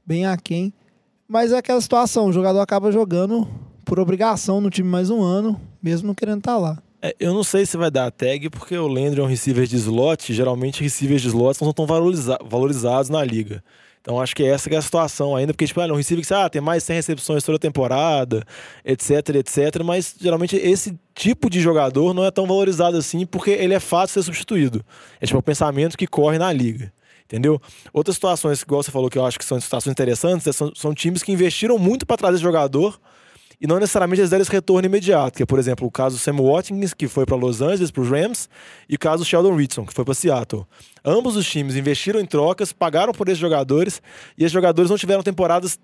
bem 0.05 0.27
aquém. 0.27 0.75
Mas 1.29 1.53
é 1.53 1.59
aquela 1.59 1.81
situação, 1.81 2.27
o 2.27 2.33
jogador 2.33 2.59
acaba 2.59 2.91
jogando 2.91 3.47
por 3.85 4.01
obrigação 4.01 4.61
no 4.61 4.69
time 4.69 4.89
mais 4.89 5.11
um 5.11 5.23
ano, 5.23 5.61
mesmo 5.81 6.09
não 6.09 6.15
querendo 6.15 6.39
estar 6.39 6.59
lá. 6.59 6.83
É, 7.03 7.15
eu 7.21 7.35
não 7.35 7.45
sei 7.45 7.67
se 7.67 7.77
vai 7.77 7.91
dar 7.91 8.07
a 8.07 8.11
tag, 8.11 8.49
porque 8.51 8.77
o 8.77 8.87
Landry 8.87 9.21
é 9.21 9.23
um 9.23 9.27
receiver 9.27 9.67
de 9.67 9.77
slot. 9.77 10.33
Geralmente, 10.33 10.83
receivers 10.83 11.23
de 11.23 11.29
slot 11.29 11.61
não 11.61 11.67
são 11.67 11.73
tão 11.73 11.87
valoriza- 11.87 12.39
valorizados 12.45 13.11
na 13.11 13.23
liga. 13.23 13.63
Então, 14.01 14.21
acho 14.21 14.37
que 14.37 14.45
essa 14.45 14.69
que 14.69 14.75
é 14.77 14.79
a 14.79 14.83
situação 14.83 15.35
ainda, 15.35 15.53
porque, 15.53 15.67
tipo, 15.67 15.81
ah, 15.81 15.87
um 15.87 15.97
receiver 15.97 16.25
que 16.25 16.33
ah, 16.33 16.49
tem 16.49 16.63
mais 16.63 16.85
de 16.85 16.87
100 16.87 16.97
recepções 16.97 17.43
toda 17.43 17.57
a 17.57 17.59
temporada, 17.59 18.45
etc, 18.85 19.11
etc. 19.35 19.83
Mas, 19.85 20.15
geralmente, 20.21 20.55
esse 20.55 20.97
tipo 21.13 21.51
de 21.51 21.61
jogador 21.61 22.15
não 22.15 22.25
é 22.25 22.31
tão 22.31 22.47
valorizado 22.47 22.97
assim, 22.97 23.27
porque 23.27 23.51
ele 23.51 23.75
é 23.75 23.81
fácil 23.81 24.07
de 24.07 24.13
ser 24.13 24.23
substituído. 24.23 24.85
É, 25.21 25.27
tipo, 25.27 25.39
o 25.39 25.43
pensamento 25.43 25.99
que 25.99 26.07
corre 26.07 26.39
na 26.39 26.53
liga. 26.53 26.93
Entendeu? 27.25 27.61
Outras 27.93 28.15
situações, 28.15 28.63
igual 28.63 28.81
você 28.81 28.93
falou, 28.93 29.11
que 29.11 29.19
eu 29.19 29.27
acho 29.27 29.37
que 29.37 29.45
são 29.45 29.61
situações 29.61 29.91
interessantes, 29.91 30.47
é, 30.47 30.53
são, 30.53 30.73
são 30.73 30.95
times 30.95 31.25
que 31.25 31.33
investiram 31.33 31.77
muito 31.77 32.07
para 32.07 32.17
trazer 32.17 32.39
jogador 32.39 33.01
e 33.61 33.67
não 33.67 33.79
necessariamente 33.79 34.21
eles 34.21 34.31
deram 34.31 34.43
esse 34.43 34.51
retorno 34.51 34.87
imediato, 34.87 35.37
que 35.37 35.43
é, 35.43 35.47
por 35.47 35.59
exemplo, 35.59 35.87
o 35.87 35.91
caso 35.91 36.19
Sam 36.19 36.37
Watkins, 36.37 36.93
que 36.93 37.09
foi 37.09 37.25
para 37.25 37.37
Los 37.37 37.63
Angeles, 37.63 37.91
para 37.91 38.03
os 38.03 38.09
Rams, 38.09 38.49
e 38.89 38.97
o 38.97 38.99
caso 38.99 39.23
do 39.23 39.27
Sheldon 39.27 39.55
Richardson, 39.55 39.87
que 39.87 39.95
foi 39.95 40.05
para 40.05 40.15
Seattle. 40.15 40.67
Ambos 41.05 41.37
os 41.37 41.49
times 41.49 41.77
investiram 41.77 42.21
em 42.21 42.27
trocas, 42.27 42.73
pagaram 42.73 43.13
por 43.13 43.29
esses 43.29 43.39
jogadores, 43.39 44.03
e 44.37 44.43
esses 44.43 44.53
jogadores 44.53 44.91
não 44.91 44.99
tiveram 44.99 45.23
temporadas 45.23 45.79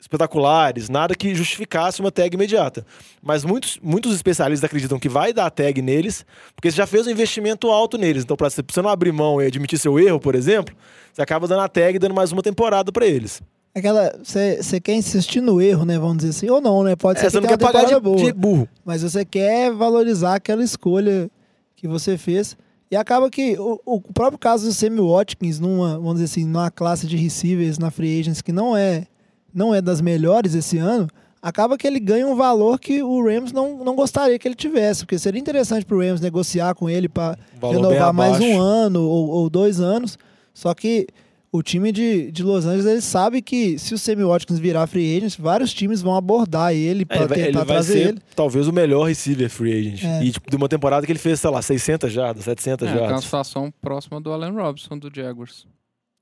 espetaculares, 0.00 0.90
nada 0.90 1.14
que 1.14 1.34
justificasse 1.34 2.00
uma 2.00 2.12
tag 2.12 2.34
imediata. 2.34 2.84
Mas 3.22 3.44
muitos, 3.44 3.78
muitos 3.82 4.14
especialistas 4.14 4.64
acreditam 4.64 4.98
que 4.98 5.08
vai 5.08 5.32
dar 5.32 5.50
tag 5.50 5.80
neles, 5.80 6.26
porque 6.54 6.70
você 6.70 6.76
já 6.76 6.86
fez 6.86 7.06
um 7.06 7.10
investimento 7.10 7.70
alto 7.70 7.96
neles. 7.96 8.22
Então, 8.22 8.36
para 8.36 8.50
você 8.50 8.82
não 8.82 8.90
abrir 8.90 9.12
mão 9.12 9.40
e 9.40 9.46
admitir 9.46 9.78
seu 9.78 9.98
erro, 9.98 10.20
por 10.20 10.34
exemplo, 10.34 10.76
você 11.12 11.22
acaba 11.22 11.48
dando 11.48 11.62
a 11.62 11.68
tag 11.68 11.96
e 11.96 11.98
dando 11.98 12.14
mais 12.14 12.32
uma 12.32 12.42
temporada 12.42 12.92
para 12.92 13.06
eles. 13.06 13.40
Aquela. 13.74 14.12
Você 14.22 14.80
quer 14.80 14.94
insistir 14.94 15.40
no 15.40 15.60
erro, 15.60 15.84
né? 15.84 15.98
Vamos 15.98 16.18
dizer 16.18 16.30
assim. 16.30 16.48
Ou 16.48 16.60
não, 16.60 16.84
né? 16.84 16.94
Pode 16.94 17.18
ser 17.18 17.26
É, 17.26 17.28
que 17.28 17.32
você 17.32 17.40
não 17.40 17.48
quer 17.48 17.58
pagar 17.58 17.86
de, 17.86 17.98
boa. 17.98 18.16
de 18.16 18.32
burro. 18.32 18.68
Mas 18.84 19.02
você 19.02 19.24
quer 19.24 19.72
valorizar 19.72 20.36
aquela 20.36 20.62
escolha 20.62 21.28
que 21.74 21.88
você 21.88 22.16
fez. 22.16 22.56
E 22.90 22.96
acaba 22.96 23.28
que 23.28 23.58
o, 23.58 23.80
o 23.84 24.00
próprio 24.00 24.38
caso 24.38 24.66
do 24.66 24.72
Sammy 24.72 25.00
Watkins, 25.00 25.58
numa, 25.58 25.94
vamos 25.98 26.14
dizer 26.14 26.26
assim, 26.26 26.44
numa 26.44 26.70
classe 26.70 27.06
de 27.08 27.16
receivers 27.16 27.78
na 27.78 27.90
Free 27.90 28.20
Agents 28.20 28.40
que 28.40 28.52
não 28.52 28.76
é, 28.76 29.06
não 29.52 29.74
é 29.74 29.82
das 29.82 30.00
melhores 30.00 30.54
esse 30.54 30.78
ano, 30.78 31.08
acaba 31.42 31.76
que 31.76 31.86
ele 31.86 31.98
ganha 31.98 32.26
um 32.28 32.36
valor 32.36 32.78
que 32.78 33.02
o 33.02 33.24
Rams 33.24 33.52
não, 33.52 33.78
não 33.84 33.96
gostaria 33.96 34.38
que 34.38 34.46
ele 34.46 34.54
tivesse. 34.54 35.00
Porque 35.00 35.18
seria 35.18 35.40
interessante 35.40 35.84
pro 35.84 35.98
Rams 35.98 36.20
negociar 36.20 36.74
com 36.76 36.88
ele 36.88 37.08
para 37.08 37.36
renovar 37.60 38.12
mais 38.12 38.38
um 38.38 38.60
ano 38.60 39.02
ou, 39.02 39.28
ou 39.28 39.50
dois 39.50 39.80
anos. 39.80 40.16
Só 40.52 40.72
que 40.72 41.08
o 41.56 41.62
time 41.62 41.92
de, 41.92 42.32
de 42.32 42.42
Los 42.42 42.66
Angeles 42.66 42.84
ele 42.84 43.00
sabe 43.00 43.40
que 43.40 43.78
se 43.78 43.94
o 43.94 43.98
Sammy 43.98 44.24
Watkins 44.24 44.58
virar 44.58 44.88
free 44.88 45.16
agent, 45.16 45.38
vários 45.38 45.72
times 45.72 46.02
vão 46.02 46.16
abordar 46.16 46.74
ele 46.74 47.02
É, 47.02 47.04
para 47.04 47.26
vai, 47.28 47.36
tentar 47.38 47.40
ele 47.48 47.52
vai 47.58 47.64
trazer 47.66 47.92
ser 47.92 48.08
ele. 48.08 48.18
talvez 48.34 48.66
o 48.66 48.72
melhor 48.72 49.04
receiver 49.04 49.48
free 49.48 49.72
agent. 49.72 50.02
É. 50.02 50.24
E 50.24 50.32
tipo, 50.32 50.50
de 50.50 50.56
uma 50.56 50.68
temporada 50.68 51.06
que 51.06 51.12
ele 51.12 51.18
fez, 51.20 51.38
sei 51.38 51.50
lá, 51.50 51.62
600 51.62 52.12
jardas, 52.12 52.42
700 52.44 52.88
É, 52.88 52.90
que 52.90 52.96
é 52.96 53.00
uma 53.00 53.06
jardas. 53.06 53.24
situação 53.24 53.72
próxima 53.80 54.20
do 54.20 54.32
Allen 54.32 54.50
Robinson 54.52 54.98
do 54.98 55.08
Jaguars. 55.14 55.64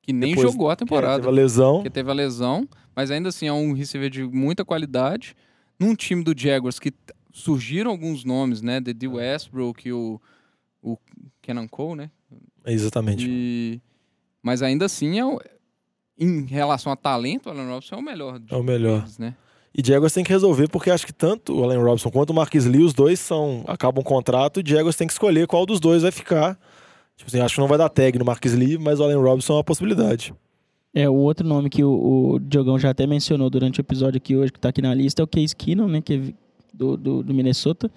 Que 0.02 0.12
nem 0.12 0.34
Depois 0.34 0.52
jogou 0.52 0.68
a 0.68 0.76
Que 0.76 0.84
temporada. 0.84 1.16
Teve 1.22 1.28
a 1.28 1.30
lesão. 1.30 1.74
Porque 1.76 1.88
teve 1.90 2.10
a 2.10 2.14
lesão, 2.14 2.68
mas 2.94 3.10
ainda 3.10 3.30
assim 3.30 3.46
é 3.46 3.52
um 3.54 3.72
receiver 3.72 4.10
de 4.10 4.24
muita 4.24 4.64
qualidade. 4.66 5.34
Num 5.80 5.94
time 5.94 6.22
do 6.22 6.34
Jaguars 6.36 6.78
que 6.78 6.92
surgiram 7.32 7.90
alguns 7.90 8.22
nomes, 8.22 8.60
né? 8.60 8.82
The 8.82 8.92
D. 8.92 9.08
Westbrook 9.08 9.88
e 9.88 9.92
o, 9.94 10.20
o 10.82 10.98
Kenan 11.40 11.68
Cole, 11.68 11.96
né? 11.96 12.10
Exatamente. 12.66 13.26
E... 13.26 13.80
Mas 14.42 14.62
ainda 14.62 14.84
assim, 14.86 15.18
é 15.18 15.24
o- 15.24 15.38
em 16.18 16.44
relação 16.46 16.92
a 16.92 16.96
talento, 16.96 17.46
o 17.46 17.50
Allen 17.50 17.68
Robinson 17.68 17.94
é 17.94 17.98
o 17.98 18.02
melhor. 18.02 18.38
de 18.38 18.52
É 18.52 18.56
o 18.56 18.62
melhor. 18.62 19.00
todos, 19.00 19.18
né? 19.18 19.34
E 19.74 19.82
Jaguars 19.86 20.12
tem 20.12 20.22
que 20.22 20.30
resolver, 20.30 20.68
porque 20.68 20.90
acho 20.90 21.06
que 21.06 21.12
tanto 21.14 21.58
o 21.58 21.64
Allen 21.64 21.78
Robinson 21.82 22.10
quanto 22.10 22.30
o 22.30 22.34
Marquis 22.34 22.66
Lee, 22.66 22.82
os 22.82 22.92
dois 22.92 23.18
são 23.18 23.64
acabam 23.66 24.02
o 24.02 24.04
contrato, 24.04 24.60
e 24.60 24.68
Jaguars 24.68 24.96
tem 24.96 25.06
que 25.06 25.12
escolher 25.14 25.46
qual 25.46 25.64
dos 25.64 25.80
dois 25.80 26.02
vai 26.02 26.10
ficar. 26.12 26.58
Tipo 27.16 27.28
assim, 27.30 27.40
acho 27.40 27.54
que 27.54 27.60
não 27.60 27.68
vai 27.68 27.78
dar 27.78 27.88
tag 27.88 28.18
no 28.18 28.24
Marquis 28.24 28.52
Lee, 28.54 28.76
mas 28.76 29.00
o 29.00 29.04
Allen 29.04 29.16
Robinson 29.16 29.54
é 29.54 29.56
uma 29.56 29.64
possibilidade. 29.64 30.34
É, 30.94 31.08
o 31.08 31.14
outro 31.14 31.46
nome 31.46 31.70
que 31.70 31.82
o, 31.82 32.34
o 32.34 32.38
Diogão 32.38 32.78
já 32.78 32.90
até 32.90 33.06
mencionou 33.06 33.48
durante 33.48 33.80
o 33.80 33.82
episódio 33.82 34.18
aqui 34.18 34.36
hoje, 34.36 34.52
que 34.52 34.60
tá 34.60 34.68
aqui 34.68 34.82
na 34.82 34.92
lista, 34.92 35.22
é 35.22 35.24
o 35.24 35.26
Case 35.26 35.56
Keenum, 35.56 35.88
né, 35.88 36.02
que 36.02 36.14
é 36.14 36.20
do, 36.74 36.96
do, 36.98 37.22
do 37.22 37.32
Minnesota, 37.34 37.90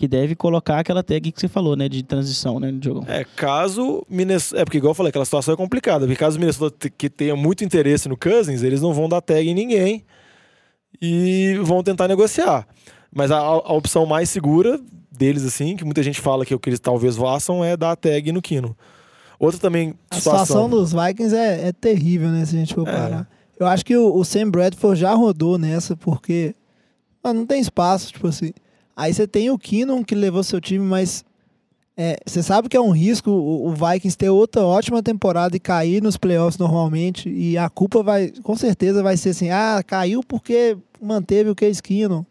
que 0.00 0.08
deve 0.08 0.34
colocar 0.34 0.78
aquela 0.78 1.02
tag 1.02 1.30
que 1.30 1.38
você 1.38 1.46
falou, 1.46 1.76
né, 1.76 1.86
de 1.86 2.02
transição, 2.02 2.58
né, 2.58 2.72
Diogão? 2.72 3.04
É, 3.06 3.22
caso 3.36 4.02
Minnesota. 4.08 4.62
É, 4.62 4.64
porque 4.64 4.78
igual 4.78 4.92
eu 4.92 4.94
falei, 4.94 5.10
aquela 5.10 5.26
situação 5.26 5.52
é 5.52 5.56
complicada. 5.58 6.06
Porque 6.06 6.18
caso 6.18 6.38
o 6.38 6.40
Minnesota 6.40 6.88
que 6.88 7.10
tenha 7.10 7.36
muito 7.36 7.62
interesse 7.62 8.08
no 8.08 8.16
Cousins, 8.16 8.62
eles 8.62 8.80
não 8.80 8.94
vão 8.94 9.10
dar 9.10 9.20
tag 9.20 9.46
em 9.46 9.52
ninguém. 9.52 10.02
e 11.02 11.58
vão 11.62 11.82
tentar 11.82 12.08
negociar. 12.08 12.66
Mas 13.14 13.30
a, 13.30 13.36
a 13.38 13.72
opção 13.74 14.06
mais 14.06 14.30
segura 14.30 14.80
deles, 15.12 15.44
assim, 15.44 15.76
que 15.76 15.84
muita 15.84 16.02
gente 16.02 16.18
fala 16.18 16.46
que, 16.46 16.54
é 16.54 16.56
o 16.56 16.58
que 16.58 16.70
eles 16.70 16.80
talvez 16.80 17.18
façam, 17.18 17.62
é 17.62 17.76
dar 17.76 17.94
tag 17.94 18.32
no 18.32 18.40
Kino. 18.40 18.74
Outra 19.38 19.60
também 19.60 19.94
A 20.10 20.16
situação 20.16 20.66
dos 20.66 20.94
Vikings 20.94 21.36
é, 21.36 21.68
é 21.68 21.72
terrível, 21.72 22.30
né? 22.30 22.46
Se 22.46 22.56
a 22.56 22.58
gente 22.58 22.74
for 22.74 22.86
parar. 22.86 23.28
Eu 23.58 23.66
acho 23.66 23.84
que 23.84 23.94
o, 23.94 24.16
o 24.16 24.24
Sam 24.24 24.48
Bradford 24.50 24.98
já 24.98 25.12
rodou 25.12 25.58
nessa, 25.58 25.94
porque 25.94 26.54
ah, 27.22 27.34
não 27.34 27.44
tem 27.44 27.60
espaço, 27.60 28.14
tipo 28.14 28.28
assim. 28.28 28.52
Aí 29.00 29.14
você 29.14 29.26
tem 29.26 29.50
o 29.50 29.58
Keenum 29.58 30.04
que 30.04 30.14
levou 30.14 30.42
seu 30.44 30.60
time, 30.60 30.84
mas 30.84 31.24
é, 31.96 32.18
você 32.26 32.42
sabe 32.42 32.68
que 32.68 32.76
é 32.76 32.80
um 32.80 32.90
risco 32.90 33.30
o, 33.30 33.68
o 33.68 33.72
Vikings 33.72 34.14
ter 34.14 34.28
outra 34.28 34.62
ótima 34.62 35.02
temporada 35.02 35.56
e 35.56 35.58
cair 35.58 36.02
nos 36.02 36.18
playoffs 36.18 36.58
normalmente. 36.58 37.30
E 37.30 37.56
a 37.56 37.70
culpa 37.70 38.02
vai, 38.02 38.30
com 38.42 38.54
certeza, 38.54 39.02
vai 39.02 39.16
ser 39.16 39.30
assim: 39.30 39.48
ah, 39.48 39.82
caiu 39.86 40.22
porque 40.22 40.76
manteve 41.00 41.48
o 41.48 41.54
Case 41.54 41.82
Keenum. 41.82 42.26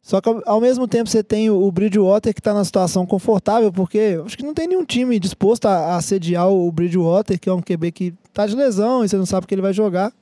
Só 0.00 0.20
que 0.20 0.28
ao- 0.46 0.60
mesmo 0.60 0.86
tempo 0.86 1.10
você 1.10 1.20
tem 1.20 1.50
o 1.50 1.68
Bridgewater 1.72 2.32
que 2.32 2.38
está 2.38 2.54
na 2.54 2.64
situação 2.64 3.04
confortável, 3.04 3.72
porque 3.72 4.20
acho 4.24 4.38
que 4.38 4.44
não 4.44 4.54
tem 4.54 4.68
nenhum 4.68 4.84
time 4.84 5.18
disposto 5.18 5.66
a, 5.66 5.96
assediar 5.96 6.48
o 6.48 6.70
Bridgewater, 6.70 7.40
que 7.40 7.48
é 7.48 7.52
um 7.52 7.60
QB 7.60 7.90
que 7.90 8.14
tá 8.32 8.46
de 8.46 8.54
lesão 8.54 9.04
e 9.04 9.08
você 9.08 9.16
não 9.16 9.26
sabe 9.26 9.48
que 9.48 9.54
ele 9.54 9.62
vai 9.62 9.72
jogar. 9.72 10.12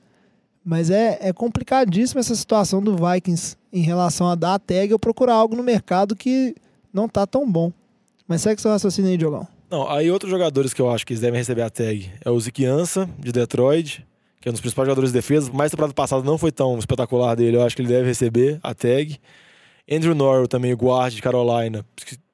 Mas 0.63 0.89
é, 0.89 1.19
é 1.21 1.31
complicadíssima 1.31 2.19
essa 2.19 2.33
situação 2.33 2.81
do 2.81 2.95
Vikings 2.95 3.55
em 3.75 3.81
relação 3.81 4.29
a 4.29 4.35
dar 4.35 4.53
a 4.53 4.59
tag 4.59 4.93
ou 4.93 4.97
procurar 4.97 5.33
algo 5.33 5.53
no 5.53 5.61
mercado 5.61 6.15
que 6.15 6.55
não 6.93 7.09
tá 7.09 7.27
tão 7.27 7.49
bom. 7.49 7.73
Mas 8.25 8.41
segue 8.41 8.61
seu 8.61 8.71
raciocínio 8.71 9.11
aí, 9.11 9.17
Diogão. 9.17 9.45
Não, 9.69 9.89
aí 9.91 10.09
outros 10.09 10.31
jogadores 10.31 10.73
que 10.73 10.81
eu 10.81 10.89
acho 10.89 11.05
que 11.05 11.11
eles 11.11 11.19
devem 11.19 11.37
receber 11.37 11.61
a 11.61 11.69
tag 11.69 12.09
é 12.23 12.31
o 12.31 12.37
Ansah, 12.69 13.09
de 13.19 13.33
Detroit, 13.33 14.05
que 14.39 14.47
é 14.47 14.49
um 14.49 14.53
dos 14.53 14.61
principais 14.61 14.87
jogadores 14.87 15.11
de 15.11 15.17
defesa. 15.17 15.51
Mais 15.51 15.71
temporada 15.71 15.93
passada 15.93 16.23
não 16.23 16.37
foi 16.37 16.53
tão 16.53 16.79
espetacular 16.79 17.35
dele, 17.35 17.57
eu 17.57 17.63
acho 17.63 17.75
que 17.75 17.81
ele 17.81 17.89
deve 17.89 18.07
receber 18.07 18.59
a 18.63 18.73
tag. 18.73 19.19
Andrew 19.91 20.15
Norwell 20.15 20.47
também, 20.47 20.73
o 20.73 20.77
guard 20.77 21.13
de 21.13 21.21
Carolina. 21.21 21.85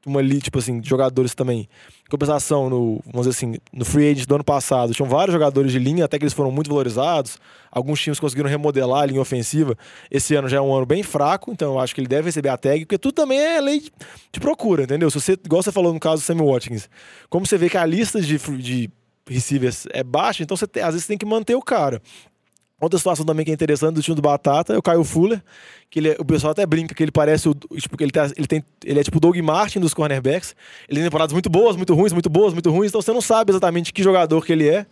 Uma 0.06 0.20
ali, 0.20 0.42
tipo 0.42 0.58
assim, 0.58 0.80
de 0.80 0.90
jogadores 0.90 1.36
também. 1.36 1.60
Em 1.62 2.10
compensação, 2.10 2.70
no, 2.70 3.00
vamos 3.06 3.28
dizer 3.28 3.30
assim, 3.30 3.60
no 3.72 3.86
free 3.86 4.12
agent 4.12 4.26
do 4.26 4.36
ano 4.36 4.44
passado, 4.44 4.94
tinham 4.94 5.08
vários 5.08 5.32
jogadores 5.32 5.72
de 5.72 5.78
linha, 5.78 6.06
até 6.06 6.18
que 6.18 6.24
eles 6.24 6.34
foram 6.34 6.52
muito 6.52 6.70
valorizados. 6.70 7.38
Alguns 7.72 8.02
times 8.02 8.20
conseguiram 8.20 8.50
remodelar 8.50 9.04
a 9.04 9.06
linha 9.06 9.22
ofensiva. 9.22 9.78
Esse 10.10 10.36
ano 10.36 10.50
já 10.50 10.58
é 10.58 10.62
um 10.62 10.74
ano 10.74 10.86
bem 10.86 11.04
fraco, 11.04 11.52
então 11.52 11.74
eu 11.74 11.80
acho 11.80 11.94
que 11.94 12.02
ele 12.02 12.08
deve 12.08 12.26
receber 12.26 12.50
a 12.50 12.58
tag, 12.58 12.86
porque 12.86 12.98
tudo 12.98 13.14
também 13.14 13.40
é 13.40 13.62
lei 13.62 13.80
de, 14.32 14.40
procura, 14.40 14.84
entendeu? 14.84 15.10
Se 15.12 15.20
você, 15.20 15.34
igual 15.34 15.62
você 15.62 15.72
falou 15.72 15.94
no 15.94 16.00
caso 16.00 16.22
do 16.22 16.26
Sammy 16.26 16.42
Watkins, 16.42 16.90
como 17.30 17.46
você 17.46 17.58
vê 17.58 17.70
que 17.70 17.78
a 17.78 17.86
lista 17.86 18.20
de, 18.20 18.38
de 18.58 18.90
receivers 19.28 19.88
é 19.92 20.04
baixa, 20.04 20.44
então 20.44 20.58
você 20.58 20.66
às 20.66 20.94
vezes 20.94 21.04
você 21.04 21.08
tem 21.10 21.18
que 21.18 21.26
manter 21.26 21.56
o 21.56 21.62
cara. 21.62 22.02
Outra 22.82 22.98
situação 22.98 23.24
também 23.24 23.46
que 23.46 23.52
é 23.52 23.54
interessante 23.54 23.94
do 23.96 24.02
time 24.02 24.16
do 24.16 24.22
Batata 24.24 24.74
é 24.74 24.78
o 24.78 24.82
Caio 24.82 25.04
Fuller, 25.04 25.42
que 25.90 26.00
ele 26.00 26.10
é- 26.10 26.16
o 26.20 26.26
pessoal 26.26 26.52
até 26.52 26.66
brinca 26.66 26.96
que 26.96 27.04
ele 27.04 27.12
parece 27.12 27.48
o. 27.48 27.54
Tipo, 27.54 28.02
ele, 28.02 28.12
tá- 28.12 28.32
ele, 28.36 28.48
tem, 28.48 28.64
ele 28.84 29.00
é 29.00 29.04
tipo 29.04 29.18
o 29.18 29.22
Doug 29.22 29.38
Martin 29.38 29.80
dos 29.80 29.94
cornerbacks. 29.94 30.56
Ele 30.90 31.00
tem 31.00 31.04
temporadas 31.04 31.32
muito 31.32 31.50
boas, 31.50 31.76
muito 31.76 31.94
ruins, 31.94 32.12
muito 32.12 32.30
boas, 32.30 32.54
muito 32.54 32.72
ruins, 32.72 32.90
então 32.90 33.00
você 33.02 33.14
não 33.14 33.22
sabe 33.22 33.52
exatamente 33.52 33.94
que 33.94 34.02
jogador 34.02 34.44
que 34.44 34.52
ele 34.52 34.68
é. 34.68 34.86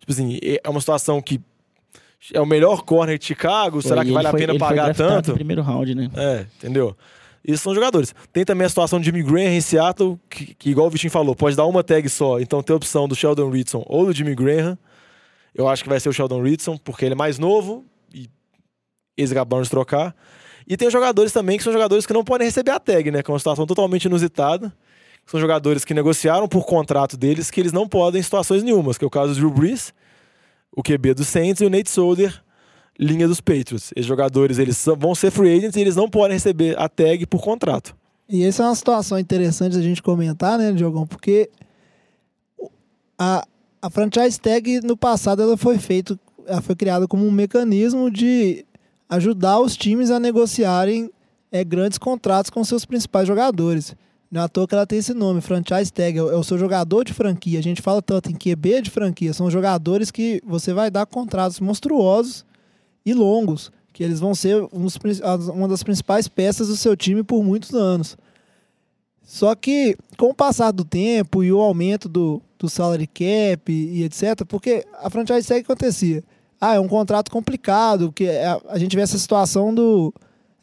Tipo 0.00 0.10
assim, 0.12 0.38
é 0.42 0.68
uma 0.68 0.80
situação 0.80 1.20
que 1.20 1.40
é 2.32 2.40
o 2.40 2.46
melhor 2.46 2.82
corner 2.82 3.18
de 3.18 3.26
Chicago, 3.26 3.82
será 3.82 4.02
que 4.04 4.10
vale 4.10 4.26
a 4.26 4.30
foi- 4.30 4.40
pena 4.40 4.52
ele 4.52 4.58
foi 4.58 4.68
pagar 4.68 4.94
tanto? 4.94 5.28
No 5.28 5.34
primeiro 5.34 5.60
round, 5.62 5.94
né? 5.94 6.08
É, 6.16 6.46
entendeu? 6.58 6.96
Isso 7.46 7.62
são 7.64 7.74
jogadores. 7.74 8.14
Tem 8.32 8.42
também 8.42 8.64
a 8.64 8.68
situação 8.70 8.98
de 8.98 9.04
Jimmy 9.04 9.22
Graham 9.22 9.52
em 9.52 9.60
Seattle, 9.60 10.18
que, 10.30 10.54
que 10.54 10.70
igual 10.70 10.86
o 10.86 10.90
Vitinho 10.90 11.10
falou, 11.10 11.36
pode 11.36 11.54
dar 11.54 11.66
uma 11.66 11.84
tag 11.84 12.08
só. 12.08 12.40
Então 12.40 12.62
tem 12.62 12.72
a 12.72 12.76
opção 12.78 13.06
do 13.06 13.14
Sheldon 13.14 13.50
Ritson 13.50 13.84
ou 13.86 14.06
do 14.06 14.12
Jimmy 14.14 14.34
Graham. 14.34 14.78
Eu 15.54 15.68
acho 15.68 15.82
que 15.82 15.88
vai 15.88 16.00
ser 16.00 16.08
o 16.08 16.12
Sheldon 16.12 16.42
Ritson, 16.42 16.76
porque 16.76 17.04
ele 17.04 17.14
é 17.14 17.16
mais 17.16 17.38
novo 17.38 17.84
e 18.12 18.28
eles 19.16 19.30
acabaram 19.30 19.62
de 19.62 19.70
trocar. 19.70 20.14
E 20.66 20.76
tem 20.76 20.90
jogadores 20.90 21.32
também 21.32 21.58
que 21.58 21.64
são 21.64 21.72
jogadores 21.72 22.06
que 22.06 22.12
não 22.12 22.24
podem 22.24 22.46
receber 22.46 22.72
a 22.72 22.80
tag, 22.80 23.10
né? 23.10 23.22
Que 23.22 23.30
é 23.30 23.32
uma 23.32 23.38
situação 23.38 23.66
totalmente 23.66 24.06
inusitada. 24.06 24.72
São 25.26 25.38
jogadores 25.38 25.84
que 25.84 25.94
negociaram 25.94 26.48
por 26.48 26.66
contrato 26.66 27.16
deles 27.16 27.50
que 27.50 27.60
eles 27.60 27.72
não 27.72 27.88
podem 27.88 28.20
em 28.20 28.22
situações 28.22 28.62
nenhumas, 28.62 28.98
que 28.98 29.04
é 29.04 29.06
o 29.06 29.10
caso 29.10 29.32
do 29.32 29.38
Drew 29.38 29.50
Brees, 29.50 29.92
o 30.72 30.82
QB 30.82 31.14
do 31.14 31.24
Saints 31.24 31.60
e 31.60 31.66
o 31.66 31.70
Nate 31.70 31.90
Solder, 31.90 32.42
linha 32.98 33.26
dos 33.26 33.40
Patriots. 33.40 33.92
Esses 33.94 34.06
jogadores 34.06 34.58
eles 34.58 34.84
vão 34.98 35.14
ser 35.14 35.30
free 35.30 35.56
agents 35.56 35.76
e 35.76 35.80
eles 35.80 35.96
não 35.96 36.10
podem 36.10 36.34
receber 36.34 36.78
a 36.78 36.88
tag 36.88 37.26
por 37.26 37.42
contrato. 37.42 37.96
E 38.28 38.44
essa 38.44 38.62
é 38.62 38.66
uma 38.66 38.74
situação 38.74 39.18
interessante 39.18 39.76
da 39.76 39.82
gente 39.82 40.02
comentar, 40.02 40.58
né, 40.58 40.72
Diogão? 40.72 41.06
Porque 41.06 41.50
a, 43.18 43.46
a 43.84 43.90
franchise 43.90 44.40
tag 44.40 44.80
no 44.80 44.96
passado 44.96 45.42
ela 45.42 45.58
foi 45.58 45.76
feita, 45.76 46.18
ela 46.46 46.62
foi 46.62 46.74
criada 46.74 47.06
como 47.06 47.26
um 47.26 47.30
mecanismo 47.30 48.10
de 48.10 48.64
ajudar 49.10 49.60
os 49.60 49.76
times 49.76 50.10
a 50.10 50.18
negociarem 50.18 51.10
é, 51.52 51.62
grandes 51.62 51.98
contratos 51.98 52.50
com 52.50 52.64
seus 52.64 52.86
principais 52.86 53.28
jogadores. 53.28 53.94
Não 54.30 54.40
é 54.40 54.44
à 54.44 54.48
toa 54.48 54.66
que 54.66 54.74
ela 54.74 54.86
tem 54.86 55.00
esse 55.00 55.12
nome, 55.12 55.42
franchise 55.42 55.92
tag, 55.92 56.16
é 56.16 56.22
o 56.22 56.40
é 56.40 56.42
seu 56.42 56.56
jogador 56.56 57.04
de 57.04 57.12
franquia. 57.12 57.58
A 57.58 57.62
gente 57.62 57.82
fala 57.82 58.00
tanto 58.00 58.30
em 58.30 58.34
QB 58.34 58.80
de 58.80 58.90
franquia, 58.90 59.34
são 59.34 59.50
jogadores 59.50 60.10
que 60.10 60.42
você 60.46 60.72
vai 60.72 60.90
dar 60.90 61.04
contratos 61.04 61.60
monstruosos 61.60 62.42
e 63.04 63.12
longos, 63.12 63.70
que 63.92 64.02
eles 64.02 64.18
vão 64.18 64.34
ser 64.34 64.62
um 64.72 64.86
uma 65.52 65.68
das 65.68 65.82
principais 65.82 66.26
peças 66.26 66.68
do 66.68 66.76
seu 66.76 66.96
time 66.96 67.22
por 67.22 67.44
muitos 67.44 67.74
anos. 67.74 68.16
Só 69.22 69.54
que, 69.54 69.94
com 70.16 70.30
o 70.30 70.34
passar 70.34 70.70
do 70.70 70.86
tempo 70.86 71.44
e 71.44 71.52
o 71.52 71.60
aumento 71.60 72.08
do, 72.08 72.40
do 72.64 72.70
salary 72.70 73.06
cap 73.06 73.70
e, 73.72 74.00
e 74.00 74.04
etc., 74.04 74.44
porque 74.48 74.84
a 75.02 75.10
franchise 75.10 75.46
tag 75.46 75.60
acontecia. 75.60 76.22
Ah, 76.60 76.74
é 76.74 76.80
um 76.80 76.88
contrato 76.88 77.30
complicado, 77.30 78.10
que 78.10 78.24
é- 78.24 78.46
a, 78.46 78.60
a 78.70 78.78
gente 78.78 78.96
vê 78.96 79.02
essa 79.02 79.18
situação 79.18 79.74
do, 79.74 80.14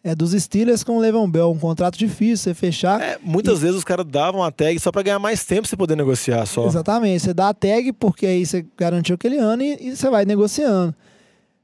é, 0.04 0.16
dos 0.16 0.32
Steelers 0.32 0.84
com 0.84 0.98
o 0.98 1.00
Le'Veon 1.00 1.30
Bell, 1.30 1.52
um 1.52 1.60
contrato 1.60 1.98
difícil 1.98 2.38
você 2.38 2.54
fechar. 2.56 3.00
É, 3.02 3.20
muitas 3.22 3.60
vezes 3.60 3.78
os 3.78 3.84
caras 3.84 4.06
davam 4.08 4.44
a 4.44 4.50
tag 4.52 4.80
só 4.80 4.92
pra 4.92 5.04
ganhar 5.04 5.20
mais 5.20 5.46
tempo 5.46 5.68
você 5.68 5.78
poder 5.78 5.96
negociar 5.96 6.46
só. 6.48 6.66
Exatamente, 6.66 7.22
você 7.24 7.34
dá 7.34 7.50
a 7.50 7.54
tag 7.54 7.94
porque 7.94 8.26
aí 8.26 8.46
você 8.46 8.66
garantiu 8.76 9.14
aquele 9.16 9.38
ano 9.38 9.62
e, 9.62 9.78
e 9.90 9.96
você 9.96 10.10
vai 10.10 10.26
negociando. 10.26 10.96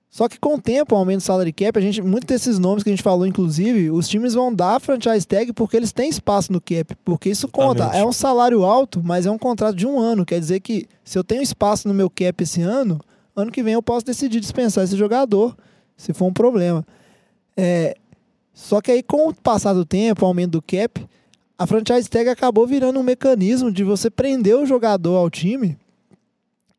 Só 0.09 0.27
que 0.27 0.39
com 0.39 0.55
o 0.55 0.61
tempo, 0.61 0.95
o 0.95 0.97
aumento 0.97 1.19
do 1.19 1.23
salary 1.23 1.51
cap, 1.51 1.77
a 1.77 1.81
gente, 1.81 2.01
muitos 2.01 2.27
desses 2.27 2.57
nomes 2.57 2.83
que 2.83 2.89
a 2.89 2.93
gente 2.93 3.03
falou, 3.03 3.27
inclusive, 3.27 3.91
os 3.91 4.07
times 4.07 4.33
vão 4.33 4.53
dar 4.53 4.75
a 4.75 4.79
franchise 4.79 5.27
tag 5.27 5.51
porque 5.53 5.75
eles 5.75 5.91
têm 5.91 6.09
espaço 6.09 6.51
no 6.51 6.61
cap, 6.61 6.95
porque 7.03 7.29
isso 7.29 7.47
conta. 7.47 7.83
Exatamente. 7.83 8.03
É 8.03 8.07
um 8.07 8.13
salário 8.13 8.63
alto, 8.63 9.01
mas 9.03 9.25
é 9.25 9.31
um 9.31 9.37
contrato 9.37 9.75
de 9.75 9.85
um 9.85 9.99
ano. 9.99 10.25
Quer 10.25 10.39
dizer 10.39 10.61
que 10.61 10.87
se 11.03 11.19
eu 11.19 11.23
tenho 11.23 11.41
espaço 11.41 11.87
no 11.87 11.93
meu 11.93 12.09
cap 12.09 12.41
esse 12.41 12.61
ano, 12.61 12.99
ano 13.35 13.51
que 13.51 13.61
vem 13.61 13.73
eu 13.73 13.83
posso 13.83 14.05
decidir 14.05 14.39
dispensar 14.39 14.83
esse 14.83 14.95
jogador, 14.95 15.55
se 15.95 16.13
for 16.13 16.25
um 16.25 16.33
problema. 16.33 16.85
É, 17.55 17.95
só 18.53 18.81
que 18.81 18.91
aí, 18.91 19.03
com 19.03 19.27
o 19.29 19.33
passar 19.35 19.73
do 19.73 19.85
tempo, 19.85 20.23
o 20.23 20.27
aumento 20.27 20.51
do 20.51 20.61
cap, 20.61 21.05
a 21.59 21.67
franchise 21.67 22.09
tag 22.09 22.29
acabou 22.29 22.65
virando 22.65 22.99
um 22.99 23.03
mecanismo 23.03 23.71
de 23.71 23.83
você 23.83 24.09
prender 24.09 24.55
o 24.55 24.65
jogador 24.65 25.15
ao 25.15 25.29
time 25.29 25.77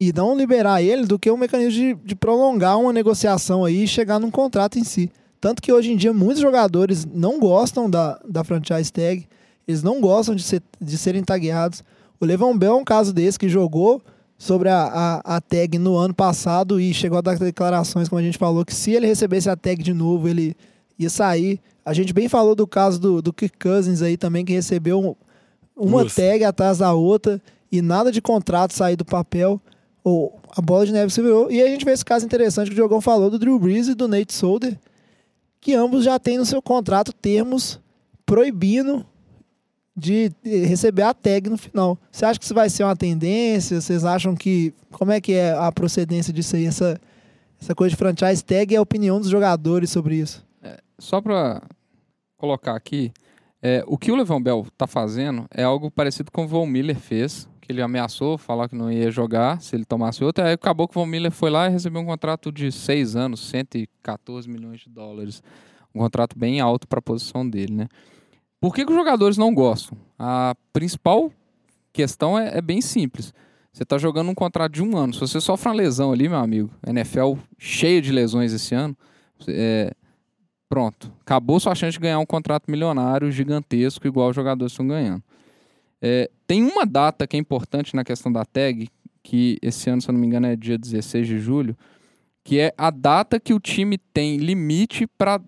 e 0.00 0.12
não 0.12 0.36
liberar 0.36 0.80
ele 0.82 1.06
do 1.06 1.18
que 1.18 1.30
um 1.30 1.36
mecanismo 1.36 1.72
de, 1.72 1.94
de 2.04 2.14
prolongar 2.14 2.78
uma 2.78 2.92
negociação 2.92 3.64
aí 3.64 3.84
e 3.84 3.88
chegar 3.88 4.18
num 4.20 4.30
contrato 4.30 4.78
em 4.78 4.84
si. 4.84 5.10
Tanto 5.40 5.60
que 5.62 5.72
hoje 5.72 5.92
em 5.92 5.96
dia 5.96 6.12
muitos 6.12 6.40
jogadores 6.40 7.04
não 7.04 7.38
gostam 7.38 7.88
da, 7.90 8.20
da 8.28 8.44
franchise 8.44 8.92
tag, 8.92 9.26
eles 9.66 9.82
não 9.82 10.00
gostam 10.00 10.34
de, 10.34 10.42
ser, 10.42 10.62
de 10.80 10.96
serem 10.96 11.22
tagueados. 11.22 11.82
O 12.20 12.24
Levon 12.24 12.56
Bell 12.56 12.72
é 12.72 12.76
um 12.76 12.84
caso 12.84 13.12
desse 13.12 13.38
que 13.38 13.48
jogou 13.48 14.00
sobre 14.36 14.68
a, 14.68 14.82
a, 15.24 15.36
a 15.36 15.40
tag 15.40 15.78
no 15.78 15.96
ano 15.96 16.14
passado 16.14 16.80
e 16.80 16.94
chegou 16.94 17.18
a 17.18 17.20
dar 17.20 17.36
declarações, 17.38 18.08
como 18.08 18.20
a 18.20 18.22
gente 18.22 18.38
falou, 18.38 18.64
que 18.64 18.74
se 18.74 18.92
ele 18.92 19.06
recebesse 19.06 19.50
a 19.50 19.56
tag 19.56 19.82
de 19.82 19.92
novo, 19.92 20.28
ele 20.28 20.56
ia 20.98 21.10
sair. 21.10 21.60
A 21.84 21.92
gente 21.92 22.12
bem 22.12 22.28
falou 22.28 22.54
do 22.54 22.66
caso 22.66 23.00
do, 23.00 23.20
do 23.22 23.32
Kirk 23.32 23.58
Cousins 23.58 24.00
aí 24.02 24.16
também, 24.16 24.44
que 24.44 24.52
recebeu 24.52 25.00
um- 25.00 25.14
uma 25.76 26.02
tag 26.16 26.44
atrás 26.44 26.78
da 26.78 26.92
outra 26.92 27.40
e 27.70 27.80
nada 27.82 28.10
de 28.12 28.20
contrato 28.20 28.72
sair 28.74 28.96
do 28.96 29.04
papel. 29.04 29.60
Ou 30.04 30.38
a 30.56 30.60
bola 30.60 30.86
de 30.86 30.92
neve 30.92 31.12
se 31.12 31.20
virou. 31.20 31.50
E 31.50 31.62
a 31.62 31.66
gente 31.66 31.84
vê 31.84 31.92
esse 31.92 32.04
caso 32.04 32.24
interessante 32.24 32.68
que 32.68 32.72
o 32.72 32.76
Diogão 32.76 33.00
falou 33.00 33.30
do 33.30 33.38
Drew 33.38 33.58
Brees 33.58 33.88
e 33.88 33.94
do 33.94 34.08
Nate 34.08 34.32
Solder, 34.32 34.78
que 35.60 35.74
ambos 35.74 36.04
já 36.04 36.18
têm 36.18 36.38
no 36.38 36.46
seu 36.46 36.62
contrato 36.62 37.12
termos 37.12 37.80
proibindo 38.24 39.04
de 39.96 40.30
receber 40.44 41.02
a 41.02 41.12
tag 41.12 41.50
no 41.50 41.58
final. 41.58 41.98
Você 42.10 42.24
acha 42.24 42.38
que 42.38 42.44
isso 42.44 42.54
vai 42.54 42.70
ser 42.70 42.84
uma 42.84 42.96
tendência? 42.96 43.80
Vocês 43.80 44.04
acham 44.04 44.34
que. 44.34 44.72
Como 44.92 45.10
é 45.10 45.20
que 45.20 45.32
é 45.32 45.52
a 45.52 45.72
procedência 45.72 46.32
disso 46.32 46.54
aí? 46.56 46.66
Essa, 46.66 47.00
essa 47.60 47.74
coisa 47.74 47.90
de 47.90 47.96
franchise 47.96 48.44
tag 48.44 48.72
e 48.72 48.76
a 48.76 48.82
opinião 48.82 49.20
dos 49.20 49.28
jogadores 49.28 49.90
sobre 49.90 50.16
isso? 50.16 50.46
Só 50.98 51.20
pra 51.20 51.62
colocar 52.36 52.74
aqui, 52.74 53.12
é, 53.62 53.84
o 53.86 53.96
que 53.96 54.10
o 54.10 54.16
Levan 54.16 54.42
Bell 54.42 54.66
tá 54.76 54.86
fazendo 54.86 55.46
é 55.50 55.62
algo 55.62 55.90
parecido 55.90 56.30
com 56.32 56.44
o 56.44 56.48
Von 56.48 56.66
Miller 56.66 56.98
fez, 56.98 57.48
que 57.68 57.72
ele 57.72 57.82
ameaçou 57.82 58.38
falar 58.38 58.66
que 58.66 58.74
não 58.74 58.90
ia 58.90 59.10
jogar 59.10 59.60
se 59.60 59.76
ele 59.76 59.84
tomasse 59.84 60.24
outra, 60.24 60.46
aí 60.46 60.54
acabou 60.54 60.88
que 60.88 60.96
o 60.96 61.00
Von 61.00 61.06
Miller 61.06 61.30
foi 61.30 61.50
lá 61.50 61.66
e 61.66 61.70
recebeu 61.70 62.00
um 62.00 62.06
contrato 62.06 62.50
de 62.50 62.72
seis 62.72 63.14
anos, 63.14 63.46
114 63.50 64.48
milhões 64.48 64.80
de 64.80 64.88
dólares. 64.88 65.42
Um 65.94 66.00
contrato 66.00 66.38
bem 66.38 66.60
alto 66.60 66.88
para 66.88 66.98
a 66.98 67.02
posição 67.02 67.48
dele, 67.48 67.74
né? 67.74 67.88
Por 68.58 68.74
que, 68.74 68.86
que 68.86 68.90
os 68.90 68.96
jogadores 68.96 69.36
não 69.36 69.54
gostam? 69.54 69.98
A 70.18 70.56
principal 70.72 71.30
questão 71.92 72.38
é, 72.38 72.56
é 72.56 72.62
bem 72.62 72.80
simples. 72.80 73.34
Você 73.70 73.84
tá 73.84 73.98
jogando 73.98 74.30
um 74.30 74.34
contrato 74.34 74.72
de 74.72 74.82
um 74.82 74.96
ano. 74.96 75.12
Se 75.12 75.20
você 75.20 75.38
sofre 75.38 75.68
uma 75.68 75.74
lesão 75.74 76.10
ali, 76.10 76.26
meu 76.26 76.38
amigo, 76.38 76.70
NFL 76.86 77.34
cheio 77.58 78.00
de 78.00 78.10
lesões 78.10 78.54
esse 78.54 78.74
ano, 78.74 78.96
é, 79.46 79.92
Pronto. 80.68 81.10
Acabou 81.22 81.58
sua 81.58 81.74
chance 81.74 81.92
de 81.92 81.98
ganhar 81.98 82.18
um 82.18 82.26
contrato 82.26 82.70
milionário 82.70 83.30
gigantesco, 83.32 84.06
igual 84.06 84.28
os 84.28 84.36
jogadores 84.36 84.72
estão 84.72 84.86
ganhando. 84.86 85.22
É, 86.00 86.30
tem 86.46 86.62
uma 86.62 86.86
data 86.86 87.26
que 87.26 87.36
é 87.36 87.40
importante 87.40 87.94
na 87.94 88.04
questão 88.04 88.32
da 88.32 88.44
tag, 88.44 88.88
que 89.22 89.58
esse 89.60 89.90
ano, 89.90 90.00
se 90.00 90.08
eu 90.08 90.12
não 90.12 90.20
me 90.20 90.26
engano, 90.26 90.46
é 90.46 90.56
dia 90.56 90.78
16 90.78 91.26
de 91.26 91.38
julho, 91.38 91.76
que 92.44 92.58
é 92.58 92.72
a 92.78 92.90
data 92.90 93.38
que 93.38 93.52
o 93.52 93.60
time 93.60 93.98
tem 93.98 94.36
limite 94.36 95.06
para 95.06 95.40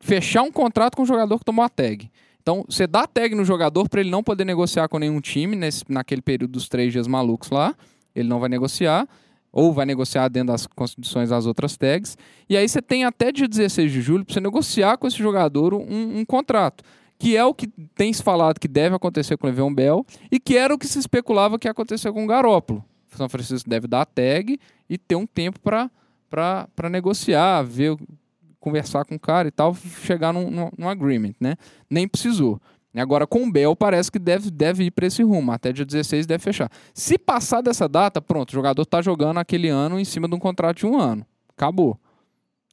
fechar 0.00 0.42
um 0.42 0.52
contrato 0.52 0.96
com 0.96 1.02
o 1.02 1.06
jogador 1.06 1.38
que 1.38 1.44
tomou 1.44 1.64
a 1.64 1.68
tag. 1.68 2.10
Então, 2.40 2.64
você 2.68 2.86
dá 2.86 3.00
a 3.00 3.06
tag 3.08 3.34
no 3.34 3.44
jogador 3.44 3.88
para 3.88 4.00
ele 4.00 4.10
não 4.10 4.22
poder 4.22 4.44
negociar 4.44 4.88
com 4.88 4.98
nenhum 4.98 5.20
time 5.20 5.56
nesse, 5.56 5.82
naquele 5.88 6.22
período 6.22 6.52
dos 6.52 6.68
três 6.68 6.92
dias 6.92 7.08
malucos 7.08 7.50
lá. 7.50 7.74
Ele 8.14 8.28
não 8.28 8.38
vai 8.38 8.48
negociar, 8.48 9.08
ou 9.50 9.72
vai 9.72 9.84
negociar 9.84 10.28
dentro 10.28 10.52
das 10.52 10.66
condições 10.66 11.30
das 11.30 11.46
outras 11.46 11.76
tags. 11.76 12.16
E 12.48 12.56
aí 12.56 12.68
você 12.68 12.80
tem 12.80 13.04
até 13.04 13.32
dia 13.32 13.48
16 13.48 13.90
de 13.90 14.00
julho 14.00 14.24
para 14.24 14.34
você 14.34 14.40
negociar 14.40 14.96
com 14.96 15.08
esse 15.08 15.16
jogador 15.16 15.74
um, 15.74 16.18
um 16.18 16.24
contrato 16.24 16.84
que 17.18 17.36
é 17.36 17.44
o 17.44 17.54
que 17.54 17.66
tem 17.94 18.12
se 18.12 18.22
falado 18.22 18.60
que 18.60 18.68
deve 18.68 18.94
acontecer 18.94 19.36
com 19.36 19.46
o 19.46 19.50
Le'Veon 19.50 19.74
Bell 19.74 20.06
e 20.30 20.38
que 20.38 20.56
era 20.56 20.74
o 20.74 20.78
que 20.78 20.86
se 20.86 20.98
especulava 20.98 21.58
que 21.58 21.66
ia 21.66 21.72
acontecer 21.72 22.12
com 22.12 22.24
o 22.24 22.26
Garópolo. 22.26 22.84
O 23.12 23.16
São 23.16 23.28
Francisco 23.28 23.68
deve 23.68 23.86
dar 23.86 24.02
a 24.02 24.06
tag 24.06 24.58
e 24.88 24.98
ter 24.98 25.16
um 25.16 25.26
tempo 25.26 25.58
para 25.60 25.90
negociar, 26.90 27.62
ver, 27.62 27.96
conversar 28.60 29.04
com 29.04 29.14
o 29.14 29.20
cara 29.20 29.48
e 29.48 29.50
tal, 29.50 29.74
chegar 29.74 30.32
num, 30.32 30.50
num, 30.50 30.70
num 30.76 30.88
agreement, 30.88 31.34
né? 31.40 31.54
Nem 31.88 32.06
precisou. 32.06 32.60
Agora, 32.94 33.26
com 33.26 33.44
o 33.44 33.52
Bell, 33.52 33.76
parece 33.76 34.10
que 34.10 34.18
deve, 34.18 34.50
deve 34.50 34.84
ir 34.84 34.90
para 34.90 35.06
esse 35.06 35.22
rumo. 35.22 35.52
Até 35.52 35.70
dia 35.70 35.84
16 35.84 36.26
deve 36.26 36.42
fechar. 36.42 36.70
Se 36.94 37.18
passar 37.18 37.60
dessa 37.60 37.86
data, 37.86 38.22
pronto, 38.22 38.50
o 38.50 38.52
jogador 38.52 38.82
está 38.82 39.02
jogando 39.02 39.38
aquele 39.38 39.68
ano 39.68 40.00
em 40.00 40.04
cima 40.04 40.26
de 40.26 40.34
um 40.34 40.38
contrato 40.38 40.78
de 40.78 40.86
um 40.86 40.98
ano. 40.98 41.24
Acabou. 41.54 41.98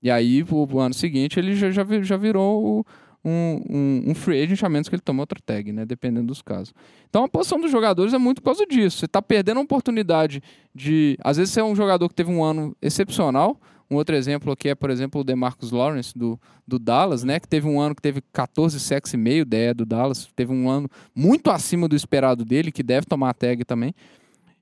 E 0.02 0.10
aí, 0.10 0.44
o, 0.50 0.80
ano 0.80 0.94
seguinte, 0.94 1.40
ele 1.40 1.56
já, 1.56 1.72
já, 1.72 1.86
já 2.02 2.18
virou 2.18 2.80
o, 2.80 2.86
um, 3.24 3.62
um, 3.70 4.12
um 4.12 4.16
free 4.16 4.42
agent, 4.42 4.62
a 4.64 4.70
menos 4.70 4.90
que 4.90 4.96
ele 4.96 5.02
tome 5.02 5.22
outra 5.22 5.40
tag, 5.46 5.72
né? 5.72 5.86
Dependendo 5.86 6.28
dos 6.28 6.42
casos. 6.42 6.74
Então 7.10 7.24
a 7.24 7.30
posição 7.30 7.60
dos 7.60 7.72
jogadores 7.72 8.14
é 8.14 8.18
muito 8.18 8.42
por 8.42 8.48
causa 8.48 8.66
disso. 8.66 8.98
Você 8.98 9.06
está 9.06 9.22
perdendo 9.22 9.60
a 9.60 9.64
oportunidade 9.64 10.42
de. 10.76 11.18
Às 11.24 11.38
vezes 11.38 11.54
você 11.54 11.62
é 11.62 11.64
um 11.64 11.76
jogador 11.76 12.10
que 12.10 12.16
teve 12.16 12.32
um 12.32 12.44
ano 12.44 12.76
excepcional. 12.82 13.60
Um 13.90 13.96
outro 13.96 14.16
exemplo 14.16 14.52
aqui 14.52 14.70
é, 14.70 14.76
por 14.76 14.90
exemplo, 14.90 15.22
o 15.22 15.24
DeMarcus 15.24 15.72
Lawrence 15.72 16.18
do, 16.18 16.40
do 16.68 16.80
Dallas, 16.80 17.24
né? 17.24 17.40
Que 17.40 17.48
teve 17.48 17.68
um 17.68 17.80
ano 17.80 17.96
que 17.96 18.02
teve 18.02 18.22
14 18.34 18.80
sacks 18.80 19.14
e 19.14 19.18
meio, 19.18 19.44
ideia 19.44 19.74
do 19.74 19.86
Dallas. 19.86 20.28
Teve 20.36 20.52
um 20.52 20.70
ano 20.70 20.90
muito 21.16 21.52
acima 21.52 21.88
do 21.88 21.96
esperado 21.96 22.44
dele, 22.44 22.72
que 22.72 22.84
deve 22.84 23.06
tomar 23.06 23.30
a 23.30 23.34
tag 23.34 23.64
também. 23.64 23.94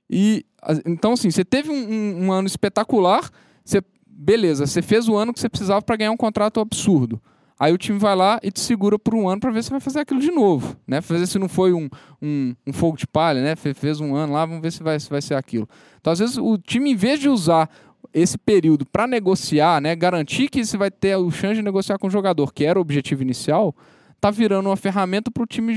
E 0.08 0.44
então, 0.86 1.12
assim, 1.12 1.30
você 1.30 1.44
teve 1.44 1.70
um, 1.70 1.74
um, 1.74 2.24
um 2.26 2.32
ano 2.32 2.46
espetacular. 2.46 3.30
Você, 3.64 3.82
beleza, 4.06 4.66
você 4.66 4.82
fez 4.82 5.08
o 5.08 5.16
ano 5.16 5.32
que 5.32 5.40
você 5.40 5.48
precisava 5.48 5.82
para 5.82 5.96
ganhar 5.96 6.12
um 6.12 6.16
contrato 6.16 6.60
absurdo. 6.60 7.20
Aí 7.62 7.72
o 7.72 7.78
time 7.78 7.96
vai 7.96 8.16
lá 8.16 8.40
e 8.42 8.50
te 8.50 8.58
segura 8.58 8.98
por 8.98 9.14
um 9.14 9.28
ano 9.28 9.40
para 9.40 9.52
ver 9.52 9.62
se 9.62 9.70
vai 9.70 9.78
fazer 9.78 10.00
aquilo 10.00 10.18
de 10.18 10.32
novo, 10.32 10.76
né? 10.84 11.00
Fazer 11.00 11.28
se 11.28 11.38
não 11.38 11.48
foi 11.48 11.72
um, 11.72 11.88
um, 12.20 12.56
um, 12.66 12.72
fogo 12.72 12.96
de 12.96 13.06
palha, 13.06 13.40
né? 13.40 13.54
Fez 13.54 14.00
um 14.00 14.16
ano 14.16 14.32
lá, 14.32 14.44
vamos 14.44 14.60
ver 14.60 14.72
se 14.72 14.82
vai, 14.82 14.98
se 14.98 15.08
vai 15.08 15.22
ser 15.22 15.34
aquilo. 15.34 15.68
Então, 16.00 16.12
às 16.12 16.18
vezes, 16.18 16.36
o 16.38 16.58
time, 16.58 16.90
em 16.90 16.96
vez 16.96 17.20
de 17.20 17.28
usar 17.28 17.70
esse 18.12 18.36
período 18.36 18.84
para 18.84 19.06
negociar, 19.06 19.80
né? 19.80 19.94
Garantir 19.94 20.48
que 20.48 20.64
você 20.64 20.76
vai 20.76 20.90
ter 20.90 21.16
o 21.16 21.30
chance 21.30 21.54
de 21.54 21.62
negociar 21.62 21.98
com 21.98 22.08
o 22.08 22.10
jogador, 22.10 22.52
que 22.52 22.64
era 22.64 22.80
o 22.80 22.82
objetivo 22.82 23.22
inicial, 23.22 23.72
tá 24.20 24.28
virando 24.28 24.68
uma 24.68 24.76
ferramenta 24.76 25.30
para 25.30 25.44
o 25.44 25.46
time 25.46 25.72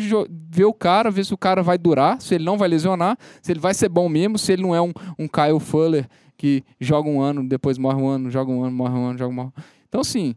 ver 0.50 0.66
o 0.66 0.74
cara, 0.74 1.12
ver 1.12 1.24
se 1.24 1.36
o 1.36 1.38
cara 1.38 1.62
vai 1.62 1.78
durar, 1.78 2.20
se 2.20 2.34
ele 2.34 2.46
não 2.46 2.58
vai 2.58 2.68
lesionar, 2.68 3.16
se 3.44 3.52
ele 3.52 3.60
vai 3.60 3.76
ser 3.76 3.90
bom 3.90 4.10
mesmo, 4.10 4.40
se 4.40 4.52
ele 4.52 4.64
não 4.64 4.74
é 4.74 4.82
um, 4.82 4.92
um 5.20 5.28
Kyle 5.28 5.60
Fuller 5.60 6.08
que 6.36 6.64
joga 6.80 7.08
um 7.08 7.22
ano, 7.22 7.48
depois 7.48 7.78
morre 7.78 8.02
um 8.02 8.08
ano, 8.08 8.32
joga 8.32 8.52
um 8.52 8.64
ano, 8.64 8.76
morre 8.76 8.96
um 8.96 9.06
ano, 9.06 9.20
joga 9.20 9.36
um 9.36 9.42
ano. 9.42 9.54
Então, 9.88 10.02
assim, 10.02 10.36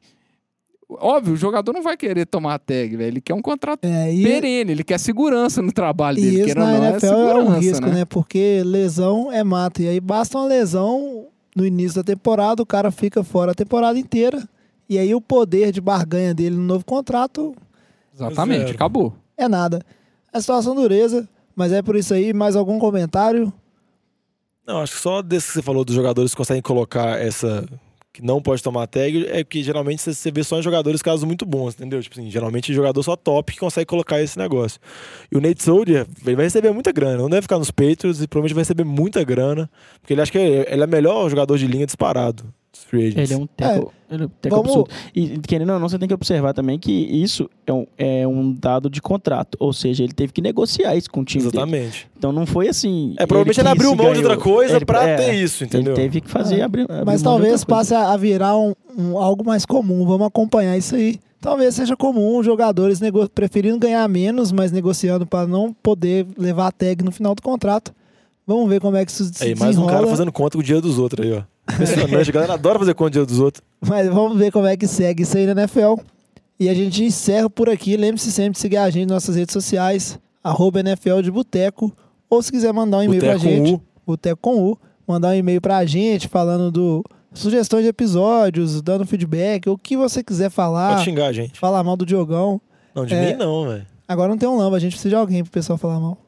Óbvio, 0.91 1.35
o 1.35 1.37
jogador 1.37 1.73
não 1.75 1.83
vai 1.83 1.97
querer 1.99 2.25
tomar 2.27 2.55
a 2.55 2.59
tag, 2.59 2.97
velho. 2.97 3.09
Ele 3.09 3.21
quer 3.21 3.35
um 3.35 3.43
contrato 3.43 3.85
É, 3.85 4.13
e, 4.13 4.23
perene, 4.23 4.73
ele 4.73 4.83
quer 4.83 4.99
segurança 4.99 5.61
no 5.61 5.71
trabalho 5.71 6.19
e 6.19 6.23
dele. 6.23 6.47
isso 6.47 6.59
na 6.59 6.65
não, 6.65 6.85
é 6.85 6.89
NFL 6.89 7.07
é, 7.07 7.09
segurança, 7.09 7.51
um 7.51 7.59
risco, 7.59 7.87
né? 7.87 7.93
né? 7.93 8.05
Porque 8.07 8.63
lesão 8.65 9.31
é 9.31 9.45
mata. 9.45 9.83
E 9.83 9.89
aí 9.89 10.01
basta 10.01 10.39
uma 10.39 10.47
lesão 10.47 11.27
no 11.55 11.67
início 11.67 11.97
da 11.97 12.05
temporada, 12.05 12.63
o 12.63 12.67
cara 12.67 12.91
fica 12.91 13.23
fora 13.23 13.53
a 13.53 13.55
temporada 13.55 13.99
inteira. 13.99 14.43
E 14.89 14.99
aí 14.99 15.15
o 15.15 15.21
poder 15.21 15.73
de 15.73 15.81
barganha 15.81 16.33
dele 16.33 16.57
no 16.57 16.63
novo 16.63 16.85
contrato 16.85 17.55
Exatamente, 18.15 18.61
Zero. 18.63 18.75
acabou. 18.75 19.15
é 19.37 19.47
nada. 19.47 19.83
É 20.33 20.41
situação 20.41 20.75
dureza, 20.75 21.29
mas 21.55 21.71
é 21.73 21.83
por 21.83 21.97
isso 21.97 22.15
aí. 22.15 22.33
Mais 22.33 22.57
algum 22.57 22.79
comentário? 22.79 23.53
Não, 24.67 24.79
acho 24.81 24.95
que 24.97 25.01
só 25.01 25.21
desse 25.23 25.49
que 25.49 25.53
você 25.55 25.63
falou 25.63 25.85
dos 25.85 25.95
jogadores 25.95 26.31
que 26.33 26.37
conseguem 26.37 26.63
colocar 26.63 27.19
essa. 27.21 27.67
Que 28.13 28.23
não 28.25 28.41
pode 28.43 28.63
tomar 28.63 28.87
tag, 28.87 29.27
é 29.29 29.45
que 29.45 29.63
geralmente 29.63 30.03
você- 30.03 30.31
vê 30.31 30.43
só 30.43 30.59
em 30.59 30.63
jogadores 30.63 31.03
casos 31.03 31.25
muito 31.25 31.47
bons, 31.47 31.75
entendeu? 31.75 32.03
Tipo 32.03 32.19
assim, 32.19 32.31
geralmente 32.31 32.73
jogador 32.75 33.03
só 33.03 33.15
top 33.15 33.53
que 33.53 33.59
consegue 33.61 33.87
colocar 33.87 34.21
esse 34.21 34.39
negócio. 34.39 34.81
E 35.31 35.37
o 35.37 35.41
Nate 35.41 35.63
Soldier, 35.63 36.07
ele 36.27 36.37
vai 36.37 36.47
receber 36.47 36.73
muita 36.73 36.91
grana, 36.91 37.19
não 37.19 37.31
deve 37.31 37.43
ficar 37.43 37.59
nos 37.59 37.71
Patriots 37.71 38.21
e 38.23 38.27
provavelmente 38.27 38.55
vai 38.55 38.63
receber 38.63 38.85
muita 38.85 39.23
grana, 39.23 39.71
porque 40.01 40.15
ele 40.15 40.21
acha 40.23 40.33
que 40.33 40.39
ele 40.39 40.83
é 40.83 40.85
o 40.85 40.89
melhor 40.89 41.29
jogador 41.29 41.57
de 41.57 41.67
linha 41.67 41.87
disparado. 41.87 42.53
Free 42.73 43.09
agents. 43.09 43.31
Ele 43.31 43.41
é 43.41 43.43
um 43.43 43.47
teco, 43.47 43.93
ele 44.11 44.23
é 44.23 44.27
um 44.27 44.31
teco 44.41 44.57
vamos- 44.57 44.71
absurdo. 44.71 44.91
E 45.15 45.39
querendo 45.41 45.73
ou 45.73 45.79
não, 45.81 45.89
você 45.89 45.99
tem 45.99 46.07
que 46.09 46.15
observar 46.15 46.53
também 46.55 46.79
que 46.79 46.91
isso 46.93 47.49
é 47.67 47.73
um, 47.73 47.87
é 47.97 48.27
um 48.27 48.53
dado 48.53 48.89
de 48.89 49.01
contrato. 49.03 49.57
Ou 49.61 49.73
seja, 49.73 50.05
ele 50.05 50.13
teve 50.13 50.33
que 50.33 50.41
negociar 50.41 50.95
isso 50.97 51.11
com 51.11 51.21
o 51.21 51.25
time 51.25 51.45
dele. 51.45 51.57
Exatamente. 51.57 52.09
Então 52.17 52.33
não 52.33 52.47
foi 52.47 52.69
assim. 52.69 53.15
É, 53.19 53.27
provavelmente 53.27 53.61
ele, 53.61 53.69
quis 53.69 53.73
abriu 53.73 53.89
mão 53.97 54.07
de 54.13 54.19
ganhou. 54.21 54.31
outra 54.31 54.37
coisa 54.45 54.77
Ele- 54.77 54.85
pra 54.85 55.03
é, 55.09 55.17
ter 55.17 55.35
isso, 55.35 55.65
entendeu? 55.65 55.93
Ele 55.95 56.03
teve 56.03 56.21
que 56.21 56.29
fazer 56.31 56.61
É. 56.61 56.63
abrir, 56.63 56.83
abrir 56.83 57.05
Mas 57.05 57.23
mão 57.23 57.35
de 57.37 57.43
talvez 57.43 57.65
passe 57.65 57.95
a, 57.95 58.13
a 58.13 58.17
virar 58.17 58.57
um, 58.57 58.73
um- 58.97 59.19
algo 59.19 59.45
mais 59.45 59.65
comum. 59.67 60.05
Vamos 60.07 60.27
acompanhar 60.27 60.77
isso 60.77 60.95
aí. 60.95 61.19
Talvez 61.41 61.75
seja 61.77 61.97
comum 61.97 62.39
os 62.39 62.45
jogadores 62.45 63.01
nego- 63.01 63.29
preferindo 63.29 63.79
ganhar 63.79 64.09
menos, 64.09 64.51
mas 64.51 64.73
negociando 64.73 65.25
para 65.25 65.47
não 65.47 65.73
poder 65.73 66.27
levar 66.37 66.67
a 66.67 66.73
tag 66.73 67.05
no 67.05 67.13
final 67.13 67.33
do 67.35 67.43
contrato. 67.43 67.93
Vamos 68.45 68.69
ver 68.69 68.81
como 68.81 68.97
é 68.97 69.05
que 69.05 69.13
isso 69.13 69.25
se 69.33 69.45
Aí, 69.45 69.55
mais 69.55 69.77
um 69.79 69.87
cara 69.87 70.07
fazendo 70.07 70.33
conta 70.33 70.57
com 70.57 70.61
o 70.61 70.65
dia 70.65 70.81
dos 70.81 70.99
outros 70.99 71.25
aí, 71.25 71.33
ó. 71.35 71.43
Impressionante, 71.73 72.31
a 72.31 72.33
galera 72.33 72.55
adora 72.55 72.79
fazer 72.79 72.95
conta 72.95 73.25
dos 73.25 73.39
outros. 73.41 73.63
Mas 73.81 74.09
vamos 74.09 74.39
ver 74.39 74.51
como 74.53 74.67
é 74.67 74.77
que 74.77 74.87
segue 74.87 75.23
isso 75.23 75.37
aí 75.37 75.47
na 75.47 75.53
NFL. 75.63 75.95
E 76.59 76.69
a 76.69 76.75
gente 76.75 77.05
encerra 77.05 77.49
por 77.49 77.69
aqui. 77.69 77.97
Lembre-se 77.97 78.33
sempre 78.33 78.53
de 78.53 78.59
seguir 78.59 78.79
a 78.79 78.91
gente 78.91 79.07
nas 79.09 79.17
nossas 79.23 79.37
redes 79.37 79.53
sociais, 79.53 80.19
arroba 80.43 80.81
NFL 80.81 81.21
de 81.23 81.31
Boteco. 81.31 81.93
Ou 82.29 82.43
se 82.43 82.51
quiser 82.51 82.73
mandar 82.73 82.99
um 82.99 83.03
e-mail 83.05 83.21
pra 83.23 83.35
Boteco 83.35 83.51
gente, 83.55 83.75
U. 83.75 83.83
Boteco 84.07 84.39
com 84.41 84.57
U, 84.63 84.79
mandar 85.07 85.29
um 85.29 85.35
e-mail 85.35 85.61
pra 85.61 85.85
gente 85.85 86.27
falando 86.29 86.71
do 86.71 87.05
sugestões 87.33 87.83
de 87.85 87.89
episódios, 87.91 88.83
dando 88.83 89.07
feedback, 89.07 89.69
o 89.69 89.79
que 89.79 89.97
você 89.97 90.23
quiser 90.25 90.51
falar, 90.51 90.93
Pode 90.95 91.05
xingar 91.05 91.27
a 91.27 91.33
gente. 91.33 91.59
falar 91.59 91.85
mal 91.85 91.97
do 91.97 92.05
Diogão. 92.05 92.61
Não, 92.95 93.05
de 93.07 93.15
É. 93.15 93.31
mim 93.33 93.39
não, 93.39 93.69
velho. 93.69 93.87
Agora 94.09 94.29
não 94.31 94.39
tem 94.39 94.49
um 94.49 94.57
lamba, 94.57 94.77
a 94.77 94.81
gente 94.81 94.93
precisa 94.93 95.11
de 95.11 95.15
alguém 95.15 95.43
pro 95.45 95.53
pessoal 95.53 95.79
falar 95.79 96.01
mal. 96.01 96.19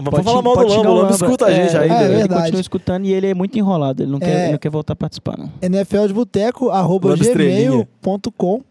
Ah, 0.00 0.02
Mas 0.04 0.10
Pode 0.10 0.24
falar 0.24 0.42
mal 0.42 0.56
do 0.56 0.66
Lamba, 0.66 0.90
o 0.90 0.94
Lamba 0.94 1.10
escuta 1.12 1.46
a 1.46 1.50
gente 1.52 1.76
É, 1.76 1.78
ainda. 1.80 1.94
é 1.94 1.98
velho. 1.98 2.04
Ele 2.10 2.16
verdade. 2.18 2.40
continua 2.42 2.60
escutando 2.60 3.04
e 3.06 3.12
ele 3.12 3.26
é 3.28 3.34
muito 3.34 3.58
enrolado. 3.58 4.02
Ele 4.02 4.10
não, 4.10 4.18
É. 4.18 4.20
quer, 4.20 4.42
ele 4.44 4.52
não 4.52 4.58
quer 4.58 4.70
voltar 4.70 4.92
a 4.94 4.96
participar, 4.96 5.36
não. 5.38 5.50
NFL 5.62 6.06
de 6.06 6.12
Boteco, 6.14 6.70
arroba 6.70 7.14
gmail.com. 7.16 8.62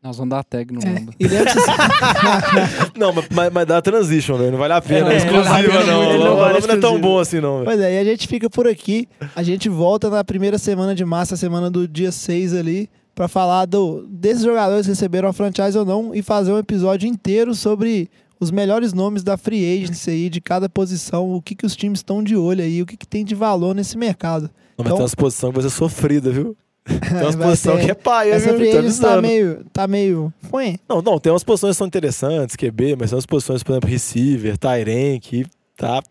Nós 0.00 0.16
vamos 0.16 0.30
dar 0.30 0.44
tag 0.44 0.72
no 0.72 0.80
É, 0.80 0.84
Lamba. 0.92 1.12
e 1.18 1.26
lembre-se 1.26 1.58
Não, 2.96 3.12
mas, 3.12 3.26
mas, 3.34 3.52
mas 3.52 3.66
dá 3.66 3.82
transition, 3.82 4.36
velho. 4.36 4.52
Não 4.52 4.58
vale 4.58 4.72
a 4.74 4.80
pena. 4.80 5.12
É, 5.12 5.16
É, 5.16 5.24
não 5.32 5.42
vale 5.42 5.48
a 5.48 5.60
exclusiva, 5.68 5.84
não. 5.92 6.00
O 6.00 6.12
não 6.12 6.18
Lamba 6.24 6.36
vale 6.36 6.66
não 6.66 6.74
é 6.74 6.78
tão 6.78 7.00
bom 7.00 7.18
assim, 7.18 7.40
não. 7.40 7.62
Pois 7.64 7.80
é, 7.80 7.94
e 7.94 7.98
a 7.98 8.04
gente 8.04 8.28
fica 8.28 8.48
por 8.48 8.68
aqui. 8.68 9.08
A 9.34 9.42
gente 9.42 9.68
volta 9.68 10.08
na 10.08 10.22
primeira 10.22 10.56
semana 10.56 10.94
de 10.94 11.04
março, 11.04 11.34
a 11.34 11.36
semana 11.36 11.68
do 11.68 11.86
dia 11.88 12.12
6 12.12 12.54
ali, 12.54 12.88
pra 13.12 13.26
falar 13.26 13.66
do, 13.66 14.06
desses 14.08 14.44
jogadores 14.44 14.86
que 14.86 14.92
receberam 14.92 15.28
a 15.28 15.32
franchise 15.32 15.76
ou 15.76 15.84
não 15.84 16.14
e 16.14 16.22
fazer 16.22 16.52
um 16.52 16.58
episódio 16.58 17.08
inteiro 17.08 17.52
sobre 17.54 18.08
os 18.40 18.50
melhores 18.50 18.92
nomes 18.92 19.22
da 19.22 19.36
free 19.36 19.64
agency 19.82 20.10
aí, 20.10 20.30
de 20.30 20.40
cada 20.40 20.68
posição, 20.68 21.32
o 21.32 21.42
que, 21.42 21.54
que 21.54 21.66
os 21.66 21.74
times 21.76 21.98
estão 22.00 22.22
de 22.22 22.36
olho 22.36 22.62
aí, 22.62 22.80
o 22.82 22.86
que, 22.86 22.96
que 22.96 23.06
tem 23.06 23.24
de 23.24 23.34
valor 23.34 23.74
nesse 23.74 23.96
mercado. 23.98 24.44
Não, 24.44 24.50
mas 24.78 24.86
Então- 24.86 24.96
tem 24.96 25.02
umas 25.02 25.14
posições 25.14 25.50
que 25.54 25.60
vai 25.60 25.70
ser 25.70 25.76
sofrida, 25.76 26.30
viu? 26.30 26.56
Tem 26.88 27.20
umas 27.20 27.36
posições 27.36 27.84
que 27.84 27.90
é 27.90 27.94
paia, 27.94 28.32
Essa 28.32 28.56
viu? 28.56 28.78
agency 28.78 29.00
tá 29.02 29.20
meio. 29.20 29.64
Tá 29.74 29.86
meio. 29.86 30.32
Foi. 30.44 30.78
Não, 30.88 31.02
não, 31.02 31.20
tem 31.20 31.30
umas 31.30 31.44
posições 31.44 31.74
que 31.74 31.78
são 31.78 31.86
interessantes, 31.86 32.56
QB, 32.56 32.96
mas 32.98 33.10
tem 33.10 33.16
umas 33.16 33.26
posições, 33.26 33.62
por 33.62 33.72
exemplo, 33.72 33.90
receiver, 33.90 34.56
Tyren, 34.56 35.20
que 35.20 35.44
tá. 35.76 36.02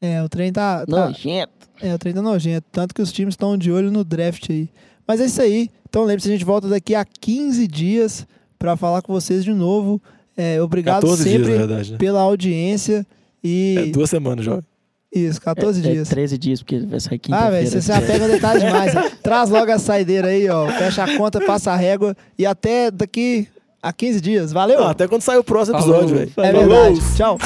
É, 0.00 0.20
o 0.20 0.28
trem 0.28 0.52
tá. 0.52 0.84
tá 0.84 1.06
Nojento. 1.06 1.52
É, 1.80 1.94
o 1.94 1.98
trem 2.00 2.12
tá 2.12 2.20
nojento. 2.20 2.66
Tanto 2.72 2.92
que 2.92 3.00
os 3.00 3.12
times 3.12 3.34
estão 3.34 3.56
de 3.56 3.70
olho 3.70 3.92
no 3.92 4.02
draft 4.02 4.50
aí. 4.50 4.68
Mas 5.06 5.20
é 5.20 5.26
isso 5.26 5.40
aí. 5.40 5.70
Então 5.88 6.02
lembre-se, 6.02 6.28
a 6.28 6.32
gente 6.32 6.44
volta 6.44 6.66
daqui 6.66 6.96
a 6.96 7.04
15 7.04 7.68
dias 7.68 8.26
pra 8.58 8.76
falar 8.76 9.02
com 9.02 9.12
vocês 9.12 9.44
de 9.44 9.52
novo. 9.52 10.02
É, 10.36 10.60
obrigado 10.62 11.02
14 11.02 11.22
dias, 11.22 11.36
sempre 11.36 11.52
na 11.52 11.58
verdade, 11.66 11.92
né? 11.92 11.98
pela 11.98 12.20
audiência. 12.20 13.06
E. 13.42 13.76
É 13.78 13.86
duas 13.86 14.10
semanas, 14.10 14.44
jovem. 14.44 14.64
Isso, 15.14 15.40
14 15.42 15.80
é, 15.80 15.92
dias. 15.92 16.08
É 16.08 16.14
13 16.14 16.38
dias, 16.38 16.62
porque 16.62 16.78
vai 16.78 16.98
sair 16.98 17.16
ah, 17.16 17.18
quinta-feira. 17.18 17.50
velho, 17.50 17.70
você 17.70 17.82
se 17.82 17.92
apega 17.92 18.24
a 18.24 18.28
detalhes 18.28 18.62
demais. 18.62 18.94
né? 18.94 19.12
Traz 19.22 19.50
logo 19.50 19.70
a 19.70 19.78
saideira 19.78 20.28
aí, 20.28 20.48
ó. 20.48 20.68
Fecha 20.68 21.04
a 21.04 21.16
conta, 21.16 21.38
passa 21.44 21.72
a 21.72 21.76
régua. 21.76 22.16
E 22.38 22.46
até 22.46 22.90
daqui 22.90 23.46
a 23.82 23.92
15 23.92 24.20
dias. 24.22 24.52
Valeu! 24.52 24.80
Não, 24.80 24.88
até 24.88 25.06
quando 25.06 25.20
sair 25.20 25.38
o 25.38 25.44
próximo 25.44 25.76
episódio, 25.76 26.16
velho. 26.16 26.32
é 26.38 26.52
Falou. 26.52 26.68
verdade. 26.68 27.00
Tchau. 27.14 27.38